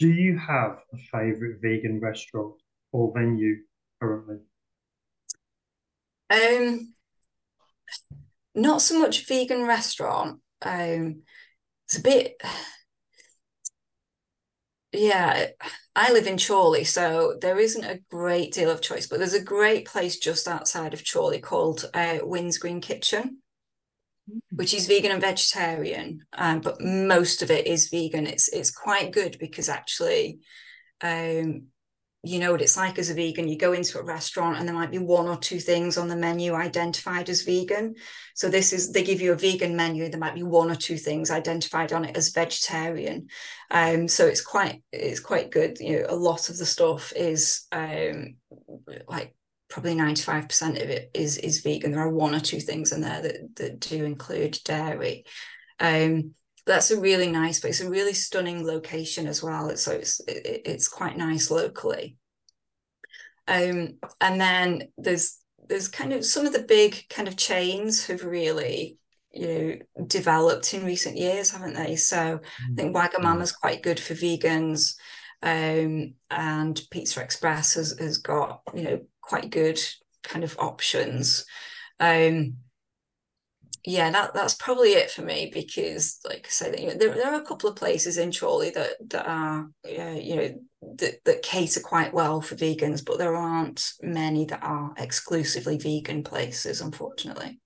Do 0.00 0.08
you 0.08 0.38
have 0.38 0.78
a 0.94 0.96
favorite 0.96 1.58
vegan 1.60 2.00
restaurant 2.00 2.54
or 2.90 3.12
venue 3.14 3.56
currently? 4.00 4.38
Um, 6.30 6.94
not 8.54 8.80
so 8.80 8.98
much 8.98 9.26
vegan 9.28 9.66
restaurant. 9.66 10.40
Um, 10.62 11.22
it's 11.86 11.98
a 11.98 12.02
bit. 12.02 12.40
Yeah, 14.92 15.48
I 15.94 16.12
live 16.12 16.26
in 16.26 16.38
Chorley, 16.38 16.84
so 16.84 17.36
there 17.40 17.60
isn't 17.60 17.84
a 17.84 18.00
great 18.10 18.54
deal 18.54 18.70
of 18.70 18.80
choice, 18.80 19.06
but 19.06 19.18
there's 19.18 19.34
a 19.34 19.44
great 19.44 19.86
place 19.86 20.18
just 20.18 20.48
outside 20.48 20.94
of 20.94 21.04
Chorley 21.04 21.40
called 21.40 21.90
uh, 21.92 22.20
Wynn's 22.22 22.56
Green 22.56 22.80
Kitchen 22.80 23.39
which 24.50 24.74
is 24.74 24.86
vegan 24.86 25.12
and 25.12 25.20
vegetarian, 25.20 26.24
um, 26.32 26.60
but 26.60 26.80
most 26.80 27.42
of 27.42 27.50
it 27.50 27.66
is 27.66 27.88
vegan. 27.88 28.26
It's 28.26 28.48
it's 28.48 28.70
quite 28.70 29.12
good 29.12 29.36
because 29.38 29.68
actually, 29.68 30.40
um, 31.00 31.66
you 32.22 32.38
know 32.38 32.52
what 32.52 32.62
it's 32.62 32.76
like 32.76 32.98
as 32.98 33.10
a 33.10 33.14
vegan. 33.14 33.48
You 33.48 33.56
go 33.56 33.72
into 33.72 33.98
a 33.98 34.04
restaurant 34.04 34.58
and 34.58 34.68
there 34.68 34.74
might 34.74 34.90
be 34.90 34.98
one 34.98 35.26
or 35.26 35.36
two 35.36 35.58
things 35.58 35.96
on 35.96 36.08
the 36.08 36.16
menu 36.16 36.54
identified 36.54 37.28
as 37.28 37.42
vegan. 37.42 37.94
So 38.34 38.48
this 38.48 38.72
is 38.72 38.92
they 38.92 39.02
give 39.02 39.20
you 39.20 39.32
a 39.32 39.36
vegan 39.36 39.74
menu. 39.74 40.08
There 40.08 40.20
might 40.20 40.34
be 40.34 40.42
one 40.42 40.70
or 40.70 40.76
two 40.76 40.96
things 40.96 41.30
identified 41.30 41.92
on 41.92 42.04
it 42.04 42.16
as 42.16 42.30
vegetarian. 42.30 43.28
Um, 43.70 44.06
so 44.06 44.26
it's 44.26 44.42
quite 44.42 44.82
it's 44.92 45.20
quite 45.20 45.50
good. 45.50 45.78
You 45.80 46.00
know, 46.00 46.06
a 46.08 46.16
lot 46.16 46.50
of 46.50 46.58
the 46.58 46.66
stuff 46.66 47.12
is 47.16 47.66
um, 47.72 48.36
like 49.08 49.34
probably 49.70 49.94
95% 49.94 50.82
of 50.82 50.90
it 50.90 51.10
is 51.14 51.38
is 51.38 51.60
vegan. 51.60 51.92
There 51.92 52.00
are 52.00 52.10
one 52.10 52.34
or 52.34 52.40
two 52.40 52.60
things 52.60 52.92
in 52.92 53.00
there 53.00 53.22
that, 53.22 53.56
that 53.56 53.80
do 53.80 54.04
include 54.04 54.58
dairy. 54.64 55.24
Um, 55.78 56.34
that's 56.66 56.90
a 56.90 57.00
really 57.00 57.32
nice 57.32 57.58
but 57.58 57.70
it's 57.70 57.80
a 57.80 57.88
really 57.88 58.12
stunning 58.12 58.66
location 58.66 59.26
as 59.26 59.42
well. 59.42 59.74
So 59.76 59.92
it's 59.92 60.20
it, 60.28 60.62
it's 60.66 60.88
quite 60.88 61.16
nice 61.16 61.50
locally. 61.50 62.18
Um, 63.48 63.98
and 64.20 64.40
then 64.40 64.88
there's 64.98 65.38
there's 65.68 65.88
kind 65.88 66.12
of 66.12 66.24
some 66.24 66.46
of 66.46 66.52
the 66.52 66.62
big 66.62 67.04
kind 67.08 67.28
of 67.28 67.36
chains 67.36 68.06
have 68.08 68.24
really 68.24 68.98
you 69.32 69.46
know 69.46 70.04
developed 70.06 70.74
in 70.74 70.84
recent 70.84 71.16
years 71.16 71.50
haven't 71.50 71.74
they? 71.74 71.96
So 71.96 72.16
mm-hmm. 72.16 72.72
i 72.72 72.74
think 72.74 72.94
mm. 72.94 73.00
wagamama's 73.00 73.52
quite 73.52 73.82
good 73.82 74.00
for 74.00 74.14
vegans 74.14 74.94
um, 75.42 76.14
and 76.30 76.80
pizza 76.90 77.22
express 77.22 77.74
has, 77.74 77.98
has 77.98 78.18
got 78.18 78.60
you 78.74 78.82
know 78.82 79.00
quite 79.30 79.50
good 79.50 79.80
kind 80.24 80.42
of 80.42 80.56
options. 80.58 81.46
Um, 82.00 82.56
yeah, 83.86 84.10
that 84.10 84.34
that's 84.34 84.54
probably 84.54 84.90
it 84.90 85.10
for 85.10 85.22
me 85.22 85.50
because, 85.54 86.18
like 86.24 86.46
I 86.46 86.50
said, 86.50 86.78
you 86.78 86.88
know, 86.88 86.94
there, 86.94 87.14
there 87.14 87.32
are 87.32 87.40
a 87.40 87.46
couple 87.46 87.70
of 87.70 87.76
places 87.76 88.18
in 88.18 88.32
Chorley 88.32 88.70
that 88.70 88.96
that 89.10 89.26
are, 89.26 89.70
you 89.86 90.36
know, 90.36 90.60
that, 90.96 91.24
that 91.24 91.42
cater 91.42 91.80
quite 91.80 92.12
well 92.12 92.42
for 92.42 92.56
vegans, 92.56 93.04
but 93.04 93.18
there 93.18 93.36
aren't 93.36 93.92
many 94.02 94.44
that 94.46 94.62
are 94.62 94.92
exclusively 94.98 95.78
vegan 95.78 96.24
places, 96.24 96.80
unfortunately. 96.80 97.60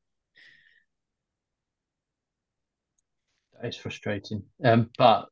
That 3.55 3.69
is 3.69 3.77
frustrating, 3.77 4.43
um, 4.62 4.91
but 4.99 5.28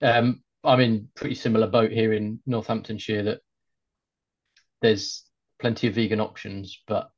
um, 0.00 0.42
I'm 0.62 0.80
in 0.80 1.08
pretty 1.16 1.34
similar 1.34 1.66
boat 1.66 1.90
here 1.90 2.12
in 2.12 2.38
Northamptonshire 2.46 3.24
that 3.24 3.40
there's 4.80 5.24
plenty 5.64 5.86
of 5.86 5.94
vegan 5.94 6.20
options, 6.20 6.82
but 6.86 7.08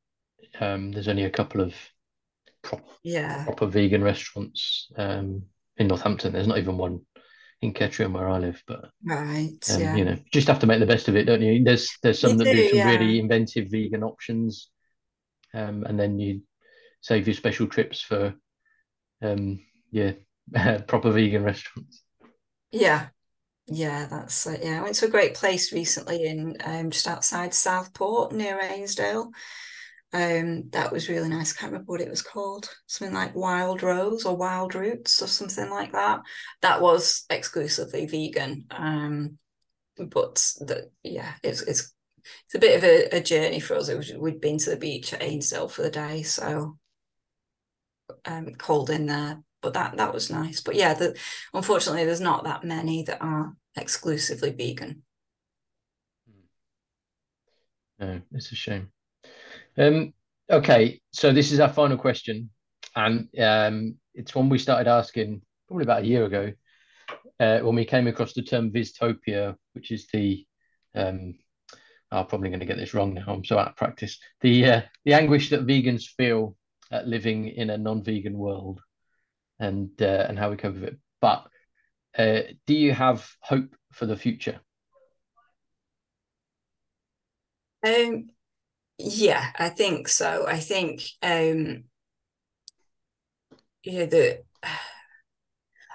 um, 0.61 0.93
there's 0.93 1.09
only 1.09 1.25
a 1.25 1.31
couple 1.31 1.61
of 1.61 1.75
prop, 2.63 2.81
Yeah. 3.03 3.43
proper 3.43 3.67
vegan 3.67 4.05
restaurants 4.05 4.87
um, 4.97 5.43
in 5.79 5.89
Northampton. 5.89 6.33
There's 6.33 6.47
not 6.47 6.59
even 6.59 6.79
one 6.79 7.01
in 7.61 7.73
Kettering 7.73 8.13
where 8.13 8.29
I 8.29 8.39
live, 8.39 8.63
but 8.69 8.91
Right. 9.05 9.59
um, 9.73 9.81
yeah. 9.81 9.97
you 9.97 10.05
know, 10.05 10.17
just 10.33 10.47
have 10.47 10.61
to 10.61 10.67
make 10.69 10.79
the 10.79 10.87
best 10.87 11.09
of 11.09 11.17
it, 11.17 11.25
don't 11.25 11.43
you? 11.43 11.65
There's 11.65 11.91
there's 12.05 12.21
some 12.21 12.39
You 12.39 12.39
that 12.39 12.45
do 12.45 12.53
do, 12.53 12.69
some 12.69 12.79
yeah. 12.79 12.91
really 12.93 13.19
inventive 13.19 13.67
vegan 13.69 14.05
options, 14.05 14.71
um, 15.53 15.83
and 15.83 15.99
then 15.99 16.21
you 16.21 16.43
save 17.01 17.27
your 17.27 17.35
special 17.35 17.67
trips 17.67 18.01
for 18.01 18.33
um, 19.23 19.59
yeah, 19.91 20.13
proper 20.87 21.11
vegan 21.11 21.43
restaurants. 21.43 22.01
Yeah. 22.71 23.09
Yeah, 23.69 24.07
that's. 24.07 24.47
Yeah, 24.63 24.79
I 24.79 24.83
went 24.83 24.95
to 24.97 25.07
a 25.07 25.11
great 25.11 25.35
place 25.35 25.73
recently 25.73 26.25
in 26.25 26.57
um 26.65 26.91
just 26.91 27.09
outside 27.09 27.53
Southport 27.53 28.33
near 28.33 28.61
Ainsdale. 28.61 29.31
Um, 30.13 30.71
that 30.71 30.93
was 30.93 31.09
really 31.09 31.29
nice. 31.29 31.53
I 31.55 31.61
can't 31.61 31.73
remember 31.73 31.93
what 31.93 32.01
it 32.01 32.11
was 32.11 32.23
called. 32.23 32.71
Something 32.87 33.15
like 33.15 33.35
Wild 33.35 33.83
Rose 33.83 34.25
or 34.25 34.37
Wild 34.37 34.75
Roots 34.75 35.23
or 35.23 35.27
something 35.27 35.71
like 35.71 35.93
that. 35.93 36.21
That 36.63 36.81
was 36.81 37.27
exclusively 37.31 38.07
vegan. 38.07 38.67
Um, 38.71 39.39
but 39.99 40.37
the 40.61 40.91
yeah, 41.05 41.35
it's 41.43 41.63
it's 41.63 41.95
it's 42.47 42.55
a 42.57 42.61
bit 42.61 42.77
of 42.79 42.85
a, 42.85 43.19
a 43.19 43.23
journey 43.23 43.61
for 43.61 43.77
us. 43.77 43.89
It 43.89 43.97
was, 43.97 44.13
we'd 44.15 44.41
been 44.41 44.59
to 44.59 44.71
the 44.71 44.77
beach 44.77 45.13
at 45.15 45.23
Ainsdale 45.23 45.69
for 45.69 45.83
the 45.83 45.91
day, 45.91 46.23
so 46.23 46.79
um 48.25 48.55
cold 48.57 48.91
in 48.91 49.07
there. 49.07 49.43
But 49.63 49.75
that 49.75 49.97
that 49.97 50.13
was 50.13 50.31
nice. 50.31 50.61
But 50.61 50.77
yeah, 50.77 50.95
the 50.95 51.17
unfortunately 51.53 52.05
there's 52.05 52.21
not 52.21 52.45
that 52.45 52.65
many 52.65 53.03
that 53.05 53.23
are 53.23 53.57
exclusively 53.77 54.51
vegan. 54.51 55.03
No, 57.99 58.21
it's 58.33 58.53
a 58.53 58.55
shame. 58.55 58.91
Um, 59.79 60.13
okay, 60.51 61.01
so 61.13 61.33
this 61.33 61.51
is 61.53 61.61
our 61.61 61.73
final 61.73 61.97
question, 61.97 62.51
and 62.95 63.29
um, 63.39 63.97
it's 64.15 64.35
one 64.35 64.49
we 64.49 64.59
started 64.59 64.89
asking 64.89 65.41
probably 65.67 65.85
about 65.85 66.03
a 66.03 66.07
year 66.07 66.25
ago 66.25 66.53
uh, 67.41 67.59
when 67.61 67.75
we 67.75 67.85
came 67.85 68.07
across 68.07 68.35
the 68.35 68.43
term 68.43 68.71
Vystopia, 68.71 69.57
which 69.73 69.91
is 69.91 70.07
the 70.13 70.47
um, 70.95 71.35
I'm 72.11 72.27
probably 72.27 72.51
going 72.51 72.61
to 72.61 72.67
get 72.67 72.77
this 72.77 72.95
wrong 72.95 73.15
now. 73.15 73.25
I'm 73.27 73.45
so 73.45 73.59
out 73.59 73.69
of 73.69 73.77
practice. 73.77 74.19
The 74.41 74.65
uh, 74.65 74.81
the 75.05 75.15
anguish 75.15 75.51
that 75.51 75.67
vegans 75.67 76.05
feel 76.17 76.57
at 76.91 77.09
living 77.09 77.49
in 77.49 77.71
a 77.71 77.79
non-vegan 77.79 78.37
world, 78.37 78.81
and 79.59 79.91
uh, 80.01 80.27
and 80.29 80.39
how 80.39 80.51
we 80.51 80.57
cope 80.57 80.75
with 80.75 80.85
it. 80.85 80.99
But 81.21 81.47
uh, 82.17 82.41
do 82.67 82.75
you 82.75 82.93
have 82.93 83.29
hope 83.41 83.75
for 83.93 84.07
the 84.07 84.17
future? 84.17 84.61
Um, 87.87 88.31
yeah, 88.99 89.51
I 89.57 89.69
think 89.69 90.09
so. 90.09 90.47
I 90.47 90.59
think 90.59 91.03
um, 91.23 91.85
you 93.83 93.99
know 94.01 94.07
the 94.07 94.43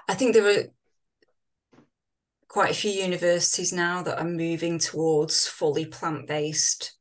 I 0.08 0.14
think 0.14 0.34
there 0.34 0.46
are 0.46 0.64
quite 2.48 2.70
a 2.70 2.74
few 2.74 2.90
universities 2.90 3.72
now 3.72 4.02
that 4.02 4.18
are 4.18 4.28
moving 4.28 4.78
towards 4.78 5.46
fully 5.46 5.86
plant-based 5.86 6.96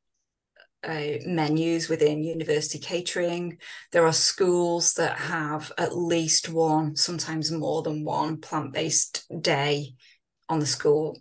uh, 0.83 1.17
menus 1.25 1.89
within 1.89 2.23
university 2.23 2.79
catering. 2.79 3.57
There 3.91 4.05
are 4.05 4.13
schools 4.13 4.93
that 4.93 5.17
have 5.17 5.71
at 5.77 5.95
least 5.95 6.49
one, 6.49 6.95
sometimes 6.95 7.51
more 7.51 7.81
than 7.83 8.03
one 8.03 8.37
plant-based 8.37 9.25
day 9.41 9.93
on 10.49 10.59
the 10.59 10.65
school 10.65 11.19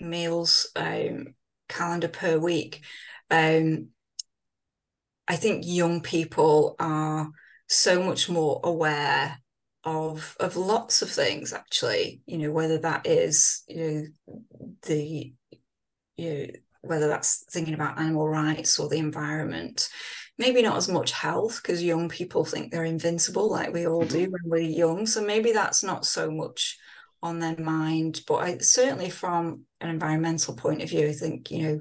meals 0.00 0.70
um, 0.76 1.34
calendar 1.68 2.08
per 2.08 2.38
week. 2.38 2.82
Um, 3.30 3.88
I 5.28 5.36
think 5.36 5.62
young 5.64 6.00
people 6.00 6.74
are 6.78 7.30
so 7.68 8.02
much 8.02 8.28
more 8.28 8.60
aware 8.64 9.38
of 9.84 10.36
of 10.40 10.56
lots 10.56 11.00
of 11.00 11.10
things 11.10 11.54
actually 11.54 12.20
you 12.26 12.36
know 12.36 12.52
whether 12.52 12.76
that 12.76 13.06
is 13.06 13.62
you 13.66 13.76
know 14.26 14.36
the 14.82 15.32
you 16.16 16.34
know 16.34 16.46
whether 16.82 17.08
that's 17.08 17.44
thinking 17.50 17.74
about 17.74 17.98
animal 17.98 18.28
rights 18.28 18.78
or 18.78 18.88
the 18.88 18.98
environment. 18.98 19.88
Maybe 20.38 20.62
not 20.62 20.76
as 20.76 20.88
much 20.88 21.12
health 21.12 21.60
because 21.62 21.82
young 21.82 22.08
people 22.08 22.44
think 22.44 22.70
they're 22.70 22.84
invincible 22.84 23.50
like 23.50 23.72
we 23.72 23.86
all 23.86 24.04
do 24.04 24.30
when 24.30 24.42
we're 24.44 24.58
young 24.58 25.06
so 25.06 25.22
maybe 25.22 25.52
that's 25.52 25.82
not 25.82 26.06
so 26.06 26.30
much 26.30 26.78
on 27.22 27.38
their 27.38 27.56
mind. 27.58 28.22
But 28.26 28.36
I 28.36 28.58
certainly 28.58 29.10
from 29.10 29.64
an 29.80 29.90
environmental 29.90 30.54
point 30.54 30.82
of 30.82 30.88
view 30.88 31.08
I 31.08 31.12
think 31.12 31.50
you 31.50 31.62
know 31.62 31.80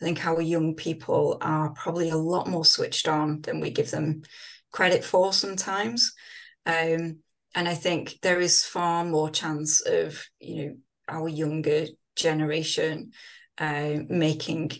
I 0.00 0.04
think 0.04 0.24
our 0.24 0.40
young 0.40 0.74
people 0.74 1.38
are 1.40 1.70
probably 1.70 2.10
a 2.10 2.16
lot 2.16 2.48
more 2.48 2.64
switched 2.64 3.08
on 3.08 3.40
than 3.40 3.60
we 3.60 3.70
give 3.70 3.90
them 3.90 4.22
credit 4.70 5.02
for 5.02 5.32
sometimes. 5.32 6.12
Um, 6.66 7.20
and 7.54 7.66
I 7.66 7.74
think 7.74 8.18
there 8.20 8.40
is 8.40 8.62
far 8.62 9.04
more 9.04 9.30
chance 9.30 9.80
of 9.80 10.24
you 10.38 10.66
know 10.66 10.76
our 11.08 11.28
younger 11.28 11.86
generation 12.14 13.12
uh, 13.58 13.96
making 14.08 14.72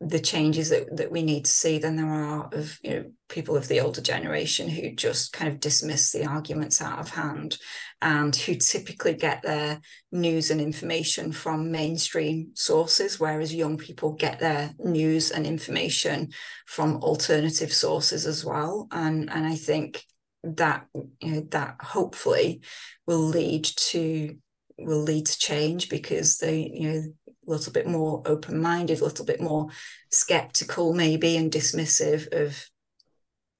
the 0.00 0.20
changes 0.20 0.70
that, 0.70 0.94
that 0.96 1.10
we 1.10 1.22
need 1.22 1.44
to 1.44 1.50
see 1.50 1.78
than 1.78 1.96
there 1.96 2.12
are 2.12 2.50
of 2.52 2.78
you 2.82 2.90
know 2.90 3.04
people 3.28 3.56
of 3.56 3.68
the 3.68 3.80
older 3.80 4.00
generation 4.00 4.68
who 4.68 4.90
just 4.90 5.32
kind 5.32 5.50
of 5.50 5.60
dismiss 5.60 6.12
the 6.12 6.26
arguments 6.26 6.82
out 6.82 6.98
of 6.98 7.08
hand 7.08 7.56
and 8.02 8.36
who 8.36 8.54
typically 8.54 9.14
get 9.14 9.42
their 9.42 9.80
news 10.12 10.50
and 10.50 10.60
information 10.60 11.32
from 11.32 11.70
mainstream 11.70 12.50
sources 12.54 13.18
whereas 13.18 13.54
young 13.54 13.78
people 13.78 14.12
get 14.12 14.40
their 14.40 14.74
news 14.78 15.30
and 15.30 15.46
information 15.46 16.30
from 16.66 16.96
alternative 16.96 17.72
sources 17.72 18.26
as 18.26 18.44
well. 18.44 18.88
And 18.90 19.30
and 19.30 19.46
I 19.46 19.54
think 19.54 20.04
that 20.42 20.86
you 21.20 21.32
know 21.32 21.40
that 21.50 21.76
hopefully 21.80 22.60
will 23.06 23.22
lead 23.22 23.64
to 23.64 24.36
will 24.78 25.02
lead 25.02 25.26
to 25.26 25.38
change 25.38 25.88
because 25.88 26.38
they 26.38 26.70
you 26.74 26.92
know 26.92 27.02
a 27.46 27.50
little 27.50 27.72
bit 27.72 27.86
more 27.86 28.22
open-minded 28.26 29.00
a 29.00 29.04
little 29.04 29.24
bit 29.24 29.40
more 29.40 29.68
skeptical 30.10 30.92
maybe 30.94 31.36
and 31.36 31.52
dismissive 31.52 32.32
of 32.32 32.68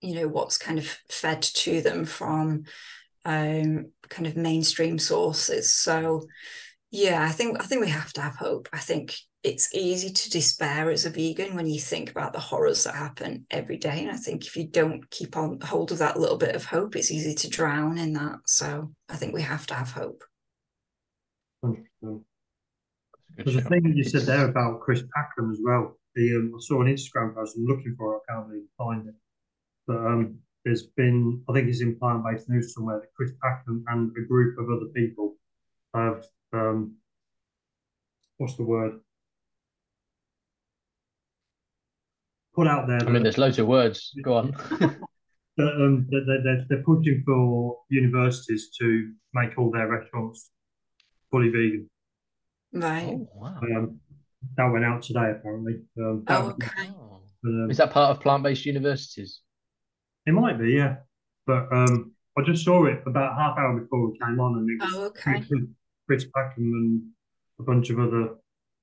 you 0.00 0.14
know 0.14 0.28
what's 0.28 0.58
kind 0.58 0.78
of 0.78 0.86
fed 1.08 1.42
to 1.42 1.80
them 1.80 2.04
from 2.04 2.64
um 3.24 3.86
kind 4.08 4.26
of 4.26 4.36
mainstream 4.36 4.98
sources 4.98 5.74
so 5.74 6.26
yeah 6.90 7.22
i 7.22 7.30
think 7.30 7.60
i 7.60 7.64
think 7.64 7.80
we 7.80 7.90
have 7.90 8.12
to 8.12 8.20
have 8.20 8.36
hope 8.36 8.68
i 8.72 8.78
think 8.78 9.16
it's 9.44 9.74
easy 9.74 10.10
to 10.10 10.30
despair 10.30 10.90
as 10.90 11.04
a 11.04 11.10
vegan 11.10 11.54
when 11.54 11.66
you 11.66 11.78
think 11.78 12.10
about 12.10 12.32
the 12.32 12.40
horrors 12.40 12.84
that 12.84 12.94
happen 12.94 13.46
every 13.50 13.76
day. 13.76 14.00
And 14.00 14.10
I 14.10 14.16
think 14.16 14.46
if 14.46 14.56
you 14.56 14.66
don't 14.66 15.08
keep 15.10 15.36
on 15.36 15.60
hold 15.60 15.92
of 15.92 15.98
that 15.98 16.18
little 16.18 16.38
bit 16.38 16.56
of 16.56 16.64
hope, 16.64 16.96
it's 16.96 17.10
easy 17.10 17.34
to 17.34 17.50
drown 17.50 17.98
in 17.98 18.14
that. 18.14 18.38
So 18.46 18.90
I 19.06 19.16
think 19.16 19.34
we 19.34 19.42
have 19.42 19.66
to 19.66 19.74
have 19.74 19.90
hope. 19.90 20.24
100%. 21.62 22.24
There's 23.36 23.56
a 23.56 23.60
thing 23.62 23.92
you 23.96 24.04
said 24.04 24.22
there 24.22 24.48
about 24.48 24.80
Chris 24.80 25.02
Packham 25.02 25.50
as 25.52 25.58
well. 25.62 25.98
The 26.14 26.36
um, 26.36 26.52
I 26.56 26.60
saw 26.60 26.82
an 26.82 26.88
Instagram 26.88 27.34
post. 27.34 27.56
I'm 27.56 27.66
looking 27.66 27.94
for 27.98 28.14
it. 28.14 28.20
I 28.28 28.32
can't 28.32 28.46
really 28.46 28.66
find 28.78 29.08
it. 29.08 29.14
But 29.86 29.96
um, 29.96 30.38
there's 30.64 30.84
been, 30.96 31.42
I 31.48 31.52
think 31.52 31.68
it's 31.68 31.82
in 31.82 31.98
plant-based 31.98 32.48
news 32.48 32.74
somewhere 32.74 33.00
that 33.00 33.14
Chris 33.14 33.32
Packham 33.42 33.84
and 33.88 34.10
a 34.16 34.26
group 34.26 34.58
of 34.58 34.70
other 34.70 34.86
people 34.94 35.34
have, 35.94 36.24
um, 36.52 36.96
what's 38.38 38.56
the 38.56 38.62
word? 38.62 39.00
Put 42.54 42.66
out 42.66 42.86
there. 42.86 43.00
I 43.00 43.10
mean, 43.10 43.22
there's 43.22 43.36
loads 43.36 43.58
of 43.58 43.66
words. 43.66 44.12
Go 44.22 44.34
on. 44.36 44.52
that, 45.56 45.74
um, 45.74 46.06
that 46.10 46.24
they're, 46.26 46.42
they're, 46.42 46.66
they're 46.68 46.82
pushing 46.84 47.22
for 47.26 47.78
universities 47.90 48.70
to 48.80 49.12
make 49.34 49.58
all 49.58 49.70
their 49.70 49.88
restaurants 49.88 50.50
fully 51.30 51.48
vegan. 51.48 51.90
Right. 52.74 53.04
Oh, 53.08 53.28
wow. 53.34 53.60
Um, 53.62 54.00
that 54.56 54.66
went 54.66 54.84
out 54.84 55.02
today, 55.02 55.30
apparently. 55.38 55.80
Um, 55.98 56.24
Oh, 56.28 56.48
okay. 56.50 56.90
But, 57.42 57.48
um, 57.50 57.70
Is 57.70 57.76
that 57.78 57.90
part 57.92 58.10
of 58.16 58.22
plant-based 58.22 58.66
universities? 58.66 59.40
It 60.26 60.32
might 60.32 60.58
be, 60.58 60.72
yeah. 60.72 60.96
But 61.46 61.72
um, 61.72 62.12
I 62.38 62.42
just 62.42 62.64
saw 62.64 62.84
it 62.86 63.02
about 63.06 63.36
half 63.38 63.56
hour 63.58 63.78
before 63.80 64.10
we 64.10 64.18
came 64.18 64.40
on, 64.40 64.58
and 64.58 64.68
it 64.70 64.84
was 64.84 64.94
Oh, 64.94 65.04
okay. 65.06 65.42
Chris 66.06 66.26
Packham 66.36 66.56
and 66.72 67.02
a 67.60 67.62
bunch 67.62 67.90
of 67.90 67.98
other 67.98 68.34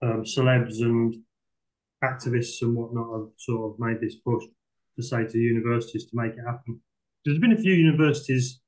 um, 0.01 0.23
celebs 0.23 0.81
and 0.81 1.15
activists 2.03 2.61
and 2.61 2.75
whatnot 2.75 3.11
have 3.19 3.29
sort 3.37 3.73
of 3.73 3.79
made 3.79 3.99
this 4.01 4.15
push 4.15 4.43
to 4.95 5.03
say 5.03 5.25
to 5.27 5.37
universities 5.37 6.05
to 6.05 6.11
make 6.13 6.33
it 6.33 6.43
happen. 6.45 6.79
There's 7.25 7.37
been 7.39 7.51
a 7.51 7.57
few 7.57 7.73
universities 7.73 8.59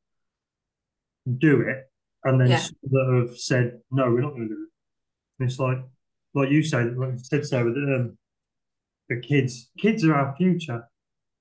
do 1.37 1.61
it, 1.61 1.89
and 2.25 2.39
then 2.39 2.49
Yeah. 2.49 2.57
some 2.57 2.75
that 2.91 3.25
have 3.27 3.37
said 3.37 3.81
no, 3.91 4.11
we're 4.11 4.21
not 4.21 4.31
going 4.31 4.47
to 4.49 4.53
do 4.55 4.63
it. 4.63 4.69
And 5.39 5.49
it's 5.49 5.59
like, 5.59 5.79
like 6.33 6.49
you 6.49 6.63
said, 6.63 6.97
like 6.97 7.11
you 7.13 7.19
said, 7.19 7.45
Sarah, 7.45 7.71
that 7.71 7.95
um, 7.95 8.17
the 9.09 9.19
kids, 9.19 9.69
kids 9.77 10.03
are 10.05 10.15
our 10.15 10.35
future. 10.35 10.87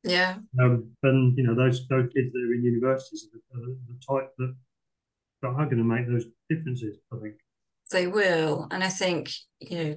Yeah. 0.04 0.36
Um, 0.60 0.90
and 1.04 1.38
you 1.38 1.44
know 1.44 1.54
those 1.54 1.86
those 1.88 2.10
kids 2.12 2.32
that 2.32 2.38
are 2.40 2.54
in 2.54 2.64
universities 2.64 3.28
are 3.32 3.60
the, 3.60 3.72
are 3.72 3.76
the 3.88 4.20
type 4.20 4.30
that 4.38 4.54
that 5.42 5.48
are 5.48 5.64
going 5.66 5.78
to 5.78 5.84
make 5.84 6.08
those 6.08 6.24
differences. 6.50 6.98
I 7.12 7.16
think. 7.22 7.34
They 7.92 8.06
will, 8.08 8.66
and 8.70 8.82
I 8.82 8.88
think 8.88 9.30
you 9.60 9.76
know 9.84 9.96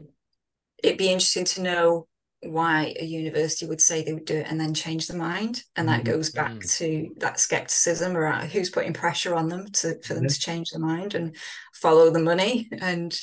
it'd 0.83 0.97
be 0.97 1.09
interesting 1.09 1.45
to 1.45 1.61
know 1.63 2.07
why 2.43 2.93
a 2.99 3.03
university 3.05 3.65
would 3.65 3.81
say 3.81 4.03
they 4.03 4.13
would 4.13 4.25
do 4.25 4.35
it 4.35 4.47
and 4.47 4.59
then 4.61 4.75
change 4.75 5.07
their 5.07 5.17
mind 5.17 5.63
and 5.75 5.87
that 5.89 6.01
Mhm. 6.01 6.05
goes 6.05 6.29
back 6.29 6.51
Mm. 6.51 6.77
to 6.77 7.15
that 7.17 7.39
skepticism 7.39 8.15
around 8.15 8.49
who's 8.51 8.69
putting 8.69 8.93
pressure 8.93 9.33
on 9.33 9.49
them 9.49 9.71
to 9.71 9.99
for 10.03 10.13
them 10.13 10.23
Yeah. 10.25 10.29
to 10.29 10.39
change 10.39 10.69
their 10.69 10.81
mind 10.81 11.15
and 11.15 11.35
follow 11.73 12.11
the 12.11 12.19
money 12.19 12.69
and 12.71 13.17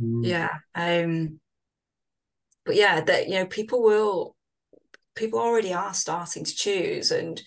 Mm. 0.00 0.26
yeah 0.26 0.50
um 0.74 1.40
but 2.64 2.74
yeah 2.74 3.00
that 3.00 3.28
you 3.28 3.34
know 3.34 3.46
people 3.46 3.82
will 3.82 4.36
people 5.14 5.38
already 5.38 5.72
are 5.72 5.94
starting 5.94 6.44
to 6.44 6.54
choose 6.54 7.10
and 7.10 7.42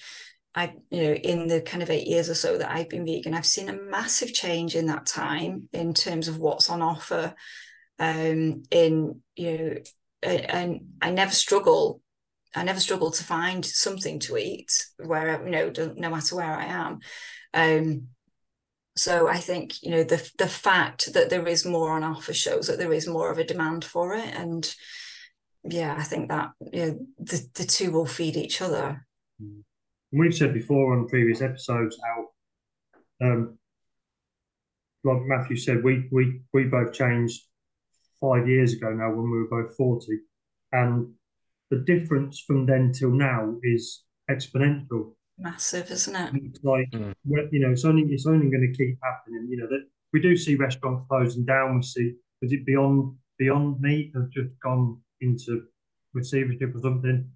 I, 0.55 0.73
you 0.89 1.03
know, 1.03 1.13
in 1.13 1.47
the 1.47 1.61
kind 1.61 1.83
of 1.83 1.89
eight 1.91 2.07
years 2.07 2.29
or 2.29 2.33
so 2.33 2.57
that 2.57 2.71
I've 2.71 2.89
been 2.89 3.05
vegan, 3.05 3.35
I've 3.35 3.45
seen 3.45 3.69
a 3.69 3.73
massive 3.73 4.33
change 4.33 4.75
in 4.75 4.87
that 4.87 5.05
time 5.05 5.69
in 5.73 5.93
terms 5.93 6.27
of 6.27 6.39
what's 6.39 6.69
on 6.69 6.81
offer. 6.81 7.35
Um, 7.99 8.63
in 8.71 9.21
you 9.35 9.57
know, 9.57 9.75
and 10.23 10.81
I 11.01 11.11
never 11.11 11.31
struggle. 11.31 12.01
I 12.55 12.63
never 12.63 12.79
struggle 12.79 13.11
to 13.11 13.23
find 13.23 13.63
something 13.63 14.19
to 14.21 14.37
eat 14.37 14.71
where 14.97 15.45
you 15.45 15.51
know, 15.51 15.71
no 15.95 16.09
matter 16.09 16.35
where 16.35 16.51
I 16.51 16.65
am. 16.65 16.99
Um, 17.53 18.07
so 18.99 19.29
I 19.29 19.37
think 19.37 19.81
you 19.81 19.91
know 19.91 20.03
the 20.03 20.29
the 20.37 20.47
fact 20.47 21.13
that 21.13 21.29
there 21.29 21.47
is 21.47 21.65
more 21.65 21.91
on 21.91 22.03
offer 22.03 22.33
shows 22.33 22.67
that 22.67 22.77
there 22.77 22.91
is 22.91 23.07
more 23.07 23.31
of 23.31 23.37
a 23.37 23.45
demand 23.45 23.85
for 23.85 24.13
it, 24.13 24.27
and 24.35 24.75
yeah, 25.63 25.95
I 25.97 26.03
think 26.03 26.27
that 26.29 26.51
you 26.73 26.85
know 26.85 26.99
the 27.17 27.47
the 27.53 27.63
two 27.63 27.91
will 27.91 28.05
feed 28.05 28.35
each 28.35 28.61
other. 28.61 29.05
And 29.39 29.63
we've 30.11 30.35
said 30.35 30.53
before 30.53 30.97
on 30.97 31.07
previous 31.07 31.41
episodes 31.41 31.97
how, 32.03 33.25
um, 33.25 33.57
like 35.05 35.21
Matthew 35.21 35.55
said, 35.55 35.81
we 35.81 36.09
we 36.11 36.41
we 36.53 36.65
both 36.65 36.91
changed 36.91 37.41
five 38.19 38.49
years 38.49 38.73
ago 38.73 38.89
now 38.91 39.11
when 39.11 39.31
we 39.31 39.37
were 39.37 39.63
both 39.63 39.77
forty, 39.77 40.19
and 40.73 41.13
the 41.71 41.77
difference 41.77 42.43
from 42.45 42.65
then 42.65 42.91
till 42.91 43.11
now 43.11 43.55
is 43.63 44.03
exponential. 44.29 45.13
Massive, 45.39 45.89
isn't 45.91 46.15
it? 46.15 46.41
It's 46.45 46.63
like 46.63 46.89
Mm. 46.91 47.13
well, 47.25 47.45
you 47.51 47.59
know, 47.59 47.71
it's 47.71 47.85
only 47.85 48.03
it's 48.13 48.25
only 48.27 48.49
going 48.49 48.71
to 48.71 48.77
keep 48.77 48.97
happening. 49.03 49.47
You 49.49 49.57
know 49.57 49.67
that 49.67 49.87
we 50.13 50.21
do 50.21 50.35
see 50.35 50.55
restaurants 50.55 51.05
closing 51.07 51.45
down. 51.45 51.77
We 51.77 51.83
see 51.83 52.15
is 52.41 52.51
it 52.51 52.65
beyond 52.65 53.15
Beyond 53.37 53.79
Meat 53.79 54.11
have 54.15 54.29
just 54.31 54.49
gone 54.61 54.99
into 55.21 55.63
receivership 56.13 56.75
or 56.75 56.79
something. 56.79 57.29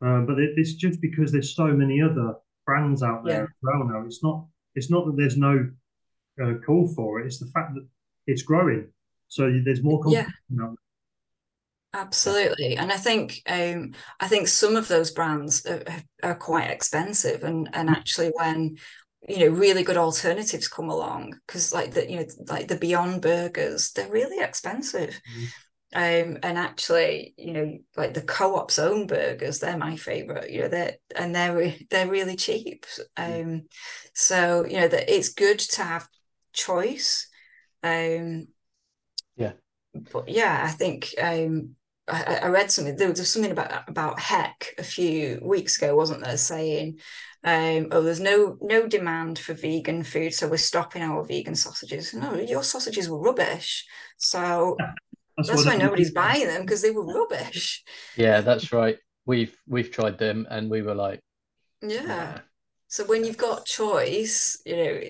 Uh, 0.00 0.22
but 0.22 0.38
it, 0.38 0.54
it's 0.56 0.74
just 0.74 1.00
because 1.02 1.30
there's 1.30 1.54
so 1.54 1.66
many 1.66 2.00
other 2.00 2.34
brands 2.64 3.02
out 3.02 3.24
there 3.24 3.40
Yeah. 3.40 3.42
as 3.44 3.48
well 3.62 3.84
now. 3.86 4.02
It's 4.06 4.22
not 4.22 4.46
it's 4.74 4.90
not 4.90 5.04
that 5.06 5.16
there's 5.16 5.36
no 5.36 5.70
uh, 6.42 6.54
call 6.64 6.88
for 6.94 7.20
it. 7.20 7.26
It's 7.26 7.38
the 7.38 7.50
fact 7.54 7.74
that 7.74 7.86
it's 8.26 8.42
growing. 8.42 8.88
So 9.28 9.42
there's 9.64 9.82
more 9.82 10.00
Yeah. 10.08 10.24
competition. 10.24 10.76
Absolutely, 11.94 12.76
and 12.78 12.90
I 12.90 12.96
think 12.96 13.42
um, 13.46 13.92
I 14.18 14.26
think 14.26 14.48
some 14.48 14.76
of 14.76 14.88
those 14.88 15.10
brands 15.10 15.66
are, 15.66 15.82
are 16.22 16.34
quite 16.34 16.70
expensive, 16.70 17.44
and 17.44 17.68
and 17.74 17.90
actually 17.90 18.30
when 18.34 18.78
you 19.28 19.40
know 19.40 19.48
really 19.48 19.82
good 19.82 19.98
alternatives 19.98 20.68
come 20.68 20.88
along, 20.88 21.34
because 21.46 21.74
like 21.74 21.92
the 21.92 22.10
you 22.10 22.16
know 22.20 22.26
like 22.48 22.68
the 22.68 22.76
Beyond 22.78 23.20
Burgers, 23.20 23.92
they're 23.92 24.10
really 24.10 24.42
expensive. 24.42 25.20
Um, 25.94 26.38
and 26.42 26.58
actually, 26.58 27.34
you 27.38 27.52
know, 27.54 27.78
like 27.96 28.14
the 28.14 28.22
co-op's 28.22 28.78
own 28.78 29.06
burgers, 29.06 29.60
they're 29.60 29.76
my 29.78 29.96
favorite. 29.96 30.50
You 30.50 30.62
know, 30.62 30.68
they're 30.68 30.96
and 31.16 31.34
they're 31.34 31.56
re- 31.56 31.86
they're 31.90 32.08
really 32.10 32.36
cheap. 32.36 32.86
Um, 33.18 33.64
so 34.14 34.64
you 34.66 34.78
know 34.80 34.88
that 34.88 35.14
it's 35.14 35.30
good 35.30 35.58
to 35.60 35.84
have 35.84 36.08
choice. 36.54 37.28
Um, 37.82 38.48
Yeah. 39.36 39.52
but 40.12 40.28
yeah, 40.28 40.62
I 40.64 40.70
think 40.70 41.14
um, 41.20 41.76
I, 42.08 42.40
I 42.42 42.46
read 42.48 42.70
something. 42.70 42.96
There 42.96 43.08
was 43.08 43.30
something 43.30 43.52
about 43.52 43.88
about 43.88 44.18
Heck 44.20 44.74
a 44.78 44.82
few 44.82 45.38
weeks 45.42 45.76
ago, 45.76 45.94
wasn't 45.94 46.24
there, 46.24 46.36
saying, 46.36 46.98
um, 47.44 47.88
"Oh, 47.92 48.02
there's 48.02 48.20
no 48.20 48.56
no 48.60 48.86
demand 48.88 49.38
for 49.38 49.54
vegan 49.54 50.02
food, 50.04 50.34
so 50.34 50.48
we're 50.48 50.56
stopping 50.56 51.02
our 51.02 51.24
vegan 51.24 51.54
sausages." 51.54 52.12
No, 52.14 52.34
your 52.34 52.62
sausages 52.64 53.08
were 53.08 53.20
rubbish. 53.20 53.86
So 54.16 54.76
that's 55.36 55.64
what 55.64 55.66
why 55.66 55.74
it- 55.74 55.78
nobody's 55.78 56.12
buying 56.12 56.46
them 56.46 56.62
because 56.62 56.82
they 56.82 56.90
were 56.90 57.04
rubbish. 57.06 57.84
Yeah, 58.14 58.40
that's 58.40 58.72
right. 58.72 58.98
We've 59.26 59.56
we've 59.66 59.90
tried 59.90 60.18
them 60.18 60.46
and 60.50 60.70
we 60.70 60.82
were 60.82 60.94
like, 60.94 61.20
Yeah. 61.82 62.02
nah. 62.06 62.38
So 62.88 63.04
when 63.04 63.24
you've 63.24 63.38
got 63.38 63.64
choice, 63.66 64.60
you 64.66 64.76
know, 64.76 65.00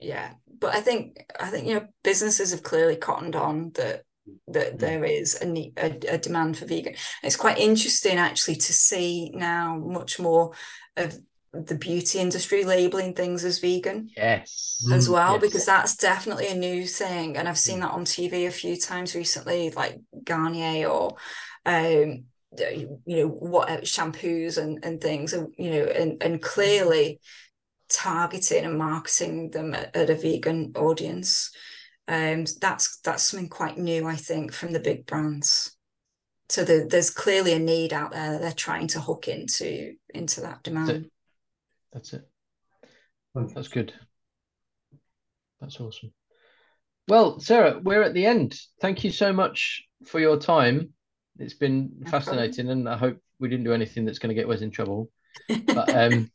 yeah. 0.00 0.34
But 0.58 0.74
I 0.74 0.80
think 0.80 1.24
I 1.38 1.48
think 1.50 1.66
you 1.66 1.74
know 1.74 1.86
businesses 2.04 2.50
have 2.50 2.62
clearly 2.62 2.96
cottoned 2.96 3.36
on 3.36 3.70
that 3.74 4.02
that 4.48 4.78
there 4.78 5.04
is 5.04 5.40
a 5.40 5.46
need 5.46 5.72
a, 5.76 6.14
a 6.14 6.18
demand 6.18 6.56
for 6.56 6.66
vegan. 6.66 6.94
It's 7.22 7.36
quite 7.36 7.58
interesting 7.58 8.18
actually 8.18 8.56
to 8.56 8.72
see 8.72 9.30
now 9.34 9.76
much 9.76 10.18
more 10.20 10.52
of 10.96 11.18
the 11.52 11.74
beauty 11.74 12.18
industry 12.18 12.64
labeling 12.64 13.14
things 13.14 13.44
as 13.44 13.58
vegan 13.58 14.08
yes. 14.16 14.82
as 14.90 15.06
Mm, 15.06 15.12
well 15.12 15.32
yes. 15.34 15.40
because 15.42 15.66
that's 15.66 15.96
definitely 15.96 16.48
a 16.48 16.54
new 16.54 16.86
thing 16.86 17.36
and 17.36 17.46
i've 17.46 17.58
seen 17.58 17.78
Mm. 17.78 17.80
that 17.80 17.90
on 17.90 18.04
tv 18.06 18.46
a 18.46 18.50
few 18.50 18.74
times 18.74 19.14
recently 19.14 19.70
like 19.70 20.00
garnier 20.24 20.88
or 20.88 21.16
um 21.66 22.24
you 22.58 22.98
know 23.06 23.28
what 23.28 23.68
shampoos 23.82 24.56
and, 24.56 24.82
and 24.82 25.02
things 25.02 25.34
and 25.34 25.52
you 25.58 25.70
know 25.72 25.84
and, 25.84 26.22
and 26.22 26.40
clearly 26.40 27.20
targeting 27.90 28.64
and 28.64 28.78
marketing 28.78 29.50
them 29.50 29.74
at, 29.74 29.94
at 29.94 30.08
a 30.08 30.14
vegan 30.14 30.72
audience 30.76 31.50
um 32.12 32.44
that's 32.60 32.98
that's 32.98 33.24
something 33.24 33.48
quite 33.48 33.78
new 33.78 34.06
i 34.06 34.16
think 34.16 34.52
from 34.52 34.72
the 34.72 34.80
big 34.80 35.06
brands 35.06 35.76
so 36.48 36.64
the, 36.64 36.86
there's 36.88 37.10
clearly 37.10 37.54
a 37.54 37.58
need 37.58 37.92
out 37.92 38.12
there 38.12 38.32
that 38.32 38.42
they're 38.42 38.52
trying 38.52 38.86
to 38.86 39.00
hook 39.00 39.26
into 39.26 39.94
into 40.12 40.42
that 40.42 40.62
demand 40.62 40.88
That's 41.92 42.12
it. 42.12 42.28
That's 43.34 43.54
That's 43.54 43.68
good. 43.68 43.92
That's 45.60 45.80
awesome. 45.80 46.12
Well, 47.08 47.40
Sarah, 47.40 47.80
we're 47.82 48.02
at 48.02 48.14
the 48.14 48.26
end. 48.26 48.58
Thank 48.80 49.04
you 49.04 49.10
so 49.10 49.32
much 49.32 49.82
for 50.06 50.20
your 50.20 50.38
time. 50.38 50.90
It's 51.38 51.54
been 51.54 51.92
No 51.98 52.10
fascinating, 52.10 52.70
and 52.70 52.88
I 52.88 52.96
hope 52.96 53.18
we 53.38 53.48
didn't 53.48 53.64
do 53.64 53.72
anything 53.72 54.04
that's 54.04 54.18
going 54.18 54.34
to 54.34 54.40
get 54.40 54.48
Wez 54.48 54.62
in 54.62 54.70
trouble. 54.70 55.10
But 55.66 55.94
um, 55.94 56.30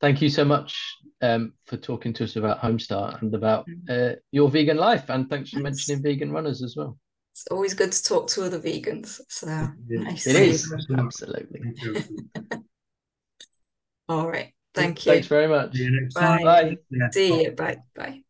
thank 0.00 0.20
you 0.20 0.28
so 0.28 0.44
much 0.44 0.78
um, 1.22 1.52
for 1.66 1.76
talking 1.76 2.12
to 2.14 2.24
us 2.24 2.36
about 2.36 2.58
Home 2.58 2.78
Start 2.78 3.22
and 3.22 3.34
about 3.34 3.66
uh, 3.88 4.10
your 4.32 4.48
vegan 4.50 4.76
life. 4.76 5.08
And 5.08 5.28
thanks 5.30 5.50
for 5.50 5.56
Thanks. 5.62 5.88
mentioning 5.88 6.02
vegan 6.02 6.32
runners 6.32 6.62
as 6.62 6.74
well. 6.76 6.98
it's 7.32 7.46
always 7.50 7.74
good 7.74 7.92
to 7.92 8.02
talk 8.02 8.26
to 8.28 8.44
other 8.44 8.58
vegans 8.60 9.20
so 9.28 9.46
nice 9.88 10.26
It 10.26 10.32
to 10.34 10.38
is 10.42 10.64
see 10.68 10.74
you. 10.76 10.80
so 10.82 10.94
much. 10.94 11.04
absolutely. 11.04 11.60
All 14.08 14.28
right. 14.28 14.52
Thank 14.74 15.06
you. 15.06 15.12
Thanks 15.12 15.28
very 15.28 15.48
much. 15.48 15.74
See 15.76 15.84
you 15.84 16.00
next 16.00 16.14
Bye. 16.14 16.20
time. 16.20 16.44
Bye. 16.44 16.76
Yeah. 16.90 17.10
See 17.10 17.42
you. 17.44 17.50
Bye. 17.52 17.76
Bye. 17.94 18.22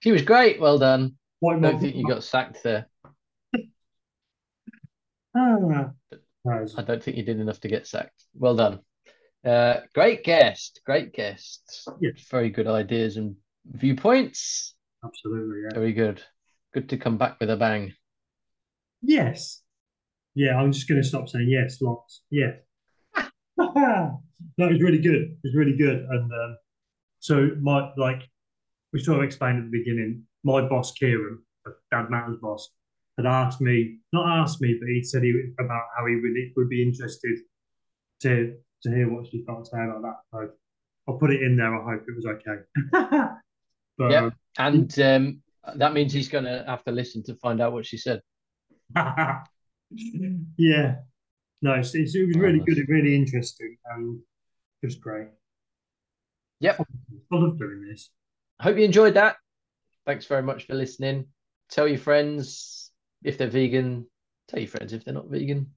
She 0.00 0.12
was 0.12 0.22
great. 0.22 0.60
Well 0.60 0.78
done. 0.78 1.16
I 1.46 1.58
don't 1.58 1.78
think 1.80 1.94
you 1.96 2.06
got 2.06 2.24
sacked 2.24 2.62
there. 2.62 2.86
Ah. 5.36 5.90
I 6.46 6.82
don't 6.82 7.02
think 7.02 7.16
you 7.16 7.22
did 7.22 7.40
enough 7.40 7.60
to 7.60 7.68
get 7.68 7.86
sacked. 7.86 8.24
Well 8.34 8.56
done. 8.56 8.80
Uh, 9.44 9.80
great 9.94 10.24
guest. 10.24 10.80
Great 10.84 11.12
guest. 11.12 11.88
Yeah. 12.00 12.10
Very 12.30 12.50
good 12.50 12.66
ideas 12.66 13.16
and 13.16 13.36
viewpoints. 13.66 14.74
Absolutely, 15.04 15.62
yeah. 15.64 15.74
Very 15.74 15.92
good. 15.92 16.22
Good 16.72 16.88
to 16.90 16.96
come 16.96 17.18
back 17.18 17.38
with 17.40 17.50
a 17.50 17.56
bang. 17.56 17.92
Yes. 19.02 19.62
Yeah, 20.34 20.56
I'm 20.56 20.72
just 20.72 20.88
going 20.88 21.00
to 21.00 21.06
stop 21.06 21.28
saying 21.28 21.48
yes, 21.48 21.80
lots. 21.80 22.22
Yes. 22.30 22.56
that 23.14 24.18
was 24.58 24.82
really 24.82 24.98
good. 24.98 25.22
It 25.22 25.38
was 25.44 25.54
really 25.54 25.76
good. 25.76 26.04
And 26.10 26.32
um, 26.32 26.56
so, 27.20 27.50
my, 27.60 27.90
like, 27.96 28.22
we 28.92 29.00
sort 29.00 29.18
of 29.18 29.24
explained 29.24 29.58
at 29.58 29.70
the 29.70 29.78
beginning, 29.78 30.22
my 30.42 30.62
boss, 30.62 30.92
Kieran, 30.92 31.38
Dad 31.90 32.06
Matter's 32.10 32.38
boss, 32.40 32.70
had 33.16 33.26
asked 33.26 33.60
me, 33.60 33.98
not 34.12 34.40
asked 34.40 34.60
me, 34.60 34.76
but 34.80 34.88
he 34.88 35.02
said 35.02 35.22
he 35.22 35.52
about 35.58 35.84
how 35.96 36.06
he 36.06 36.16
would, 36.16 36.32
would 36.56 36.68
be 36.68 36.82
interested 36.82 37.38
to 38.22 38.54
to 38.82 38.90
hear 38.90 39.10
what 39.10 39.26
she's 39.26 39.44
got 39.46 39.58
to 39.58 39.64
say 39.64 39.82
about 39.82 40.02
that. 40.02 40.16
So 40.30 40.50
I'll 41.08 41.18
put 41.18 41.32
it 41.32 41.42
in 41.42 41.56
there. 41.56 41.74
I 41.74 41.92
hope 41.92 42.04
it 42.06 42.14
was 42.14 42.26
okay. 42.26 42.92
but, 43.98 44.10
Yep. 44.10 44.34
And 44.58 45.00
um, 45.00 45.42
that 45.76 45.92
means 45.92 46.12
he's 46.12 46.28
going 46.28 46.44
to 46.44 46.64
have 46.66 46.84
to 46.84 46.92
listen 46.92 47.22
to 47.24 47.34
find 47.36 47.60
out 47.60 47.72
what 47.72 47.86
she 47.86 47.96
said. 47.96 48.20
yeah. 48.94 49.44
No, 51.62 51.74
it's, 51.74 51.94
it's, 51.94 52.14
it 52.14 52.26
was 52.26 52.36
really 52.36 52.60
good, 52.60 52.76
and 52.76 52.88
really 52.88 53.14
interesting, 53.14 53.76
and 53.86 54.20
it 54.82 54.86
was 54.86 54.96
great. 54.96 55.28
Yep. 56.60 56.80
I 56.80 57.36
love 57.36 57.58
doing 57.58 57.86
this. 57.88 58.10
I 58.60 58.64
hope 58.64 58.76
you 58.76 58.84
enjoyed 58.84 59.14
that. 59.14 59.36
Thanks 60.06 60.26
very 60.26 60.42
much 60.42 60.66
for 60.66 60.74
listening. 60.74 61.26
Tell 61.70 61.88
your 61.88 61.98
friends 61.98 62.83
if 63.24 63.38
they're 63.38 63.48
vegan. 63.48 64.06
Tell 64.48 64.60
your 64.60 64.68
friends 64.68 64.92
if 64.92 65.04
they're 65.04 65.14
not 65.14 65.28
vegan. 65.30 65.70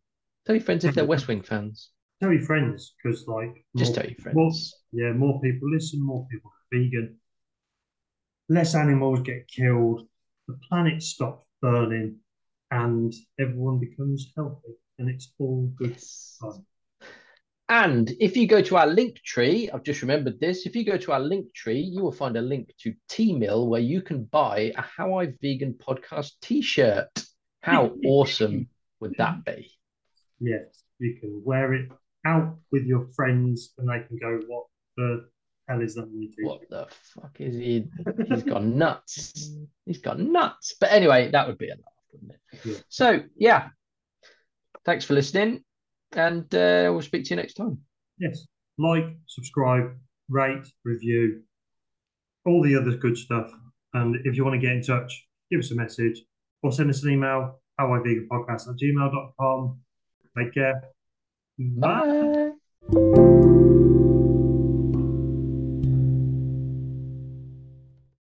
Tell 0.46 0.56
your 0.56 0.64
friends 0.64 0.86
if 0.86 0.94
they're 0.94 1.06
West 1.06 1.28
Wing 1.28 1.42
fans. 1.42 1.90
tell 2.22 2.32
your 2.34 2.42
friends 2.44 2.94
because 3.04 3.26
like 3.28 3.66
Just 3.78 3.96
more- 3.96 4.04
tell 4.04 4.10
your 4.12 4.34
more- 4.34 4.52
friends. 4.52 4.76
yeah, 4.92 5.12
more 5.14 5.40
people 5.42 5.70
listen, 5.72 6.06
more 6.06 6.28
people 6.32 6.52
are 6.52 6.78
vegan, 6.80 7.16
less 8.50 8.76
animals 8.76 9.22
get 9.22 9.48
killed, 9.48 10.08
the 10.48 10.58
planet 10.68 11.02
stops 11.04 11.46
burning, 11.62 12.18
and 12.72 13.14
everyone 13.40 13.80
becomes 13.80 14.32
healthy, 14.36 14.74
and 15.00 15.10
it's 15.10 15.32
all 15.40 15.72
good 15.78 15.92
Yes. 15.92 16.38
fun. 16.40 16.66
And 17.70 18.12
if 18.22 18.38
you 18.38 18.48
go 18.48 18.62
to 18.62 18.78
our 18.78 18.88
Linktree, 18.88 19.70
I've 19.74 19.84
just 19.84 20.02
remembered 20.02 20.40
this. 20.40 20.66
If 20.66 20.74
you 20.76 20.86
go 20.86 20.96
to 20.98 21.12
our 21.12 21.20
Linktree, 21.20 21.84
you 21.92 22.02
will 22.02 22.14
find 22.14 22.38
a 22.38 22.42
link 22.42 22.74
to 22.80 22.94
Teemill 23.10 23.68
where 23.68 23.82
you 23.82 24.02
can 24.02 24.24
buy 24.24 24.72
a 24.78 24.82
How 24.82 25.20
I 25.20 25.34
Vegan 25.42 25.74
podcast 25.74 26.32
t 26.42 26.62
shirt. 26.62 27.10
How 27.68 27.92
awesome 28.06 28.70
would 29.00 29.16
that 29.18 29.46
be? 29.46 29.70
Yes, 30.40 30.84
you 31.00 31.18
can 31.20 31.42
wear 31.44 31.74
it 31.74 31.92
out 32.26 32.58
with 32.72 32.86
your 32.86 33.08
friends, 33.16 33.74
and 33.78 33.90
they 33.90 34.08
can 34.08 34.18
go, 34.18 34.40
"What 34.48 34.66
the 34.96 35.28
hell 35.68 35.82
is 35.82 35.96
that? 35.96 36.08
What 36.40 36.70
the 36.70 36.88
fuck 36.90 37.36
is 37.40 37.56
he? 37.56 37.88
He's 38.30 38.44
gone 38.44 38.78
nuts. 38.78 39.52
He's 39.86 40.00
gone 40.00 40.32
nuts. 40.32 40.76
But 40.80 40.92
anyway, 40.92 41.30
that 41.32 41.48
would 41.48 41.58
be 41.58 41.68
a 41.68 41.76
laugh, 41.76 42.04
wouldn't 42.12 42.32
it? 42.32 42.66
Yeah. 42.66 42.78
So, 42.90 43.20
yeah. 43.36 43.68
Thanks 44.86 45.06
for 45.06 45.14
listening. 45.14 45.64
And 46.14 46.44
uh, 46.56 46.90
we'll 46.92 47.02
speak 47.02 47.26
to 47.26 47.30
you 47.32 47.36
next 47.36 47.56
time. 47.56 47.80
Yes, 48.18 48.48
like, 48.80 49.06
subscribe, 49.26 49.94
rate, 50.30 50.66
review, 50.86 51.42
all 52.46 52.64
the 52.64 52.76
other 52.76 52.96
good 52.96 53.18
stuff. 53.18 53.52
And 53.94 54.16
if 54.26 54.36
you 54.36 54.46
want 54.46 54.60
to 54.60 54.66
get 54.66 54.76
in 54.76 54.82
touch, 54.82 55.28
give 55.52 55.60
us 55.60 55.72
a 55.72 55.76
message 55.76 56.22
or 56.64 56.72
send 56.72 56.90
us 56.90 57.04
an 57.04 57.12
email, 57.12 57.60
howiveganpodcast 57.80 58.70
at 58.70 58.76
gmail.com. 58.82 59.80
Take 60.38 60.54
care. 60.54 60.82
Bye. 61.58 62.52
Bye. 62.92 63.24